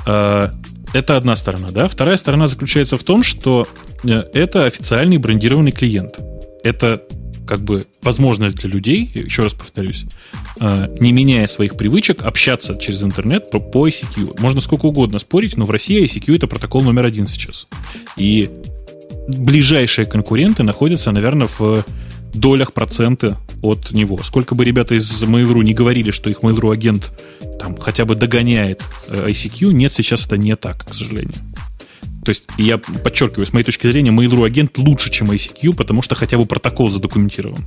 А, 0.06 0.52
это 0.94 1.18
одна 1.18 1.36
сторона, 1.36 1.70
да? 1.72 1.88
Вторая 1.88 2.18
сторона 2.18 2.48
заключается 2.48 2.98
в 2.98 3.04
том, 3.04 3.24
что 3.24 3.68
э, 4.04 4.24
это 4.34 4.66
официальный 4.66 5.18
брендированный 5.18 5.72
клиент. 5.72 6.18
Это 6.64 7.04
как 7.50 7.62
бы 7.62 7.88
возможность 8.04 8.58
для 8.58 8.70
людей, 8.70 9.10
еще 9.12 9.42
раз 9.42 9.54
повторюсь, 9.54 10.06
э, 10.60 10.96
не 11.00 11.12
меняя 11.12 11.48
своих 11.48 11.78
привычек, 11.78 12.22
общаться 12.22 12.78
через 12.78 13.02
интернет 13.02 13.50
по, 13.50 13.60
по 13.60 13.88
ICQ. 13.88 14.40
Можно 14.40 14.62
сколько 14.62 14.86
угодно 14.86 15.18
спорить, 15.18 15.58
но 15.58 15.66
в 15.66 15.72
России 15.72 16.06
ICQ 16.06 16.36
это 16.36 16.46
протокол 16.46 16.84
номер 16.84 17.08
один 17.08 17.26
сейчас. 17.26 17.68
И 18.18 18.52
ближайшие 19.28 20.06
конкуренты 20.06 20.62
находятся, 20.62 21.12
наверное, 21.12 21.50
в 21.58 21.84
долях 22.36 22.72
процента 22.72 23.40
от 23.64 23.90
него. 23.94 24.20
Сколько 24.24 24.54
бы 24.54 24.64
ребята 24.64 24.94
из 24.94 25.24
Mail.ru 25.24 25.64
не 25.64 25.74
говорили, 25.74 26.12
что 26.12 26.30
их 26.30 26.42
Mail.ru 26.42 26.72
агент 26.72 27.12
там 27.60 27.76
хотя 27.78 28.06
бы 28.06 28.14
догоняет 28.14 28.84
э, 29.08 29.32
ICQ, 29.32 29.74
нет, 29.74 29.92
сейчас 29.92 30.28
это 30.28 30.38
не 30.38 30.56
так, 30.56 30.86
к 30.88 30.94
сожалению. 30.94 31.38
То 32.30 32.32
есть, 32.32 32.44
я 32.60 32.78
подчеркиваю, 32.78 33.48
с 33.48 33.54
моей 33.54 33.66
точки 33.66 33.88
зрения, 33.88 34.12
Mail.ru 34.12 34.46
агент 34.46 34.78
лучше, 34.78 35.10
чем 35.10 35.32
ICQ, 35.32 35.76
потому 35.76 36.04
что 36.04 36.14
хотя 36.14 36.38
бы 36.38 36.46
протокол 36.46 36.88
задокументирован. 36.88 37.66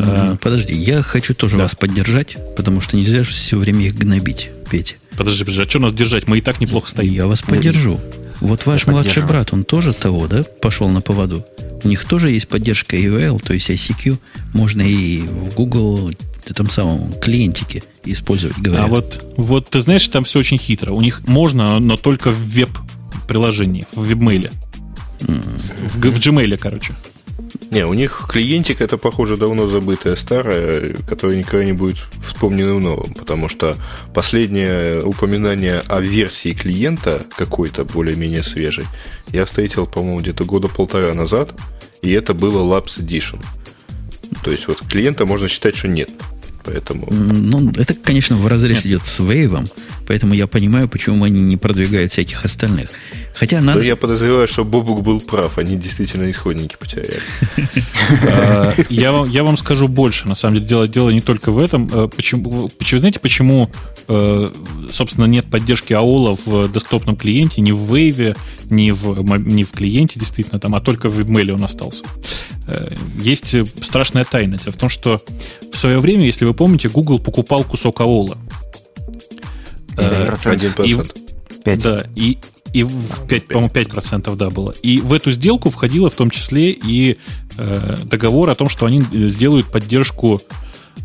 А, 0.00 0.36
подожди, 0.36 0.72
я 0.72 1.02
хочу 1.02 1.34
тоже 1.34 1.56
да. 1.56 1.64
вас 1.64 1.74
поддержать, 1.74 2.36
потому 2.56 2.80
что 2.80 2.96
нельзя 2.96 3.24
же 3.24 3.32
все 3.32 3.58
время 3.58 3.84
их 3.86 3.96
гнобить, 3.96 4.50
Петя. 4.70 4.94
Подожди, 5.16 5.42
подожди, 5.42 5.62
а 5.62 5.68
что 5.68 5.80
нас 5.80 5.92
держать? 5.92 6.28
Мы 6.28 6.38
и 6.38 6.40
так 6.40 6.60
неплохо 6.60 6.88
стоим. 6.88 7.12
Я 7.12 7.26
вас 7.26 7.42
поддержу. 7.42 8.00
Вот 8.38 8.64
ваш 8.64 8.86
я 8.86 8.92
младший 8.92 9.24
брат, 9.24 9.52
он 9.52 9.64
тоже 9.64 9.92
того, 9.92 10.28
да, 10.28 10.44
пошел 10.44 10.88
на 10.88 11.00
поводу? 11.00 11.44
У 11.82 11.88
них 11.88 12.04
тоже 12.04 12.30
есть 12.30 12.46
поддержка 12.46 12.94
EVL, 12.96 13.42
то 13.44 13.54
есть 13.54 13.68
ICQ. 13.70 14.18
Можно 14.54 14.82
и 14.82 15.18
в 15.18 15.52
Google 15.56 16.12
этом 16.50 16.70
самом 16.70 17.12
клиентике 17.20 17.82
использовать, 18.04 18.58
говорят. 18.58 18.86
А 18.86 18.88
вот, 18.88 19.34
вот 19.36 19.68
ты 19.70 19.80
знаешь, 19.80 20.06
там 20.08 20.24
все 20.24 20.38
очень 20.38 20.58
хитро. 20.58 20.92
У 20.92 21.00
них 21.00 21.26
можно, 21.26 21.78
но 21.80 21.96
только 21.96 22.30
в 22.30 22.38
веб-приложении, 22.38 23.86
в 23.92 24.06
веб-мейле. 24.06 24.52
Mm. 25.20 25.60
В, 25.94 25.98
в 25.98 26.18
Gmail, 26.18 26.56
короче. 26.58 26.94
Не, 27.70 27.84
у 27.84 27.94
них 27.94 28.26
клиентик 28.30 28.80
это, 28.80 28.96
похоже, 28.96 29.36
давно 29.36 29.68
забытая 29.68 30.14
старая, 30.16 30.94
которая 31.08 31.38
никогда 31.38 31.64
не 31.64 31.72
будет 31.72 31.98
вспомненным 32.24 32.82
новым, 32.82 33.14
потому 33.14 33.48
что 33.48 33.76
последнее 34.14 35.02
упоминание 35.02 35.80
о 35.88 36.00
версии 36.00 36.52
клиента 36.52 37.22
какой-то 37.36 37.84
более-менее 37.84 38.42
свежей 38.42 38.84
я 39.28 39.44
встретил, 39.44 39.86
по-моему, 39.86 40.20
где-то 40.20 40.44
года 40.44 40.68
полтора 40.68 41.12
назад, 41.14 41.54
и 42.02 42.12
это 42.12 42.34
было 42.34 42.62
Labs 42.62 43.00
Edition. 43.00 43.42
То 44.44 44.50
есть 44.50 44.68
вот 44.68 44.82
клиента 44.88 45.26
можно 45.26 45.48
считать, 45.48 45.76
что 45.76 45.88
нет. 45.88 46.10
Поэтому... 46.66 47.06
Ну, 47.10 47.70
это, 47.76 47.94
конечно, 47.94 48.36
в 48.36 48.46
разрез 48.46 48.84
Нет. 48.84 48.86
идет 48.86 49.06
с 49.06 49.20
Wave, 49.20 49.70
поэтому 50.06 50.34
я 50.34 50.46
понимаю, 50.46 50.88
почему 50.88 51.24
они 51.24 51.40
не 51.40 51.56
продвигают 51.56 52.12
всяких 52.12 52.44
остальных. 52.44 52.90
Хотя 53.38 53.60
надо... 53.60 53.80
Я 53.80 53.96
подозреваю, 53.96 54.48
что 54.48 54.64
Бобук 54.64 55.02
был 55.02 55.20
прав, 55.20 55.58
они 55.58 55.76
действительно 55.76 56.30
исходники 56.30 56.76
потеряли. 56.78 57.20
А, 58.28 58.74
я 58.88 59.42
вам 59.42 59.56
скажу 59.56 59.88
больше, 59.88 60.28
на 60.28 60.34
самом 60.34 60.64
деле, 60.64 60.88
дело 60.88 61.10
не 61.10 61.20
только 61.20 61.50
в 61.50 61.58
этом. 61.58 61.88
Э, 61.92 62.08
почему, 62.08 62.70
знаете, 62.80 63.18
почему, 63.18 63.70
э, 64.08 64.50
собственно, 64.90 65.24
нет 65.26 65.46
поддержки 65.46 65.92
AOL 65.92 66.38
в 66.44 66.72
десктопном 66.72 67.16
клиенте, 67.16 67.60
ни 67.60 67.72
в 67.72 67.92
Wave, 67.92 68.36
ни 68.70 68.92
в, 68.92 69.22
ни 69.38 69.64
в 69.64 69.72
клиенте, 69.72 70.20
действительно, 70.20 70.60
там, 70.60 70.74
а 70.74 70.80
только 70.80 71.08
в 71.08 71.18
WebMail 71.18 71.52
он 71.52 71.64
остался? 71.64 72.04
Э, 72.66 72.94
есть 73.20 73.54
страшная 73.82 74.24
тайна. 74.24 74.58
Дело 74.58 74.72
в 74.72 74.76
том, 74.76 74.88
что 74.88 75.20
в 75.72 75.76
свое 75.76 75.98
время, 75.98 76.24
если 76.24 76.44
вы 76.44 76.54
помните, 76.54 76.88
Google 76.88 77.18
покупал 77.18 77.64
кусок 77.64 78.00
AOL. 78.00 78.36
1%. 79.96 81.26
5. 81.66 81.82
Да, 81.82 82.04
и, 82.14 82.38
и 82.72 82.86
5, 83.28 83.48
по-моему, 83.48 83.68
5% 83.68 84.36
да, 84.36 84.50
было. 84.50 84.70
И 84.82 85.00
в 85.00 85.12
эту 85.12 85.32
сделку 85.32 85.70
входило 85.70 86.08
в 86.10 86.14
том 86.14 86.30
числе 86.30 86.70
и 86.70 87.16
э, 87.56 87.96
договор 88.04 88.50
о 88.50 88.54
том, 88.54 88.68
что 88.68 88.86
они 88.86 89.02
сделают 89.28 89.66
поддержку 89.66 90.40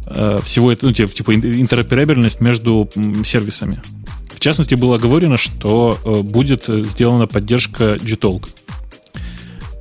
э, 0.06 0.40
всего 0.44 0.72
этого, 0.72 0.90
ну, 0.90 0.94
типа, 0.94 1.34
интероперабельность 1.34 2.42
между 2.42 2.90
сервисами. 3.26 3.82
В 4.30 4.40
частности, 4.40 4.76
было 4.76 4.98
оговорено, 4.98 5.38
что 5.38 5.98
э, 6.04 6.22
будет 6.22 6.66
сделана 6.68 7.26
поддержка 7.26 7.96
Gtalk. 7.96 8.48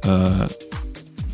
Э, 0.05 0.49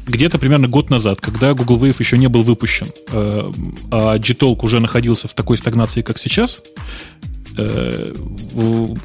где-то 0.08 0.38
примерно 0.38 0.66
год 0.68 0.90
назад, 0.90 1.20
когда 1.20 1.54
Google 1.54 1.78
Wave 1.84 1.96
еще 1.98 2.18
не 2.18 2.28
был 2.28 2.42
выпущен, 2.42 2.88
э, 3.12 3.52
а 3.92 4.16
Gtalk 4.16 4.58
уже 4.62 4.80
находился 4.80 5.28
в 5.28 5.34
такой 5.34 5.56
стагнации, 5.56 6.02
как 6.02 6.18
сейчас, 6.18 6.62
Э, 7.22 7.35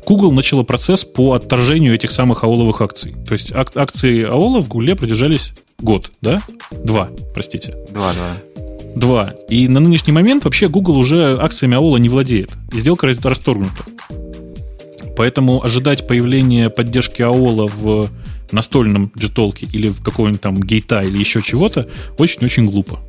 Google 0.05 0.31
начала 0.31 0.63
процесс 0.63 1.03
по 1.03 1.33
отторжению 1.33 1.93
этих 1.95 2.11
самых 2.11 2.43
аоловых 2.43 2.81
акций. 2.81 3.15
То 3.27 3.33
есть 3.33 3.51
ак- 3.51 3.75
акции 3.75 4.23
аола 4.23 4.61
в 4.61 4.67
Гугле 4.67 4.95
продержались 4.95 5.53
год, 5.79 6.11
да? 6.21 6.41
Два, 6.71 7.09
простите. 7.33 7.75
Два, 7.91 8.13
два. 8.13 8.37
Два. 8.95 9.33
И 9.49 9.67
на 9.67 9.79
нынешний 9.79 10.13
момент 10.13 10.43
вообще 10.43 10.67
Google 10.67 10.97
уже 10.97 11.37
акциями 11.39 11.75
аола 11.77 11.97
не 11.97 12.09
владеет. 12.09 12.51
И 12.73 12.77
сделка 12.77 13.07
расторгнута. 13.07 13.83
Поэтому 15.15 15.63
ожидать 15.63 16.07
появления 16.07 16.69
поддержки 16.69 17.21
аола 17.21 17.67
в 17.67 18.09
настольном 18.51 19.11
джетолке 19.17 19.67
или 19.71 19.87
в 19.87 20.03
каком-нибудь 20.03 20.41
там 20.41 20.59
гейта 20.59 21.01
или 21.01 21.17
еще 21.17 21.41
чего-то 21.41 21.87
очень-очень 22.17 22.65
глупо. 22.65 22.99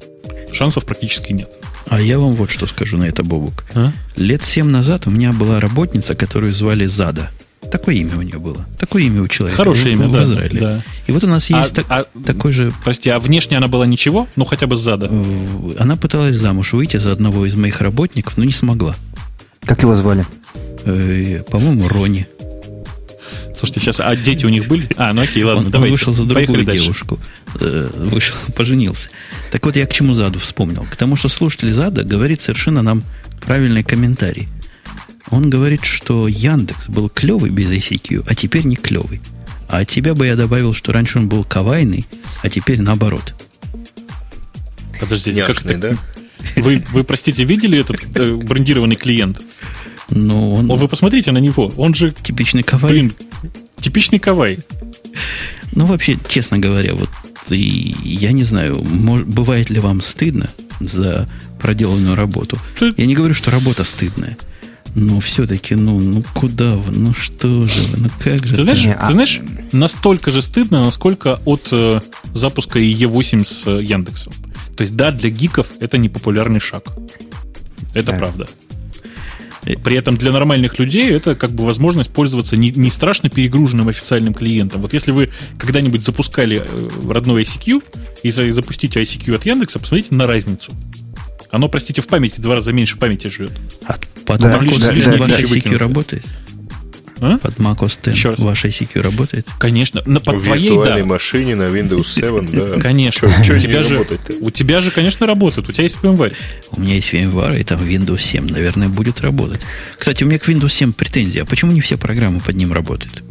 Шансов 0.52 0.84
практически 0.84 1.32
нет. 1.32 1.50
А 1.92 2.00
я 2.00 2.18
вам 2.18 2.32
вот 2.32 2.50
что 2.50 2.66
скажу 2.66 2.96
на 2.96 3.04
это, 3.04 3.22
Бобук. 3.22 3.64
А? 3.74 3.92
Лет 4.16 4.42
семь 4.42 4.68
назад 4.68 5.06
у 5.06 5.10
меня 5.10 5.34
была 5.34 5.60
работница, 5.60 6.14
которую 6.14 6.54
звали 6.54 6.86
Зада. 6.86 7.30
Такое 7.70 7.96
имя 7.96 8.16
у 8.16 8.22
нее 8.22 8.38
было. 8.38 8.66
Такое 8.78 9.02
имя 9.02 9.20
у 9.20 9.28
человека. 9.28 9.58
Хорошее 9.58 9.94
имя, 9.94 10.08
в, 10.08 10.12
да, 10.12 10.20
в 10.20 10.22
Израиле. 10.22 10.60
Да. 10.60 10.84
И 11.06 11.12
вот 11.12 11.22
у 11.22 11.26
нас 11.26 11.50
а, 11.50 11.58
есть 11.58 11.72
а, 11.72 11.74
так, 11.82 11.86
а, 11.90 12.06
такой 12.24 12.52
же... 12.52 12.72
Прости, 12.82 13.10
а 13.10 13.18
внешне 13.18 13.58
она 13.58 13.68
была 13.68 13.86
ничего? 13.86 14.26
Ну, 14.36 14.46
хотя 14.46 14.66
бы 14.66 14.76
Зада. 14.76 15.08
Э, 15.10 15.46
она 15.78 15.96
пыталась 15.96 16.36
замуж 16.36 16.72
выйти 16.72 16.96
за 16.96 17.12
одного 17.12 17.44
из 17.44 17.54
моих 17.54 17.82
работников, 17.82 18.38
но 18.38 18.44
не 18.44 18.52
смогла. 18.52 18.96
Как 19.60 19.82
его 19.82 19.94
звали? 19.94 20.24
Э, 20.84 21.42
по-моему, 21.50 21.88
Рони. 21.88 22.26
Слушайте, 23.56 23.80
сейчас, 23.80 24.00
а 24.00 24.16
дети 24.16 24.44
у 24.46 24.48
них 24.48 24.66
были? 24.66 24.88
А, 24.96 25.12
ну 25.12 25.22
окей, 25.22 25.42
ладно, 25.44 25.66
он, 25.66 25.70
давайте. 25.70 25.92
Он 25.92 25.98
вышел 25.98 26.12
за 26.12 26.24
другую 26.24 26.64
девушку. 26.64 27.18
Э, 27.60 27.90
вышел, 27.94 28.36
поженился. 28.56 29.10
Так 29.50 29.64
вот, 29.64 29.76
я 29.76 29.86
к 29.86 29.92
чему 29.92 30.14
Заду 30.14 30.38
вспомнил? 30.38 30.86
К 30.90 30.96
тому, 30.96 31.16
что 31.16 31.28
слушатель 31.28 31.72
Зада 31.72 32.02
говорит 32.02 32.40
совершенно 32.40 32.82
нам 32.82 33.04
правильный 33.40 33.82
комментарий. 33.82 34.48
Он 35.30 35.48
говорит, 35.48 35.84
что 35.84 36.28
Яндекс 36.28 36.88
был 36.88 37.08
клевый 37.08 37.50
без 37.50 37.70
ICQ, 37.70 38.26
а 38.28 38.34
теперь 38.34 38.64
не 38.64 38.76
клевый. 38.76 39.20
А 39.68 39.78
от 39.78 39.88
тебя 39.88 40.14
бы 40.14 40.26
я 40.26 40.36
добавил, 40.36 40.74
что 40.74 40.92
раньше 40.92 41.18
он 41.18 41.28
был 41.28 41.44
кавайный, 41.44 42.06
а 42.42 42.48
теперь 42.50 42.80
наоборот. 42.80 43.34
Подождите, 45.00 45.38
Няшный, 45.38 45.54
как 45.54 45.66
это? 45.66 45.78
Да? 45.78 45.96
Вы, 46.56 46.82
вы, 46.90 47.04
простите, 47.04 47.44
видели 47.44 47.78
этот 47.78 48.18
э, 48.18 48.34
брендированный 48.34 48.96
клиент? 48.96 49.40
Ну, 50.14 50.54
он... 50.54 50.66
Вы 50.68 50.88
посмотрите 50.88 51.32
на 51.32 51.38
него. 51.38 51.72
Он 51.76 51.94
же... 51.94 52.12
Типичный 52.12 52.62
кавай. 52.62 52.92
Блин, 52.92 53.12
типичный 53.80 54.18
кавай. 54.18 54.58
Ну, 55.74 55.86
вообще, 55.86 56.18
честно 56.28 56.58
говоря, 56.58 56.94
вот 56.94 57.08
и 57.50 57.94
я 58.04 58.32
не 58.32 58.44
знаю, 58.44 58.82
мож, 58.84 59.22
бывает 59.22 59.70
ли 59.70 59.80
вам 59.80 60.00
стыдно 60.00 60.48
за 60.80 61.28
проделанную 61.60 62.14
работу. 62.14 62.58
Ты... 62.78 62.92
Я 62.96 63.06
не 63.06 63.14
говорю, 63.14 63.34
что 63.34 63.50
работа 63.50 63.84
стыдная. 63.84 64.36
Но 64.94 65.20
все-таки, 65.20 65.74
ну, 65.74 66.00
ну 66.00 66.22
куда 66.34 66.76
вы? 66.76 66.92
Ну 66.92 67.14
что 67.14 67.66
же 67.66 67.80
вы? 67.82 67.98
Ну 67.98 68.08
как 68.22 68.44
же? 68.46 68.54
Ты 68.54 68.62
знаешь, 68.62 68.84
не, 68.84 68.94
а... 68.94 69.06
ты 69.06 69.12
знаешь 69.12 69.40
настолько 69.72 70.30
же 70.30 70.42
стыдно, 70.42 70.84
насколько 70.84 71.40
от 71.46 71.68
э, 71.72 72.00
запуска 72.34 72.78
Е8 72.78 73.44
с 73.44 73.66
э, 73.66 73.82
Яндексом. 73.82 74.34
То 74.76 74.82
есть, 74.82 74.94
да, 74.94 75.10
для 75.10 75.30
гиков 75.30 75.68
это 75.80 75.96
не 75.96 76.08
популярный 76.10 76.60
шаг. 76.60 76.84
Это 77.94 78.12
да. 78.12 78.18
правда. 78.18 78.48
При 79.62 79.96
этом 79.96 80.16
для 80.16 80.32
нормальных 80.32 80.78
людей 80.78 81.10
это 81.10 81.36
как 81.36 81.52
бы 81.52 81.64
возможность 81.64 82.10
пользоваться 82.10 82.56
не, 82.56 82.70
не 82.70 82.90
страшно 82.90 83.30
перегруженным 83.30 83.88
официальным 83.88 84.34
клиентом. 84.34 84.80
Вот 84.82 84.92
если 84.92 85.12
вы 85.12 85.30
когда-нибудь 85.58 86.04
запускали 86.04 86.62
э, 86.64 86.88
родной 87.08 87.42
ICQ 87.42 87.82
и 88.24 88.30
запустите 88.30 89.00
ICQ 89.00 89.36
от 89.36 89.46
Яндекса, 89.46 89.78
посмотрите 89.78 90.14
на 90.14 90.26
разницу. 90.26 90.72
Оно, 91.52 91.68
простите, 91.68 92.02
в 92.02 92.06
памяти 92.06 92.40
два 92.40 92.56
раза 92.56 92.72
меньше 92.72 92.98
памяти 92.98 93.28
живет. 93.28 93.52
А 93.84 93.96
под 94.24 94.40
да, 94.40 94.58
да, 94.58 94.58
да, 94.58 95.26
да, 95.26 95.40
ICQ 95.40 95.76
работает? 95.76 96.24
А? 97.22 97.38
Под 97.38 97.54
Mac 97.58 97.78
OS 97.78 97.98
X 98.04 98.16
Еще 98.16 98.30
раз. 98.30 98.40
ваш 98.40 98.64
ICQ 98.64 99.00
работает? 99.00 99.46
Конечно. 99.58 100.02
На, 100.06 100.18
под 100.18 100.42
в 100.42 100.44
твоей, 100.44 100.76
да. 100.84 101.04
машине 101.04 101.54
на 101.54 101.62
Windows 101.62 102.04
7, 102.04 102.48
да. 102.50 102.80
Конечно. 102.82 103.30
Что, 103.44 103.54
у, 103.54 103.58
тебя 103.60 103.84
же, 103.84 104.04
у 104.40 104.50
тебя 104.50 104.80
же, 104.80 104.90
конечно, 104.90 105.24
работает. 105.24 105.68
У 105.68 105.72
тебя 105.72 105.84
есть 105.84 105.98
VMware. 106.02 106.34
У 106.72 106.80
меня 106.80 106.96
есть 106.96 107.14
VMware, 107.14 107.60
и 107.60 107.62
там 107.62 107.78
Windows 107.78 108.18
7, 108.18 108.50
наверное, 108.50 108.88
будет 108.88 109.20
работать. 109.20 109.60
Кстати, 109.96 110.24
у 110.24 110.26
меня 110.26 110.40
к 110.40 110.48
Windows 110.48 110.70
7 110.70 110.92
претензии. 110.92 111.38
А 111.38 111.44
почему 111.44 111.70
не 111.70 111.80
все 111.80 111.96
программы 111.96 112.40
под 112.40 112.56
ним 112.56 112.72
работают? 112.72 113.22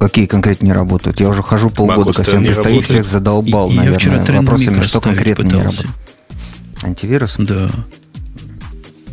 Какие 0.00 0.24
конкретно 0.24 0.64
не 0.64 0.72
работают? 0.72 1.20
Я 1.20 1.28
уже 1.28 1.42
хожу 1.42 1.68
полгода 1.68 2.14
ко 2.14 2.22
всем 2.22 2.42
представить, 2.42 2.84
всех 2.86 3.06
задолбал, 3.06 3.70
и, 3.70 3.74
наверное, 3.74 4.16
я 4.16 4.22
вчера 4.22 4.40
вопросами, 4.40 4.82
что 4.82 5.02
конкретно 5.02 5.44
пытался. 5.44 5.56
не 5.58 5.64
работает. 5.64 5.90
Антивирус? 6.82 7.34
Да. 7.36 7.70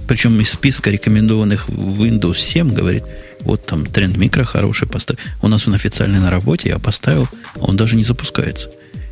Причем 0.07 0.40
из 0.40 0.52
списка 0.52 0.90
рекомендованных 0.90 1.68
Windows 1.69 2.36
7 2.36 2.73
говорит, 2.73 3.03
вот 3.41 3.65
там 3.65 3.86
Trend 3.86 4.18
Micro 4.18 4.44
хороший 4.44 4.88
поставь. 4.88 5.18
У 5.41 5.48
нас 5.48 5.68
он 5.68 5.73
официально 5.73 6.19
на 6.19 6.30
работе, 6.30 6.69
я 6.69 6.80
поставил, 6.80 7.27
он 7.56 7.76
даже 7.76 7.95
не 7.95 8.03
запускается. 8.03 8.69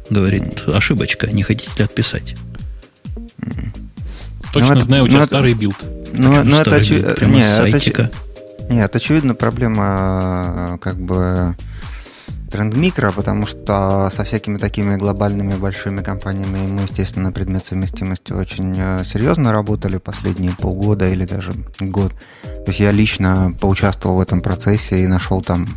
Говорит, 0.10 0.64
ошибочка, 0.68 1.28
не 1.32 1.44
хотите 1.44 1.72
ли 1.78 1.84
отписать? 1.84 2.36
Точно 4.54 4.76
ну, 4.76 4.82
знаю, 4.82 5.04
у 5.06 5.08
тебя 5.08 5.20
ну, 5.20 5.26
старый 5.26 5.54
билд. 5.54 5.78
Ну, 6.14 6.44
ну 6.44 6.58
это 6.58 6.76
очевидно. 6.76 7.14
Прямо 7.14 7.36
нет, 7.38 7.46
сайтика. 7.46 8.04
Это, 8.04 8.74
нет, 8.74 8.96
очевидно, 8.96 9.34
проблема 9.34 10.78
как 10.82 11.00
бы 11.00 11.56
Trend 12.54 12.78
Micro, 12.78 13.12
потому 13.12 13.48
что 13.48 14.12
со 14.14 14.24
всякими 14.24 14.60
такими 14.60 14.96
глобальными 14.96 15.56
большими 15.56 16.04
компаниями 16.04 16.68
мы, 16.68 16.82
естественно, 16.82 17.26
на 17.26 17.32
предмет 17.32 17.66
совместимости 17.66 18.32
очень 18.32 18.76
э, 18.78 19.04
серьезно 19.04 19.52
работали 19.52 19.98
последние 19.98 20.52
полгода 20.52 21.10
или 21.10 21.26
даже 21.26 21.52
год. 21.80 22.14
То 22.44 22.68
есть 22.68 22.80
я 22.80 22.92
лично 22.92 23.56
поучаствовал 23.60 24.18
в 24.18 24.22
этом 24.22 24.42
процессе 24.42 25.04
и 25.04 25.08
нашел 25.08 25.42
там 25.42 25.68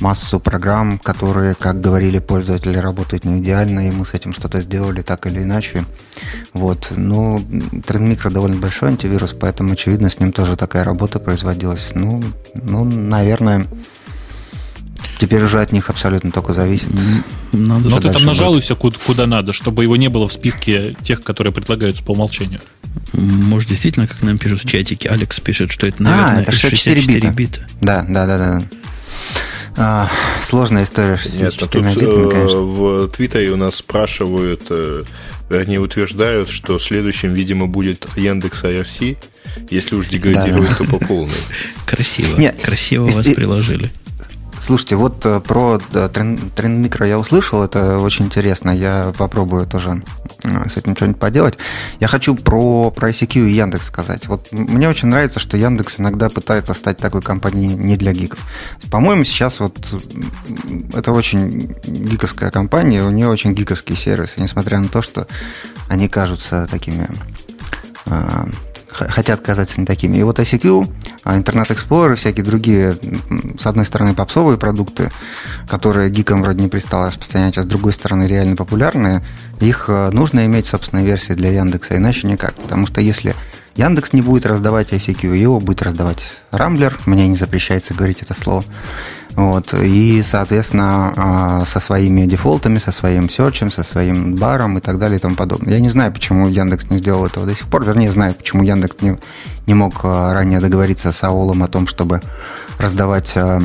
массу 0.00 0.40
программ, 0.40 0.98
которые, 0.98 1.54
как 1.54 1.82
говорили 1.82 2.18
пользователи, 2.18 2.78
работают 2.78 3.24
не 3.24 3.40
идеально, 3.40 3.86
и 3.86 3.90
мы 3.90 4.06
с 4.06 4.14
этим 4.14 4.32
что-то 4.32 4.62
сделали 4.62 5.02
так 5.02 5.26
или 5.26 5.42
иначе. 5.42 5.84
Вот. 6.54 6.92
Но 6.96 7.36
Trend 7.36 8.10
Micro 8.10 8.30
довольно 8.30 8.56
большой 8.56 8.88
антивирус, 8.88 9.34
поэтому, 9.38 9.74
очевидно, 9.74 10.08
с 10.08 10.18
ним 10.18 10.32
тоже 10.32 10.56
такая 10.56 10.82
работа 10.82 11.18
производилась. 11.18 11.90
Ну, 11.94 12.22
ну 12.54 12.84
наверное, 12.84 13.66
Теперь 15.18 15.42
уже 15.42 15.60
от 15.60 15.72
них 15.72 15.88
абсолютно 15.88 16.30
только 16.30 16.52
зависит. 16.52 16.88
Надо 17.52 17.88
Но 17.88 18.00
ты 18.00 18.10
там 18.10 18.24
нажалуйся 18.24 18.74
куда, 18.74 18.98
куда 19.06 19.26
надо, 19.26 19.52
чтобы 19.52 19.82
его 19.82 19.96
не 19.96 20.08
было 20.08 20.28
в 20.28 20.32
списке 20.32 20.94
тех, 21.02 21.22
которые 21.22 21.52
предлагаются 21.52 22.04
по 22.04 22.12
умолчанию. 22.12 22.60
Может, 23.12 23.70
действительно, 23.70 24.06
как 24.06 24.22
нам 24.22 24.36
пишут 24.36 24.64
в 24.64 24.68
чатике, 24.68 25.08
Алекс 25.08 25.40
пишет, 25.40 25.72
что 25.72 25.86
это, 25.86 26.02
наверное, 26.02 26.38
а, 26.38 26.42
это 26.42 26.52
64, 26.52 27.00
64 27.00 27.32
бита. 27.32 27.60
бита. 27.60 27.66
Да, 27.80 28.04
да, 28.08 28.26
да, 28.26 28.38
да. 28.38 28.62
А, 29.78 30.10
сложная 30.42 30.84
история 30.84 31.18
с 31.18 31.34
Нет, 31.34 31.54
а 31.60 31.66
тут 31.66 31.84
битами, 31.86 32.30
конечно. 32.30 32.60
в 32.60 33.08
Твиттере 33.08 33.50
у 33.50 33.56
нас 33.56 33.76
спрашивают, 33.76 34.66
э, 34.70 35.04
вернее 35.50 35.80
утверждают, 35.80 36.48
что 36.48 36.78
следующим, 36.78 37.34
видимо, 37.34 37.66
будет 37.66 38.06
Яндекс 38.16 38.64
IRC, 38.64 39.18
если 39.70 39.96
уж 39.96 40.08
деградировать, 40.08 40.70
да. 40.70 40.74
то 40.76 40.84
по 40.84 40.98
полной. 40.98 41.34
Красиво. 41.86 42.38
Нет, 42.38 42.58
красиво 42.62 43.06
вас 43.06 43.26
приложили. 43.26 43.90
Слушайте, 44.58 44.96
вот 44.96 45.24
э, 45.24 45.40
про 45.40 45.78
тренд 45.78 46.56
микро 46.56 47.06
я 47.06 47.18
услышал, 47.18 47.62
это 47.62 47.98
очень 47.98 48.26
интересно. 48.26 48.70
Я 48.70 49.12
попробую 49.16 49.66
тоже 49.66 50.02
э, 50.44 50.68
с 50.68 50.76
этим 50.76 50.96
что-нибудь 50.96 51.20
поделать. 51.20 51.58
Я 52.00 52.08
хочу 52.08 52.34
про, 52.34 52.90
про 52.90 53.10
ICQ 53.10 53.48
и 53.48 53.52
Яндекс 53.52 53.86
сказать. 53.86 54.26
Вот 54.26 54.50
мне 54.52 54.88
очень 54.88 55.08
нравится, 55.08 55.40
что 55.40 55.56
Яндекс 55.56 56.00
иногда 56.00 56.30
пытается 56.30 56.74
стать 56.74 56.98
такой 56.98 57.22
компанией 57.22 57.74
не 57.74 57.96
для 57.96 58.12
гиков. 58.12 58.40
По-моему, 58.90 59.24
сейчас 59.24 59.60
вот 59.60 59.76
это 60.94 61.12
очень 61.12 61.74
гиковская 61.84 62.50
компания, 62.50 63.02
у 63.02 63.10
нее 63.10 63.28
очень 63.28 63.54
гиковские 63.54 63.98
сервисы, 63.98 64.40
несмотря 64.40 64.80
на 64.80 64.88
то, 64.88 65.02
что 65.02 65.26
они 65.88 66.08
кажутся 66.08 66.66
такими 66.70 67.08
э, 68.06 68.46
хотят 68.96 69.40
казаться 69.40 69.80
не 69.80 69.86
такими. 69.86 70.16
И 70.16 70.22
вот 70.22 70.38
ICQ, 70.38 70.88
а, 71.26 71.36
Internet 71.36 71.70
Explorer, 71.70 72.14
всякие 72.14 72.44
другие, 72.44 72.96
с 73.58 73.66
одной 73.66 73.84
стороны, 73.84 74.14
попсовые 74.14 74.58
продукты, 74.58 75.10
которые 75.68 76.08
гикам 76.08 76.40
вроде 76.40 76.62
не 76.62 76.68
пристало 76.68 77.08
распространять, 77.08 77.58
а 77.58 77.64
с 77.64 77.66
другой 77.66 77.92
стороны, 77.92 78.28
реально 78.28 78.54
популярные, 78.54 79.24
их 79.58 79.86
а, 79.88 80.12
нужно 80.12 80.46
иметь 80.46 80.66
собственной 80.66 81.04
версии 81.04 81.32
для 81.32 81.50
Яндекса, 81.50 81.96
иначе 81.96 82.28
никак. 82.28 82.54
Потому 82.54 82.86
что 82.86 83.00
если 83.00 83.34
Яндекс 83.74 84.12
не 84.12 84.22
будет 84.22 84.46
раздавать 84.46 84.92
ICQ, 84.92 85.36
его 85.36 85.58
будет 85.58 85.82
раздавать 85.82 86.30
Рамблер, 86.52 86.96
мне 87.06 87.26
не 87.26 87.34
запрещается 87.34 87.92
говорить 87.92 88.22
это 88.22 88.34
слово, 88.34 88.62
вот. 89.36 89.74
И, 89.74 90.22
соответственно, 90.22 91.12
а, 91.14 91.66
со 91.66 91.78
своими 91.78 92.24
дефолтами, 92.24 92.78
со 92.78 92.90
своим 92.90 93.28
серчем, 93.28 93.70
со 93.70 93.82
своим 93.82 94.34
баром 94.34 94.78
и 94.78 94.80
так 94.80 94.98
далее 94.98 95.18
и 95.18 95.20
тому 95.20 95.36
подобное. 95.36 95.74
Я 95.74 95.80
не 95.80 95.90
знаю, 95.90 96.10
почему 96.10 96.48
Яндекс 96.48 96.88
не 96.88 96.96
сделал 96.96 97.26
этого 97.26 97.44
до 97.44 97.54
сих 97.54 97.68
пор. 97.68 97.84
Вернее, 97.84 98.10
знаю, 98.10 98.34
почему 98.34 98.62
Яндекс 98.62 98.96
не, 99.02 99.18
не 99.66 99.74
мог 99.74 100.00
а, 100.04 100.32
ранее 100.32 100.58
договориться 100.58 101.12
с 101.12 101.22
Аолом 101.22 101.62
о 101.62 101.68
том, 101.68 101.86
чтобы 101.86 102.22
раздавать 102.78 103.34
а, 103.36 103.60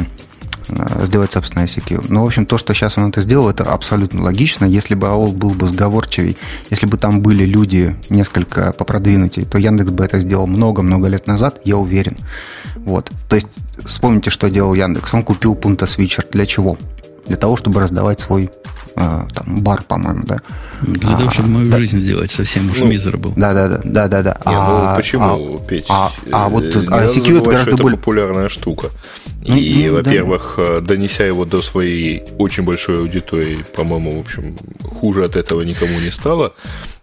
сделать 1.04 1.32
собственное 1.32 1.66
ICQ. 1.66 2.06
Но, 2.10 2.24
в 2.24 2.28
общем, 2.28 2.46
то, 2.46 2.58
что 2.58 2.74
сейчас 2.74 2.98
он 2.98 3.10
это 3.10 3.22
сделал, 3.22 3.50
это 3.50 3.64
абсолютно 3.64 4.24
логично. 4.24 4.66
Если 4.66 4.96
бы 4.96 5.08
AOL 5.08 5.34
был 5.34 5.52
бы 5.52 5.68
сговорчивей, 5.68 6.38
если 6.70 6.86
бы 6.86 6.98
там 6.98 7.22
были 7.22 7.46
люди 7.46 7.96
несколько 8.10 8.72
попродвинутее, 8.72 9.46
то 9.46 9.58
Яндекс 9.58 9.92
бы 9.92 10.06
это 10.06 10.20
сделал 10.20 10.48
много-много 10.48 11.08
лет 11.08 11.28
назад, 11.28 11.62
я 11.66 11.78
уверен. 11.78 12.18
Вот. 12.78 13.12
То 13.30 13.36
есть 13.36 13.48
вспомните, 13.86 14.30
что 14.30 14.50
делал 14.50 14.74
Яндекс. 14.74 15.14
Он 15.14 15.24
купил 15.24 15.54
Punta 15.54 15.86
Switcher. 15.86 16.26
Для 16.32 16.46
чего? 16.46 16.78
Для 17.32 17.38
того, 17.38 17.56
чтобы 17.56 17.80
раздавать 17.80 18.20
свой 18.20 18.52
э, 18.98 19.22
там, 19.34 19.62
бар, 19.62 19.84
по-моему, 19.88 20.24
да. 20.26 20.42
Для 20.82 21.14
а, 21.14 21.18
того, 21.18 21.32
чтобы 21.32 21.48
мою 21.48 21.72
да. 21.72 21.78
жизнь 21.78 22.02
сделать 22.02 22.30
совсем 22.30 22.70
уж 22.70 22.80
ну, 22.80 23.18
был. 23.18 23.32
Да, 23.38 23.54
да, 23.54 23.70
да, 23.70 23.80
да, 23.86 24.08
да, 24.10 24.22
да. 24.22 24.38
А, 24.44 24.90
ну 24.90 24.96
почему, 24.98 25.56
а, 25.56 25.66
Петь? 25.66 25.86
А, 25.88 26.12
а 26.30 26.50
вот 26.50 26.66
а 26.76 27.06
ICQ 27.06 27.38
это 27.38 27.50
гораздо 27.50 27.78
более 27.78 27.98
популярная 27.98 28.50
штука. 28.50 28.90
Ну, 29.48 29.56
и, 29.56 29.88
ну, 29.88 29.96
во-первых, 29.96 30.56
да. 30.58 30.64
Э, 30.64 30.82
донеся 30.82 31.24
его 31.24 31.46
до 31.46 31.62
своей 31.62 32.26
очень 32.38 32.64
большой 32.64 33.00
аудитории, 33.00 33.60
по-моему, 33.78 34.18
в 34.18 34.20
общем, 34.20 34.58
хуже 34.84 35.24
от 35.24 35.38
этого 35.38 35.62
никому 35.62 35.98
не 36.02 36.12
стало. 36.12 36.54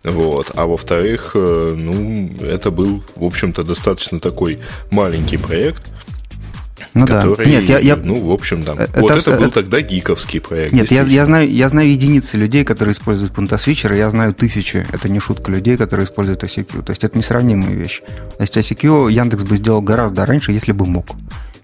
Вот. 0.04 0.52
А 0.56 0.66
во-вторых, 0.66 1.30
э, 1.36 1.72
ну, 1.74 2.36
это 2.42 2.70
был, 2.70 3.02
в 3.16 3.24
общем-то, 3.24 3.64
достаточно 3.64 4.20
такой 4.20 4.58
маленький 4.90 5.38
проект, 5.38 5.84
ну, 6.94 7.06
который, 7.06 7.44
да. 7.44 7.50
Нет, 7.50 7.68
я, 7.68 7.78
я, 7.78 7.96
ну, 7.96 8.20
в 8.20 8.32
общем, 8.32 8.62
да. 8.62 8.74
Это, 8.74 9.00
вот 9.00 9.10
это, 9.10 9.30
это 9.30 9.40
был 9.40 9.50
тогда 9.50 9.80
гиковский 9.80 10.40
проект. 10.40 10.72
Нет, 10.72 10.90
я, 10.90 11.02
я, 11.02 11.24
знаю, 11.24 11.50
я 11.50 11.68
знаю 11.68 11.90
единицы 11.90 12.36
людей, 12.36 12.64
которые 12.64 12.92
используют 12.92 13.32
и 13.94 13.98
я 13.98 14.10
знаю 14.10 14.34
тысячи, 14.34 14.86
это 14.92 15.08
не 15.08 15.20
шутка, 15.20 15.50
людей, 15.50 15.76
которые 15.76 16.06
используют 16.06 16.42
ICQ. 16.42 16.82
То 16.82 16.90
есть 16.90 17.04
это 17.04 17.16
несравнимые 17.16 17.74
вещи. 17.74 18.02
То 18.36 18.40
есть 18.40 18.56
ICQ 18.56 19.10
Яндекс 19.12 19.44
бы 19.44 19.56
сделал 19.56 19.82
гораздо 19.82 20.26
раньше, 20.26 20.52
если 20.52 20.72
бы 20.72 20.86
мог. 20.86 21.06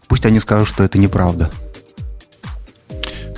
Пусть 0.09 0.27
они 0.27 0.39
скажут, 0.39 0.69
что 0.69 0.85
это 0.85 0.99
неправда. 0.99 1.51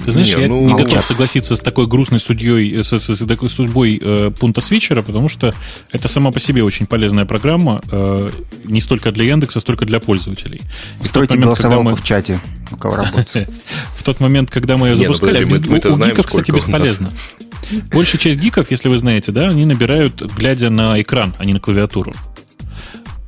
Ты 0.07 0.13
знаешь, 0.13 0.37
не, 0.37 0.43
я 0.43 0.49
ну, 0.49 0.65
не 0.65 0.73
готов 0.73 0.93
сейчас. 0.93 1.07
согласиться 1.07 1.57
с 1.57 1.61
такой 1.61 1.89
грустной 1.89 2.21
судьей, 2.21 2.85
с, 2.85 2.93
с, 2.93 3.09
с 3.09 3.27
такой 3.27 3.51
судьбой 3.51 4.01
э, 4.01 4.31
пункта 4.39 4.61
свитчера, 4.61 5.03
потому 5.03 5.29
что 5.29 5.53
это 5.91 6.07
сама 6.07 6.31
по 6.31 6.39
себе 6.39 6.63
очень 6.63 6.87
полезная 6.87 7.25
программа, 7.25 7.83
э, 7.91 8.31
не 8.65 8.81
столько 8.81 9.11
для 9.11 9.25
Яндекса, 9.25 9.59
столько 9.59 9.85
для 9.85 9.99
пользователей. 9.99 10.61
И 11.03 11.09
Стройте 11.09 11.35
в 11.35 11.37
момент, 11.39 11.47
голосовалку 11.47 11.91
мы... 11.91 11.97
в 11.97 12.05
чате, 12.05 12.39
у 12.71 12.77
кого 12.77 12.95
работает. 12.95 13.51
В 13.97 14.05
тот 14.05 14.21
момент, 14.21 14.49
когда 14.49 14.77
мы 14.77 14.87
ее 14.87 14.95
ну, 14.95 15.13
запускали, 15.13 15.43
у 15.43 15.49
гиков, 15.49 16.27
кстати, 16.29 16.53
бесполезно. 16.53 17.11
Большая 17.93 18.21
часть 18.21 18.39
гиков, 18.39 18.71
если 18.71 18.89
вы 18.89 18.99
знаете, 18.99 19.33
да, 19.33 19.49
они 19.49 19.65
набирают, 19.65 20.23
глядя 20.37 20.71
на 20.71 21.03
экран, 21.03 21.35
а 21.37 21.45
не 21.45 21.53
на 21.53 21.59
клавиатуру. 21.59 22.13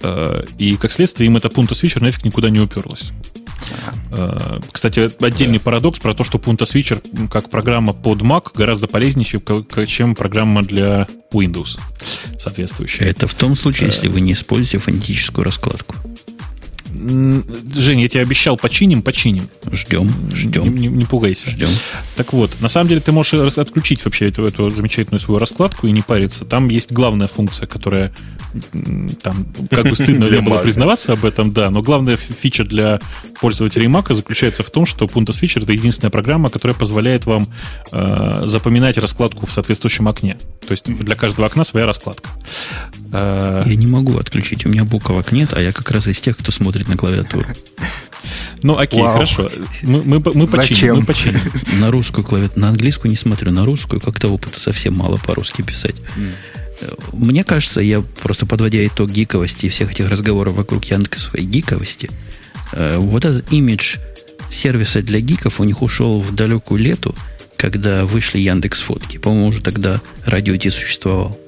Э, 0.00 0.44
и, 0.58 0.76
как 0.76 0.92
следствие, 0.92 1.26
им 1.26 1.36
это 1.36 1.48
пункт 1.48 1.76
свитчер 1.76 2.02
нафиг 2.02 2.24
никуда 2.24 2.50
не 2.50 2.60
уперлось. 2.60 3.10
Э, 4.10 4.58
кстати, 4.72 5.10
отдельный 5.22 5.60
парадокс 5.60 5.98
про 5.98 6.14
то, 6.14 6.24
что 6.24 6.38
Punta 6.38 6.64
Switcher 6.64 7.28
как 7.28 7.50
программа 7.50 7.92
под 7.92 8.22
Mac 8.22 8.50
гораздо 8.54 8.86
полезнее, 8.86 9.26
чем 9.86 10.14
программа 10.14 10.62
для 10.62 11.06
Windows 11.32 11.78
соответствующая. 12.38 13.06
Это 13.06 13.26
в 13.26 13.34
том 13.34 13.56
случае, 13.56 13.88
если 13.88 14.08
вы 14.08 14.20
не 14.20 14.32
используете 14.32 14.78
фонетическую 14.78 15.44
раскладку. 15.44 15.96
Женя, 17.76 18.02
я 18.02 18.08
тебе 18.08 18.22
обещал, 18.22 18.56
починим, 18.56 19.02
починим. 19.02 19.48
Ждем, 19.70 20.10
ждем. 20.32 20.64
Не, 20.64 20.70
не, 20.70 20.88
не 20.88 21.04
пугайся. 21.04 21.50
Ждем. 21.50 21.68
Так 22.16 22.32
вот, 22.32 22.50
на 22.60 22.68
самом 22.68 22.88
деле 22.88 23.00
ты 23.00 23.12
можешь 23.12 23.34
отключить 23.58 24.04
вообще 24.04 24.28
эту, 24.28 24.44
эту 24.44 24.70
замечательную 24.70 25.20
свою 25.20 25.38
раскладку 25.38 25.86
и 25.86 25.92
не 25.92 26.02
париться. 26.02 26.44
Там 26.44 26.68
есть 26.68 26.92
главная 26.92 27.28
функция, 27.28 27.66
которая 27.66 28.12
там, 29.22 29.46
как 29.70 29.88
бы 29.88 29.94
стыдно 29.94 30.24
ли 30.24 30.40
было 30.40 30.58
признаваться 30.58 31.12
об 31.12 31.24
этом, 31.24 31.52
да, 31.52 31.70
но 31.70 31.82
главная 31.82 32.16
фича 32.16 32.64
для 32.64 33.00
пользователей 33.40 33.86
Mac 33.86 34.12
заключается 34.14 34.62
в 34.62 34.70
том, 34.70 34.86
что 34.86 35.04
Punta 35.04 35.28
Switcher 35.28 35.62
это 35.62 35.72
единственная 35.72 36.10
программа, 36.10 36.48
которая 36.48 36.74
позволяет 36.74 37.26
вам 37.26 37.48
э, 37.92 38.42
запоминать 38.44 38.98
раскладку 38.98 39.46
в 39.46 39.52
соответствующем 39.52 40.08
окне. 40.08 40.38
То 40.66 40.72
есть 40.72 40.84
для 40.84 41.14
каждого 41.14 41.46
окна 41.46 41.64
своя 41.64 41.86
раскладка. 41.86 42.30
Э, 43.12 43.62
я 43.66 43.76
не 43.76 43.86
могу 43.86 44.18
отключить, 44.18 44.64
у 44.66 44.68
меня 44.68 44.84
буквок 44.84 45.30
нет, 45.32 45.52
а 45.52 45.60
я 45.60 45.72
как 45.72 45.90
раз 45.90 46.08
из 46.08 46.20
тех, 46.20 46.36
кто 46.36 46.50
смотрит 46.50 46.87
на 46.88 46.96
клавиатуру. 46.96 47.46
Ну, 48.62 48.76
окей, 48.76 49.00
Вау. 49.00 49.14
хорошо. 49.14 49.50
Мы, 49.82 50.02
мы, 50.02 50.20
мы, 50.34 50.46
починим, 50.48 50.96
мы 50.96 51.04
починим. 51.04 51.40
На 51.80 51.92
русскую 51.92 52.24
клавиатуру, 52.24 52.60
на 52.60 52.70
английскую 52.70 53.08
не 53.08 53.16
смотрю, 53.16 53.52
на 53.52 53.64
русскую 53.64 54.00
как-то 54.00 54.28
опыта 54.28 54.58
совсем 54.58 54.96
мало 54.96 55.16
по-русски 55.16 55.62
писать. 55.62 55.94
Мне 57.12 57.44
кажется, 57.44 57.80
я 57.80 58.00
просто 58.00 58.46
подводя 58.46 58.84
итог 58.86 59.10
гиковости 59.10 59.66
и 59.66 59.68
всех 59.68 59.92
этих 59.92 60.08
разговоров 60.08 60.54
вокруг 60.54 60.84
Яндексовой 60.84 61.42
гиковости, 61.44 62.10
э, 62.72 62.96
вот 62.98 63.24
этот 63.24 63.52
имидж 63.52 63.96
сервиса 64.50 65.02
для 65.02 65.20
гиков 65.20 65.60
у 65.60 65.64
них 65.64 65.82
ушел 65.82 66.20
в 66.20 66.34
далекую 66.34 66.80
лету, 66.80 67.14
когда 67.56 68.04
вышли 68.04 68.38
Яндекс 68.38 68.80
Фотки. 68.82 69.18
По-моему, 69.18 69.48
уже 69.48 69.60
тогда 69.60 70.00
радио 70.24 70.56
Ти 70.56 70.70
существовал. 70.70 71.38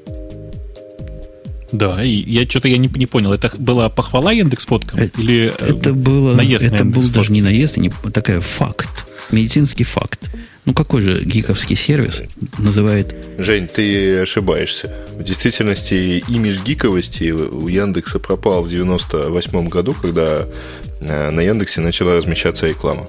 Да, 1.72 2.02
и 2.02 2.10
я 2.10 2.44
что-то 2.44 2.68
я 2.68 2.78
не, 2.78 2.88
не 2.88 3.06
понял, 3.06 3.32
это 3.32 3.52
была 3.56 3.88
похвала 3.88 4.32
Яндекс 4.32 4.66
Фоткам 4.66 4.98
это, 4.98 5.20
или 5.20 5.52
э, 5.58 5.66
это 5.66 5.92
было, 5.92 6.34
наезд 6.34 6.64
Это 6.64 6.84
на 6.84 6.90
был 6.90 7.08
даже 7.08 7.32
не 7.32 7.42
наезд, 7.42 7.78
а 7.78 7.80
не 7.80 7.90
такая 8.12 8.40
факт, 8.40 8.88
медицинский 9.30 9.84
факт. 9.84 10.30
Ну, 10.66 10.74
какой 10.74 11.00
же 11.00 11.24
гиковский 11.24 11.74
сервис 11.74 12.22
называет... 12.58 13.14
Жень, 13.38 13.66
ты 13.66 14.18
ошибаешься. 14.18 14.94
В 15.12 15.22
действительности 15.22 16.22
имидж 16.28 16.62
гиковости 16.62 17.30
у 17.30 17.66
Яндекса 17.66 18.18
пропал 18.18 18.62
в 18.62 18.68
98 18.68 19.68
году, 19.68 19.94
когда 19.94 20.46
э, 21.00 21.30
на 21.30 21.40
Яндексе 21.40 21.80
начала 21.80 22.14
размещаться 22.14 22.66
реклама. 22.66 23.06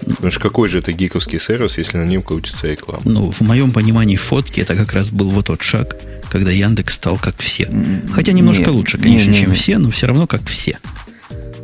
Потому 0.00 0.30
что 0.30 0.40
какой 0.40 0.68
же 0.68 0.78
это 0.78 0.92
гиковский 0.92 1.38
сервис, 1.38 1.78
если 1.78 1.96
на 1.96 2.04
нем 2.04 2.22
крутится 2.22 2.68
реклама? 2.68 3.02
Ну, 3.04 3.30
в 3.30 3.40
моем 3.40 3.70
понимании 3.70 4.16
фотки 4.16 4.60
это 4.60 4.74
как 4.74 4.92
раз 4.92 5.10
был 5.10 5.30
вот 5.30 5.46
тот 5.46 5.62
шаг, 5.62 5.96
когда 6.30 6.50
Яндекс 6.50 6.94
стал 6.94 7.16
как 7.16 7.36
все. 7.38 7.68
Хотя 8.12 8.32
немножко 8.32 8.64
нет, 8.64 8.74
лучше, 8.74 8.98
конечно, 8.98 9.30
нет, 9.30 9.40
чем 9.40 9.50
нет. 9.50 9.58
все, 9.58 9.78
но 9.78 9.90
все 9.90 10.06
равно 10.06 10.26
как 10.26 10.44
все. 10.46 10.78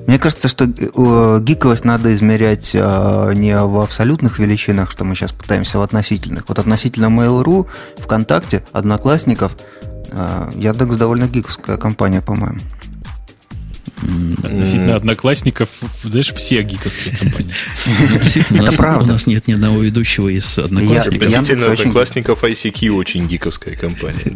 Мне 0.06 0.18
кажется, 0.18 0.48
что 0.48 0.64
э, 0.64 1.40
гиковость 1.42 1.84
надо 1.84 2.12
измерять 2.14 2.72
э, 2.74 3.32
не 3.34 3.56
в 3.56 3.80
абсолютных 3.80 4.38
величинах, 4.38 4.90
что 4.90 5.04
мы 5.04 5.14
сейчас 5.14 5.32
пытаемся, 5.32 5.78
а 5.78 5.80
в 5.80 5.82
относительных. 5.82 6.48
Вот 6.48 6.58
относительно 6.58 7.06
Mail.ru, 7.06 7.68
ВКонтакте, 7.98 8.64
Одноклассников, 8.72 9.56
э, 10.10 10.50
Яндекс 10.56 10.96
довольно 10.96 11.28
гиковская 11.28 11.76
компания, 11.76 12.20
по-моему. 12.20 12.58
Относительно 14.42 14.96
одноклассников, 14.96 15.68
знаешь, 16.02 16.32
все 16.34 16.62
гиковские 16.62 17.16
компании. 17.16 17.54
Ну, 18.50 18.64
Это 18.64 18.76
правда. 18.76 19.04
У 19.04 19.08
нас 19.08 19.26
нет 19.26 19.46
ни 19.48 19.52
одного 19.52 19.80
ведущего 19.80 20.28
из 20.28 20.58
одноклассников. 20.58 21.28
Относительно 21.28 21.72
одноклассников 21.72 22.44
ICQ 22.44 22.90
очень 22.90 23.26
гиковская 23.28 23.76
компания. 23.76 24.34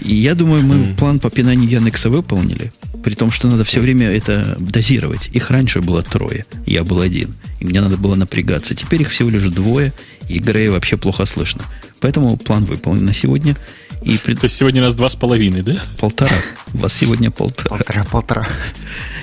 Я 0.00 0.34
думаю, 0.34 0.62
мы 0.62 0.94
план 0.94 1.18
по 1.18 1.30
пинанию 1.30 1.68
Яндекса 1.68 2.08
выполнили. 2.08 2.72
При 3.02 3.14
том, 3.14 3.30
что 3.30 3.48
надо 3.48 3.64
все 3.64 3.80
время 3.80 4.08
это 4.10 4.56
дозировать. 4.60 5.28
Их 5.32 5.50
раньше 5.50 5.80
было 5.80 6.02
трое, 6.02 6.46
я 6.66 6.84
был 6.84 7.00
один. 7.00 7.34
И 7.58 7.64
мне 7.64 7.80
надо 7.80 7.96
было 7.96 8.14
напрягаться. 8.14 8.74
Теперь 8.74 9.02
их 9.02 9.10
всего 9.10 9.28
лишь 9.28 9.42
двое, 9.48 9.92
и 10.28 10.38
Грея 10.38 10.70
вообще 10.70 10.96
плохо 10.96 11.24
слышно. 11.24 11.64
Поэтому 12.00 12.36
план 12.36 12.64
выполнен 12.64 13.04
на 13.04 13.12
сегодня. 13.12 13.56
И 14.04 14.18
пред... 14.18 14.40
То 14.40 14.44
есть 14.44 14.56
сегодня 14.56 14.82
у 14.82 14.84
нас 14.84 14.94
два 14.94 15.08
с 15.08 15.16
половиной, 15.16 15.62
да? 15.62 15.82
Полтора. 15.98 16.36
У 16.74 16.78
вас 16.78 16.92
сегодня 16.92 17.30
полтора. 17.30 17.76
Полтора, 17.76 18.04
полтора. 18.04 18.48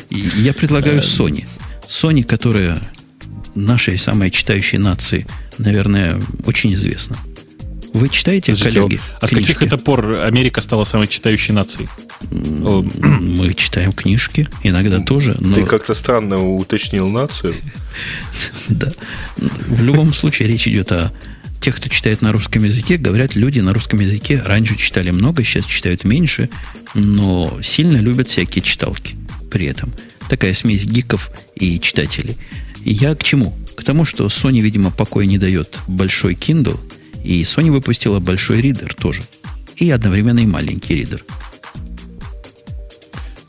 И 0.09 0.17
я 0.17 0.53
предлагаю 0.53 0.99
Sony. 0.99 1.45
Sony, 1.87 2.23
которая 2.23 2.79
нашей 3.55 3.97
самой 3.97 4.31
читающей 4.31 4.77
нации, 4.77 5.27
наверное, 5.57 6.21
очень 6.45 6.73
известна. 6.73 7.17
Вы 7.93 8.09
читаете, 8.09 8.53
Подождите, 8.53 8.81
коллеги? 8.81 9.01
А 9.19 9.27
книжки? 9.27 9.51
с 9.51 9.55
каких 9.55 9.63
это 9.63 9.77
пор 9.77 10.21
Америка 10.21 10.61
стала 10.61 10.83
самой 10.83 11.07
читающей 11.07 11.53
нацией? 11.53 11.89
Мы 12.29 13.53
читаем 13.55 13.91
книжки, 13.93 14.47
иногда 14.63 14.99
тоже. 14.99 15.35
Но... 15.39 15.55
Ты 15.55 15.65
как-то 15.65 15.95
странно 15.95 16.55
уточнил 16.55 17.07
нацию. 17.07 17.55
Да. 18.69 18.91
В 19.37 19.81
любом 19.81 20.13
случае 20.13 20.47
речь 20.47 20.67
идет 20.67 20.91
о 20.91 21.11
тех, 21.59 21.75
кто 21.75 21.89
читает 21.89 22.21
на 22.21 22.31
русском 22.31 22.63
языке, 22.63 22.97
говорят, 22.97 23.35
люди 23.35 23.59
на 23.59 23.73
русском 23.73 23.99
языке 23.99 24.41
раньше 24.41 24.75
читали 24.77 25.11
много, 25.11 25.43
сейчас 25.43 25.65
читают 25.65 26.03
меньше, 26.03 26.49
но 26.93 27.59
сильно 27.61 27.97
любят 27.97 28.29
всякие 28.29 28.61
читалки 28.61 29.15
при 29.51 29.65
этом. 29.65 29.93
Такая 30.29 30.53
смесь 30.53 30.85
гиков 30.85 31.31
и 31.55 31.79
читателей. 31.79 32.37
И 32.83 32.93
я 32.93 33.15
к 33.15 33.23
чему? 33.23 33.57
К 33.75 33.83
тому, 33.83 34.05
что 34.05 34.27
Sony, 34.27 34.61
видимо, 34.61 34.91
покоя 34.91 35.25
не 35.25 35.37
дает 35.37 35.79
большой 35.87 36.33
Kindle, 36.33 36.79
и 37.23 37.41
Sony 37.43 37.71
выпустила 37.71 38.19
большой 38.19 38.61
ридер 38.61 38.93
тоже. 38.93 39.23
И 39.75 39.89
одновременно 39.91 40.39
и 40.39 40.45
маленький 40.45 40.95
ридер. 40.95 41.23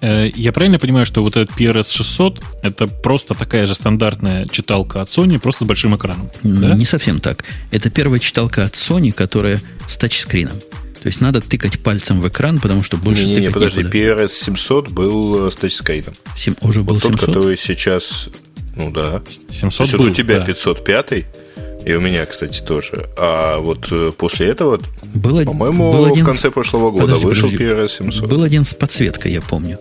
Э, 0.00 0.30
я 0.34 0.52
правильно 0.52 0.78
понимаю, 0.78 1.06
что 1.06 1.22
вот 1.22 1.36
этот 1.36 1.56
PRS 1.56 1.90
600 1.90 2.40
это 2.62 2.86
просто 2.86 3.34
такая 3.34 3.66
же 3.66 3.74
стандартная 3.74 4.46
читалка 4.46 5.02
от 5.02 5.08
Sony, 5.08 5.38
просто 5.38 5.64
с 5.64 5.66
большим 5.66 5.96
экраном? 5.96 6.30
Да? 6.42 6.74
Не 6.74 6.84
совсем 6.84 7.20
так. 7.20 7.44
Это 7.70 7.90
первая 7.90 8.18
читалка 8.18 8.64
от 8.64 8.74
Sony, 8.74 9.12
которая 9.12 9.60
с 9.86 9.96
тачскрином. 9.96 10.56
То 11.02 11.06
есть 11.06 11.20
надо 11.20 11.40
тыкать 11.40 11.78
пальцем 11.80 12.20
в 12.20 12.28
экран, 12.28 12.58
потому 12.58 12.82
что 12.82 12.98
больше 12.98 13.24
не, 13.24 13.36
не, 13.36 13.40
не, 13.42 13.50
подожди, 13.50 13.78
некуда. 13.80 13.98
PRS 13.98 14.28
700 14.28 14.90
был 14.90 15.46
э, 15.46 15.50
с 15.50 15.56
тачскрином. 15.56 16.14
Сем, 16.36 16.56
уже 16.60 16.82
был 16.82 16.94
вот 16.94 17.02
700? 17.02 17.20
Тот, 17.20 17.26
который 17.26 17.56
сейчас, 17.56 18.28
ну 18.76 18.90
да. 18.90 19.22
700 19.48 19.76
То 19.76 19.82
есть 19.84 19.94
был, 19.94 20.04
вот 20.04 20.10
у 20.10 20.14
тебя 20.14 20.40
да. 20.40 20.46
505 20.46 21.26
и 21.84 21.94
у 21.94 22.00
меня, 22.00 22.26
кстати, 22.26 22.62
тоже. 22.62 23.08
А 23.16 23.58
вот 23.58 23.88
э, 23.90 24.12
после 24.16 24.48
этого, 24.48 24.80
был, 25.14 25.44
по-моему, 25.44 25.92
был 25.92 26.06
один... 26.06 26.24
в 26.24 26.26
конце 26.26 26.50
прошлого 26.50 26.90
года 26.90 27.06
подожди, 27.06 27.26
вышел 27.26 27.50
подожди. 27.50 27.64
PRS 27.64 27.88
700. 27.88 28.28
Был 28.28 28.42
один 28.42 28.64
с 28.64 28.74
подсветкой, 28.74 29.32
я 29.32 29.40
помню. 29.40 29.78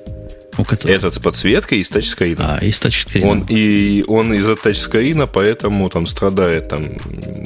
У 0.57 0.65
которого... 0.65 0.95
Этот 0.95 1.15
с 1.15 1.19
подсветкой 1.19 1.80
и 1.80 1.84
с 1.84 1.89
тачскрином. 1.89 2.45
А, 2.45 2.57
и 2.57 2.71
с 2.71 2.80
тачскрином. 2.80 3.30
Он, 3.30 3.45
и 3.47 4.03
он 4.07 4.34
из-за 4.34 4.55
тачскрина, 4.55 5.26
поэтому 5.26 5.89
там 5.89 6.05
страдает 6.05 6.67
там, 6.69 6.97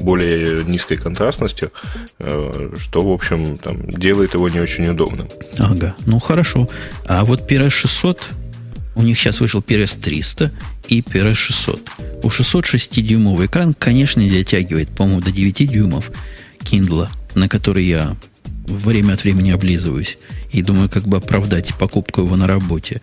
более 0.02 0.64
низкой 0.64 0.98
контрастностью, 0.98 1.72
э, 2.20 2.72
что, 2.80 3.08
в 3.08 3.12
общем, 3.12 3.58
там, 3.58 3.88
делает 3.88 4.34
его 4.34 4.50
не 4.50 4.60
очень 4.60 4.88
удобным. 4.88 5.28
Ага, 5.60 5.96
ну 6.06 6.20
хорошо. 6.20 6.68
А 7.06 7.24
вот 7.24 7.50
PRS 7.50 7.70
600 7.70 8.22
у 8.96 9.02
них 9.02 9.18
сейчас 9.20 9.40
вышел 9.40 9.62
PRS 9.62 10.00
300 10.00 10.52
и 10.88 11.02
PRS 11.02 11.36
600. 11.36 11.90
У 12.24 12.28
606-дюймовый 12.28 13.48
экран, 13.48 13.74
конечно, 13.74 14.20
не 14.20 14.30
дотягивает, 14.30 14.90
по-моему, 14.90 15.22
до 15.22 15.32
9 15.32 15.72
дюймов 15.72 16.12
Kindle, 16.60 17.08
на 17.36 17.50
который 17.50 17.86
я 17.86 18.16
время 18.68 19.14
от 19.14 19.24
времени 19.24 19.52
облизываюсь 19.52 20.18
и 20.52 20.62
думаю, 20.62 20.90
как 20.90 21.08
бы 21.08 21.18
оправдать 21.18 21.74
покупку 21.76 22.22
его 22.22 22.36
на 22.36 22.48
работе. 22.48 23.02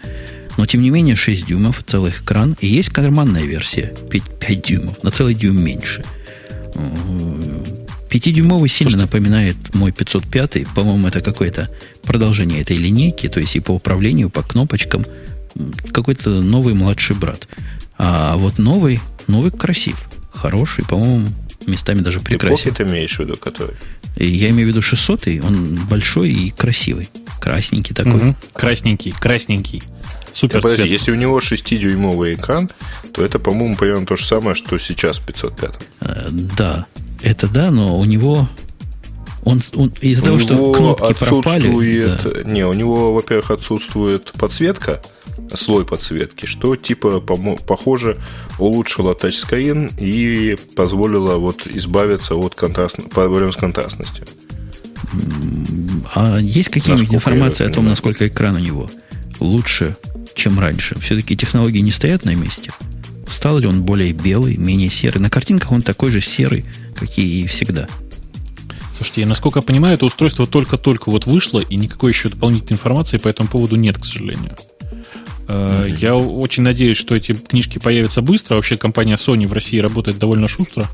Но, 0.57 0.67
тем 0.67 0.83
не 0.83 0.91
менее, 0.91 1.17
6 1.17 1.47
дюймов, 1.47 1.83
целый 1.85 2.13
экран. 2.13 2.57
И 2.61 2.67
есть 2.67 2.91
карманная 2.91 3.43
версия, 3.43 3.93
5, 4.11 4.23
5 4.39 4.63
дюймов, 4.63 5.03
на 5.03 5.11
целый 5.11 5.35
дюйм 5.35 5.63
меньше. 5.63 6.05
5-дюймовый 8.11 8.69
сильно 8.69 8.91
Слушайте. 8.91 8.97
напоминает 8.99 9.75
мой 9.75 9.93
505. 9.93 10.67
По-моему, 10.75 11.09
это 11.09 11.21
какое-то 11.21 11.69
продолжение 12.03 12.61
этой 12.61 12.77
линейки, 12.77 13.29
то 13.29 13.39
есть 13.39 13.55
и 13.55 13.61
по 13.61 13.73
управлению, 13.73 14.31
по 14.31 14.43
кнопочкам– 14.43 15.05
какой-то 15.93 16.31
новый 16.41 16.75
младший 16.75 17.17
брат. 17.17 17.49
А 17.99 18.37
вот 18.37 18.59
новый, 18.59 19.01
новый 19.27 19.51
красив, 19.51 19.97
хороший, 20.33 20.85
по-моему, 20.85 21.29
местами 21.67 22.01
даже 22.01 22.21
прекрасен. 22.21 22.75
Ты 22.75 22.85
имеешь 22.85 23.17
в 23.17 23.21
виду, 23.21 23.37
который? 23.37 23.75
И 24.17 24.27
я 24.27 24.51
имею 24.51 24.67
в 24.67 24.71
виду 24.71 24.83
600 24.83 25.29
он 25.45 25.77
большой 25.89 26.31
и 26.31 26.51
красивый. 26.51 27.09
Красненький 27.41 27.95
такой. 27.95 28.17
Угу. 28.17 28.37
Красненький, 28.55 29.13
красненький. 29.13 29.83
Супер 30.33 30.63
да, 30.63 30.69
подожди, 30.69 30.89
если 30.89 31.11
у 31.11 31.17
него 31.17 31.39
6-дюймовый 31.39 32.35
экран, 32.35 32.71
то 33.13 33.25
это, 33.25 33.39
по-моему, 33.39 33.77
примерно 33.77 34.07
то 34.07 34.17
же 34.17 34.25
самое, 34.25 34.55
что 34.55 34.79
сейчас 34.79 35.19
в 35.19 35.27
505. 35.27 35.71
Э, 36.01 36.29
да, 36.31 36.87
это 37.21 37.49
да, 37.49 37.71
но 37.71 37.99
у 37.99 38.05
него 38.05 38.49
он, 39.45 39.63
он 39.75 39.93
из-за 40.01 40.25
того, 40.25 40.39
что 40.39 40.73
кнопки 40.73 41.15
пропали. 41.15 42.07
Да. 42.07 42.43
Не, 42.45 42.67
у 42.67 42.73
него, 42.73 43.13
во-первых, 43.15 43.51
отсутствует 43.51 44.33
подсветка, 44.33 45.03
слой 45.55 45.85
подсветки, 45.85 46.47
что 46.47 46.77
типа 46.77 47.21
похоже 47.21 48.19
улучшило 48.59 49.15
тачскрин 49.15 49.91
и 49.99 50.57
позволило 50.77 51.37
вот 51.37 51.67
избавиться 51.67 52.35
от 52.35 52.55
контраст... 52.55 52.97
проблем 53.11 53.53
с 53.53 53.57
контрастностью. 53.57 54.27
А 56.15 56.39
есть 56.39 56.69
какие-нибудь 56.69 57.15
информации 57.15 57.67
о 57.67 57.71
том, 57.71 57.87
насколько 57.87 58.29
экран 58.29 58.57
у 58.57 58.61
него 58.61 58.91
лучше, 59.41 59.97
чем 60.35 60.61
раньше? 60.61 60.99
Все-таки 61.01 61.37
технологии 61.37 61.81
не 61.81 61.93
стоят 61.93 62.25
на 62.25 62.35
месте. 62.35 62.71
Стал 63.29 63.59
ли 63.59 63.67
он 63.67 63.83
более 63.83 64.13
белый, 64.13 64.57
менее 64.57 64.91
серый? 64.91 65.23
На 65.23 65.31
картинках 65.31 65.73
он 65.73 65.83
такой 65.83 66.11
же 66.11 66.21
серый, 66.21 66.65
как 66.97 67.17
и 67.17 67.47
всегда. 67.47 67.89
Слушайте, 69.01 69.23
я, 69.23 69.27
насколько 69.29 69.61
я 69.61 69.63
понимаю, 69.63 69.95
это 69.95 70.05
устройство 70.05 70.47
только-только 70.47 71.11
вот 71.11 71.25
вышло, 71.25 71.61
и 71.61 71.77
никакой 71.77 72.13
еще 72.13 72.29
дополнительной 72.29 72.75
информации 72.75 73.17
по 73.17 73.29
этому 73.29 73.49
поводу 73.49 73.77
нет, 73.77 73.97
к 73.97 74.05
сожалению. 74.05 74.55
Mm-hmm. 75.47 75.97
Я 75.97 76.17
очень 76.17 76.63
надеюсь, 76.63 76.99
что 76.99 77.17
эти 77.17 77.33
книжки 77.33 77.79
появятся 77.79 78.21
быстро. 78.21 78.57
Вообще 78.57 78.77
компания 78.77 79.15
Sony 79.15 79.49
в 79.49 79.55
России 79.55 79.79
работает 79.79 80.19
довольно 80.19 80.49
шустро, 80.49 80.87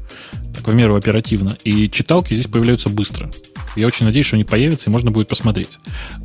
так 0.54 0.68
в 0.68 0.72
меру 0.72 0.94
оперативно. 0.94 1.58
И 1.64 1.90
читалки 1.90 2.32
здесь 2.32 2.46
появляются 2.46 2.90
быстро. 2.90 3.28
Я 3.76 3.86
очень 3.86 4.06
надеюсь, 4.06 4.26
что 4.26 4.36
они 4.36 4.44
появятся, 4.44 4.90
и 4.90 4.92
можно 4.92 5.10
будет 5.10 5.28
посмотреть. 5.28 5.78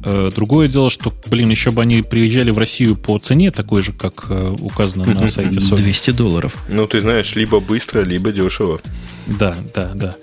Э, 0.03 0.31
другое 0.33 0.67
дело, 0.67 0.89
что, 0.89 1.13
блин, 1.27 1.49
еще 1.49 1.71
бы 1.71 1.81
они 1.81 2.01
приезжали 2.01 2.51
в 2.51 2.57
Россию 2.57 2.95
по 2.95 3.19
цене 3.19 3.51
такой 3.51 3.81
же, 3.81 3.91
как 3.93 4.25
э, 4.29 4.55
указано 4.59 5.05
на 5.05 5.27
сайте 5.27 5.57
Sony. 5.57 5.77
200 5.77 6.11
долларов. 6.11 6.53
Ну, 6.69 6.87
ты 6.87 7.01
знаешь, 7.01 7.35
либо 7.35 7.59
быстро, 7.59 8.01
либо 8.01 8.31
дешево. 8.31 8.81
Да, 9.27 9.55
да, 9.73 9.91
да. 9.93 10.15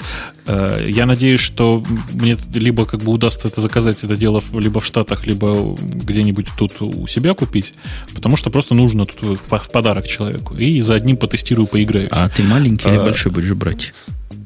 Э, 0.46 0.86
я 0.88 1.06
надеюсь, 1.06 1.40
что 1.40 1.84
мне 2.14 2.36
либо 2.54 2.86
как 2.86 3.02
бы 3.02 3.12
удастся 3.12 3.48
это 3.48 3.60
заказать, 3.60 3.98
это 4.02 4.16
дело 4.16 4.42
либо 4.52 4.80
в 4.80 4.86
Штатах, 4.86 5.26
либо 5.26 5.76
где-нибудь 5.78 6.46
тут 6.56 6.80
у 6.80 7.06
себя 7.06 7.34
купить, 7.34 7.74
потому 8.14 8.36
что 8.36 8.50
просто 8.50 8.74
нужно 8.74 9.06
тут 9.06 9.38
в 9.38 9.70
подарок 9.70 10.06
человеку. 10.06 10.56
И 10.56 10.80
за 10.80 10.94
одним 10.94 11.16
потестирую, 11.16 11.66
поиграюсь. 11.66 12.08
А 12.12 12.28
ты 12.28 12.42
маленький 12.42 12.88
а, 12.88 12.94
или 12.94 12.98
большой 12.98 13.32
будешь 13.32 13.52
брать? 13.52 13.92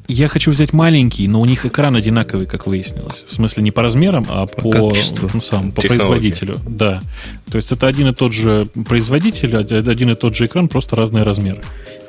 Я 0.07 0.27
хочу 0.27 0.51
взять 0.51 0.73
маленький, 0.73 1.27
но 1.27 1.39
у 1.39 1.45
них 1.45 1.65
экран 1.65 1.95
одинаковый, 1.95 2.45
как 2.45 2.67
выяснилось. 2.67 3.25
В 3.27 3.33
смысле, 3.33 3.63
не 3.63 3.71
по 3.71 3.81
размерам, 3.81 4.25
а 4.29 4.45
по, 4.45 4.71
по, 4.71 4.93
ну, 5.33 5.41
сам, 5.41 5.71
по 5.71 5.81
производителю. 5.81 6.59
Да. 6.67 7.01
То 7.49 7.57
есть 7.57 7.71
это 7.71 7.87
один 7.87 8.09
и 8.09 8.13
тот 8.13 8.33
же 8.33 8.65
производитель, 8.87 9.55
один 9.55 10.11
и 10.11 10.15
тот 10.15 10.35
же 10.35 10.45
экран, 10.45 10.67
просто 10.67 10.95
разные 10.95 11.23
размеры. 11.23 11.61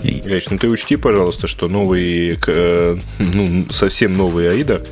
Ильич, 0.03 0.47
ну 0.51 0.59
ты 0.59 0.69
учти, 0.69 0.97
пожалуйста, 0.97 1.47
что 1.47 1.69
новый, 1.69 2.39
э, 2.47 2.99
ну, 3.19 3.67
совсем 3.71 4.17
новый 4.17 4.51
Аида, 4.51 4.83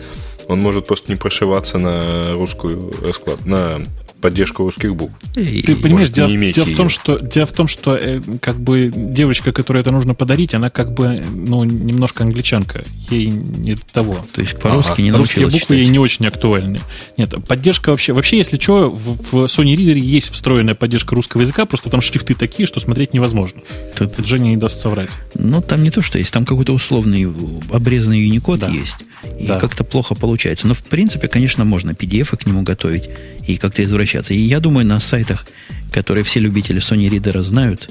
он 0.49 0.61
может 0.61 0.87
просто 0.87 1.11
не 1.11 1.17
прошиваться 1.17 1.79
на 1.79 2.33
русскую 2.35 2.93
расклад, 3.05 3.45
на 3.45 3.83
поддержку 4.23 4.63
русских 4.63 4.95
букв. 4.95 5.15
Ты 5.35 5.77
понимаешь, 5.77 6.09
дело, 6.09 6.31
дело, 6.31 6.65
в 6.65 6.77
том, 6.77 6.89
что, 6.89 7.19
дело 7.19 7.47
в 7.47 7.53
том, 7.53 7.69
что 7.69 7.95
э, 7.97 8.21
как 8.41 8.59
бы 8.59 8.91
девочка, 8.95 9.53
которой 9.53 9.83
это 9.83 9.91
нужно 9.91 10.15
подарить, 10.15 10.55
она 10.55 10.71
как 10.71 10.95
бы 10.95 11.23
ну, 11.35 11.65
немножко 11.65 12.25
англичанка. 12.25 12.85
Ей 13.11 13.27
не 13.27 13.77
того. 13.93 14.25
То 14.33 14.41
есть 14.41 14.59
по-русски 14.59 15.01
а, 15.01 15.03
не 15.03 15.13
Русские 15.13 15.47
буквы 15.47 15.59
читать. 15.59 15.79
ей 15.79 15.87
не 15.89 15.99
очень 15.99 16.27
актуальны. 16.27 16.81
Нет, 17.19 17.35
поддержка 17.47 17.91
вообще... 17.91 18.13
Вообще, 18.13 18.39
если 18.39 18.59
что, 18.59 18.91
в, 18.91 19.19
в 19.31 19.45
Sony 19.47 19.75
Reader 19.75 19.99
есть 19.99 20.33
встроенная 20.33 20.75
поддержка 20.75 21.15
русского 21.15 21.43
языка, 21.43 21.67
просто 21.67 21.91
там 21.91 22.01
шрифты 22.01 22.35
такие, 22.35 22.67
что 22.67 22.81
смотреть 22.81 23.13
невозможно. 23.13 23.63
Тут... 23.97 24.13
Это 24.13 24.25
Женя 24.25 24.51
не 24.51 24.57
даст 24.57 24.81
соврать. 24.81 25.11
Ну, 25.35 25.61
там 25.61 25.83
не 25.83 25.91
то, 25.91 26.01
что 26.01 26.19
есть. 26.19 26.33
Там 26.33 26.45
какой-то 26.45 26.73
условный 26.73 27.27
обрезанный 27.71 28.29
Unicode 28.29 28.59
да. 28.59 28.69
есть. 28.69 28.99
И 29.39 29.47
да. 29.47 29.59
как-то 29.59 29.85
плохо 29.85 30.15
получается. 30.15 30.69
Но, 30.69 30.75
в 30.75 30.83
принципе, 30.85 31.29
конечно, 31.29 31.65
можно 31.65 31.91
PDF 31.91 32.37
к 32.37 32.47
нему 32.47 32.63
готовить 32.63 33.09
и 33.47 33.57
как-то 33.57 33.83
извращаться. 34.13 34.35
И 34.35 34.39
я 34.39 34.61
думаю, 34.61 34.87
на 34.87 35.01
сайтах, 35.01 35.47
которые 35.91 36.25
все 36.25 36.41
любители 36.41 36.81
Sony 36.81 37.09
Reader 37.09 37.43
знают, 37.43 37.91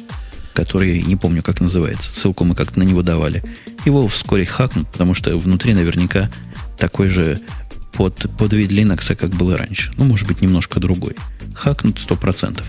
который, 0.53 1.01
не 1.03 1.15
помню, 1.15 1.41
как 1.41 1.61
называется, 1.61 2.13
ссылку 2.13 2.43
мы 2.43 2.55
как-то 2.55 2.79
на 2.79 2.83
него 2.83 3.01
давали, 3.01 3.43
его 3.85 4.07
вскоре 4.07 4.45
хакнут, 4.45 4.87
потому 4.91 5.13
что 5.13 5.37
внутри 5.37 5.73
наверняка 5.73 6.29
такой 6.77 7.09
же 7.09 7.39
под, 7.93 8.29
под 8.37 8.53
вид 8.53 8.71
Linux, 8.71 9.15
как 9.15 9.31
был 9.31 9.51
и 9.51 9.55
раньше. 9.55 9.91
Ну, 9.97 10.05
может 10.05 10.27
быть, 10.27 10.41
немножко 10.41 10.79
другой. 10.79 11.15
Хакнут 11.53 11.97
100%. 11.97 12.63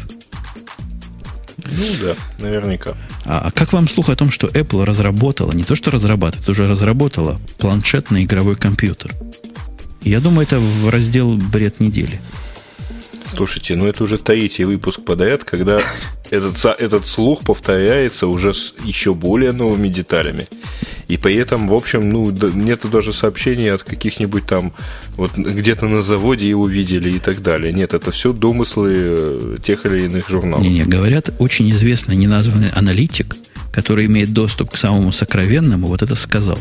Ну 1.65 1.85
да, 2.01 2.15
наверняка. 2.45 2.95
А, 3.25 3.43
а 3.47 3.51
как 3.51 3.73
вам 3.73 3.89
слух 3.89 4.09
о 4.09 4.17
том, 4.17 4.31
что 4.31 4.49
Apple 4.49 4.85
разработала, 4.85 5.53
не 5.53 5.63
то 5.63 5.77
что 5.77 5.91
разрабатывает, 5.91 6.49
уже 6.49 6.69
разработала 6.69 7.41
планшетный 7.59 8.25
игровой 8.25 8.57
компьютер? 8.57 9.13
Я 10.03 10.21
думаю, 10.21 10.43
это 10.43 10.59
в 10.59 10.91
раздел 10.91 11.37
«Бред 11.37 11.79
недели». 11.79 12.21
Слушайте, 13.35 13.77
ну 13.77 13.87
это 13.87 14.05
уже 14.05 14.19
третий 14.19 14.65
выпуск 14.65 15.01
подряд, 15.05 15.45
когда 15.45 15.81
этот, 16.31 16.65
этот 16.79 17.07
слух 17.07 17.41
повторяется 17.41 18.27
уже 18.27 18.53
с 18.53 18.75
еще 18.85 19.15
более 19.15 19.53
новыми 19.53 19.89
деталями. 19.89 20.47
И 21.09 21.17
при 21.17 21.37
этом, 21.37 21.69
в 21.69 21.75
общем, 21.75 22.11
ну, 22.11 22.31
нет 22.31 22.81
даже 22.91 23.13
сообщений 23.13 23.73
от 23.73 23.83
каких-нибудь 23.83 24.47
там, 24.47 24.73
вот 25.17 25.37
где-то 25.37 25.89
на 25.89 26.03
заводе 26.03 26.49
его 26.49 26.67
видели 26.67 27.11
и 27.11 27.19
так 27.19 27.43
далее. 27.43 27.73
Нет, 27.73 27.95
это 27.95 28.11
все 28.11 28.33
домыслы 28.33 28.93
э, 28.95 29.57
тех 29.63 29.87
или 29.87 30.07
иных 30.07 30.29
журналов. 30.29 30.65
Не-не, 30.65 30.85
говорят, 30.85 31.31
очень 31.39 31.71
известный 31.71 32.17
неназванный 32.17 32.71
аналитик, 32.71 33.37
который 33.73 34.07
имеет 34.07 34.33
доступ 34.33 34.71
к 34.71 34.77
самому 34.77 35.13
сокровенному, 35.13 35.87
вот 35.87 36.03
это 36.03 36.15
сказал. 36.17 36.59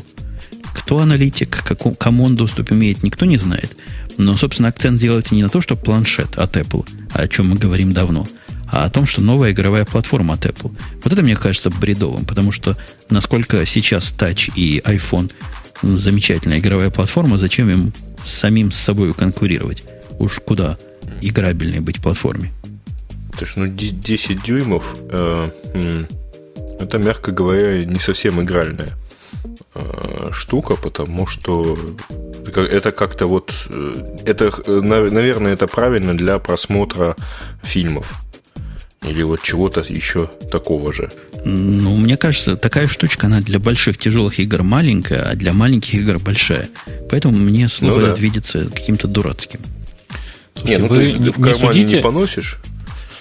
Кто 0.74 1.00
аналитик, 1.00 1.64
кому 1.98 2.26
он 2.26 2.36
доступ 2.36 2.72
имеет, 2.72 3.04
никто 3.04 3.26
не 3.26 3.38
знает. 3.38 3.76
Но, 4.22 4.38
собственно, 4.38 4.70
акцент 4.70 5.00
делается 5.00 5.34
не 5.34 5.42
на 5.42 5.50
то, 5.50 5.62
что 5.62 5.76
планшет 5.76 6.38
от 6.38 6.56
Apple, 6.56 6.88
о 7.12 7.28
чем 7.28 7.50
мы 7.50 7.56
говорим 7.56 7.92
давно, 7.92 8.28
а 8.72 8.86
о 8.86 8.90
том, 8.92 9.08
что 9.08 9.20
новая 9.20 9.52
игровая 9.52 9.84
платформа 9.84 10.36
от 10.36 10.46
Apple. 10.46 10.72
Вот 11.04 11.12
это 11.12 11.24
мне 11.24 11.36
кажется 11.36 11.72
бредовым, 11.72 12.26
потому 12.26 12.52
что 12.52 12.78
насколько 13.10 13.66
сейчас 13.66 14.14
Touch 14.16 14.52
и 14.56 14.80
iPhone 14.86 15.32
замечательная 15.82 16.60
игровая 16.60 16.92
платформа, 16.92 17.40
зачем 17.40 17.72
им 17.72 17.94
самим 18.24 18.72
с 18.72 18.78
собой 18.78 19.12
конкурировать? 19.16 19.84
Уж 20.20 20.40
куда 20.46 20.78
играбельнее 21.22 21.82
быть 21.82 22.00
платформе. 22.00 22.52
То 23.40 23.46
есть, 23.46 23.58
ну, 23.58 23.66
10 23.66 24.44
дюймов, 24.44 24.98
э, 25.10 26.06
это, 26.80 26.98
мягко 27.00 27.32
говоря, 27.32 27.84
не 27.86 28.00
совсем 28.00 28.40
игральная 28.40 28.92
штука, 30.32 30.76
потому 30.76 31.28
что 31.28 31.78
это 32.46 32.92
как-то 32.92 33.26
вот... 33.26 33.54
Э, 33.70 34.18
это, 34.26 34.52
э, 34.66 34.82
наверное, 34.82 35.54
это 35.54 35.68
правильно 35.68 36.16
для 36.16 36.40
просмотра 36.40 37.16
фильмов. 37.64 38.22
Или 39.08 39.24
вот 39.24 39.42
чего-то 39.42 39.84
еще 39.88 40.30
такого 40.52 40.94
же. 40.94 41.10
Ну, 41.44 41.96
мне 41.96 42.18
кажется, 42.18 42.56
такая 42.56 42.88
штучка, 42.88 43.28
она 43.28 43.42
для 43.42 43.60
больших 43.60 43.98
тяжелых 43.98 44.40
игр 44.40 44.62
маленькая, 44.62 45.24
а 45.24 45.36
для 45.36 45.54
маленьких 45.54 45.96
игр 45.96 46.20
большая. 46.20 46.70
Поэтому 47.10 47.36
мне 47.38 47.68
слово 47.68 48.00
ну, 48.00 48.08
да. 48.08 48.14
видится 48.14 48.66
каким-то 48.66 49.08
дурацким. 49.08 49.62
Слушайте, 50.54 50.84
не, 50.84 50.88
ну, 50.88 50.96
вы 50.96 51.06
ты, 51.06 51.14
ты 51.14 51.32
в 51.32 51.36
кармане 51.36 51.54
не, 51.54 51.60
судите... 51.60 51.96
не 51.96 52.02
поносишь? 52.04 52.60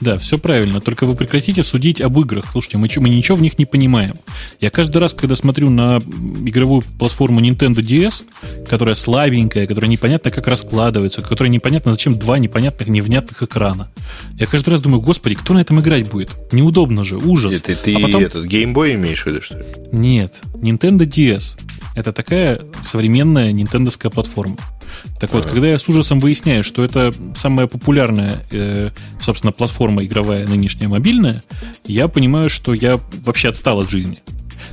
Да, 0.01 0.17
все 0.19 0.39
правильно. 0.39 0.81
Только 0.81 1.05
вы 1.05 1.15
прекратите 1.15 1.63
судить 1.63 2.01
об 2.01 2.19
играх. 2.19 2.47
Слушайте, 2.53 2.79
мы, 2.79 2.89
мы 2.97 3.09
ничего 3.09 3.37
в 3.37 3.43
них 3.43 3.59
не 3.59 3.67
понимаем. 3.67 4.15
Я 4.61 4.71
каждый 4.71 4.99
раз, 4.99 5.13
когда 5.13 5.35
смотрю 5.35 5.71
на 5.71 5.99
игровую 5.99 6.83
платформу 6.99 7.41
Nintendo 7.41 7.77
DS, 7.77 8.25
которая 8.69 8.95
слабенькая, 8.95 9.67
которая 9.67 9.91
непонятно 9.91 10.31
как 10.31 10.47
раскладывается, 10.47 11.21
которая 11.23 11.51
непонятно 11.51 11.93
зачем 11.93 12.19
два 12.19 12.39
непонятных, 12.39 12.89
невнятных 12.89 13.43
экрана, 13.43 13.91
я 14.39 14.47
каждый 14.47 14.71
раз 14.71 14.81
думаю, 14.81 15.03
господи, 15.03 15.35
кто 15.35 15.53
на 15.53 15.59
этом 15.59 15.81
играть 15.81 16.09
будет? 16.11 16.31
Неудобно 16.53 17.05
же, 17.05 17.19
ужас. 17.19 17.61
Ты, 17.61 17.77
ты 17.77 17.95
а 17.95 18.01
потом... 18.01 18.25
этот 18.25 18.47
Boy 18.47 18.95
имеешь 18.95 19.23
в 19.23 19.27
виду, 19.27 19.43
что 19.43 19.59
ли? 19.59 19.67
Нет, 19.93 20.35
Nintendo 20.55 21.01
DS. 21.01 21.59
Это 21.95 22.13
такая 22.13 22.61
современная 22.83 23.53
нинтендовская 23.53 24.11
платформа. 24.11 24.57
Так 25.21 25.33
вот, 25.33 25.47
когда 25.47 25.69
я 25.69 25.79
с 25.79 25.89
ужасом 25.89 26.21
выясняю, 26.21 26.65
что 26.65 26.85
это 26.85 27.13
самая 27.35 27.67
популярная, 27.67 28.45
э, 28.51 28.91
собственно, 29.21 29.53
платформа 29.53 30.05
игровая 30.05 30.47
нынешняя 30.47 30.89
мобильная, 30.89 31.43
я 31.85 32.09
понимаю, 32.09 32.51
что 32.51 32.75
я 32.75 33.01
вообще 33.25 33.49
отстал 33.49 33.81
от 33.81 33.91
жизни. 33.91 34.21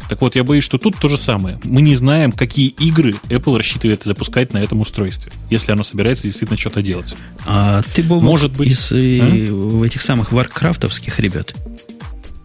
Так 0.10 0.22
вот, 0.22 0.36
я 0.36 0.44
боюсь, 0.44 0.64
что 0.64 0.78
тут 0.78 0.98
то 0.98 1.10
же 1.10 1.18
самое. 1.18 1.60
Мы 1.64 1.82
не 1.82 1.96
знаем, 1.96 2.32
какие 2.32 2.68
игры 2.68 3.16
Apple 3.30 3.58
рассчитывает 3.58 4.04
запускать 4.04 4.54
на 4.54 4.60
этом 4.60 4.82
устройстве, 4.82 5.32
если 5.50 5.72
оно 5.72 5.84
собирается 5.84 6.24
действительно 6.24 6.58
что-то 6.58 6.82
делать. 6.82 7.16
А 7.46 7.82
ты, 7.94 8.04
Бобок, 8.04 8.24
Может 8.24 8.52
быть, 8.54 8.72
из 8.72 8.92
э, 8.92 9.20
а? 9.22 9.84
этих 9.86 10.02
самых 10.02 10.32
варкрафтовских 10.32 11.20
ребят? 11.20 11.54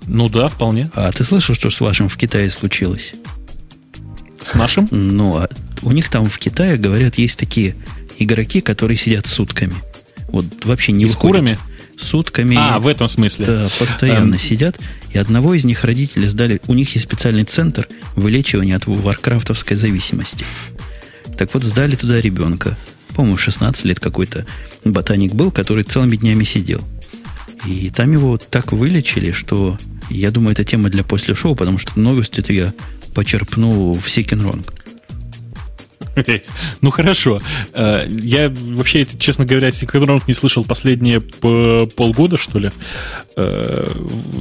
Ну 0.06 0.28
да, 0.28 0.48
вполне. 0.48 0.90
А 0.94 1.12
ты 1.12 1.22
слышал, 1.24 1.54
что 1.54 1.70
с 1.70 1.80
вашим 1.80 2.08
в 2.08 2.16
Китае 2.16 2.50
случилось? 2.50 3.12
С 4.42 4.54
нашим? 4.54 4.88
Ну, 4.90 5.36
а 5.36 5.48
у 5.82 5.92
них 5.92 6.08
там 6.08 6.26
в 6.26 6.38
Китае, 6.38 6.76
говорят, 6.76 7.16
есть 7.16 7.38
такие 7.38 7.76
игроки, 8.18 8.60
которые 8.60 8.96
сидят 8.96 9.26
сутками. 9.26 9.74
Вот 10.28 10.46
вообще 10.64 10.92
не 10.92 11.04
И 11.04 11.08
с 11.08 11.14
курами? 11.16 11.58
Сутками. 11.96 12.56
А, 12.58 12.78
в 12.78 12.86
этом 12.86 13.06
смысле. 13.06 13.46
Да, 13.46 13.68
постоянно 13.78 14.34
um... 14.34 14.40
сидят. 14.40 14.78
И 15.12 15.18
одного 15.18 15.54
из 15.54 15.64
них 15.64 15.84
родители 15.84 16.26
сдали... 16.26 16.60
У 16.66 16.74
них 16.74 16.94
есть 16.94 17.06
специальный 17.06 17.44
центр 17.44 17.86
вылечивания 18.16 18.76
от 18.76 18.86
варкрафтовской 18.86 19.76
зависимости. 19.76 20.44
Так 21.36 21.52
вот, 21.54 21.64
сдали 21.64 21.94
туда 21.94 22.20
ребенка. 22.20 22.76
По-моему, 23.14 23.36
16 23.36 23.84
лет 23.84 24.00
какой-то 24.00 24.46
ботаник 24.84 25.34
был, 25.34 25.50
который 25.50 25.84
целыми 25.84 26.16
днями 26.16 26.44
сидел. 26.44 26.80
И 27.66 27.90
там 27.90 28.10
его 28.12 28.38
так 28.38 28.72
вылечили, 28.72 29.30
что 29.30 29.78
я 30.10 30.30
думаю, 30.30 30.52
это 30.52 30.64
тема 30.64 30.88
для 30.88 31.04
после 31.04 31.34
шоу, 31.34 31.54
потому 31.54 31.78
что 31.78 31.98
новость 31.98 32.38
эту 32.38 32.52
я 32.52 32.74
почерпнул 33.14 33.94
в 33.94 34.08
Секенронг. 34.10 34.72
Ну 36.80 36.90
хорошо. 36.90 37.40
Э, 37.72 38.06
я 38.08 38.52
вообще, 38.54 39.06
честно 39.18 39.44
говоря, 39.44 39.70
Секенронг 39.70 40.28
не 40.28 40.34
слышал 40.34 40.64
последние 40.64 41.20
полгода, 41.20 42.36
что 42.36 42.58
ли. 42.58 42.70
Э, 43.36 43.88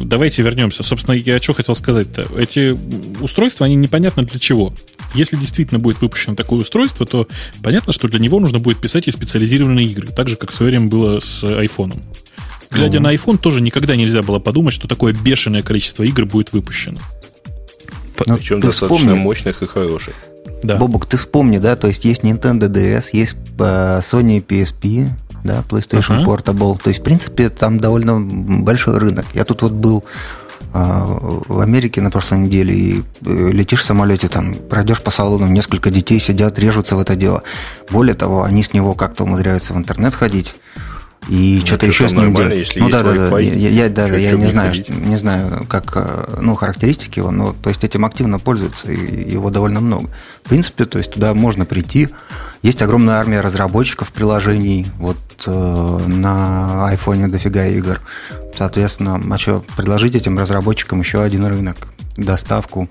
давайте 0.03 0.41
вернемся. 0.41 0.83
Собственно, 0.83 1.15
я 1.15 1.41
что 1.41 1.53
хотел 1.53 1.75
сказать-то. 1.75 2.27
Эти 2.37 2.77
устройства, 3.21 3.65
они 3.65 3.75
непонятно 3.75 4.23
для 4.23 4.39
чего. 4.39 4.73
Если 5.15 5.35
действительно 5.35 5.79
будет 5.79 6.01
выпущено 6.01 6.35
такое 6.35 6.59
устройство, 6.59 7.05
то 7.05 7.27
понятно, 7.63 7.93
что 7.93 8.07
для 8.07 8.19
него 8.19 8.39
нужно 8.39 8.59
будет 8.59 8.79
писать 8.79 9.07
и 9.07 9.11
специализированные 9.11 9.87
игры. 9.87 10.07
Так 10.09 10.29
же, 10.29 10.35
как 10.35 10.51
в 10.51 10.53
свое 10.53 10.71
время 10.71 10.87
было 10.87 11.19
с 11.19 11.43
айфоном. 11.43 12.01
Глядя 12.71 12.99
ну. 12.99 13.09
на 13.09 13.13
iPhone, 13.13 13.37
тоже 13.37 13.61
никогда 13.61 13.95
нельзя 13.95 14.21
было 14.21 14.39
подумать, 14.39 14.73
что 14.73 14.87
такое 14.87 15.13
бешеное 15.13 15.61
количество 15.61 16.03
игр 16.03 16.25
будет 16.25 16.53
выпущено. 16.53 16.99
Ну, 18.27 18.37
Причем 18.37 18.59
достаточно 18.59 18.97
вспомни. 18.97 19.19
мощных 19.19 19.61
и 19.61 19.65
хороших. 19.65 20.15
Да. 20.63 20.75
Бобук, 20.75 21.05
ты 21.05 21.17
вспомни, 21.17 21.57
да, 21.57 21.75
то 21.75 21.87
есть 21.87 22.05
есть 22.05 22.21
Nintendo 22.23 22.67
DS, 22.69 23.05
есть 23.13 23.35
э, 23.59 24.01
Sony 24.03 24.45
PSP, 24.45 25.09
да, 25.43 25.63
PlayStation 25.67 26.23
uh-huh. 26.23 26.25
Portable. 26.25 26.79
То 26.81 26.89
есть, 26.89 27.01
в 27.01 27.03
принципе, 27.03 27.49
там 27.49 27.79
довольно 27.79 28.19
большой 28.19 28.97
рынок. 28.97 29.25
Я 29.33 29.43
тут 29.43 29.63
вот 29.63 29.71
был 29.71 30.03
э, 30.73 31.05
в 31.47 31.59
Америке 31.59 32.01
на 32.01 32.11
прошлой 32.11 32.39
неделе 32.39 32.75
и 32.75 33.03
э, 33.25 33.49
летишь 33.51 33.81
в 33.81 33.85
самолете, 33.85 34.27
там 34.27 34.53
пройдешь 34.53 35.01
по 35.01 35.11
салону, 35.11 35.47
несколько 35.47 35.89
детей 35.89 36.19
сидят, 36.19 36.59
режутся 36.59 36.95
в 36.95 36.99
это 36.99 37.15
дело. 37.15 37.43
Более 37.89 38.13
того, 38.13 38.43
они 38.43 38.61
с 38.61 38.73
него 38.73 38.93
как-то 38.93 39.23
умудряются 39.23 39.73
в 39.73 39.77
интернет 39.77 40.13
ходить. 40.13 40.55
И 41.29 41.59
ну, 41.61 41.67
что-то 41.67 41.85
еще 41.85 42.09
с 42.09 42.13
ним 42.13 42.33
делать. 42.33 42.55
Если 42.55 42.79
ну 42.79 42.89
да, 42.89 43.03
да, 43.03 43.29
да. 43.29 43.39
Я, 43.39 43.69
я, 43.69 43.89
да, 43.89 44.07
я 44.07 44.31
не 44.31 44.47
знаю, 44.47 44.73
не 44.89 45.15
знаю, 45.15 45.65
как 45.69 45.91
э, 45.95 46.37
ну, 46.41 46.55
характеристики 46.55 47.19
его, 47.19 47.29
но 47.29 47.53
то 47.53 47.69
есть 47.69 47.83
этим 47.83 48.05
активно 48.05 48.39
пользуются, 48.39 48.91
и 48.91 49.31
его 49.31 49.51
довольно 49.51 49.81
много. 49.81 50.09
В 50.43 50.49
принципе, 50.49 50.85
то 50.85 50.97
есть 50.97 51.11
туда 51.11 51.33
можно 51.35 51.65
прийти. 51.65 52.09
Есть 52.63 52.81
огромная 52.81 53.15
армия 53.15 53.41
разработчиков 53.41 54.11
приложений. 54.11 54.87
Вот 54.97 55.17
э, 55.45 55.99
на 56.07 56.87
айфоне 56.87 57.27
дофига 57.27 57.67
игр. 57.67 58.01
Соответственно, 58.55 59.21
а 59.29 59.37
что, 59.37 59.63
предложить 59.77 60.15
этим 60.15 60.39
разработчикам 60.39 61.01
еще 61.01 61.21
один 61.21 61.45
рынок, 61.45 61.87
доставку, 62.17 62.89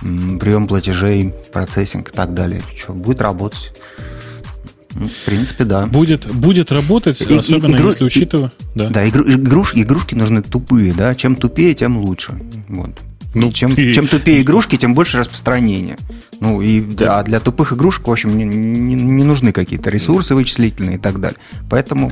прием 0.00 0.68
платежей, 0.68 1.34
процессинг 1.52 2.10
и 2.10 2.12
так 2.12 2.32
далее. 2.32 2.62
Что, 2.76 2.92
будет 2.92 3.20
работать. 3.20 3.72
В 4.96 5.26
принципе, 5.26 5.64
да. 5.64 5.86
Будет, 5.86 6.26
будет 6.26 6.72
работать, 6.72 7.20
и, 7.20 7.34
особенно 7.34 7.76
игру, 7.76 7.86
если 7.88 8.04
учитывая... 8.04 8.48
И, 8.48 8.78
да, 8.78 8.88
да 8.88 9.08
игру, 9.08 9.24
игрушки, 9.30 9.80
игрушки 9.80 10.14
нужны 10.14 10.42
тупые, 10.42 10.92
да. 10.92 11.14
Чем 11.14 11.36
тупее, 11.36 11.74
тем 11.74 11.98
лучше. 11.98 12.40
Вот. 12.68 12.98
Ну, 13.34 13.52
чем, 13.52 13.74
и... 13.74 13.92
чем 13.92 14.06
тупее 14.06 14.40
игрушки, 14.40 14.76
тем 14.76 14.94
больше 14.94 15.18
распространения. 15.18 15.98
Ну, 16.40 16.62
и 16.62 16.80
да, 16.80 17.20
а 17.20 17.22
для 17.22 17.40
тупых 17.40 17.74
игрушек, 17.74 18.08
в 18.08 18.10
общем, 18.10 18.38
не, 18.38 18.44
не, 18.44 18.94
не 18.94 19.24
нужны 19.24 19.52
какие-то 19.52 19.90
ресурсы 19.90 20.34
вычислительные 20.34 20.96
и 20.96 20.98
так 20.98 21.20
далее. 21.20 21.38
Поэтому 21.68 22.10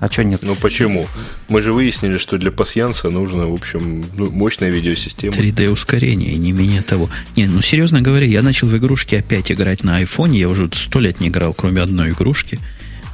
а 0.00 0.10
что 0.10 0.24
нет? 0.24 0.42
Ну 0.42 0.56
почему? 0.56 1.06
Мы 1.48 1.60
же 1.60 1.72
выяснили, 1.72 2.18
что 2.18 2.38
для 2.38 2.50
пассианса 2.50 3.10
нужно, 3.10 3.46
в 3.46 3.54
общем, 3.54 4.04
ну, 4.16 4.30
мощная 4.30 4.70
видеосистема. 4.70 5.34
3D 5.34 5.68
ускорение, 5.70 6.36
не 6.36 6.52
менее 6.52 6.82
того. 6.82 7.08
Не, 7.36 7.46
ну 7.46 7.62
серьезно 7.62 8.02
говоря, 8.02 8.26
я 8.26 8.42
начал 8.42 8.68
в 8.68 8.76
игрушки 8.76 9.14
опять 9.14 9.50
играть 9.50 9.84
на 9.84 9.96
айфоне. 9.96 10.40
Я 10.40 10.48
уже 10.48 10.70
сто 10.74 11.00
лет 11.00 11.20
не 11.20 11.28
играл, 11.28 11.54
кроме 11.54 11.82
одной 11.82 12.10
игрушки 12.10 12.58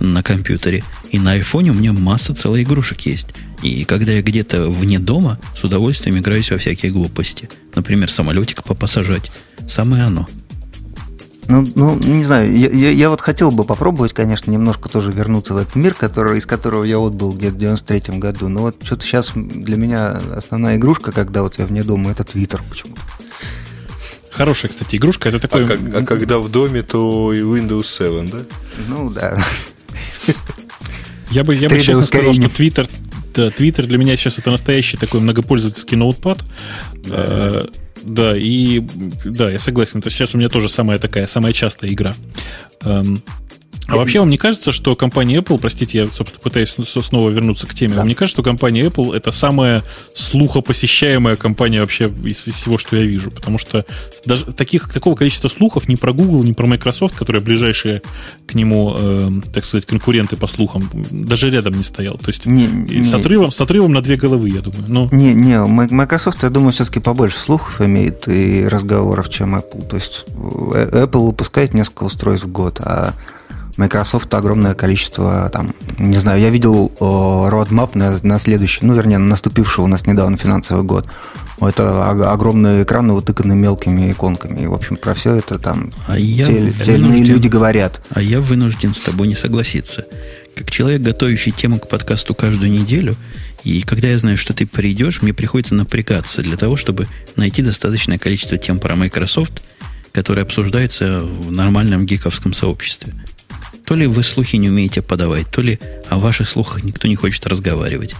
на 0.00 0.22
компьютере. 0.22 0.82
И 1.10 1.18
на 1.18 1.32
айфоне 1.32 1.70
у 1.70 1.74
меня 1.74 1.92
масса 1.92 2.34
целых 2.34 2.62
игрушек 2.62 3.02
есть. 3.02 3.28
И 3.62 3.84
когда 3.84 4.12
я 4.12 4.22
где-то 4.22 4.68
вне 4.68 4.98
дома, 4.98 5.38
с 5.56 5.62
удовольствием 5.62 6.18
играюсь 6.18 6.50
во 6.50 6.58
всякие 6.58 6.90
глупости. 6.90 7.48
Например, 7.74 8.10
самолетик 8.10 8.64
попассажать. 8.64 9.30
Самое 9.68 10.04
оно. 10.04 10.26
Ну, 11.48 11.66
ну, 11.74 11.98
не 11.98 12.24
знаю, 12.24 12.56
я, 12.56 12.70
я, 12.70 12.90
я 12.90 13.10
вот 13.10 13.20
хотел 13.20 13.50
бы 13.50 13.64
попробовать, 13.64 14.12
конечно, 14.12 14.50
немножко 14.50 14.88
тоже 14.88 15.10
вернуться 15.10 15.54
в 15.54 15.56
этот 15.56 15.74
мир, 15.74 15.94
который, 15.94 16.38
из 16.38 16.46
которого 16.46 16.84
я 16.84 16.98
вот 16.98 17.12
был 17.12 17.32
где-то 17.32 17.54
в 17.54 17.58
93 17.58 18.18
году. 18.18 18.48
Но 18.48 18.60
вот 18.60 18.76
что-то 18.82 19.04
сейчас 19.04 19.32
для 19.34 19.76
меня 19.76 20.20
основная 20.36 20.76
игрушка, 20.76 21.12
когда 21.12 21.42
вот 21.42 21.58
я 21.58 21.66
вне 21.66 21.82
дома, 21.82 22.12
это 22.12 22.24
Твиттер 22.24 22.62
почему-то. 22.68 23.02
Хорошая, 24.30 24.70
кстати, 24.70 24.96
игрушка. 24.96 25.28
Это 25.28 25.40
такой... 25.40 25.64
А, 25.64 25.68
как, 25.68 25.80
а 25.94 26.06
когда 26.06 26.38
в 26.38 26.48
доме, 26.48 26.82
то 26.82 27.32
и 27.32 27.40
Windows 27.40 27.86
7, 27.86 28.30
да? 28.30 28.38
Ну, 28.88 29.10
да. 29.10 29.44
Я 31.30 31.44
бы, 31.44 31.54
я 31.54 31.68
бы 31.68 31.80
честно 31.80 32.02
сказал, 32.02 32.32
что 32.32 32.42
Twitter, 32.44 32.88
да, 33.34 33.48
Twitter 33.48 33.86
для 33.86 33.98
меня 33.98 34.16
сейчас 34.16 34.38
это 34.38 34.50
настоящий 34.50 34.96
такой 34.96 35.20
многопользовательский 35.20 35.96
ноутпад. 35.96 36.44
Да. 37.04 37.66
Да, 38.02 38.36
и 38.36 38.80
да, 39.24 39.50
я 39.50 39.58
согласен. 39.58 40.00
Это 40.00 40.10
сейчас 40.10 40.34
у 40.34 40.38
меня 40.38 40.48
тоже 40.48 40.68
самая 40.68 40.98
такая, 40.98 41.26
самая 41.26 41.52
частая 41.52 41.90
игра. 41.90 42.14
Эм, 42.82 43.22
а 43.92 43.96
вообще 43.96 44.20
вам 44.20 44.30
не 44.30 44.38
кажется, 44.38 44.72
что 44.72 44.96
компания 44.96 45.36
Apple, 45.36 45.58
простите, 45.58 45.98
я, 45.98 46.06
собственно, 46.06 46.40
пытаюсь 46.42 46.74
снова 46.84 47.28
вернуться 47.30 47.66
к 47.66 47.74
теме, 47.74 47.92
да. 47.92 47.98
вам 47.98 48.08
не 48.08 48.14
кажется, 48.14 48.36
что 48.36 48.42
компания 48.42 48.86
Apple 48.86 49.14
это 49.14 49.30
самая 49.32 49.84
слухопосещаемая 50.14 51.36
компания 51.36 51.80
вообще 51.80 52.12
из, 52.24 52.46
из 52.46 52.54
всего, 52.54 52.78
что 52.78 52.96
я 52.96 53.02
вижу? 53.02 53.30
Потому 53.30 53.58
что 53.58 53.84
даже 54.24 54.46
таких, 54.46 54.90
такого 54.90 55.14
количества 55.14 55.48
слухов 55.48 55.88
ни 55.88 55.96
про 55.96 56.12
Google, 56.12 56.42
ни 56.44 56.52
про 56.52 56.66
Microsoft, 56.66 57.14
которые 57.14 57.42
ближайшие 57.42 58.02
к 58.46 58.54
нему, 58.54 58.94
э, 58.96 59.28
так 59.52 59.64
сказать, 59.64 59.86
конкуренты 59.86 60.36
по 60.36 60.46
слухам, 60.46 60.88
даже 61.10 61.50
рядом 61.50 61.74
не 61.74 61.82
стоял. 61.82 62.16
То 62.16 62.28
есть 62.28 62.46
не, 62.46 62.66
не, 62.66 63.02
с, 63.02 63.12
отрывом, 63.12 63.50
с 63.50 63.60
отрывом 63.60 63.92
на 63.92 64.00
две 64.00 64.16
головы, 64.16 64.48
я 64.48 64.60
думаю. 64.60 64.84
Но... 64.88 65.08
Не, 65.12 65.34
не, 65.34 65.58
Microsoft, 65.58 66.42
я 66.42 66.50
думаю, 66.50 66.72
все-таки 66.72 67.00
побольше 67.00 67.38
слухов 67.38 67.80
имеет 67.80 68.26
и 68.28 68.66
разговоров, 68.66 69.28
чем 69.28 69.54
Apple. 69.54 69.86
То 69.86 69.96
есть 69.96 70.24
э, 70.28 71.04
Apple 71.04 71.26
выпускает 71.26 71.74
несколько 71.74 72.04
устройств 72.04 72.46
в 72.46 72.52
год, 72.52 72.80
а 72.80 73.14
Microsoft 73.82 74.32
огромное 74.32 74.74
количество, 74.74 75.50
там, 75.52 75.74
не 75.98 76.16
знаю, 76.16 76.40
я 76.40 76.50
видел 76.50 76.92
roadmap 77.00 77.90
на, 77.94 78.20
на 78.22 78.38
следующий, 78.38 78.86
ну, 78.86 78.94
вернее, 78.94 79.18
на 79.18 79.26
наступивший 79.26 79.82
у 79.82 79.88
нас 79.88 80.06
недавно 80.06 80.36
финансовый 80.36 80.84
год. 80.84 81.08
Это 81.60 82.08
огромные 82.08 82.84
экраны, 82.84 83.12
утыканы 83.12 83.56
мелкими 83.56 84.12
иконками. 84.12 84.60
И, 84.60 84.66
в 84.68 84.74
общем, 84.74 84.94
про 84.94 85.14
все 85.14 85.34
это 85.34 85.58
там 85.58 85.92
а 86.06 86.16
я 86.16 86.46
те, 86.46 86.72
те 86.84 86.96
иные 86.96 87.24
люди 87.24 87.48
говорят. 87.48 88.06
А 88.10 88.22
я 88.22 88.40
вынужден 88.40 88.94
с 88.94 89.00
тобой 89.00 89.26
не 89.26 89.34
согласиться. 89.34 90.06
Как 90.54 90.70
человек, 90.70 91.02
готовящий 91.02 91.50
тему 91.50 91.80
к 91.80 91.88
подкасту 91.88 92.34
каждую 92.34 92.70
неделю, 92.70 93.16
и 93.64 93.80
когда 93.82 94.08
я 94.08 94.18
знаю, 94.18 94.38
что 94.38 94.54
ты 94.54 94.64
придешь, 94.64 95.22
мне 95.22 95.32
приходится 95.32 95.74
напрягаться 95.74 96.42
для 96.42 96.56
того, 96.56 96.76
чтобы 96.76 97.08
найти 97.34 97.62
достаточное 97.62 98.18
количество 98.18 98.58
тем 98.58 98.78
про 98.78 98.94
Microsoft, 98.94 99.62
которые 100.12 100.42
обсуждаются 100.42 101.20
в 101.20 101.50
нормальном 101.50 102.06
гиковском 102.06 102.52
сообществе. 102.52 103.14
То 103.92 103.96
ли 103.96 104.06
вы 104.06 104.22
слухи 104.22 104.56
не 104.56 104.70
умеете 104.70 105.02
подавать, 105.02 105.50
то 105.50 105.60
ли 105.60 105.78
о 106.08 106.18
ваших 106.18 106.48
слухах 106.48 106.82
никто 106.82 107.08
не 107.08 107.14
хочет 107.14 107.46
разговаривать. 107.46 108.14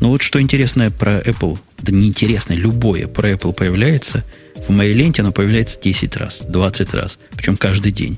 Но 0.00 0.08
вот 0.08 0.22
что 0.22 0.40
интересное 0.40 0.90
про 0.90 1.20
Apple, 1.20 1.58
да 1.80 1.92
неинтересное, 1.92 2.56
любое 2.56 3.08
про 3.08 3.32
Apple 3.32 3.52
появляется, 3.52 4.24
в 4.66 4.70
моей 4.70 4.94
ленте 4.94 5.20
оно 5.20 5.30
появляется 5.30 5.78
10 5.84 6.16
раз, 6.16 6.40
20 6.48 6.94
раз, 6.94 7.18
причем 7.32 7.58
каждый 7.58 7.92
день. 7.92 8.16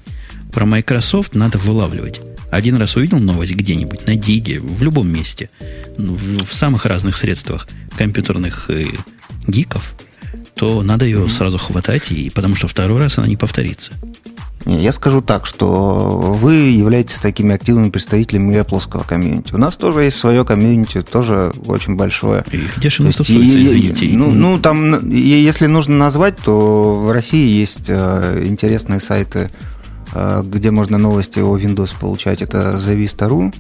Про 0.53 0.66
Microsoft 0.66 1.35
надо 1.35 1.59
вылавливать. 1.59 2.20
Один 2.53 2.77
раз 2.77 2.95
увидел 2.95 3.19
новость 3.19 3.57
где-нибудь, 3.57 4.07
на 4.07 4.15
Диге, 4.15 4.61
в 4.61 4.81
любом 4.81 5.12
месте, 5.12 5.51
в, 5.97 6.45
в 6.45 6.55
самых 6.55 6.87
разных 6.87 7.16
средствах 7.16 7.66
компьютерных 7.99 8.70
э, 8.70 8.87
гиков, 9.49 9.95
то 10.55 10.81
надо 10.85 11.07
ее 11.07 11.23
mm-hmm. 11.23 11.28
сразу 11.28 11.59
хватать, 11.59 12.12
и, 12.12 12.31
потому 12.31 12.55
что 12.55 12.69
второй 12.69 13.01
раз 13.01 13.19
она 13.19 13.27
не 13.27 13.37
повторится. 13.37 13.95
Я 14.66 14.93
скажу 14.93 15.23
так, 15.23 15.47
что 15.47 16.19
вы 16.20 16.55
являетесь 16.55 17.16
такими 17.16 17.55
активными 17.55 17.91
представителями 17.91 18.55
Apple 18.57 19.07
комьюнити. 19.07 19.55
У 19.55 19.59
нас 19.59 19.77
тоже 19.77 20.03
есть 20.03 20.19
свое 20.19 20.45
комьюнити, 20.45 21.03
тоже 21.03 21.53
очень 21.66 21.97
большое. 21.97 22.45
И 22.53 22.66
где 22.77 22.91
же 22.91 23.03
оно 23.03 23.12
тусуется, 23.12 23.62
извините? 23.62 24.11
Ну, 24.12 24.31
ну, 24.31 24.59
там, 24.59 25.09
если 25.11 25.66
нужно 25.66 25.97
назвать, 25.97 26.37
то 26.37 26.95
в 26.97 27.11
России 27.11 27.59
есть 27.59 27.87
э, 27.89 28.43
интересные 28.47 29.01
сайты, 29.01 29.51
э, 30.12 30.43
где 30.45 30.70
можно 30.70 30.99
новости 30.99 31.39
о 31.39 31.57
Windows 31.57 31.93
получать. 31.99 32.43
Это 32.43 32.77
zavista.ru, 32.77 33.55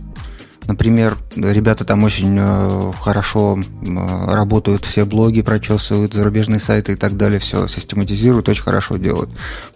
Например, 0.70 1.16
ребята 1.34 1.84
там 1.84 2.04
очень 2.04 2.36
э, 2.38 2.92
хорошо 3.00 3.58
э, 3.58 4.32
работают, 4.32 4.84
все 4.84 5.04
блоги 5.04 5.42
прочесывают, 5.42 6.14
зарубежные 6.14 6.60
сайты 6.60 6.92
и 6.92 6.94
так 6.94 7.16
далее, 7.16 7.40
все 7.40 7.66
систематизируют, 7.66 8.48
очень 8.48 8.62
хорошо 8.62 8.96
делают. 8.96 9.30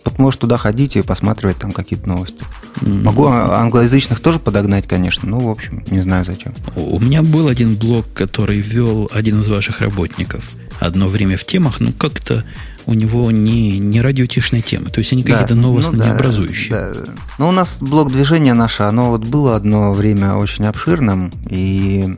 Вот 0.05 0.21
можешь 0.21 0.39
туда 0.39 0.57
ходить 0.57 0.95
и 0.95 1.03
посматривать 1.03 1.57
там 1.57 1.73
какие-то 1.73 2.09
новости. 2.09 2.39
Mm-hmm. 2.77 3.03
Могу 3.03 3.27
англоязычных 3.27 4.21
тоже 4.21 4.39
подогнать, 4.39 4.87
конечно, 4.87 5.29
ну, 5.29 5.41
в 5.41 5.51
общем, 5.51 5.83
не 5.89 6.01
знаю 6.01 6.25
зачем. 6.25 6.55
У 6.77 7.01
меня 7.01 7.25
был 7.25 7.49
один 7.49 7.75
блог, 7.75 8.07
который 8.15 8.61
вел 8.61 9.11
один 9.13 9.41
из 9.41 9.49
ваших 9.49 9.81
работников. 9.81 10.49
Одно 10.79 11.09
время 11.09 11.37
в 11.37 11.45
темах, 11.45 11.81
ну, 11.81 11.93
как-то 11.93 12.45
у 12.87 12.95
него 12.95 13.31
не, 13.31 13.79
не 13.79 14.01
радиотишные 14.01 14.63
темы. 14.63 14.91
То 14.91 14.99
есть 14.99 15.13
они 15.13 15.23
да, 15.23 15.33
какие-то 15.33 15.55
новостные 15.55 16.03
ну, 16.03 16.05
да, 16.05 16.15
образующие. 16.15 16.71
Да. 16.71 16.93
Ну, 17.39 17.49
у 17.49 17.53
нас 17.53 17.79
блок 17.81 18.13
движения 18.13 18.55
наше, 18.55 18.83
оно 18.83 19.11
вот 19.11 19.27
было 19.27 19.57
одно 19.57 19.93
время 19.93 20.35
очень 20.35 20.67
обширным 20.67 21.33
и 21.49 22.17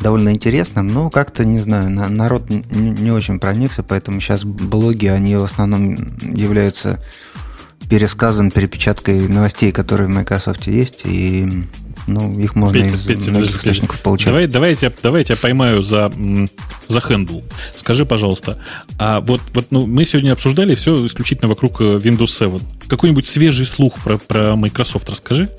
довольно 0.00 0.30
интересным, 0.30 0.88
но 0.88 1.10
как-то, 1.10 1.44
не 1.44 1.58
знаю, 1.58 1.90
народ 1.90 2.48
не, 2.48 2.62
не 2.70 3.10
очень 3.10 3.38
проникся, 3.38 3.82
поэтому 3.82 4.20
сейчас 4.20 4.44
блоги, 4.44 5.06
они 5.06 5.36
в 5.36 5.44
основном 5.44 5.96
являются 6.20 7.00
пересказом, 7.88 8.50
перепечаткой 8.50 9.28
новостей, 9.28 9.72
которые 9.72 10.08
в 10.08 10.10
Microsoft 10.10 10.66
есть, 10.66 11.02
и 11.04 11.64
ну, 12.06 12.38
их 12.38 12.54
можно 12.54 12.74
Петя, 12.74 12.94
из 12.94 13.00
Петя, 13.00 13.30
многих 13.30 13.56
источников 13.56 13.96
Петя. 13.96 14.04
получать. 14.04 14.26
Давай, 14.26 14.46
давай, 14.46 14.70
я 14.70 14.76
тебя, 14.76 14.92
давай 15.02 15.20
я 15.20 15.24
тебя 15.24 15.36
поймаю 15.36 15.82
за, 15.82 16.12
за 16.88 17.00
хендл. 17.00 17.40
Скажи, 17.74 18.04
пожалуйста, 18.04 18.58
а 18.98 19.20
вот, 19.20 19.40
вот 19.54 19.66
ну, 19.70 19.86
мы 19.86 20.04
сегодня 20.04 20.32
обсуждали 20.32 20.74
все 20.74 21.06
исключительно 21.06 21.48
вокруг 21.48 21.80
э, 21.80 21.84
Windows 21.84 22.28
7. 22.28 22.58
Какой-нибудь 22.88 23.26
свежий 23.26 23.66
слух 23.66 23.94
про, 24.04 24.18
про 24.18 24.56
Microsoft 24.56 25.08
расскажи? 25.08 25.50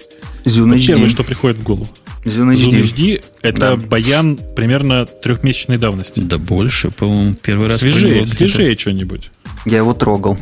Zune 0.45 0.75
HD. 0.75 0.87
Первое, 0.87 1.09
что 1.09 1.23
приходит 1.23 1.57
в 1.57 1.63
голову. 1.63 1.87
Zune 2.25 2.55
HD. 2.55 2.69
Zune 2.69 2.81
HD 2.83 3.23
это 3.41 3.59
да. 3.59 3.75
баян 3.75 4.39
примерно 4.55 5.05
трехмесячной 5.05 5.77
давности. 5.77 6.19
Да 6.19 6.37
больше, 6.37 6.91
по-моему, 6.91 7.35
первый 7.35 7.67
раз. 7.67 7.77
Свежее, 7.77 8.27
свежее 8.27 8.77
что-нибудь. 8.77 9.31
Я 9.65 9.77
его 9.77 9.93
трогал. 9.93 10.37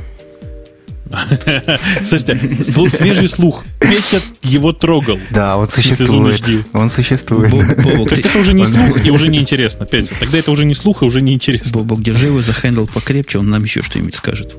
Слушайте, 2.04 2.64
свежий 2.64 3.28
слух. 3.28 3.64
Петя 3.80 4.22
его 4.44 4.74
трогал. 4.74 5.20
Да, 5.32 5.58
он 5.58 5.70
существует. 5.70 6.44
Он 6.74 6.90
существует. 6.90 7.52
То 7.52 8.16
есть 8.16 8.26
это 8.26 8.40
уже 8.40 8.54
не 8.54 8.66
слух 8.66 9.06
и 9.06 9.12
уже 9.12 9.28
не 9.28 9.40
интересно. 9.40 9.86
Петя, 9.86 10.16
тогда 10.20 10.38
это 10.38 10.52
уже 10.52 10.66
не 10.66 10.76
слух 10.76 11.02
и 11.02 11.06
уже 11.06 11.22
не 11.22 11.34
интересно. 11.34 11.80
Бобок, 11.80 12.02
держи 12.02 12.28
его 12.28 12.42
за 12.42 12.54
хендл 12.54 12.86
покрепче, 12.86 13.40
он 13.40 13.50
нам 13.50 13.64
еще 13.64 13.82
что-нибудь 13.82 14.16
скажет. 14.16 14.56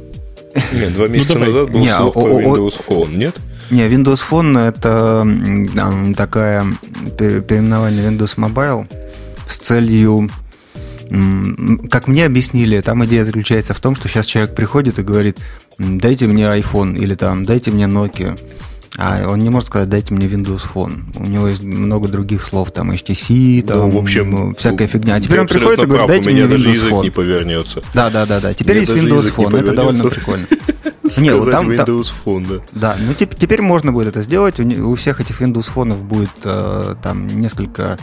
Нет, 0.73 0.95
два 0.95 1.07
месяца 1.07 1.39
ну, 1.39 1.47
назад 1.47 1.71
был 1.71 1.87
слух 1.87 2.15
про 2.15 2.43
Windows 2.43 2.81
Phone, 2.87 3.17
нет? 3.17 3.37
Не, 3.71 3.87
Windows 3.87 4.21
Phone 4.29 4.59
это 4.59 5.25
такая 6.17 6.67
переименование 7.17 8.11
Windows 8.11 8.37
Mobile 8.37 8.87
с 9.49 9.59
целью 9.59 10.29
как 11.91 12.07
мне 12.07 12.25
объяснили, 12.25 12.81
там 12.81 13.05
идея 13.05 13.25
заключается 13.25 13.75
в 13.75 13.81
том, 13.81 13.97
что 13.97 14.09
сейчас 14.09 14.27
человек 14.27 14.55
приходит 14.55 14.99
и 14.99 15.03
говорит, 15.03 15.39
дайте 15.79 16.27
мне 16.27 16.45
iPhone 16.45 16.97
или 16.97 17.15
там 17.15 17.45
дайте 17.45 17.71
мне 17.71 17.85
Nokia. 17.85 18.39
А 18.97 19.27
он 19.29 19.39
не 19.39 19.51
может 19.51 19.69
сказать, 19.69 19.89
дайте 19.89 20.13
мне 20.15 20.27
Windows 20.27 20.63
Phone. 20.75 21.17
У 21.17 21.25
него 21.25 21.49
есть 21.49 21.63
много 21.63 22.09
других 22.09 22.45
слов, 22.45 22.73
там 22.73 22.91
HTC, 22.91 23.63
там, 23.63 23.79
ну, 23.79 23.91
в 23.91 23.97
общем, 23.97 24.31
ну, 24.31 24.55
всякая 24.55 24.89
фигня. 24.89 25.15
А 25.15 25.21
теперь 25.21 25.41
он 25.41 25.47
приходит 25.47 25.85
и 25.85 25.87
говорит, 25.87 26.09
дайте 26.09 26.31
мне 26.31 26.43
Windows 26.43 26.71
язык 26.71 26.93
Phone. 26.93 27.03
не 27.05 27.11
повернется. 27.11 27.83
Да, 27.95 28.11
да, 28.11 28.27
да, 28.27 28.41
да. 28.41 28.53
Теперь 28.53 28.79
есть 28.79 28.93
Windows 28.93 29.33
Phone, 29.35 29.57
это 29.57 29.73
довольно 29.73 30.05
прикольно. 30.09 30.47
Не, 31.19 31.35
вот 31.35 31.51
там, 31.51 31.71
Windows 31.71 32.13
Phone, 32.25 32.63
да. 32.73 32.95
Да, 32.95 32.97
ну 32.99 33.15
теперь 33.15 33.63
можно 33.63 33.93
будет 33.93 34.09
это 34.09 34.23
сделать. 34.23 34.61
У 34.61 34.95
всех 34.95 35.21
этих 35.21 35.41
Windows 35.41 35.69
Phone 35.75 35.97
будет 35.97 36.31
э, 36.45 36.95
там 37.03 37.27
несколько 37.27 37.99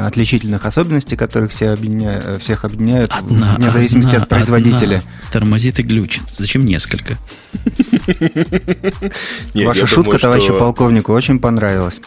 отличительных 0.00 0.66
особенностей, 0.66 1.16
которых 1.16 1.50
все 1.50 1.70
объединяют, 1.70 2.26
э, 2.26 2.38
всех 2.38 2.64
объединяют, 2.64 3.10
одна, 3.12 3.54
вне 3.56 3.70
зависимости 3.70 4.10
одна, 4.10 4.22
от 4.22 4.28
производителя. 4.28 4.98
Одна 4.98 5.10
тормозит 5.32 5.78
и 5.78 5.82
глючит. 5.82 6.24
Зачем 6.36 6.64
несколько? 6.64 7.16
Ваша 9.54 9.86
шутка, 9.86 10.18
товарищу 10.18 10.54
полковнику, 10.54 11.12
очень 11.12 11.38
понравилась. 11.38 12.00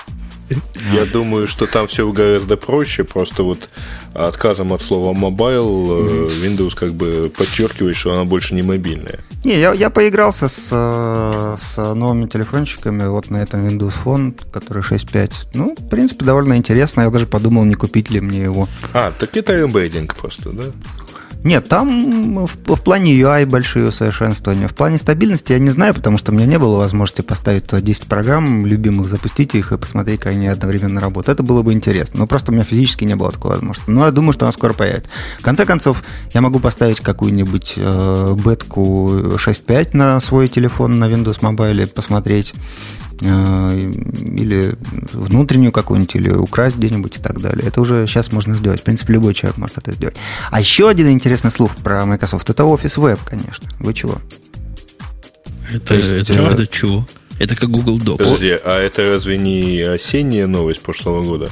Я 0.94 1.06
думаю, 1.06 1.48
что 1.48 1.68
там 1.68 1.88
все 1.88 2.10
гораздо 2.12 2.58
проще, 2.58 3.04
просто 3.04 3.44
вот 3.44 3.70
отказом 4.14 4.74
от 4.74 4.82
слова 4.82 5.14
mobile 5.14 6.28
э, 6.28 6.46
Windows 6.46 6.76
как 6.76 6.94
бы 6.94 7.32
подчеркивает, 7.36 7.96
что 7.96 8.14
она 8.14 8.26
больше 8.26 8.56
не 8.56 8.62
мобильная. 8.62 9.20
Не, 9.44 9.60
я, 9.60 9.74
я 9.74 9.90
поигрался 9.90 10.48
с, 10.48 10.68
э, 10.72 11.58
с 11.62 11.94
новыми 11.96 12.28
телефончиками 12.28 13.08
вот 13.08 13.30
на 13.30 13.38
этом 13.38 13.68
Windows 13.68 13.94
Phone, 14.04 14.40
который 14.52 14.84
6.5. 14.84 15.32
Ну, 15.54 15.76
в 15.78 15.90
принципе, 15.90 16.26
довольно 16.26 16.58
интересно. 16.58 17.02
Я 17.02 17.10
даже 17.10 17.26
подумал, 17.26 17.64
не 17.64 17.76
купить 17.76 18.10
ли 18.10 18.20
мне 18.20 18.44
его. 18.44 18.68
А, 18.94 19.12
так 19.18 19.36
это 19.38 19.62
эмбеддинг 19.62 20.16
просто, 20.16 20.50
да? 20.52 20.64
Нет, 21.44 21.68
там 21.68 22.46
в, 22.46 22.76
в 22.76 22.82
плане 22.82 23.20
UI 23.20 23.46
большие 23.48 23.88
усовершенствования. 23.88 24.68
В 24.68 24.76
плане 24.76 24.98
стабильности 25.00 25.54
я 25.54 25.60
не 25.60 25.72
знаю, 25.72 25.94
потому 25.96 26.18
что 26.18 26.32
у 26.32 26.36
меня 26.36 26.46
не 26.46 26.60
было 26.60 26.78
возможности 26.78 27.22
поставить 27.22 27.66
туда 27.66 27.82
10 27.82 28.08
программ 28.08 28.66
любимых, 28.66 29.10
запустить 29.10 29.56
их 29.56 29.72
и 29.72 29.78
посмотреть, 29.78 30.20
как 30.20 30.34
они 30.34 30.48
одновременно 30.48 31.02
работают. 31.02 31.40
Это 31.40 31.44
было 31.44 31.64
бы 31.64 31.74
интересно. 31.74 32.20
Но 32.20 32.28
просто 32.28 32.52
у 32.52 32.54
меня 32.54 32.64
физически 32.64 33.06
не 33.06 33.16
было 33.16 33.32
такой 33.32 33.52
возможности. 33.52 33.90
Но 33.90 34.06
я 34.06 34.12
думаю, 34.12 34.34
что 34.34 34.46
она 34.46 34.52
скоро 34.52 34.74
появится. 34.74 35.10
В 35.40 35.44
конце 35.44 35.66
концов, 35.66 36.04
я 36.34 36.42
могу 36.42 36.60
поставить 36.60 37.00
какую-нибудь 37.00 37.74
э, 37.78 38.36
бетку 38.46 39.10
6.5 39.12 39.90
на 39.94 40.20
свой 40.20 40.48
телефон 40.48 41.00
на 41.00 41.06
Windows 41.06 41.40
Mobile, 41.42 41.88
посмотреть 41.88 42.54
Э, 43.11 43.11
или 43.22 44.76
внутреннюю 45.14 45.72
какую-нибудь, 45.72 46.16
или 46.16 46.32
украсть 46.32 46.78
где-нибудь 46.78 47.18
и 47.18 47.20
так 47.20 47.40
далее. 47.40 47.68
Это 47.68 47.82
уже 47.82 48.08
сейчас 48.08 48.32
можно 48.32 48.56
сделать. 48.56 48.82
В 48.82 48.84
принципе, 48.84 49.14
любой 49.14 49.34
человек 49.34 49.58
может 49.58 49.78
это 49.78 49.94
сделать. 49.94 50.16
А 50.50 50.60
еще 50.60 50.90
один 50.90 51.10
интересный 51.10 51.52
слух 51.52 51.76
про 51.78 52.06
Microsoft– 52.06 52.50
это 52.52 52.64
Office 52.64 52.98
Web, 52.98 53.20
конечно. 53.26 53.70
Вы 53.80 53.94
чего? 53.94 54.18
Это, 55.72 55.94
есть, 55.94 56.30
это, 56.30 56.42
это 56.42 56.68
чего? 56.68 57.06
Это 57.40 57.56
как 57.56 57.70
Google 57.70 57.98
Docs. 57.98 58.18
Подожди, 58.18 58.58
а 58.64 58.80
это 58.80 59.10
разве 59.10 59.38
не 59.38 59.82
осенняя 59.82 60.48
новость 60.48 60.82
прошлого 60.82 61.24
года? 61.24 61.50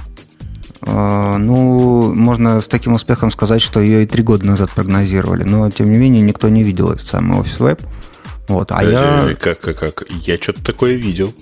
Uh, 0.82 1.38
ну, 1.38 2.14
можно 2.14 2.62
с 2.62 2.68
таким 2.68 2.94
успехом 2.94 3.32
сказать, 3.32 3.62
что 3.62 3.80
ее 3.80 4.04
и 4.04 4.08
три 4.08 4.24
года 4.24 4.46
назад 4.46 4.72
прогнозировали, 4.72 5.44
но 5.44 5.70
тем 5.70 5.92
не 5.92 5.98
менее 5.98 6.24
никто 6.24 6.48
не 6.48 6.64
видел 6.64 6.92
этот 6.92 7.06
самый 7.06 7.38
Office 7.40 7.60
Web. 7.60 7.82
Вот, 8.48 8.72
а 8.72 8.84
я... 8.84 9.36
Как, 9.40 9.60
как, 9.60 9.78
как? 9.78 10.06
Я 10.26 10.38
что-то 10.38 10.64
такое 10.64 10.94
видел. 10.94 11.34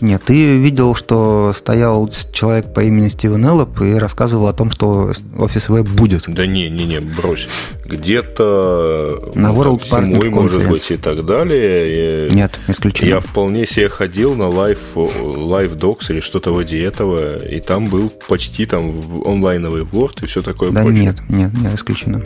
Нет, 0.00 0.22
ты 0.24 0.56
видел, 0.56 0.94
что 0.94 1.52
стоял 1.54 2.10
человек 2.32 2.72
по 2.72 2.80
имени 2.80 3.08
Стивен 3.08 3.44
Эллоп 3.46 3.80
и 3.80 3.94
рассказывал 3.94 4.48
о 4.48 4.52
том, 4.52 4.70
что 4.70 5.12
Office 5.36 5.68
Web 5.68 5.88
будет. 5.94 6.24
Да 6.28 6.46
не, 6.46 6.68
не, 6.68 6.84
не, 6.84 7.00
брось. 7.00 7.48
Где-то 7.84 9.30
на 9.34 9.52
World 9.52 9.88
там, 9.88 10.06
зимой, 10.06 10.30
может 10.30 10.68
быть, 10.68 10.90
и 10.90 10.96
так 10.96 11.24
далее. 11.24 12.30
Нет, 12.30 12.58
исключено. 12.68 13.08
Я 13.08 13.20
вполне 13.20 13.66
себе 13.66 13.88
ходил 13.88 14.34
на 14.34 14.44
Live, 14.44 14.78
Live 14.94 15.76
Docs 15.76 16.10
или 16.10 16.20
что-то 16.20 16.52
вроде 16.52 16.82
этого, 16.82 17.38
и 17.38 17.60
там 17.60 17.86
был 17.86 18.10
почти 18.28 18.66
там 18.66 18.92
онлайновый 19.24 19.82
Word 19.82 20.22
и 20.22 20.26
все 20.26 20.42
такое 20.42 20.70
да 20.70 20.82
прочее. 20.82 21.04
нет, 21.04 21.16
нет, 21.28 21.52
нет, 21.60 21.74
исключено. 21.74 22.22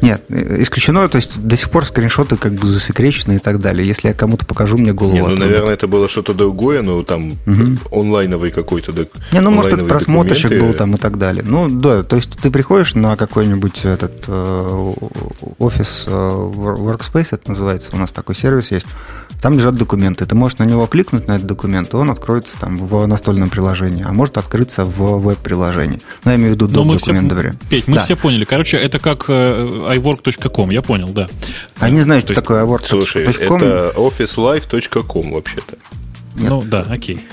Нет, 0.00 0.24
исключено, 0.28 1.08
то 1.08 1.16
есть 1.16 1.40
до 1.40 1.56
сих 1.56 1.70
пор 1.70 1.86
скриншоты 1.86 2.36
как 2.36 2.52
бы 2.54 2.66
засекречены 2.66 3.36
и 3.36 3.38
так 3.38 3.60
далее. 3.60 3.86
Если 3.86 4.08
я 4.08 4.14
кому-то 4.14 4.44
покажу, 4.44 4.76
мне 4.76 4.92
голову 4.92 5.14
Не, 5.14 5.22
ну, 5.22 5.36
наверное, 5.36 5.74
это 5.74 5.86
было 5.86 6.08
что-то 6.08 6.34
другое, 6.34 6.82
ну, 6.82 7.02
там, 7.02 7.32
угу. 7.46 8.00
онлайновый 8.00 8.50
какой-то 8.50 8.92
док... 8.92 9.08
Не, 9.32 9.40
ну, 9.40 9.50
может, 9.50 9.72
это 9.72 9.84
просмотрщик 9.84 10.50
документы. 10.50 10.68
был 10.68 10.78
там 10.78 10.94
и 10.94 10.98
так 10.98 11.18
далее. 11.18 11.44
Ну, 11.46 11.68
да, 11.68 12.02
то 12.02 12.16
есть 12.16 12.30
ты 12.30 12.50
приходишь 12.50 12.94
на 12.94 13.16
какой-нибудь 13.16 13.84
этот 13.84 14.24
э, 14.26 14.92
офис 15.58 16.04
э, 16.06 16.10
Workspace, 16.10 17.28
это 17.32 17.50
называется, 17.50 17.90
у 17.92 17.96
нас 17.96 18.12
такой 18.12 18.34
сервис 18.34 18.70
есть, 18.70 18.86
там 19.42 19.58
лежат 19.58 19.74
документы. 19.74 20.24
Ты 20.24 20.34
можешь 20.36 20.58
на 20.58 20.64
него 20.64 20.86
кликнуть, 20.86 21.26
на 21.26 21.32
этот 21.32 21.46
документ, 21.46 21.92
и 21.92 21.96
он 21.96 22.10
откроется 22.10 22.56
там 22.60 22.78
в 22.78 23.06
настольном 23.06 23.50
приложении, 23.50 24.04
а 24.06 24.12
может 24.12 24.38
открыться 24.38 24.84
в 24.84 25.18
веб-приложении. 25.18 26.00
Ну, 26.24 26.30
я 26.30 26.36
имею 26.36 26.52
в 26.52 26.54
виду 26.54 26.68
док-документ, 26.68 27.32
все, 27.32 27.52
Петь, 27.68 27.88
мы 27.88 27.96
да. 27.96 28.00
все 28.00 28.14
поняли. 28.14 28.44
Короче, 28.44 28.76
это 28.76 29.00
как 29.00 29.24
э, 29.28 29.66
iWork.com, 29.96 30.70
я 30.70 30.80
понял, 30.80 31.08
да. 31.08 31.28
А 31.80 31.90
не 31.90 32.00
знаю, 32.02 32.20
что 32.20 32.34
такое 32.34 32.64
iWork.com. 32.64 32.86
Слушай, 32.88 33.24
это 33.24 33.92
officelife.com 33.96 35.32
вообще-то. 35.32 35.76
Ну, 36.36 36.62
да, 36.62 36.86
окей. 36.88 37.26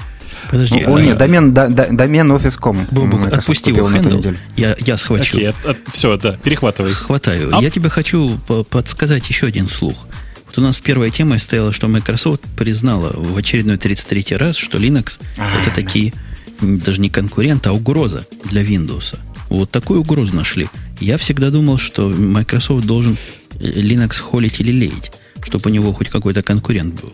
Подожди. 0.49 0.83
Ну, 0.87 0.95
о, 0.95 0.97
а... 0.97 1.01
нет, 1.01 1.17
домен, 1.17 1.53
да, 1.53 1.67
домен 1.67 2.31
офис.com. 2.31 2.87
Бобук, 2.89 3.31
отпусти 3.31 3.71
его 3.71 3.87
хендл, 3.87 4.33
я, 4.55 4.75
я 4.79 4.97
схвачу. 4.97 5.37
Окей, 5.37 5.49
от, 5.49 5.65
от, 5.65 5.77
все, 5.93 6.17
да, 6.17 6.31
перехватывай. 6.31 6.91
Хватаю. 6.91 7.55
А... 7.55 7.61
Я 7.61 7.69
тебе 7.69 7.89
хочу 7.89 8.39
подсказать 8.71 9.29
еще 9.29 9.45
один 9.45 9.67
слух. 9.67 10.07
Вот 10.49 10.57
у 10.57 10.61
нас 10.61 10.79
первая 10.79 11.11
тема 11.11 11.37
стояла, 11.37 11.71
что 11.71 11.87
Microsoft 11.87 12.41
признала 12.57 13.13
в 13.13 13.37
очередной 13.37 13.77
33 13.77 14.35
раз, 14.35 14.55
что 14.55 14.79
Linux 14.79 15.19
а, 15.37 15.59
это 15.61 15.69
такие 15.69 16.11
даже 16.59 16.99
не 16.99 17.09
конкурент, 17.09 17.67
а 17.67 17.71
угроза 17.71 18.25
для 18.45 18.63
Windows. 18.63 19.15
Вот 19.49 19.69
такую 19.69 20.01
угрозу 20.01 20.35
нашли. 20.35 20.67
Я 20.99 21.19
всегда 21.19 21.51
думал, 21.51 21.77
что 21.77 22.09
Microsoft 22.09 22.87
должен 22.87 23.15
Linux 23.59 24.17
холить 24.19 24.59
или 24.59 24.71
леять, 24.71 25.11
чтобы 25.43 25.69
у 25.69 25.73
него 25.73 25.93
хоть 25.93 26.09
какой-то 26.09 26.41
конкурент 26.41 26.99
был. 26.99 27.13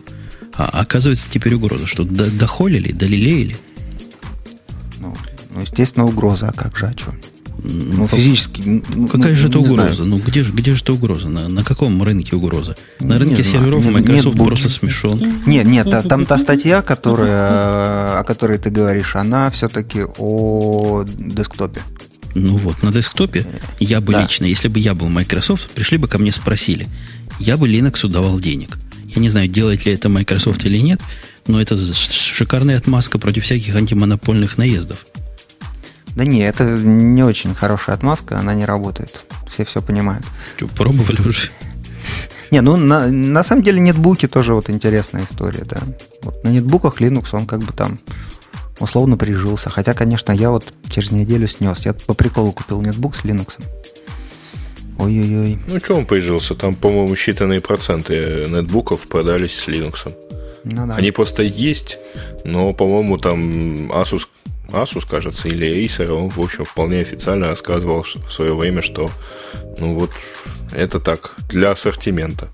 А 0.54 0.80
оказывается, 0.80 1.26
теперь 1.30 1.56
угроза, 1.56 1.86
что 1.86 2.04
дохолили, 2.04 2.90
долилеяли. 2.90 3.58
Ну, 4.98 5.14
ну, 5.54 5.60
естественно, 5.60 6.06
угроза, 6.06 6.48
а 6.48 6.52
как 6.54 6.74
же, 6.78 6.86
а 6.86 6.92
что? 6.96 7.14
Ну, 7.62 8.06
физически. 8.06 8.82
Ну, 8.94 9.08
Какая 9.08 9.32
ну, 9.32 9.38
же 9.38 9.48
это 9.48 9.58
угроза? 9.58 9.92
Знаю. 9.92 10.10
Ну, 10.10 10.18
где 10.18 10.44
же, 10.44 10.52
где 10.52 10.74
же 10.74 10.82
это 10.82 10.92
угроза? 10.92 11.28
На, 11.28 11.48
на 11.48 11.64
каком 11.64 12.02
рынке 12.02 12.36
угроза? 12.36 12.76
На 13.00 13.18
рынке 13.18 13.36
нет, 13.36 13.46
серверов 13.46 13.84
нет, 13.84 13.94
Microsoft 13.94 14.36
нет, 14.36 14.46
просто 14.46 14.68
смешон. 14.68 15.20
Нет, 15.46 15.66
нет, 15.66 15.88
там 16.08 16.26
та 16.26 16.38
статья, 16.38 16.82
которая, 16.82 18.20
о 18.20 18.24
которой 18.24 18.58
ты 18.58 18.70
говоришь, 18.70 19.16
она 19.16 19.50
все-таки 19.50 20.02
о 20.18 21.04
десктопе. 21.18 21.80
Ну 22.34 22.56
вот, 22.58 22.82
на 22.82 22.92
десктопе 22.92 23.46
я 23.80 24.02
бы 24.02 24.12
да. 24.12 24.22
лично, 24.22 24.44
если 24.44 24.68
бы 24.68 24.78
я 24.78 24.94
был 24.94 25.08
Microsoft, 25.08 25.70
пришли 25.70 25.96
бы 25.96 26.06
ко 26.06 26.18
мне 26.18 26.32
спросили, 26.32 26.86
я 27.40 27.56
бы 27.56 27.66
Linux 27.66 28.06
давал 28.08 28.38
денег. 28.40 28.76
Я 29.14 29.22
не 29.22 29.30
знаю, 29.30 29.48
делает 29.48 29.86
ли 29.86 29.92
это 29.92 30.10
Microsoft 30.10 30.66
или 30.66 30.76
нет, 30.76 31.00
но 31.46 31.60
это 31.60 31.76
шикарная 31.94 32.76
отмазка 32.76 33.18
против 33.18 33.44
всяких 33.44 33.74
антимонопольных 33.74 34.58
наездов. 34.58 35.06
Да 36.16 36.24
не, 36.24 36.40
это 36.40 36.64
не 36.64 37.22
очень 37.22 37.54
хорошая 37.54 37.94
отмазка, 37.94 38.38
она 38.38 38.54
не 38.54 38.64
работает. 38.64 39.26
Все 39.48 39.64
все 39.66 39.82
понимают. 39.82 40.24
Что, 40.56 40.66
пробовали 40.66 41.20
уже? 41.28 41.50
Не, 42.50 42.62
ну 42.62 42.76
на, 42.76 43.08
на 43.08 43.44
самом 43.44 43.62
деле 43.62 43.80
нетбуки 43.80 44.26
тоже 44.26 44.54
вот 44.54 44.70
интересная 44.70 45.24
история, 45.24 45.64
да. 45.64 45.82
Вот 46.22 46.42
на 46.42 46.48
нетбуках 46.48 47.00
Linux, 47.02 47.28
он 47.32 47.46
как 47.46 47.60
бы 47.60 47.72
там 47.72 47.98
условно 48.78 49.16
прижился. 49.16 49.68
Хотя, 49.68 49.92
конечно, 49.92 50.32
я 50.32 50.50
вот 50.50 50.64
через 50.88 51.10
неделю 51.10 51.48
снес. 51.48 51.84
Я 51.84 51.92
по 51.92 52.14
приколу 52.14 52.52
купил 52.52 52.80
нетбук 52.80 53.14
с 53.14 53.22
Linux. 53.22 53.58
Ой-ой-ой. 54.98 55.58
Ну, 55.66 55.78
что 55.78 55.96
он 55.96 56.06
прижился? 56.06 56.54
Там, 56.54 56.74
по-моему, 56.74 57.12
считанные 57.14 57.60
проценты 57.60 58.46
нетбуков 58.48 59.06
продались 59.08 59.58
с 59.58 59.68
Linux. 59.68 60.14
Ну, 60.64 60.86
да. 60.86 60.94
Они 60.94 61.10
просто 61.10 61.42
есть, 61.42 61.98
но, 62.44 62.72
по-моему, 62.72 63.18
там 63.18 63.92
Asus, 63.92 64.22
Asus, 64.82 65.04
кажется, 65.08 65.48
или 65.48 65.84
Acer, 65.84 66.10
он, 66.10 66.30
в 66.30 66.40
общем, 66.40 66.64
вполне 66.64 67.00
официально 67.00 67.48
рассказывал 67.48 68.02
в 68.02 68.32
свое 68.32 68.54
время, 68.54 68.82
что, 68.82 69.10
ну 69.78 69.94
вот, 69.94 70.10
это 70.72 71.00
так, 71.00 71.34
для 71.48 71.72
ассортимента. 71.72 72.48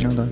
Ну 0.00 0.12
да. 0.12 0.28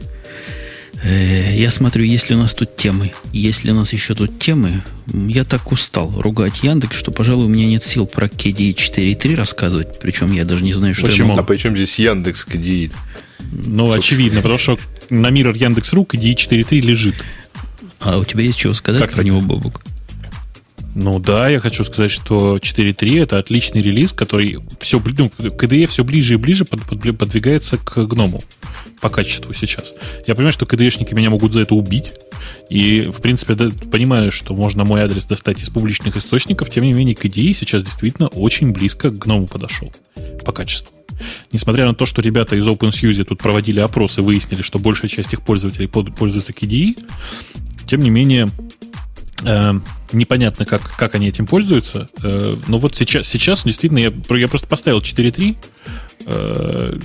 Э, 1.03 1.55
я 1.57 1.71
смотрю, 1.71 2.05
есть 2.05 2.31
ли 2.31 2.37
у 2.37 2.39
нас 2.39 2.55
тут 2.55 2.77
темы. 2.77 3.13
Если 3.33 3.71
у 3.71 3.75
нас 3.75 3.93
еще 3.93 4.15
тут 4.15 4.39
темы, 4.39 4.83
я 5.07 5.45
так 5.45 5.71
устал 5.73 6.13
ругать 6.21 6.63
Яндекс, 6.63 6.97
что, 6.97 7.11
пожалуй, 7.11 7.47
у 7.47 7.49
меня 7.49 7.67
нет 7.67 7.85
сил 7.85 8.07
про 8.07 8.27
KDE 8.27 8.75
4.3 8.75 9.35
рассказывать. 9.37 10.01
Причем 10.01 10.33
я 10.33 10.45
даже 10.45 10.65
не 10.65 10.73
знаю, 10.73 10.95
что 10.95 11.07
Почему? 11.07 11.29
я 11.29 11.35
могу. 11.35 11.41
А 11.41 11.45
почему 11.45 11.77
здесь 11.77 11.99
Яндекс 11.99 12.47
KDE? 12.47 12.93
Ну, 13.53 13.87
Собственно. 13.87 13.95
очевидно, 13.95 14.43
потому 14.43 14.59
что 14.59 14.79
на 15.11 15.29
Mirror 15.29 15.57
Яндекс.ру 15.57 16.05
KDE 16.05 16.35
4.3 16.35 16.81
лежит. 16.81 17.15
А 18.01 18.19
у 18.19 18.25
тебя 18.25 18.43
есть 18.43 18.59
чего 18.59 18.75
сказать 18.75 19.03
как 19.03 19.13
про 19.13 19.23
него, 19.23 19.41
Бобук? 19.41 19.83
Ну 20.99 21.19
да, 21.19 21.51
я 21.51 21.61
хочу 21.61 21.85
сказать, 21.85 22.11
что 22.11 22.57
4.3 22.57 23.23
это 23.23 23.39
отличный 23.39 23.83
релиз, 23.83 24.15
который 24.15 24.61
все, 24.81 24.99
ну, 25.19 25.31
KDE 25.37 25.87
все 25.89 26.05
ближе 26.05 26.35
и 26.35 26.37
ближе 26.39 26.65
под, 26.65 26.85
под, 26.85 27.19
подвигается 27.19 27.77
к 27.77 28.03
гному 28.07 28.43
по 29.03 29.11
качеству 29.11 29.53
сейчас. 29.53 29.93
Я 30.27 30.35
понимаю, 30.35 30.55
что 30.55 30.65
КДшники 30.65 31.13
меня 31.13 31.29
могут 31.29 31.53
за 31.53 31.61
это 31.61 31.75
убить. 31.75 32.15
И, 32.71 33.03
в 33.03 33.21
принципе, 33.21 33.55
да, 33.55 33.69
понимаю, 33.93 34.33
что 34.33 34.55
можно 34.55 34.87
мой 34.87 35.03
адрес 35.03 35.27
достать 35.27 35.61
из 35.61 35.69
публичных 35.69 36.17
источников. 36.17 36.71
Тем 36.71 36.85
не 36.85 36.95
менее, 36.95 37.15
KDE 37.15 37.53
сейчас 37.53 37.83
действительно 37.83 38.29
очень 38.29 38.73
близко 38.73 39.11
к 39.11 39.19
гному 39.19 39.49
подошел 39.49 39.93
по 40.47 40.53
качеству. 40.53 40.97
Несмотря 41.53 41.85
на 41.85 41.95
то, 41.95 42.07
что 42.07 42.23
ребята 42.23 42.57
из 42.57 42.67
OpenSUSE 42.67 43.25
тут 43.25 43.41
проводили 43.41 43.81
опросы, 43.81 44.23
выяснили, 44.23 44.63
что 44.63 44.79
большая 44.79 45.11
часть 45.11 45.35
их 45.35 45.43
пользователей 45.43 45.89
пользуется 45.89 46.55
KDE, 46.55 46.97
тем 47.87 48.01
не 48.01 48.09
менее, 48.09 48.49
непонятно, 50.13 50.65
как, 50.65 50.83
как 50.97 51.15
они 51.15 51.29
этим 51.29 51.47
пользуются. 51.47 52.09
Э, 52.23 52.57
но 52.69 52.79
вот 52.79 52.97
сейчас, 52.97 53.27
сейчас 53.27 53.65
действительно 53.65 53.99
я, 53.99 54.13
я 54.37 54.49
просто 54.49 54.67
поставил 54.67 55.01
4.3. 55.01 55.57
Э, 56.27 56.99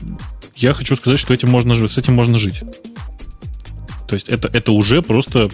я 0.56 0.74
хочу 0.74 0.96
сказать, 0.96 1.20
что 1.20 1.34
этим 1.34 1.50
можно, 1.50 1.76
с 1.88 1.98
этим 1.98 2.14
можно 2.14 2.38
жить. 2.38 2.64
То 4.08 4.16
есть 4.16 4.28
это, 4.28 4.50
это 4.52 4.74
уже 4.74 5.02
просто 5.02 5.50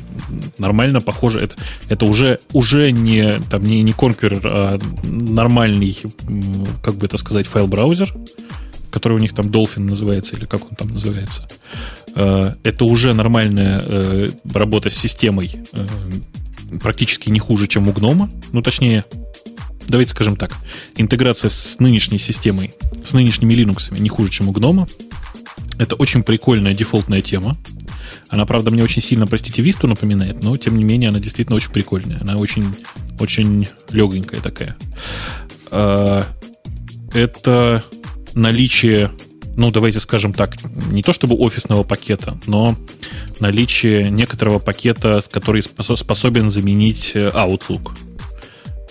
нормально 0.57 0.99
похоже. 0.99 1.41
Это, 1.41 1.55
это 1.89 2.05
уже, 2.05 2.39
уже 2.53 2.91
не, 2.91 3.39
там, 3.51 3.63
не, 3.63 3.83
не 3.83 3.91
Conqueror, 3.91 4.41
а 4.43 4.79
нормальный, 5.03 5.95
как 6.83 6.95
бы 6.95 7.05
это 7.05 7.17
сказать, 7.17 7.45
файл-браузер, 7.45 8.13
который 8.89 9.13
у 9.13 9.19
них 9.19 9.35
там 9.35 9.47
Dolphin 9.47 9.81
называется, 9.81 10.35
или 10.35 10.45
как 10.45 10.63
он 10.63 10.75
там 10.75 10.87
называется. 10.89 11.47
Э, 12.15 12.53
это 12.63 12.85
уже 12.85 13.13
нормальная 13.13 13.81
э, 13.85 14.29
работа 14.51 14.89
с 14.89 14.95
системой 14.95 15.55
практически 16.81 17.30
не 17.30 17.39
хуже, 17.39 17.68
чем 17.68 17.88
у 17.88 17.94
гнома. 17.94 18.30
Ну, 18.52 18.61
точнее, 18.61 19.06
давайте 19.88 20.11
скажем 20.11 20.35
так, 20.35 20.56
интеграция 20.95 21.49
с 21.49 21.80
нынешней 21.80 22.19
системой, 22.19 22.73
с 23.06 23.14
нынешними 23.14 23.53
Linux 23.53 23.98
не 23.98 24.10
хуже, 24.10 24.30
чем 24.30 24.49
у 24.49 24.52
Гнома. 24.52 24.88
Это 25.80 25.95
очень 25.95 26.23
прикольная 26.23 26.73
дефолтная 26.73 27.22
тема. 27.22 27.57
Она, 28.30 28.45
правда, 28.45 28.72
мне 28.72 28.84
очень 28.84 29.02
сильно, 29.02 29.27
простите, 29.27 29.61
Висту 29.61 29.88
напоминает, 29.88 30.44
но, 30.44 30.57
тем 30.57 30.77
не 30.77 30.84
менее, 30.84 31.10
она 31.10 31.19
действительно 31.19 31.56
очень 31.56 31.72
прикольная. 31.72 32.19
Она 32.19 32.38
очень, 32.38 32.65
очень 33.19 33.68
легенькая 33.89 34.41
такая. 34.41 34.76
А, 35.72 36.26
это 37.14 37.84
наличие, 38.34 39.11
ну, 39.57 39.71
давайте 39.71 39.99
скажем 39.99 40.34
так, 40.34 40.55
не 40.91 41.01
то 41.03 41.11
чтобы 41.11 41.35
офисного 41.35 41.84
пакета, 41.84 42.38
но 42.45 42.77
наличие 43.39 44.09
некоторого 44.09 44.59
пакета, 44.59 45.21
который 45.29 45.61
способен 45.61 46.49
заменить 46.51 47.11
э, 47.15 47.31
Outlook 47.34 47.91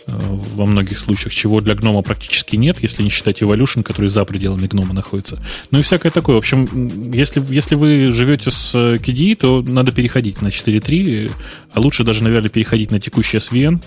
во 0.07 0.67
многих 0.67 0.99
случаях, 0.99 1.35
чего 1.35 1.61
для 1.61 1.75
гнома 1.75 2.03
практически 2.03 2.57
нет, 2.57 2.79
если 2.81 3.03
не 3.03 3.11
считать 3.11 3.43
Evolution, 3.43 3.83
который 3.83 4.09
за 4.09 4.25
пределами 4.25 4.67
гнома 4.67 4.95
находится. 4.95 5.43
Ну 5.71 5.81
и 5.81 5.83
всякое 5.83 6.11
такое. 6.11 6.37
В 6.37 6.39
общем, 6.39 7.11
если, 7.13 7.43
если 7.53 7.75
вы 7.75 8.13
живете 8.13 8.51
с 8.51 8.75
KDE, 8.75 9.37
то 9.37 9.63
надо 9.63 9.93
переходить 9.93 10.43
на 10.43 10.49
4.3, 10.49 11.33
а 11.73 11.81
лучше 11.81 12.05
даже, 12.05 12.23
наверное, 12.23 12.51
переходить 12.51 12.91
на 12.93 13.01
текущий 13.01 13.39
SVN, 13.39 13.83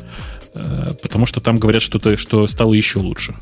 э, 0.56 0.94
потому 1.02 1.26
что 1.26 1.40
там 1.40 1.58
говорят 1.58 1.82
что-то, 1.82 2.18
что 2.18 2.48
стало 2.48 2.74
еще 2.74 3.00
лучше. 3.00 3.36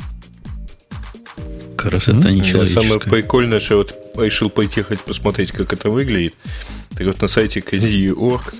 Красота 1.77 2.31
нечеловеческая. 2.31 2.83
Самое 2.83 2.99
прикольное, 2.99 3.59
что 3.59 3.77
вот 3.77 3.95
решил 4.17 4.49
пойти 4.49 4.81
хоть 4.81 4.99
посмотреть, 5.01 5.51
как 5.51 5.71
это 5.73 5.89
выглядит. 5.89 6.33
Так 6.95 7.05
вот 7.05 7.21
на 7.21 7.27
сайте 7.27 7.59
KDE.org 7.59 8.53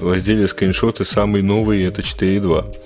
в 0.00 0.12
разделе 0.12 0.48
скриншоты 0.48 1.04
самый 1.04 1.42
новый 1.42 1.84
это 1.84 2.02
4.2. 2.02 2.76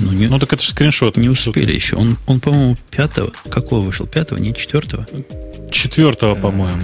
Ну, 0.00 0.12
не, 0.12 0.28
ну 0.28 0.38
так 0.38 0.52
это 0.52 0.62
же 0.62 0.68
скриншот. 0.68 1.16
Не 1.16 1.28
успели 1.28 1.72
еще. 1.72 1.96
Он, 1.96 2.16
он 2.26 2.40
по-моему, 2.40 2.76
пятого. 2.90 3.32
Какого 3.48 3.84
вышел? 3.84 4.06
Пятого, 4.06 4.38
не 4.38 4.54
четвертого? 4.54 5.06
Четвертого, 5.70 6.34
по-моему. 6.34 6.82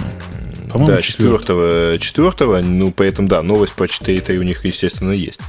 По-моему, 0.69 0.95
да, 0.95 1.01
четвертого. 1.01 1.97
Четвертого, 1.99 2.61
ну, 2.61 2.91
поэтому, 2.91 3.29
да, 3.29 3.41
новость 3.41 3.73
по 3.73 3.87
4 3.87 4.37
у 4.37 4.43
них, 4.43 4.65
естественно, 4.65 5.11
есть. 5.11 5.39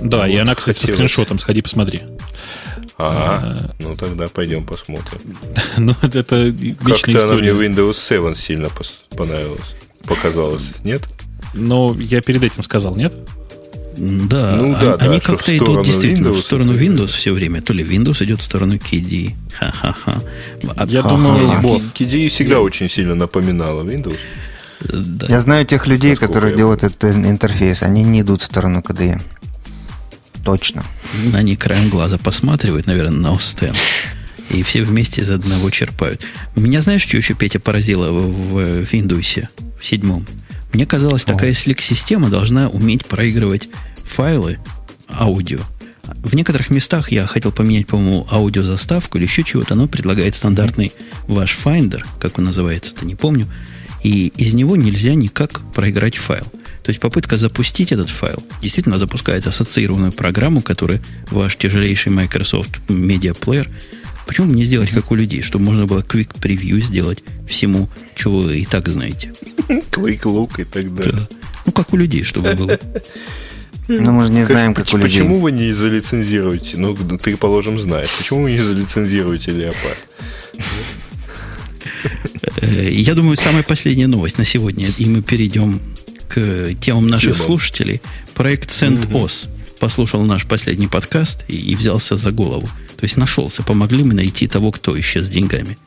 Да, 0.00 0.18
вот, 0.18 0.28
и 0.28 0.36
она, 0.36 0.54
кстати, 0.54 0.78
хотелось... 0.78 0.90
со 0.90 0.94
скриншотом, 0.94 1.38
сходи 1.40 1.62
посмотри. 1.62 2.02
А, 2.98 3.70
ну 3.78 3.96
тогда 3.96 4.26
пойдем 4.26 4.64
посмотрим. 4.64 5.20
ну, 5.76 5.94
это 6.02 6.46
вечная 6.46 7.14
Как-то 7.14 7.24
она 7.24 7.34
мне 7.34 7.50
Windows 7.50 7.94
7 7.94 8.34
сильно 8.34 8.68
понравилась, 9.16 9.74
показалось, 10.04 10.72
нет? 10.82 11.02
Ну, 11.54 11.94
я 11.94 12.20
перед 12.20 12.42
этим 12.42 12.62
сказал, 12.62 12.96
нет? 12.96 13.14
Да, 13.96 14.56
ну, 14.56 14.72
да, 14.80 14.94
они 14.94 15.18
да, 15.18 15.20
как-то 15.20 15.56
идут 15.56 15.84
действительно 15.84 16.28
Windows, 16.28 16.34
в 16.34 16.40
сторону 16.40 16.72
Windows 16.72 17.08
все 17.08 17.32
время. 17.32 17.62
То 17.62 17.72
ли 17.72 17.84
Windows 17.84 18.22
идет 18.24 18.40
в 18.40 18.44
сторону 18.44 18.74
KDE. 18.74 19.34
Ха-ха-ха. 19.58 20.20
Я 20.86 21.02
думаю, 21.02 21.60
босс. 21.60 21.82
KDE 21.94 22.28
всегда 22.28 22.60
очень 22.60 22.88
сильно 22.88 23.16
напоминала 23.16 23.82
Windows. 23.82 24.18
Да. 24.80 25.26
Я 25.26 25.40
знаю 25.40 25.66
тех 25.66 25.88
людей, 25.88 26.12
Насколько 26.12 26.32
которые 26.32 26.50
я... 26.52 26.56
делают 26.56 26.84
этот 26.84 27.04
интерфейс. 27.04 27.82
Они 27.82 28.04
не 28.04 28.20
идут 28.20 28.42
в 28.42 28.44
сторону 28.44 28.80
KDE. 28.80 29.20
Точно. 30.48 30.82
Они 31.34 31.56
краем 31.56 31.90
глаза 31.90 32.16
посматривают, 32.16 32.86
наверное, 32.86 33.18
на 33.18 33.36
Остен. 33.36 33.74
И 34.48 34.62
все 34.62 34.82
вместе 34.82 35.20
из 35.20 35.28
одного 35.28 35.68
черпают. 35.68 36.22
Меня 36.56 36.80
знаешь, 36.80 37.02
что 37.02 37.18
еще 37.18 37.34
Петя 37.34 37.60
поразило 37.60 38.10
в, 38.10 38.54
в 38.54 38.82
Windows 38.90 39.46
в 39.78 39.86
седьмом? 39.86 40.24
Мне 40.72 40.86
казалось, 40.86 41.24
такая 41.24 41.52
слик-система 41.52 42.30
должна 42.30 42.70
уметь 42.70 43.04
проигрывать 43.04 43.68
файлы 44.04 44.58
аудио. 45.10 45.60
В 46.04 46.34
некоторых 46.34 46.70
местах 46.70 47.12
я 47.12 47.26
хотел 47.26 47.52
поменять, 47.52 47.86
по-моему, 47.86 48.26
аудиозаставку 48.30 49.18
или 49.18 49.24
еще 49.24 49.44
чего-то. 49.44 49.74
Оно 49.74 49.86
предлагает 49.86 50.34
стандартный 50.34 50.94
ваш 51.26 51.58
Finder, 51.62 52.02
как 52.18 52.38
он 52.38 52.46
называется, 52.46 52.94
это 52.96 53.04
не 53.04 53.16
помню. 53.16 53.48
И 54.02 54.28
из 54.28 54.54
него 54.54 54.76
нельзя 54.76 55.14
никак 55.14 55.60
проиграть 55.74 56.16
файл. 56.16 56.46
То 56.88 56.90
есть 56.90 57.00
попытка 57.00 57.36
запустить 57.36 57.92
этот 57.92 58.08
файл 58.08 58.42
действительно 58.62 58.96
запускает 58.96 59.46
ассоциированную 59.46 60.10
программу, 60.10 60.62
которая 60.62 61.02
ваш 61.30 61.54
тяжелейший 61.56 62.12
Microsoft 62.12 62.78
Media 62.88 63.38
Player 63.38 63.68
Почему 64.26 64.46
бы 64.46 64.54
не 64.54 64.64
сделать, 64.64 64.88
как 64.88 65.10
у 65.10 65.14
людей, 65.14 65.42
чтобы 65.42 65.66
можно 65.66 65.84
было 65.84 66.00
quick 66.00 66.34
preview 66.40 66.80
сделать 66.80 67.22
всему, 67.46 67.90
чего 68.16 68.40
вы 68.40 68.60
и 68.60 68.64
так 68.64 68.88
знаете? 68.88 69.34
Quick 69.68 70.22
look 70.22 70.62
и 70.62 70.64
так 70.64 70.94
далее. 70.94 71.12
Да. 71.12 71.36
Ну, 71.66 71.72
как 71.72 71.92
у 71.92 71.96
людей, 71.98 72.24
чтобы 72.24 72.54
было. 72.54 72.78
Ну, 73.88 74.12
мы 74.12 74.24
же 74.24 74.32
не 74.32 74.44
знаем, 74.44 74.72
как, 74.72 74.86
как 74.86 74.94
у 74.94 74.96
людей. 74.96 75.20
Почему 75.20 75.40
вы 75.40 75.52
не 75.52 75.72
залицензируете? 75.72 76.78
Ну, 76.78 76.96
ты, 77.18 77.36
положим, 77.36 77.78
знаешь. 77.78 78.08
Почему 78.16 78.44
вы 78.44 78.52
не 78.52 78.60
залицензируете 78.60 79.50
Леопард? 79.50 79.98
Э, 82.62 82.90
я 82.90 83.14
думаю, 83.14 83.36
самая 83.36 83.62
последняя 83.62 84.06
новость 84.06 84.38
на 84.38 84.46
сегодня, 84.46 84.88
и 84.96 85.04
мы 85.04 85.20
перейдем 85.20 85.80
к 86.28 86.74
темам 86.80 87.06
наших 87.06 87.34
Темам. 87.34 87.46
слушателей. 87.46 88.00
Проект 88.34 88.70
SendOS 88.70 89.48
послушал 89.78 90.22
наш 90.22 90.46
последний 90.46 90.88
подкаст 90.88 91.44
и, 91.48 91.56
и 91.56 91.74
взялся 91.74 92.16
за 92.16 92.30
голову. 92.30 92.68
То 92.96 93.04
есть 93.04 93.16
нашелся, 93.16 93.62
помогли 93.62 94.02
мы 94.04 94.14
найти 94.14 94.46
того, 94.46 94.72
кто 94.72 94.98
исчез 94.98 95.26
с 95.26 95.30
деньгами. 95.30 95.78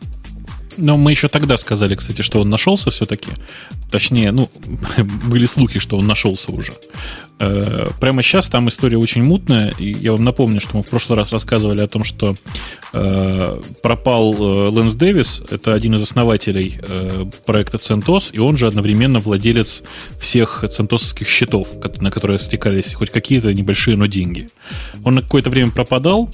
Но 0.78 0.98
мы 0.98 1.12
еще 1.12 1.28
тогда 1.28 1.58
сказали, 1.58 1.96
кстати, 1.96 2.22
что 2.22 2.42
он 2.42 2.50
нашелся 2.50 2.92
все-таки. 2.92 3.32
Точнее, 3.92 4.32
ну, 4.32 4.50
были 5.28 5.46
слухи, 5.46 5.80
что 5.80 5.98
он 5.98 6.08
нашелся 6.08 6.52
уже. 6.52 6.74
Э, 7.40 7.88
прямо 8.00 8.22
сейчас 8.22 8.48
там 8.48 8.70
история 8.70 8.98
очень 8.98 9.24
мутная. 9.24 9.74
И 9.80 9.92
я 9.92 10.12
вам 10.12 10.24
напомню, 10.24 10.62
что 10.62 10.78
мы 10.78 10.84
в 10.84 10.88
прошлый 10.88 11.18
раз 11.18 11.32
рассказывали 11.32 11.82
о 11.82 11.88
том, 11.88 12.04
что 12.04 12.36
э, 12.94 13.62
пропал 13.82 14.34
э, 14.34 14.70
Лэнс 14.70 14.94
Дэвис. 14.94 15.42
Это 15.50 15.74
один 15.74 15.96
из 15.96 16.04
основателей 16.04 16.80
проекта 17.46 17.78
CentOS, 17.78 18.32
и 18.34 18.40
он 18.40 18.58
же 18.58 18.68
одновременно 18.68 19.20
владелец 19.20 19.84
всех 20.20 20.64
центосовских 20.70 21.28
счетов, 21.28 21.70
на 22.00 22.12
которые 22.12 22.40
стекались 22.40 22.94
хоть 22.94 23.10
какие-то 23.10 23.54
небольшие, 23.54 23.98
но 23.98 24.06
деньги. 24.06 24.50
Он 25.04 25.16
на 25.16 25.22
какое-то 25.22 25.50
время 25.50 25.72
пропадал, 25.72 26.30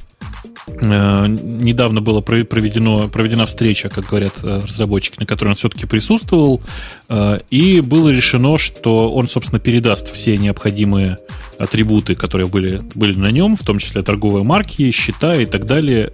недавно 0.67 2.01
была 2.01 2.21
проведено, 2.21 3.07
проведена 3.07 3.45
встреча, 3.45 3.89
как 3.89 4.05
говорят 4.05 4.33
э, 4.43 4.61
разработчики, 4.67 5.19
на 5.19 5.25
которой 5.25 5.49
он 5.49 5.55
все-таки 5.55 5.85
присутствовал, 5.85 6.61
э, 7.09 7.37
и 7.49 7.81
было 7.81 8.09
решено, 8.09 8.57
что 8.57 9.11
он, 9.11 9.29
собственно, 9.29 9.59
передаст 9.59 10.11
все 10.13 10.37
необходимые 10.37 11.17
атрибуты, 11.57 12.15
которые 12.15 12.47
были, 12.47 12.81
были 12.95 13.17
на 13.17 13.31
нем, 13.31 13.55
в 13.55 13.63
том 13.63 13.79
числе 13.79 14.03
торговые 14.03 14.43
марки, 14.43 14.91
счета 14.91 15.35
и 15.37 15.45
так 15.45 15.65
далее, 15.65 16.11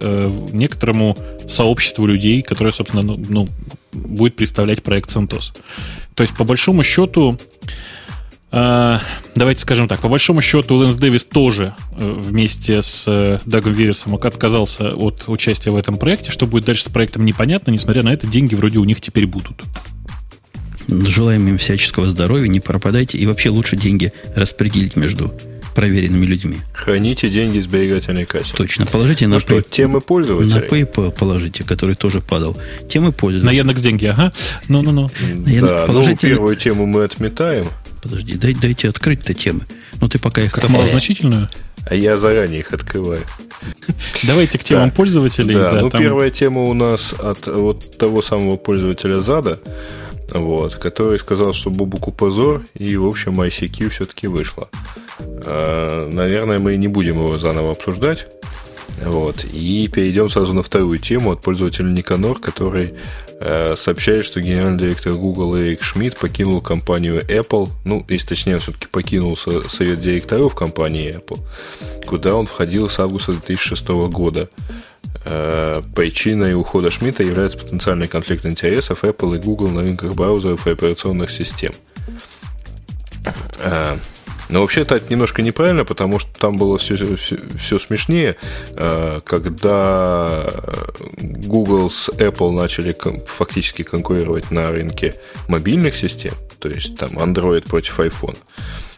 некоторому 0.52 1.18
сообществу 1.46 2.06
людей, 2.06 2.40
которое, 2.40 2.72
собственно, 2.72 3.02
ну, 3.02 3.22
ну, 3.28 3.48
будет 3.92 4.36
представлять 4.36 4.82
проект 4.82 5.14
CentOS. 5.14 5.54
То 6.14 6.22
есть, 6.22 6.34
по 6.34 6.44
большому 6.44 6.82
счету, 6.82 7.38
давайте 9.34 9.60
скажем 9.60 9.88
так, 9.88 10.00
по 10.00 10.08
большому 10.08 10.40
счету 10.40 10.76
Лэнс 10.76 10.94
Дэвис 10.96 11.24
тоже 11.24 11.74
э, 11.96 12.10
вместе 12.10 12.82
с 12.82 13.04
э, 13.08 13.38
Дагом 13.46 13.72
Вирусом 13.72 14.14
отказался 14.14 14.94
от 14.94 15.24
участия 15.26 15.70
в 15.70 15.76
этом 15.76 15.96
проекте. 15.96 16.30
Что 16.30 16.46
будет 16.46 16.64
дальше 16.64 16.84
с 16.84 16.88
проектом, 16.88 17.24
непонятно. 17.24 17.70
Несмотря 17.70 18.02
на 18.02 18.12
это, 18.12 18.26
деньги 18.26 18.54
вроде 18.54 18.78
у 18.78 18.84
них 18.84 19.00
теперь 19.00 19.26
будут. 19.26 19.62
Желаем 20.88 21.48
им 21.48 21.58
всяческого 21.58 22.08
здоровья, 22.08 22.46
не 22.48 22.60
пропадайте. 22.60 23.18
И 23.18 23.26
вообще 23.26 23.48
лучше 23.48 23.76
деньги 23.76 24.12
распределить 24.36 24.96
между 24.96 25.32
проверенными 25.74 26.24
людьми. 26.24 26.58
Храните 26.72 27.28
деньги 27.28 27.58
в 27.58 27.62
сберегательной 27.64 28.24
кассе. 28.24 28.52
Точно. 28.54 28.86
Положите 28.86 29.26
ну 29.26 29.34
на 29.34 29.40
что, 29.40 29.58
pay... 29.58 29.66
темы 29.68 30.00
пользователей. 30.00 30.54
На 30.54 30.64
PayPal 30.64 31.10
положите, 31.10 31.64
который 31.64 31.96
тоже 31.96 32.20
падал. 32.20 32.56
Темы 32.88 33.12
пользователей. 33.12 33.52
На 33.52 33.58
Яндекс 33.58 33.82
деньги, 33.82 34.06
ага. 34.06 34.32
Ну-ну-ну. 34.68 35.10
Да, 35.60 35.86
положите... 35.86 36.28
ну, 36.28 36.28
первую 36.28 36.56
тему 36.56 36.86
мы 36.86 37.02
отметаем. 37.02 37.66
Подожди, 38.04 38.34
дай, 38.34 38.52
дайте 38.52 38.90
открыть-то 38.90 39.32
темы. 39.32 39.62
Ну, 39.98 40.10
ты 40.10 40.18
пока 40.18 40.42
их... 40.42 40.58
Это 40.58 40.68
малозначительную? 40.68 41.48
А 41.88 41.94
я 41.94 42.18
заранее 42.18 42.60
их 42.60 42.70
открываю. 42.74 43.22
Давайте 44.24 44.58
к 44.58 44.62
темам 44.62 44.90
так, 44.90 44.96
пользователей. 44.96 45.54
Да, 45.54 45.70
да 45.70 45.80
ну, 45.80 45.88
там... 45.88 46.02
первая 46.02 46.28
тема 46.28 46.64
у 46.64 46.74
нас 46.74 47.14
от 47.14 47.46
вот 47.46 47.96
того 47.96 48.20
самого 48.20 48.56
пользователя 48.56 49.20
Зада, 49.20 49.58
вот, 50.30 50.74
который 50.76 51.18
сказал, 51.18 51.54
что 51.54 51.70
Бубуку 51.70 52.12
позор, 52.12 52.62
и, 52.74 52.94
в 52.94 53.06
общем, 53.06 53.40
ICQ 53.40 53.88
все-таки 53.88 54.26
вышло. 54.26 54.68
А, 55.18 56.06
наверное, 56.10 56.58
мы 56.58 56.76
не 56.76 56.88
будем 56.88 57.16
его 57.16 57.38
заново 57.38 57.70
обсуждать. 57.70 58.26
Вот. 59.02 59.44
И 59.44 59.88
перейдем 59.88 60.28
сразу 60.28 60.52
на 60.52 60.62
вторую 60.62 60.98
тему 60.98 61.32
от 61.32 61.40
пользователя 61.40 61.90
Никанор, 61.90 62.38
который 62.38 62.94
э, 63.40 63.74
сообщает, 63.76 64.24
что 64.24 64.40
генеральный 64.40 64.78
директор 64.78 65.12
Google 65.12 65.58
Эрик 65.58 65.82
Шмидт 65.82 66.18
покинул 66.18 66.60
компанию 66.60 67.22
Apple. 67.22 67.70
Ну, 67.84 68.04
если 68.08 68.28
точнее, 68.28 68.58
все-таки 68.58 68.86
покинул 68.86 69.36
совет 69.36 70.00
директоров 70.00 70.54
компании 70.54 71.16
Apple, 71.16 71.40
куда 72.06 72.34
он 72.34 72.46
входил 72.46 72.88
с 72.88 72.98
августа 72.98 73.32
2006 73.32 73.88
года. 74.10 74.48
Э, 75.24 75.82
причиной 75.94 76.54
ухода 76.54 76.90
Шмидта 76.90 77.22
является 77.22 77.58
потенциальный 77.58 78.08
конфликт 78.08 78.46
интересов 78.46 79.04
Apple 79.04 79.36
и 79.36 79.38
Google 79.38 79.68
на 79.68 79.82
рынках 79.82 80.14
браузеров 80.14 80.66
и 80.66 80.70
операционных 80.70 81.30
систем. 81.30 81.72
Э, 83.58 83.96
Но 84.48 84.60
вообще 84.60 84.82
это 84.82 85.00
немножко 85.08 85.42
неправильно, 85.42 85.84
потому 85.84 86.18
что 86.18 86.30
там 86.38 86.54
было 86.54 86.78
все, 86.78 86.96
все, 87.16 87.38
все 87.58 87.78
смешнее, 87.78 88.36
э, 88.70 89.20
когда 89.24 90.50
Google 91.18 91.90
с 91.90 92.08
Apple 92.10 92.50
начали 92.52 92.96
фактически 93.26 93.82
конкурировать 93.82 94.50
на 94.50 94.70
рынке 94.70 95.14
мобильных 95.48 95.96
систем, 95.96 96.34
то 96.58 96.68
есть 96.68 96.96
там 96.96 97.18
Android 97.18 97.66
против 97.68 97.98
iPhone. 98.00 98.36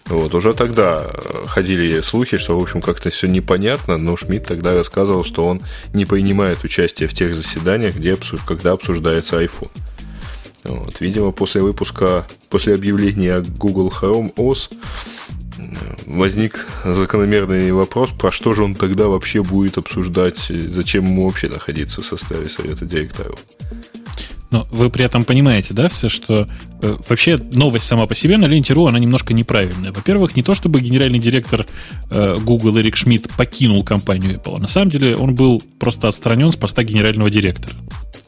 Вот, 0.08 0.34
уже 0.34 0.54
тогда 0.54 1.04
э, 1.04 1.44
ходили 1.46 2.00
слухи, 2.00 2.36
что, 2.36 2.58
в 2.58 2.62
общем, 2.62 2.80
как-то 2.80 3.10
все 3.10 3.26
непонятно, 3.26 3.98
но 3.98 4.16
Шмидт 4.16 4.46
тогда 4.46 4.72
рассказывал, 4.72 5.24
что 5.24 5.44
он 5.44 5.62
не 5.92 6.04
принимает 6.04 6.62
участие 6.62 7.08
в 7.08 7.14
тех 7.14 7.34
заседаниях, 7.34 7.96
где, 7.96 8.16
когда 8.46 8.72
обсуждается 8.72 9.42
iPhone. 9.42 9.70
Вот, 10.62 11.00
видимо, 11.00 11.32
после 11.32 11.60
выпуска, 11.60 12.26
после 12.50 12.74
объявления 12.74 13.40
Google 13.40 13.88
Chrome 13.88 14.32
OS 14.34 14.70
э, 14.70 14.76
возник 16.06 16.66
закономерный 16.84 17.72
вопрос, 17.72 18.10
про 18.10 18.30
что 18.30 18.52
же 18.52 18.64
он 18.64 18.74
тогда 18.74 19.06
вообще 19.06 19.42
будет 19.42 19.78
обсуждать, 19.78 20.38
зачем 20.48 21.06
ему 21.06 21.26
вообще 21.26 21.48
находиться 21.48 22.02
в 22.02 22.06
составе 22.06 22.48
совета 22.48 22.84
директоров. 22.84 23.38
Но 24.50 24.66
вы 24.70 24.90
при 24.90 25.04
этом 25.04 25.24
понимаете, 25.24 25.74
да, 25.74 25.88
все, 25.88 26.08
что 26.08 26.46
э, 26.80 26.96
вообще 27.08 27.36
новость 27.36 27.86
сама 27.86 28.06
по 28.06 28.14
себе 28.14 28.36
на 28.36 28.46
ленте.ру, 28.46 28.86
она 28.86 28.98
немножко 28.98 29.34
неправильная. 29.34 29.90
Во-первых, 29.90 30.36
не 30.36 30.42
то, 30.42 30.54
чтобы 30.54 30.80
генеральный 30.80 31.18
директор 31.18 31.66
э, 32.10 32.38
Google 32.40 32.78
Эрик 32.78 32.96
Шмидт 32.96 33.28
покинул 33.36 33.82
компанию 33.82 34.36
Apple. 34.36 34.60
На 34.60 34.68
самом 34.68 34.90
деле 34.90 35.16
он 35.16 35.34
был 35.34 35.62
просто 35.80 36.06
отстранен 36.06 36.52
с 36.52 36.56
поста 36.56 36.84
генерального 36.84 37.28
директора. 37.28 37.74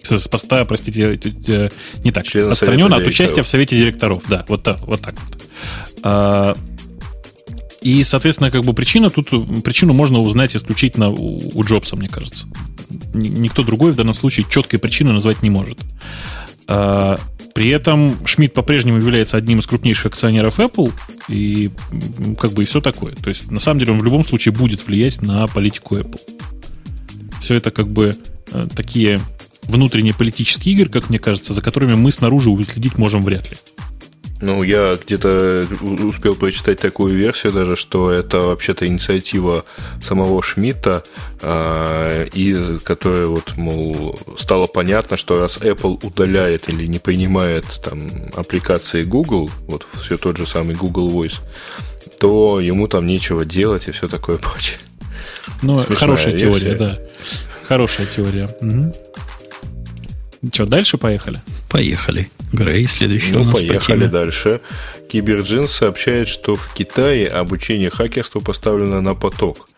С, 0.02 0.18
с 0.18 0.28
поста, 0.28 0.64
простите, 0.64 1.14
э, 1.14 1.18
э, 1.46 1.68
не 2.02 2.10
так. 2.10 2.26
Члена 2.26 2.50
отстранен 2.50 2.92
от 2.92 3.06
участия 3.06 3.42
в 3.42 3.48
совете 3.48 3.76
директоров. 3.76 4.24
Да, 4.28 4.44
вот 4.48 4.64
так 4.64 4.80
вот. 4.86 5.00
Так 5.00 5.14
вот. 5.20 5.48
А, 6.02 6.56
и, 7.80 8.02
соответственно, 8.02 8.50
как 8.50 8.64
бы 8.64 8.72
причина 8.72 9.10
тут, 9.10 9.30
причину 9.62 9.92
можно 9.92 10.20
узнать 10.20 10.56
исключительно 10.56 11.10
у, 11.10 11.40
у 11.54 11.64
Джобса, 11.64 11.96
мне 11.96 12.08
кажется. 12.08 12.46
Никто 13.14 13.62
другой 13.62 13.92
в 13.92 13.96
данном 13.96 14.14
случае 14.14 14.46
четкой 14.48 14.78
причины 14.78 15.12
назвать 15.12 15.42
не 15.42 15.50
может. 15.50 15.78
А, 16.66 17.18
при 17.54 17.68
этом 17.70 18.14
Шмидт 18.26 18.54
по-прежнему 18.54 18.98
является 18.98 19.36
одним 19.36 19.60
из 19.60 19.66
крупнейших 19.66 20.06
акционеров 20.06 20.58
Apple, 20.58 20.92
и 21.28 21.70
как 22.38 22.52
бы 22.52 22.62
и 22.62 22.66
все 22.66 22.80
такое. 22.80 23.14
То 23.14 23.28
есть, 23.28 23.50
на 23.50 23.58
самом 23.58 23.80
деле, 23.80 23.92
он 23.92 24.00
в 24.00 24.04
любом 24.04 24.24
случае 24.24 24.54
будет 24.54 24.86
влиять 24.86 25.22
на 25.22 25.46
политику 25.46 25.96
Apple. 25.96 26.20
Все 27.40 27.54
это 27.54 27.70
как 27.70 27.88
бы 27.88 28.16
э, 28.52 28.68
такие 28.74 29.20
внутренние 29.62 30.14
политические 30.14 30.74
игры, 30.74 30.88
как 30.88 31.10
мне 31.10 31.18
кажется, 31.18 31.54
за 31.54 31.62
которыми 31.62 31.94
мы 31.94 32.10
снаружи 32.10 32.50
уследить 32.50 32.98
можем 32.98 33.24
вряд 33.24 33.50
ли. 33.50 33.56
Ну, 34.40 34.62
я 34.62 34.94
где-то 34.94 35.66
успел 35.80 36.36
прочитать 36.36 36.78
такую 36.78 37.16
версию 37.16 37.52
даже, 37.52 37.74
что 37.76 38.12
это 38.12 38.38
вообще-то 38.40 38.86
инициатива 38.86 39.64
самого 40.00 40.42
Шмидта, 40.42 41.02
э, 41.42 42.28
из 42.32 42.80
которой 42.82 43.26
вот, 43.26 43.56
мол, 43.56 44.18
стало 44.38 44.68
понятно, 44.68 45.16
что 45.16 45.38
раз 45.38 45.58
Apple 45.58 46.04
удаляет 46.06 46.68
или 46.68 46.86
не 46.86 47.00
принимает 47.00 47.64
там 47.82 48.10
аппликации 48.36 49.02
Google, 49.02 49.50
вот 49.66 49.86
все 49.94 50.16
тот 50.16 50.36
же 50.36 50.46
самый 50.46 50.76
Google 50.76 51.10
Voice, 51.10 51.40
то 52.20 52.60
ему 52.60 52.86
там 52.86 53.06
нечего 53.06 53.44
делать 53.44 53.88
и 53.88 53.92
все 53.92 54.08
такое 54.08 54.38
прочее. 54.38 54.78
Ну, 55.62 55.80
Смешная 55.80 55.96
хорошая 55.96 56.32
версия. 56.34 56.60
теория, 56.60 56.74
да. 56.76 56.98
Хорошая 57.66 58.06
теория. 58.06 58.48
Угу. 58.60 58.92
Что, 60.52 60.66
дальше 60.66 60.98
поехали? 60.98 61.42
Поехали. 61.68 62.30
Грей, 62.52 62.86
следующий 62.86 63.32
ну, 63.32 63.42
у 63.42 63.44
нас 63.44 63.54
поехали 63.54 64.06
по 64.06 64.12
дальше. 64.12 64.60
Киберджин 65.08 65.68
сообщает, 65.68 66.28
что 66.28 66.54
в 66.54 66.72
Китае 66.74 67.26
обучение 67.26 67.90
хакерству 67.90 68.40
поставлено 68.40 69.00
на 69.00 69.14
поток. 69.14 69.68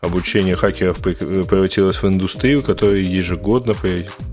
Обучение 0.00 0.54
хакеров 0.54 0.98
превратилось 0.98 2.02
в 2.02 2.06
индустрию, 2.06 2.62
которая 2.62 2.98
ежегодно 2.98 3.74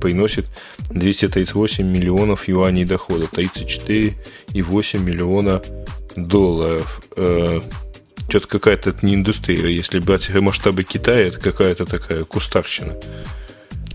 приносит 0.02 0.45
238 0.90 1.86
миллионов 1.86 2.48
юаней 2.48 2.86
дохода, 2.86 3.26
34,8 3.26 4.99
миллиона 4.99 5.62
долларов. 6.16 7.02
Э, 7.16 7.62
что-то 8.30 8.48
какая-то 8.48 8.91
это 8.91 9.06
не 9.06 9.16
индустрия. 9.16 9.68
Если 9.68 9.99
брать 9.99 10.30
масштабы 10.30 10.84
Китая, 10.84 11.28
это 11.28 11.40
какая-то 11.40 11.86
такая 11.86 12.24
кустарщина. 12.24 12.94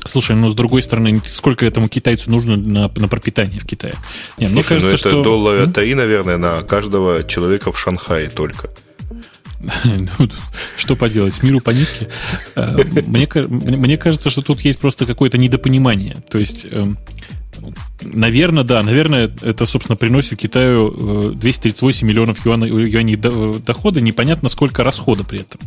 Слушай, 0.05 0.37
ну 0.37 0.51
с 0.51 0.55
другой 0.55 0.83
стороны, 0.83 1.21
сколько 1.27 1.67
этому 1.67 1.89
китайцу 1.89 2.31
нужно 2.31 2.57
на, 2.57 2.91
на 2.95 3.09
пропитание 3.09 3.61
в 3.61 3.67
Китае? 3.67 3.95
Не, 4.39 4.47
Слушай, 4.47 4.53
мне 4.53 4.63
кажется, 4.63 4.89
ну 4.89 4.95
это 4.95 5.09
что... 5.11 5.23
доллара 5.23 5.67
mm? 5.67 5.73
3, 5.73 5.95
наверное, 5.95 6.37
на 6.37 6.63
каждого 6.63 7.25
человека 7.25 7.73
в 7.73 7.79
Шанхае 7.79 8.29
только. 8.31 8.71
Ну, 9.85 10.29
что 10.77 10.97
поделать, 10.97 11.43
миру 11.43 11.61
по 11.61 11.71
нитке. 11.71 12.09
Э, 12.57 12.77
мне, 13.07 13.29
мне 13.47 13.99
кажется, 13.99 14.31
что 14.31 14.43
тут 14.43 14.63
есть 14.63 14.79
просто 14.79 15.07
какое-то 15.07 15.37
недопонимание. 15.37 16.17
То 16.31 16.39
есть, 16.39 16.67
эм, 16.71 16.99
наверное, 18.01 18.65
да, 18.65 18.83
наверное, 18.83 19.31
это, 19.43 19.67
собственно, 19.67 19.97
приносит 19.97 20.39
Китаю 20.39 21.35
238 21.35 22.07
э, 22.07 22.09
миллионов 22.09 22.47
юаней 22.47 23.17
дохода, 23.17 24.01
непонятно 24.01 24.49
сколько 24.49 24.83
расхода 24.83 25.25
при 25.25 25.41
этом. 25.41 25.61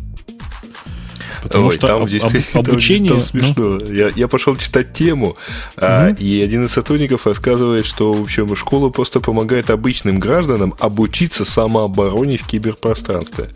Потому 1.41 1.67
Ой, 1.67 1.73
что 1.73 1.87
там 1.87 2.01
об, 2.03 2.09
действительно 2.09 2.59
об, 2.59 2.69
обучение... 2.69 3.09
Там, 3.09 3.19
там 3.19 3.27
смешно. 3.27 3.63
Ну? 3.79 3.93
Я, 3.93 4.11
я 4.15 4.27
пошел 4.27 4.55
читать 4.55 4.93
тему, 4.93 5.29
угу. 5.29 5.37
а, 5.77 6.09
и 6.09 6.41
один 6.41 6.65
из 6.65 6.71
сотрудников 6.71 7.25
рассказывает, 7.25 7.85
что, 7.85 8.13
в 8.13 8.21
общем, 8.21 8.55
школа 8.55 8.89
просто 8.89 9.19
помогает 9.19 9.69
обычным 9.69 10.19
гражданам 10.19 10.75
обучиться 10.79 11.45
самообороне 11.45 12.37
в 12.37 12.45
киберпространстве. 12.45 13.49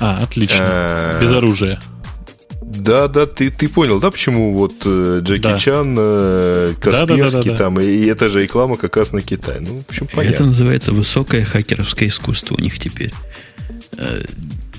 А, 0.00 0.18
отлично. 0.22 0.64
А, 0.68 1.20
Без 1.20 1.32
оружия. 1.32 1.80
Да, 2.60 3.08
да, 3.08 3.24
ты, 3.26 3.50
ты 3.50 3.66
понял, 3.68 3.98
да, 3.98 4.10
почему 4.10 4.52
вот 4.52 4.74
э, 4.84 5.20
Джеки 5.22 5.42
да. 5.42 5.58
Чан, 5.58 5.96
э, 5.98 6.74
Касперский 6.78 7.16
да, 7.16 7.30
да, 7.30 7.42
да, 7.42 7.50
да, 7.50 7.56
там, 7.56 7.80
и, 7.80 7.86
и 7.86 8.06
это 8.06 8.28
же 8.28 8.42
реклама 8.42 8.76
как 8.76 8.96
раз 8.98 9.12
на 9.12 9.22
Китай. 9.22 9.60
Ну, 9.60 9.82
в 9.86 9.90
общем, 9.90 10.06
понятно. 10.12 10.34
Это 10.34 10.44
называется 10.44 10.92
высокое 10.92 11.44
хакеровское 11.44 12.08
искусство 12.08 12.56
у 12.58 12.60
них 12.60 12.78
теперь. 12.78 13.12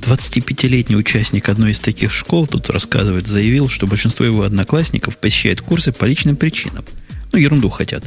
Э, 0.06 0.10
25-летний 0.10 0.96
участник 0.96 1.50
одной 1.50 1.72
из 1.72 1.80
таких 1.80 2.12
школ, 2.12 2.48
тут 2.48 2.70
рассказывает, 2.70 3.28
заявил, 3.28 3.70
что 3.70 3.88
большинство 3.88 4.26
его 4.26 4.44
одноклассников 4.44 5.18
посещает 5.18 5.62
курсы 5.62 5.92
по 5.92 6.06
личным 6.06 6.36
причинам. 6.36 6.86
Ну, 7.32 7.40
ерунду 7.40 7.70
хотят. 7.70 8.04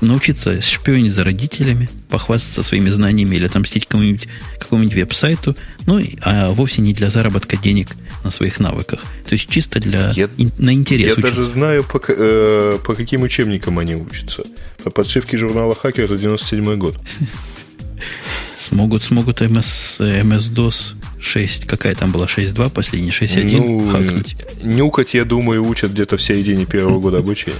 Научиться 0.00 0.62
шпионить 0.62 1.12
за 1.12 1.24
родителями, 1.24 1.88
похвастаться 2.08 2.62
своими 2.62 2.88
знаниями 2.88 3.36
или 3.36 3.44
отомстить 3.44 3.86
кому-нибудь, 3.86 4.28
какому-нибудь 4.58 4.94
веб-сайту, 4.94 5.54
ну, 5.86 6.00
а 6.22 6.48
вовсе 6.48 6.80
не 6.80 6.94
для 6.94 7.10
заработка 7.10 7.58
денег 7.58 7.88
на 8.24 8.30
своих 8.30 8.60
навыках. 8.60 9.02
То 9.28 9.34
есть 9.34 9.48
чисто 9.50 9.78
для 9.78 10.10
я, 10.16 10.30
на 10.56 10.72
интерес 10.72 11.08
Я 11.08 11.12
учиться. 11.12 11.36
даже 11.36 11.42
знаю, 11.42 11.84
по, 11.84 12.00
э, 12.08 12.78
по 12.82 12.94
каким 12.94 13.22
учебникам 13.22 13.78
они 13.78 13.94
учатся. 13.94 14.44
По 14.82 14.90
подшивке 14.90 15.36
журнала 15.36 15.74
«Хакер» 15.74 16.08
за 16.08 16.16
97 16.16 16.76
год. 16.76 16.96
Смогут, 18.58 19.02
смогут 19.02 19.40
MS, 19.42 20.00
MS-DOS 20.22 20.94
6, 21.20 21.66
какая 21.66 21.94
там 21.94 22.10
была, 22.12 22.26
6.2, 22.26 22.70
последний 22.70 23.10
6.1 23.10 23.56
ну, 23.56 23.88
хакнуть. 23.90 24.36
Нюкать, 24.62 25.14
я 25.14 25.24
думаю, 25.24 25.66
учат 25.66 25.92
где-то 25.92 26.16
в 26.16 26.22
середине 26.22 26.66
первого 26.66 26.98
года 26.98 27.18
обучения. 27.18 27.56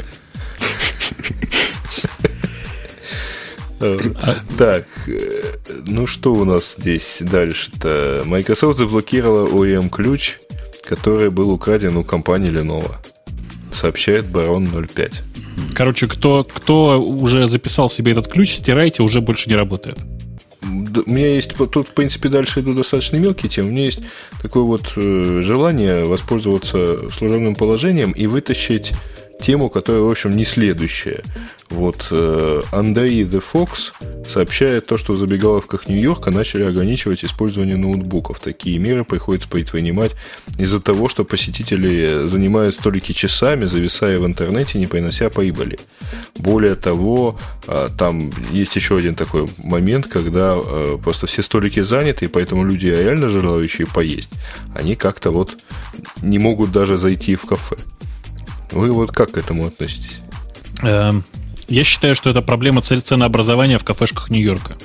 Так, 4.59 4.85
э, 5.07 5.43
ну 5.87 6.07
что 6.07 6.35
у 6.35 6.45
нас 6.45 6.77
здесь 6.79 7.19
дальше-то? 7.21 8.23
Microsoft 8.27 8.79
заблокировала 8.79 9.47
OEM-ключ, 9.47 10.39
который 10.85 11.31
был 11.31 11.51
украден 11.51 11.97
у 11.97 12.05
компании 12.05 12.53
Lenovo. 12.53 12.97
Сообщает 13.73 14.27
Барон 14.27 14.67
05. 14.67 15.23
Короче, 15.75 16.09
кто, 16.09 16.45
кто 16.45 17.01
уже 17.01 17.49
записал 17.49 17.89
себе 17.89 18.13
этот 18.13 18.29
ключ, 18.29 18.57
стирайте, 18.57 19.03
уже 19.03 19.23
больше 19.23 19.49
не 19.49 19.57
работает 19.57 19.99
у 20.99 21.11
меня 21.11 21.33
есть, 21.33 21.55
тут, 21.55 21.89
в 21.89 21.93
принципе, 21.93 22.29
дальше 22.29 22.61
идут 22.61 22.77
достаточно 22.77 23.17
мелкие 23.17 23.49
темы, 23.51 23.69
у 23.69 23.73
меня 23.73 23.85
есть 23.85 24.01
такое 24.43 24.63
вот 24.63 24.93
э, 24.97 25.41
желание 25.43 26.05
воспользоваться 26.05 27.09
служебным 27.11 27.55
положением 27.55 28.13
и 28.13 28.27
вытащить 28.27 28.93
тему, 29.41 29.71
которая, 29.71 30.03
в 30.03 30.11
общем, 30.11 30.37
не 30.37 30.45
следующая. 30.45 31.23
Вот 31.71 32.09
э, 32.11 32.63
Андрей 32.73 33.25
The 33.25 33.43
Fox 33.53 33.93
сообщает 34.29 34.87
то, 34.87 34.99
что 34.99 35.13
в 35.13 35.17
забегаловках 35.17 35.89
Нью-Йорка 35.89 36.31
начали 36.31 36.65
ограничивать 36.65 37.25
использование 37.25 37.77
ноутбуков. 37.77 38.41
Такие 38.41 38.79
меры 38.79 39.05
приходится 39.05 39.49
предпринимать 39.49 40.13
из-за 40.59 40.81
того, 40.81 41.09
что 41.09 41.25
посетители 41.25 42.27
занимают 42.27 42.75
столики 42.75 43.13
часами, 43.13 43.67
зависая 43.67 44.19
в 44.19 44.27
интернете, 44.27 44.79
не 44.79 44.87
принося 44.87 45.31
прибыли. 45.31 45.79
Более 46.37 46.75
того, 46.75 47.39
э, 47.67 47.89
там 47.97 48.33
есть 48.51 48.75
еще 48.77 48.97
один 48.97 49.15
такой 49.15 49.49
момент, 49.59 50.09
когда 50.09 50.57
э, 50.57 50.99
просто 51.03 51.27
все 51.27 51.43
столики 51.43 51.81
заняты, 51.81 52.25
и 52.25 52.29
поэтому 52.29 52.65
люди, 52.65 52.87
реально 52.87 53.29
желающие 53.29 53.87
поесть, 53.87 54.33
они 54.75 54.97
как-то 54.97 55.31
вот 55.31 55.57
не 56.23 56.39
могут 56.39 56.73
даже 56.73 56.99
зайти 56.99 57.37
в 57.37 57.47
кафе. 57.47 57.77
Вы 58.73 58.93
вот 58.93 59.11
как 59.13 59.33
к 59.33 59.39
этому 59.39 59.67
относитесь? 59.67 60.19
Эм, 60.83 61.25
я 61.69 61.85
считаю, 61.85 62.15
что 62.15 62.31
это 62.31 62.43
проблема 62.43 62.83
ценообразования 62.83 63.79
в 63.79 63.85
кафешках 63.85 64.31
Нью-Йорка. 64.31 64.77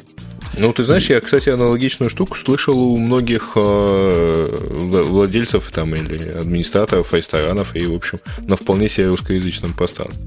Ну, 0.57 0.71
ты 0.71 0.83
знаешь, 0.83 1.09
я, 1.09 1.19
кстати, 1.19 1.49
аналогичную 1.49 2.09
штуку 2.09 2.37
слышал 2.37 2.77
у 2.79 2.97
многих 2.97 3.51
э, 3.55 4.57
владельцев 5.03 5.69
там 5.71 5.93
или 5.95 6.29
администраторов 6.29 7.13
ресторанов 7.13 7.75
и, 7.75 7.85
в 7.85 7.93
общем, 7.93 8.19
на 8.39 8.55
вполне 8.55 8.87
себе 8.87 9.07
русскоязычном 9.07 9.73
пространстве. 9.73 10.23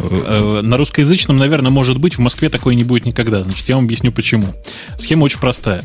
Э, 0.00 0.60
на 0.62 0.76
русскоязычном, 0.76 1.38
наверное, 1.38 1.70
может 1.70 1.98
быть, 1.98 2.16
в 2.16 2.20
Москве 2.20 2.48
такое 2.48 2.74
не 2.74 2.84
будет 2.84 3.06
никогда. 3.06 3.42
Значит, 3.44 3.68
я 3.68 3.76
вам 3.76 3.84
объясню 3.84 4.10
почему. 4.10 4.46
Схема 4.96 5.24
очень 5.24 5.38
простая. 5.38 5.84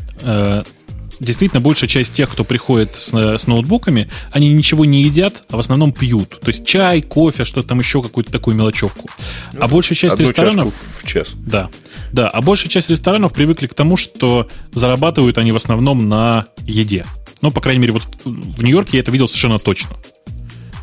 Э, 1.24 1.26
действительно 1.26 1.60
большая 1.60 1.88
часть 1.88 2.12
тех, 2.12 2.30
кто 2.30 2.44
приходит 2.44 2.96
с, 2.96 3.12
с 3.12 3.46
ноутбуками, 3.46 4.08
они 4.30 4.52
ничего 4.52 4.84
не 4.84 5.02
едят, 5.02 5.42
а 5.48 5.56
в 5.56 5.60
основном 5.60 5.92
пьют. 5.92 6.40
То 6.40 6.48
есть 6.48 6.66
чай, 6.66 7.02
кофе, 7.02 7.44
что-то 7.44 7.68
там 7.68 7.78
еще, 7.78 8.02
какую-то 8.02 8.30
такую 8.30 8.56
мелочевку. 8.56 9.08
Ну, 9.52 9.60
а 9.62 9.68
большая 9.68 9.96
часть 9.96 10.18
ресторанов... 10.20 10.72
в 11.02 11.06
час. 11.06 11.28
Да. 11.34 11.70
Да, 12.12 12.28
а 12.28 12.42
большая 12.42 12.68
часть 12.68 12.90
ресторанов 12.90 13.32
привыкли 13.32 13.66
к 13.66 13.74
тому, 13.74 13.96
что 13.96 14.48
зарабатывают 14.72 15.38
они 15.38 15.52
в 15.52 15.56
основном 15.56 16.08
на 16.08 16.46
еде. 16.66 17.04
Ну, 17.42 17.50
по 17.50 17.60
крайней 17.60 17.80
мере, 17.80 17.92
вот 17.92 18.02
в 18.24 18.62
Нью-Йорке 18.62 18.98
я 18.98 19.00
это 19.00 19.10
видел 19.10 19.26
совершенно 19.26 19.58
точно. 19.58 19.96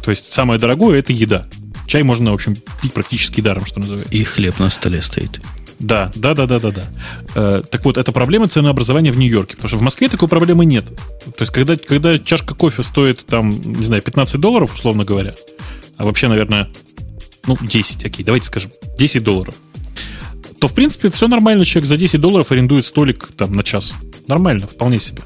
То 0.03 0.11
есть 0.11 0.34
самое 0.34 0.59
дорогое 0.59 0.99
это 0.99 1.13
еда. 1.13 1.47
Чай 1.88 2.03
можно, 2.03 2.31
в 2.31 2.35
общем, 2.35 2.57
пить 2.81 2.93
практически 2.93 3.41
даром, 3.41 3.65
что 3.65 3.80
называется. 3.80 4.13
И 4.13 4.23
хлеб 4.23 4.59
на 4.59 4.69
столе 4.69 5.01
стоит. 5.01 5.41
Да, 5.82 6.12
да, 6.16 6.36
да, 6.36 6.45
да, 6.45 6.60
да, 6.60 6.72
да. 6.72 6.84
Э, 7.34 7.64
так 7.70 7.84
вот, 7.86 7.98
это 7.98 8.12
проблема 8.12 8.48
ценообразования 8.48 9.12
в 9.12 9.18
Нью-Йорке, 9.18 9.56
потому 9.56 9.68
что 9.68 9.78
в 9.78 9.82
Москве 9.82 10.10
такой 10.10 10.28
проблемы 10.28 10.64
нет. 10.64 10.86
То 10.86 11.41
есть, 11.41 11.52
когда, 11.52 11.76
когда 11.76 12.20
чашка 12.20 12.53
кофе 12.53 12.84
стоит, 12.84 13.26
там, 13.26 13.49
не 13.49 13.84
знаю, 13.84 14.02
15 14.02 14.40
долларов, 14.40 14.74
условно 14.74 15.06
говоря, 15.06 15.34
а 15.98 16.06
вообще, 16.06 16.28
наверное, 16.28 16.70
ну, 17.48 17.58
10, 17.60 18.06
окей, 18.06 18.24
давайте 18.24 18.45
скажем, 18.45 18.72
10 18.98 19.24
долларов, 19.24 19.56
то, 20.60 20.68
в 20.68 20.74
принципе, 20.74 21.10
все 21.10 21.28
нормально. 21.28 21.66
Человек 21.66 21.88
за 21.88 21.98
10 21.98 22.22
долларов 22.22 22.52
арендует 22.52 22.86
столик 22.86 23.30
там 23.36 23.53
на 23.53 23.64
час. 23.64 23.95
Нормально, 24.28 24.68
вполне 24.68 24.99
себе. 24.99 25.24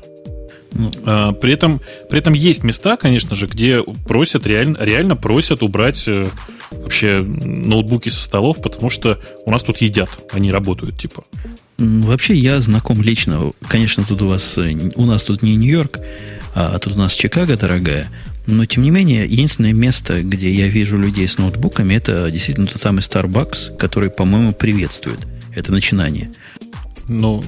А, 1.06 1.31
при, 1.31 1.53
этом, 1.53 1.81
при 2.10 2.19
этом 2.19 2.34
есть 2.34 2.64
места, 2.64 2.97
конечно 2.97 3.35
же, 3.35 3.47
где 3.47 3.81
просят, 4.07 4.45
реально, 4.45 4.77
реально 4.80 5.15
просят 5.15 5.64
убрать 5.64 6.03
э, 6.07 6.27
вообще 6.72 7.19
ноутбуки 7.19 8.10
со 8.10 8.22
столов, 8.22 8.61
потому 8.61 8.89
что 8.89 9.19
у 9.45 9.52
нас 9.52 9.64
тут 9.64 9.77
едят, 9.77 10.10
они 10.31 10.52
работают, 10.52 10.97
типа. 10.97 11.23
Вообще 11.77 12.35
я 12.35 12.60
знаком 12.61 13.02
лично. 13.02 13.52
Конечно, 13.68 14.03
тут 14.03 14.22
у 14.22 14.27
вас, 14.27 14.57
э, 14.57 14.73
у 14.95 15.06
нас 15.06 15.23
тут 15.23 15.43
не 15.43 15.56
Нью-Йорк, 15.56 15.99
а 16.53 16.77
тут 16.80 16.93
у 16.93 16.97
нас 16.97 17.14
Чикаго 17.14 17.57
дорогая. 17.57 18.07
Но, 18.47 18.65
тем 18.65 18.84
не 18.84 18.91
менее, 18.91 19.26
единственное 19.26 19.73
место, 19.73 20.22
где 20.22 20.52
я 20.52 20.68
вижу 20.68 20.97
людей 20.97 21.27
с 21.27 21.38
ноутбуками, 21.38 21.95
это 21.95 22.30
действительно 22.30 22.68
тот 22.68 22.80
самый 22.80 22.99
Starbucks, 22.99 23.76
который, 23.77 24.10
по-моему, 24.10 24.53
приветствует 24.53 25.19
это 25.56 25.72
начинание. 25.72 26.31
Ну, 27.07 27.44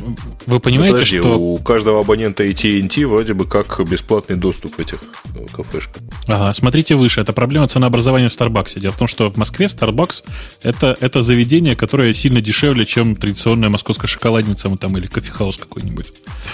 вы 0.46 0.60
понимаете, 0.60 0.92
ну, 0.92 1.00
подожди, 1.00 1.18
что... 1.18 1.40
у 1.40 1.58
каждого 1.58 2.02
абонента 2.02 2.44
AT&T 2.44 3.06
вроде 3.08 3.34
бы 3.34 3.46
как 3.46 3.80
бесплатный 3.90 4.36
доступ 4.36 4.78
в 4.78 4.80
этих 4.80 5.00
э, 5.36 5.46
кафешках. 5.52 6.02
Ага, 6.28 6.54
смотрите 6.54 6.96
выше. 6.96 7.22
Это 7.22 7.34
проблема 7.34 7.68
ценообразования 7.68 8.30
в 8.30 8.38
Starbucks. 8.38 8.80
Дело 8.80 8.94
в 8.94 8.98
том, 8.98 9.08
что 9.08 9.32
в 9.32 9.38
Москве 9.38 9.66
Starbucks 9.66 10.26
это, 10.62 10.96
это 11.00 11.24
заведение, 11.24 11.76
которое 11.76 12.14
сильно 12.14 12.40
дешевле, 12.40 12.86
чем 12.86 13.16
традиционная 13.16 13.70
московская 13.70 14.08
шоколадница 14.08 14.70
там, 14.78 14.96
или 14.98 15.08
кофехаус 15.08 15.58
какой-нибудь. 15.58 16.08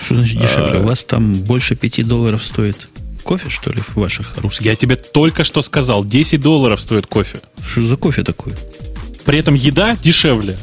Что 0.06 0.16
значит 0.16 0.42
дешевле? 0.42 0.80
А... 0.80 0.82
У 0.82 0.88
вас 0.88 1.04
там 1.04 1.34
больше 1.34 1.76
5 1.76 2.08
долларов 2.08 2.44
стоит 2.44 2.88
кофе, 3.24 3.50
что 3.50 3.72
ли, 3.72 3.82
в 3.82 3.96
ваших 3.98 4.38
русских? 4.38 4.66
Я 4.66 4.76
тебе 4.76 4.96
только 4.96 5.44
что 5.44 5.62
сказал, 5.62 6.06
10 6.06 6.40
долларов 6.42 6.80
стоит 6.80 7.08
кофе. 7.08 7.40
Что 7.68 7.82
за 7.82 7.98
кофе 7.98 8.24
такой? 8.24 8.54
При 9.26 9.40
этом 9.40 9.54
еда 9.54 9.98
дешевле. 10.02 10.58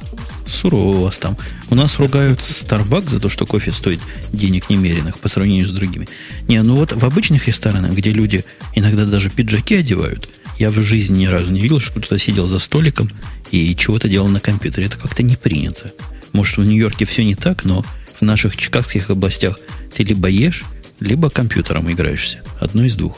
Сурово 0.51 0.97
у 0.97 1.01
вас 1.05 1.19
там. 1.19 1.37
У 1.71 1.75
нас 1.75 1.99
ругают 1.99 2.41
Starbucks 2.41 3.09
за 3.09 3.21
то, 3.21 3.29
что 3.29 3.47
кофе 3.47 3.73
стоит 3.73 4.01
денег 4.33 4.69
немеренных 4.69 5.19
по 5.19 5.29
сравнению 5.29 5.67
с 5.67 5.71
другими. 5.71 6.09
Не, 6.49 6.63
ну 6.63 6.77
вот 6.77 6.93
в 6.93 7.05
обычных 7.05 7.47
ресторанах, 7.47 7.93
где 7.95 8.11
люди 8.11 8.45
иногда 8.75 9.05
даже 9.05 9.31
пиджаки 9.31 9.77
одевают, 9.77 10.29
я 10.59 10.71
в 10.71 10.81
жизни 10.83 11.21
ни 11.21 11.27
разу 11.27 11.51
не 11.51 11.61
видел, 11.61 11.81
что 11.81 11.93
кто-то 11.93 12.19
сидел 12.19 12.47
за 12.47 12.59
столиком 12.59 13.11
и 13.51 13.75
чего-то 13.75 14.09
делал 14.09 14.29
на 14.29 14.41
компьютере. 14.41 14.87
Это 14.87 14.99
как-то 14.99 15.23
не 15.23 15.37
принято. 15.37 15.93
Может, 16.33 16.59
в 16.59 16.65
Нью-Йорке 16.65 17.07
все 17.07 17.25
не 17.25 17.35
так, 17.35 17.65
но 17.65 17.85
в 18.19 18.23
наших 18.23 18.57
чикагских 18.57 19.09
областях 19.11 19.59
ты 19.95 20.03
либо 20.03 20.29
ешь, 20.29 20.65
либо 21.01 21.31
компьютером 21.31 21.91
играешься. 21.91 22.43
Одно 22.61 22.85
из 22.85 22.97
двух. 22.97 23.17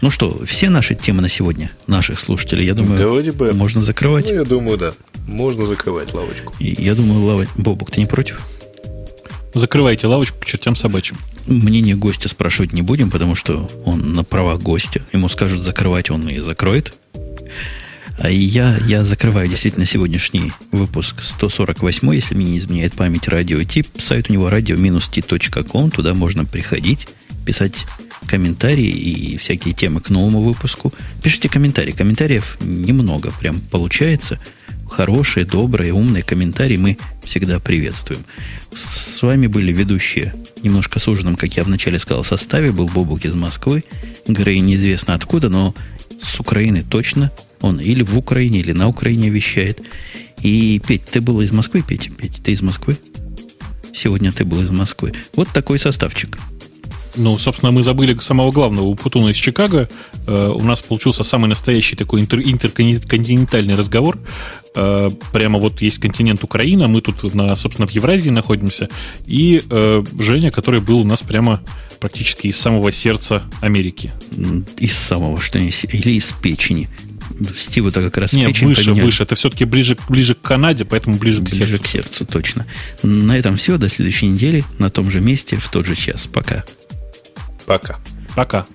Ну 0.00 0.10
что, 0.10 0.44
все 0.46 0.68
наши 0.68 0.94
темы 0.94 1.22
на 1.22 1.28
сегодня, 1.28 1.70
наших 1.86 2.20
слушателей, 2.20 2.66
я 2.66 2.74
думаю, 2.74 2.98
бы. 3.32 3.52
можно 3.52 3.82
закрывать. 3.82 4.28
Ну, 4.28 4.34
я 4.34 4.44
думаю, 4.44 4.78
да. 4.78 4.92
Можно 5.26 5.66
закрывать 5.66 6.12
лавочку. 6.12 6.54
И, 6.58 6.82
я 6.82 6.94
думаю, 6.94 7.20
лавать... 7.22 7.48
Бобок, 7.56 7.90
ты 7.90 8.00
не 8.00 8.06
против? 8.06 8.40
Закрывайте 9.54 10.06
лавочку 10.06 10.38
к 10.40 10.46
чертям 10.46 10.74
собачьим. 10.76 11.18
Мнение 11.46 11.94
гостя 11.94 12.28
спрашивать 12.28 12.72
не 12.72 12.82
будем, 12.82 13.10
потому 13.10 13.34
что 13.34 13.68
он 13.84 14.14
на 14.14 14.24
правах 14.24 14.60
гостя. 14.60 15.02
Ему 15.12 15.28
скажут 15.28 15.62
закрывать, 15.62 16.10
он 16.10 16.28
и 16.28 16.38
закроет. 16.38 16.94
А 18.18 18.30
я, 18.30 18.78
я 18.86 19.04
закрываю 19.04 19.48
действительно 19.48 19.84
сегодняшний 19.84 20.52
выпуск 20.70 21.22
148, 21.22 22.14
если 22.14 22.34
мне 22.34 22.52
не 22.52 22.58
изменяет 22.58 22.94
память, 22.94 23.28
радиотип. 23.28 23.88
Сайт 23.98 24.30
у 24.30 24.32
него 24.32 24.48
radio-t.com. 24.48 25.90
Туда 25.90 26.14
можно 26.14 26.44
приходить, 26.44 27.08
писать 27.44 27.84
комментарии 28.26 28.86
и 28.86 29.36
всякие 29.36 29.74
темы 29.74 30.00
к 30.00 30.10
новому 30.10 30.42
выпуску. 30.42 30.92
Пишите 31.22 31.48
комментарии. 31.48 31.92
Комментариев 31.92 32.58
немного 32.60 33.32
прям 33.38 33.60
получается. 33.60 34.38
Хорошие, 34.92 35.46
добрые, 35.46 35.94
умные 35.94 36.22
комментарии 36.22 36.76
мы 36.76 36.98
всегда 37.24 37.58
приветствуем. 37.58 38.26
С 38.74 39.22
вами 39.22 39.46
были 39.46 39.72
ведущие, 39.72 40.34
немножко 40.62 40.98
с 40.98 41.08
ужином, 41.08 41.36
как 41.36 41.56
я 41.56 41.64
вначале 41.64 41.98
сказал, 41.98 42.24
составе. 42.24 42.72
Был 42.72 42.88
Бобук 42.88 43.24
из 43.24 43.34
Москвы. 43.34 43.84
Грей 44.26 44.60
неизвестно 44.60 45.14
откуда, 45.14 45.48
но 45.48 45.74
с 46.18 46.38
Украины 46.38 46.82
точно. 46.82 47.32
Он 47.62 47.80
или 47.80 48.02
в 48.02 48.18
Украине, 48.18 48.60
или 48.60 48.72
на 48.72 48.86
Украине 48.86 49.30
вещает. 49.30 49.80
И, 50.42 50.78
Петь, 50.86 51.06
ты 51.06 51.22
был 51.22 51.40
из 51.40 51.52
Москвы, 51.52 51.82
Петь? 51.82 52.14
Петь, 52.14 52.42
ты 52.44 52.52
из 52.52 52.60
Москвы? 52.60 52.98
Сегодня 53.94 54.30
ты 54.30 54.44
был 54.44 54.60
из 54.60 54.70
Москвы. 54.70 55.14
Вот 55.34 55.48
такой 55.48 55.78
составчик. 55.78 56.36
Ну, 57.16 57.38
собственно, 57.38 57.72
мы 57.72 57.82
забыли 57.82 58.16
самого 58.20 58.50
главного. 58.52 58.86
У 58.86 58.94
Путуна 58.94 59.30
из 59.30 59.36
Чикаго 59.36 59.88
э, 60.26 60.48
у 60.48 60.62
нас 60.62 60.80
получился 60.82 61.22
самый 61.22 61.48
настоящий 61.48 61.96
такой 61.96 62.20
интер 62.20 62.40
интерконтинентальный 62.40 63.74
разговор. 63.74 64.18
Э, 64.74 65.10
прямо 65.32 65.58
вот 65.58 65.82
есть 65.82 65.98
континент 65.98 66.42
Украина, 66.42 66.88
мы 66.88 67.00
тут, 67.00 67.34
на, 67.34 67.54
собственно, 67.56 67.86
в 67.86 67.90
Евразии 67.90 68.30
находимся. 68.30 68.88
И 69.26 69.62
э, 69.68 70.04
Женя, 70.18 70.50
который 70.50 70.80
был 70.80 71.00
у 71.00 71.04
нас 71.04 71.22
прямо 71.22 71.62
практически 72.00 72.46
из 72.48 72.56
самого 72.56 72.90
сердца 72.92 73.42
Америки. 73.60 74.12
Из 74.78 74.96
самого, 74.96 75.40
что 75.40 75.60
не 75.60 75.70
или 75.92 76.16
из 76.16 76.32
печени. 76.32 76.88
Стиву-то 77.54 78.02
как 78.02 78.18
раз 78.18 78.32
Не, 78.32 78.46
печень 78.46 78.68
выше, 78.68 78.86
подняли. 78.86 79.06
выше. 79.06 79.22
Это 79.22 79.34
все-таки 79.34 79.64
ближе, 79.64 79.96
ближе 80.08 80.34
к 80.34 80.40
Канаде, 80.42 80.84
поэтому 80.84 81.16
ближе, 81.16 81.40
ближе 81.40 81.78
к 81.78 81.86
сердцу. 81.86 81.86
к 81.86 81.86
сердцу, 81.86 82.26
точно. 82.26 82.66
На 83.02 83.36
этом 83.36 83.56
все. 83.56 83.78
До 83.78 83.88
следующей 83.88 84.26
недели. 84.26 84.64
На 84.78 84.90
том 84.90 85.10
же 85.10 85.20
месте, 85.20 85.56
в 85.56 85.68
тот 85.68 85.86
же 85.86 85.94
час. 85.94 86.26
Пока. 86.26 86.64
Пока. 87.72 87.96
Пока. 88.36 88.66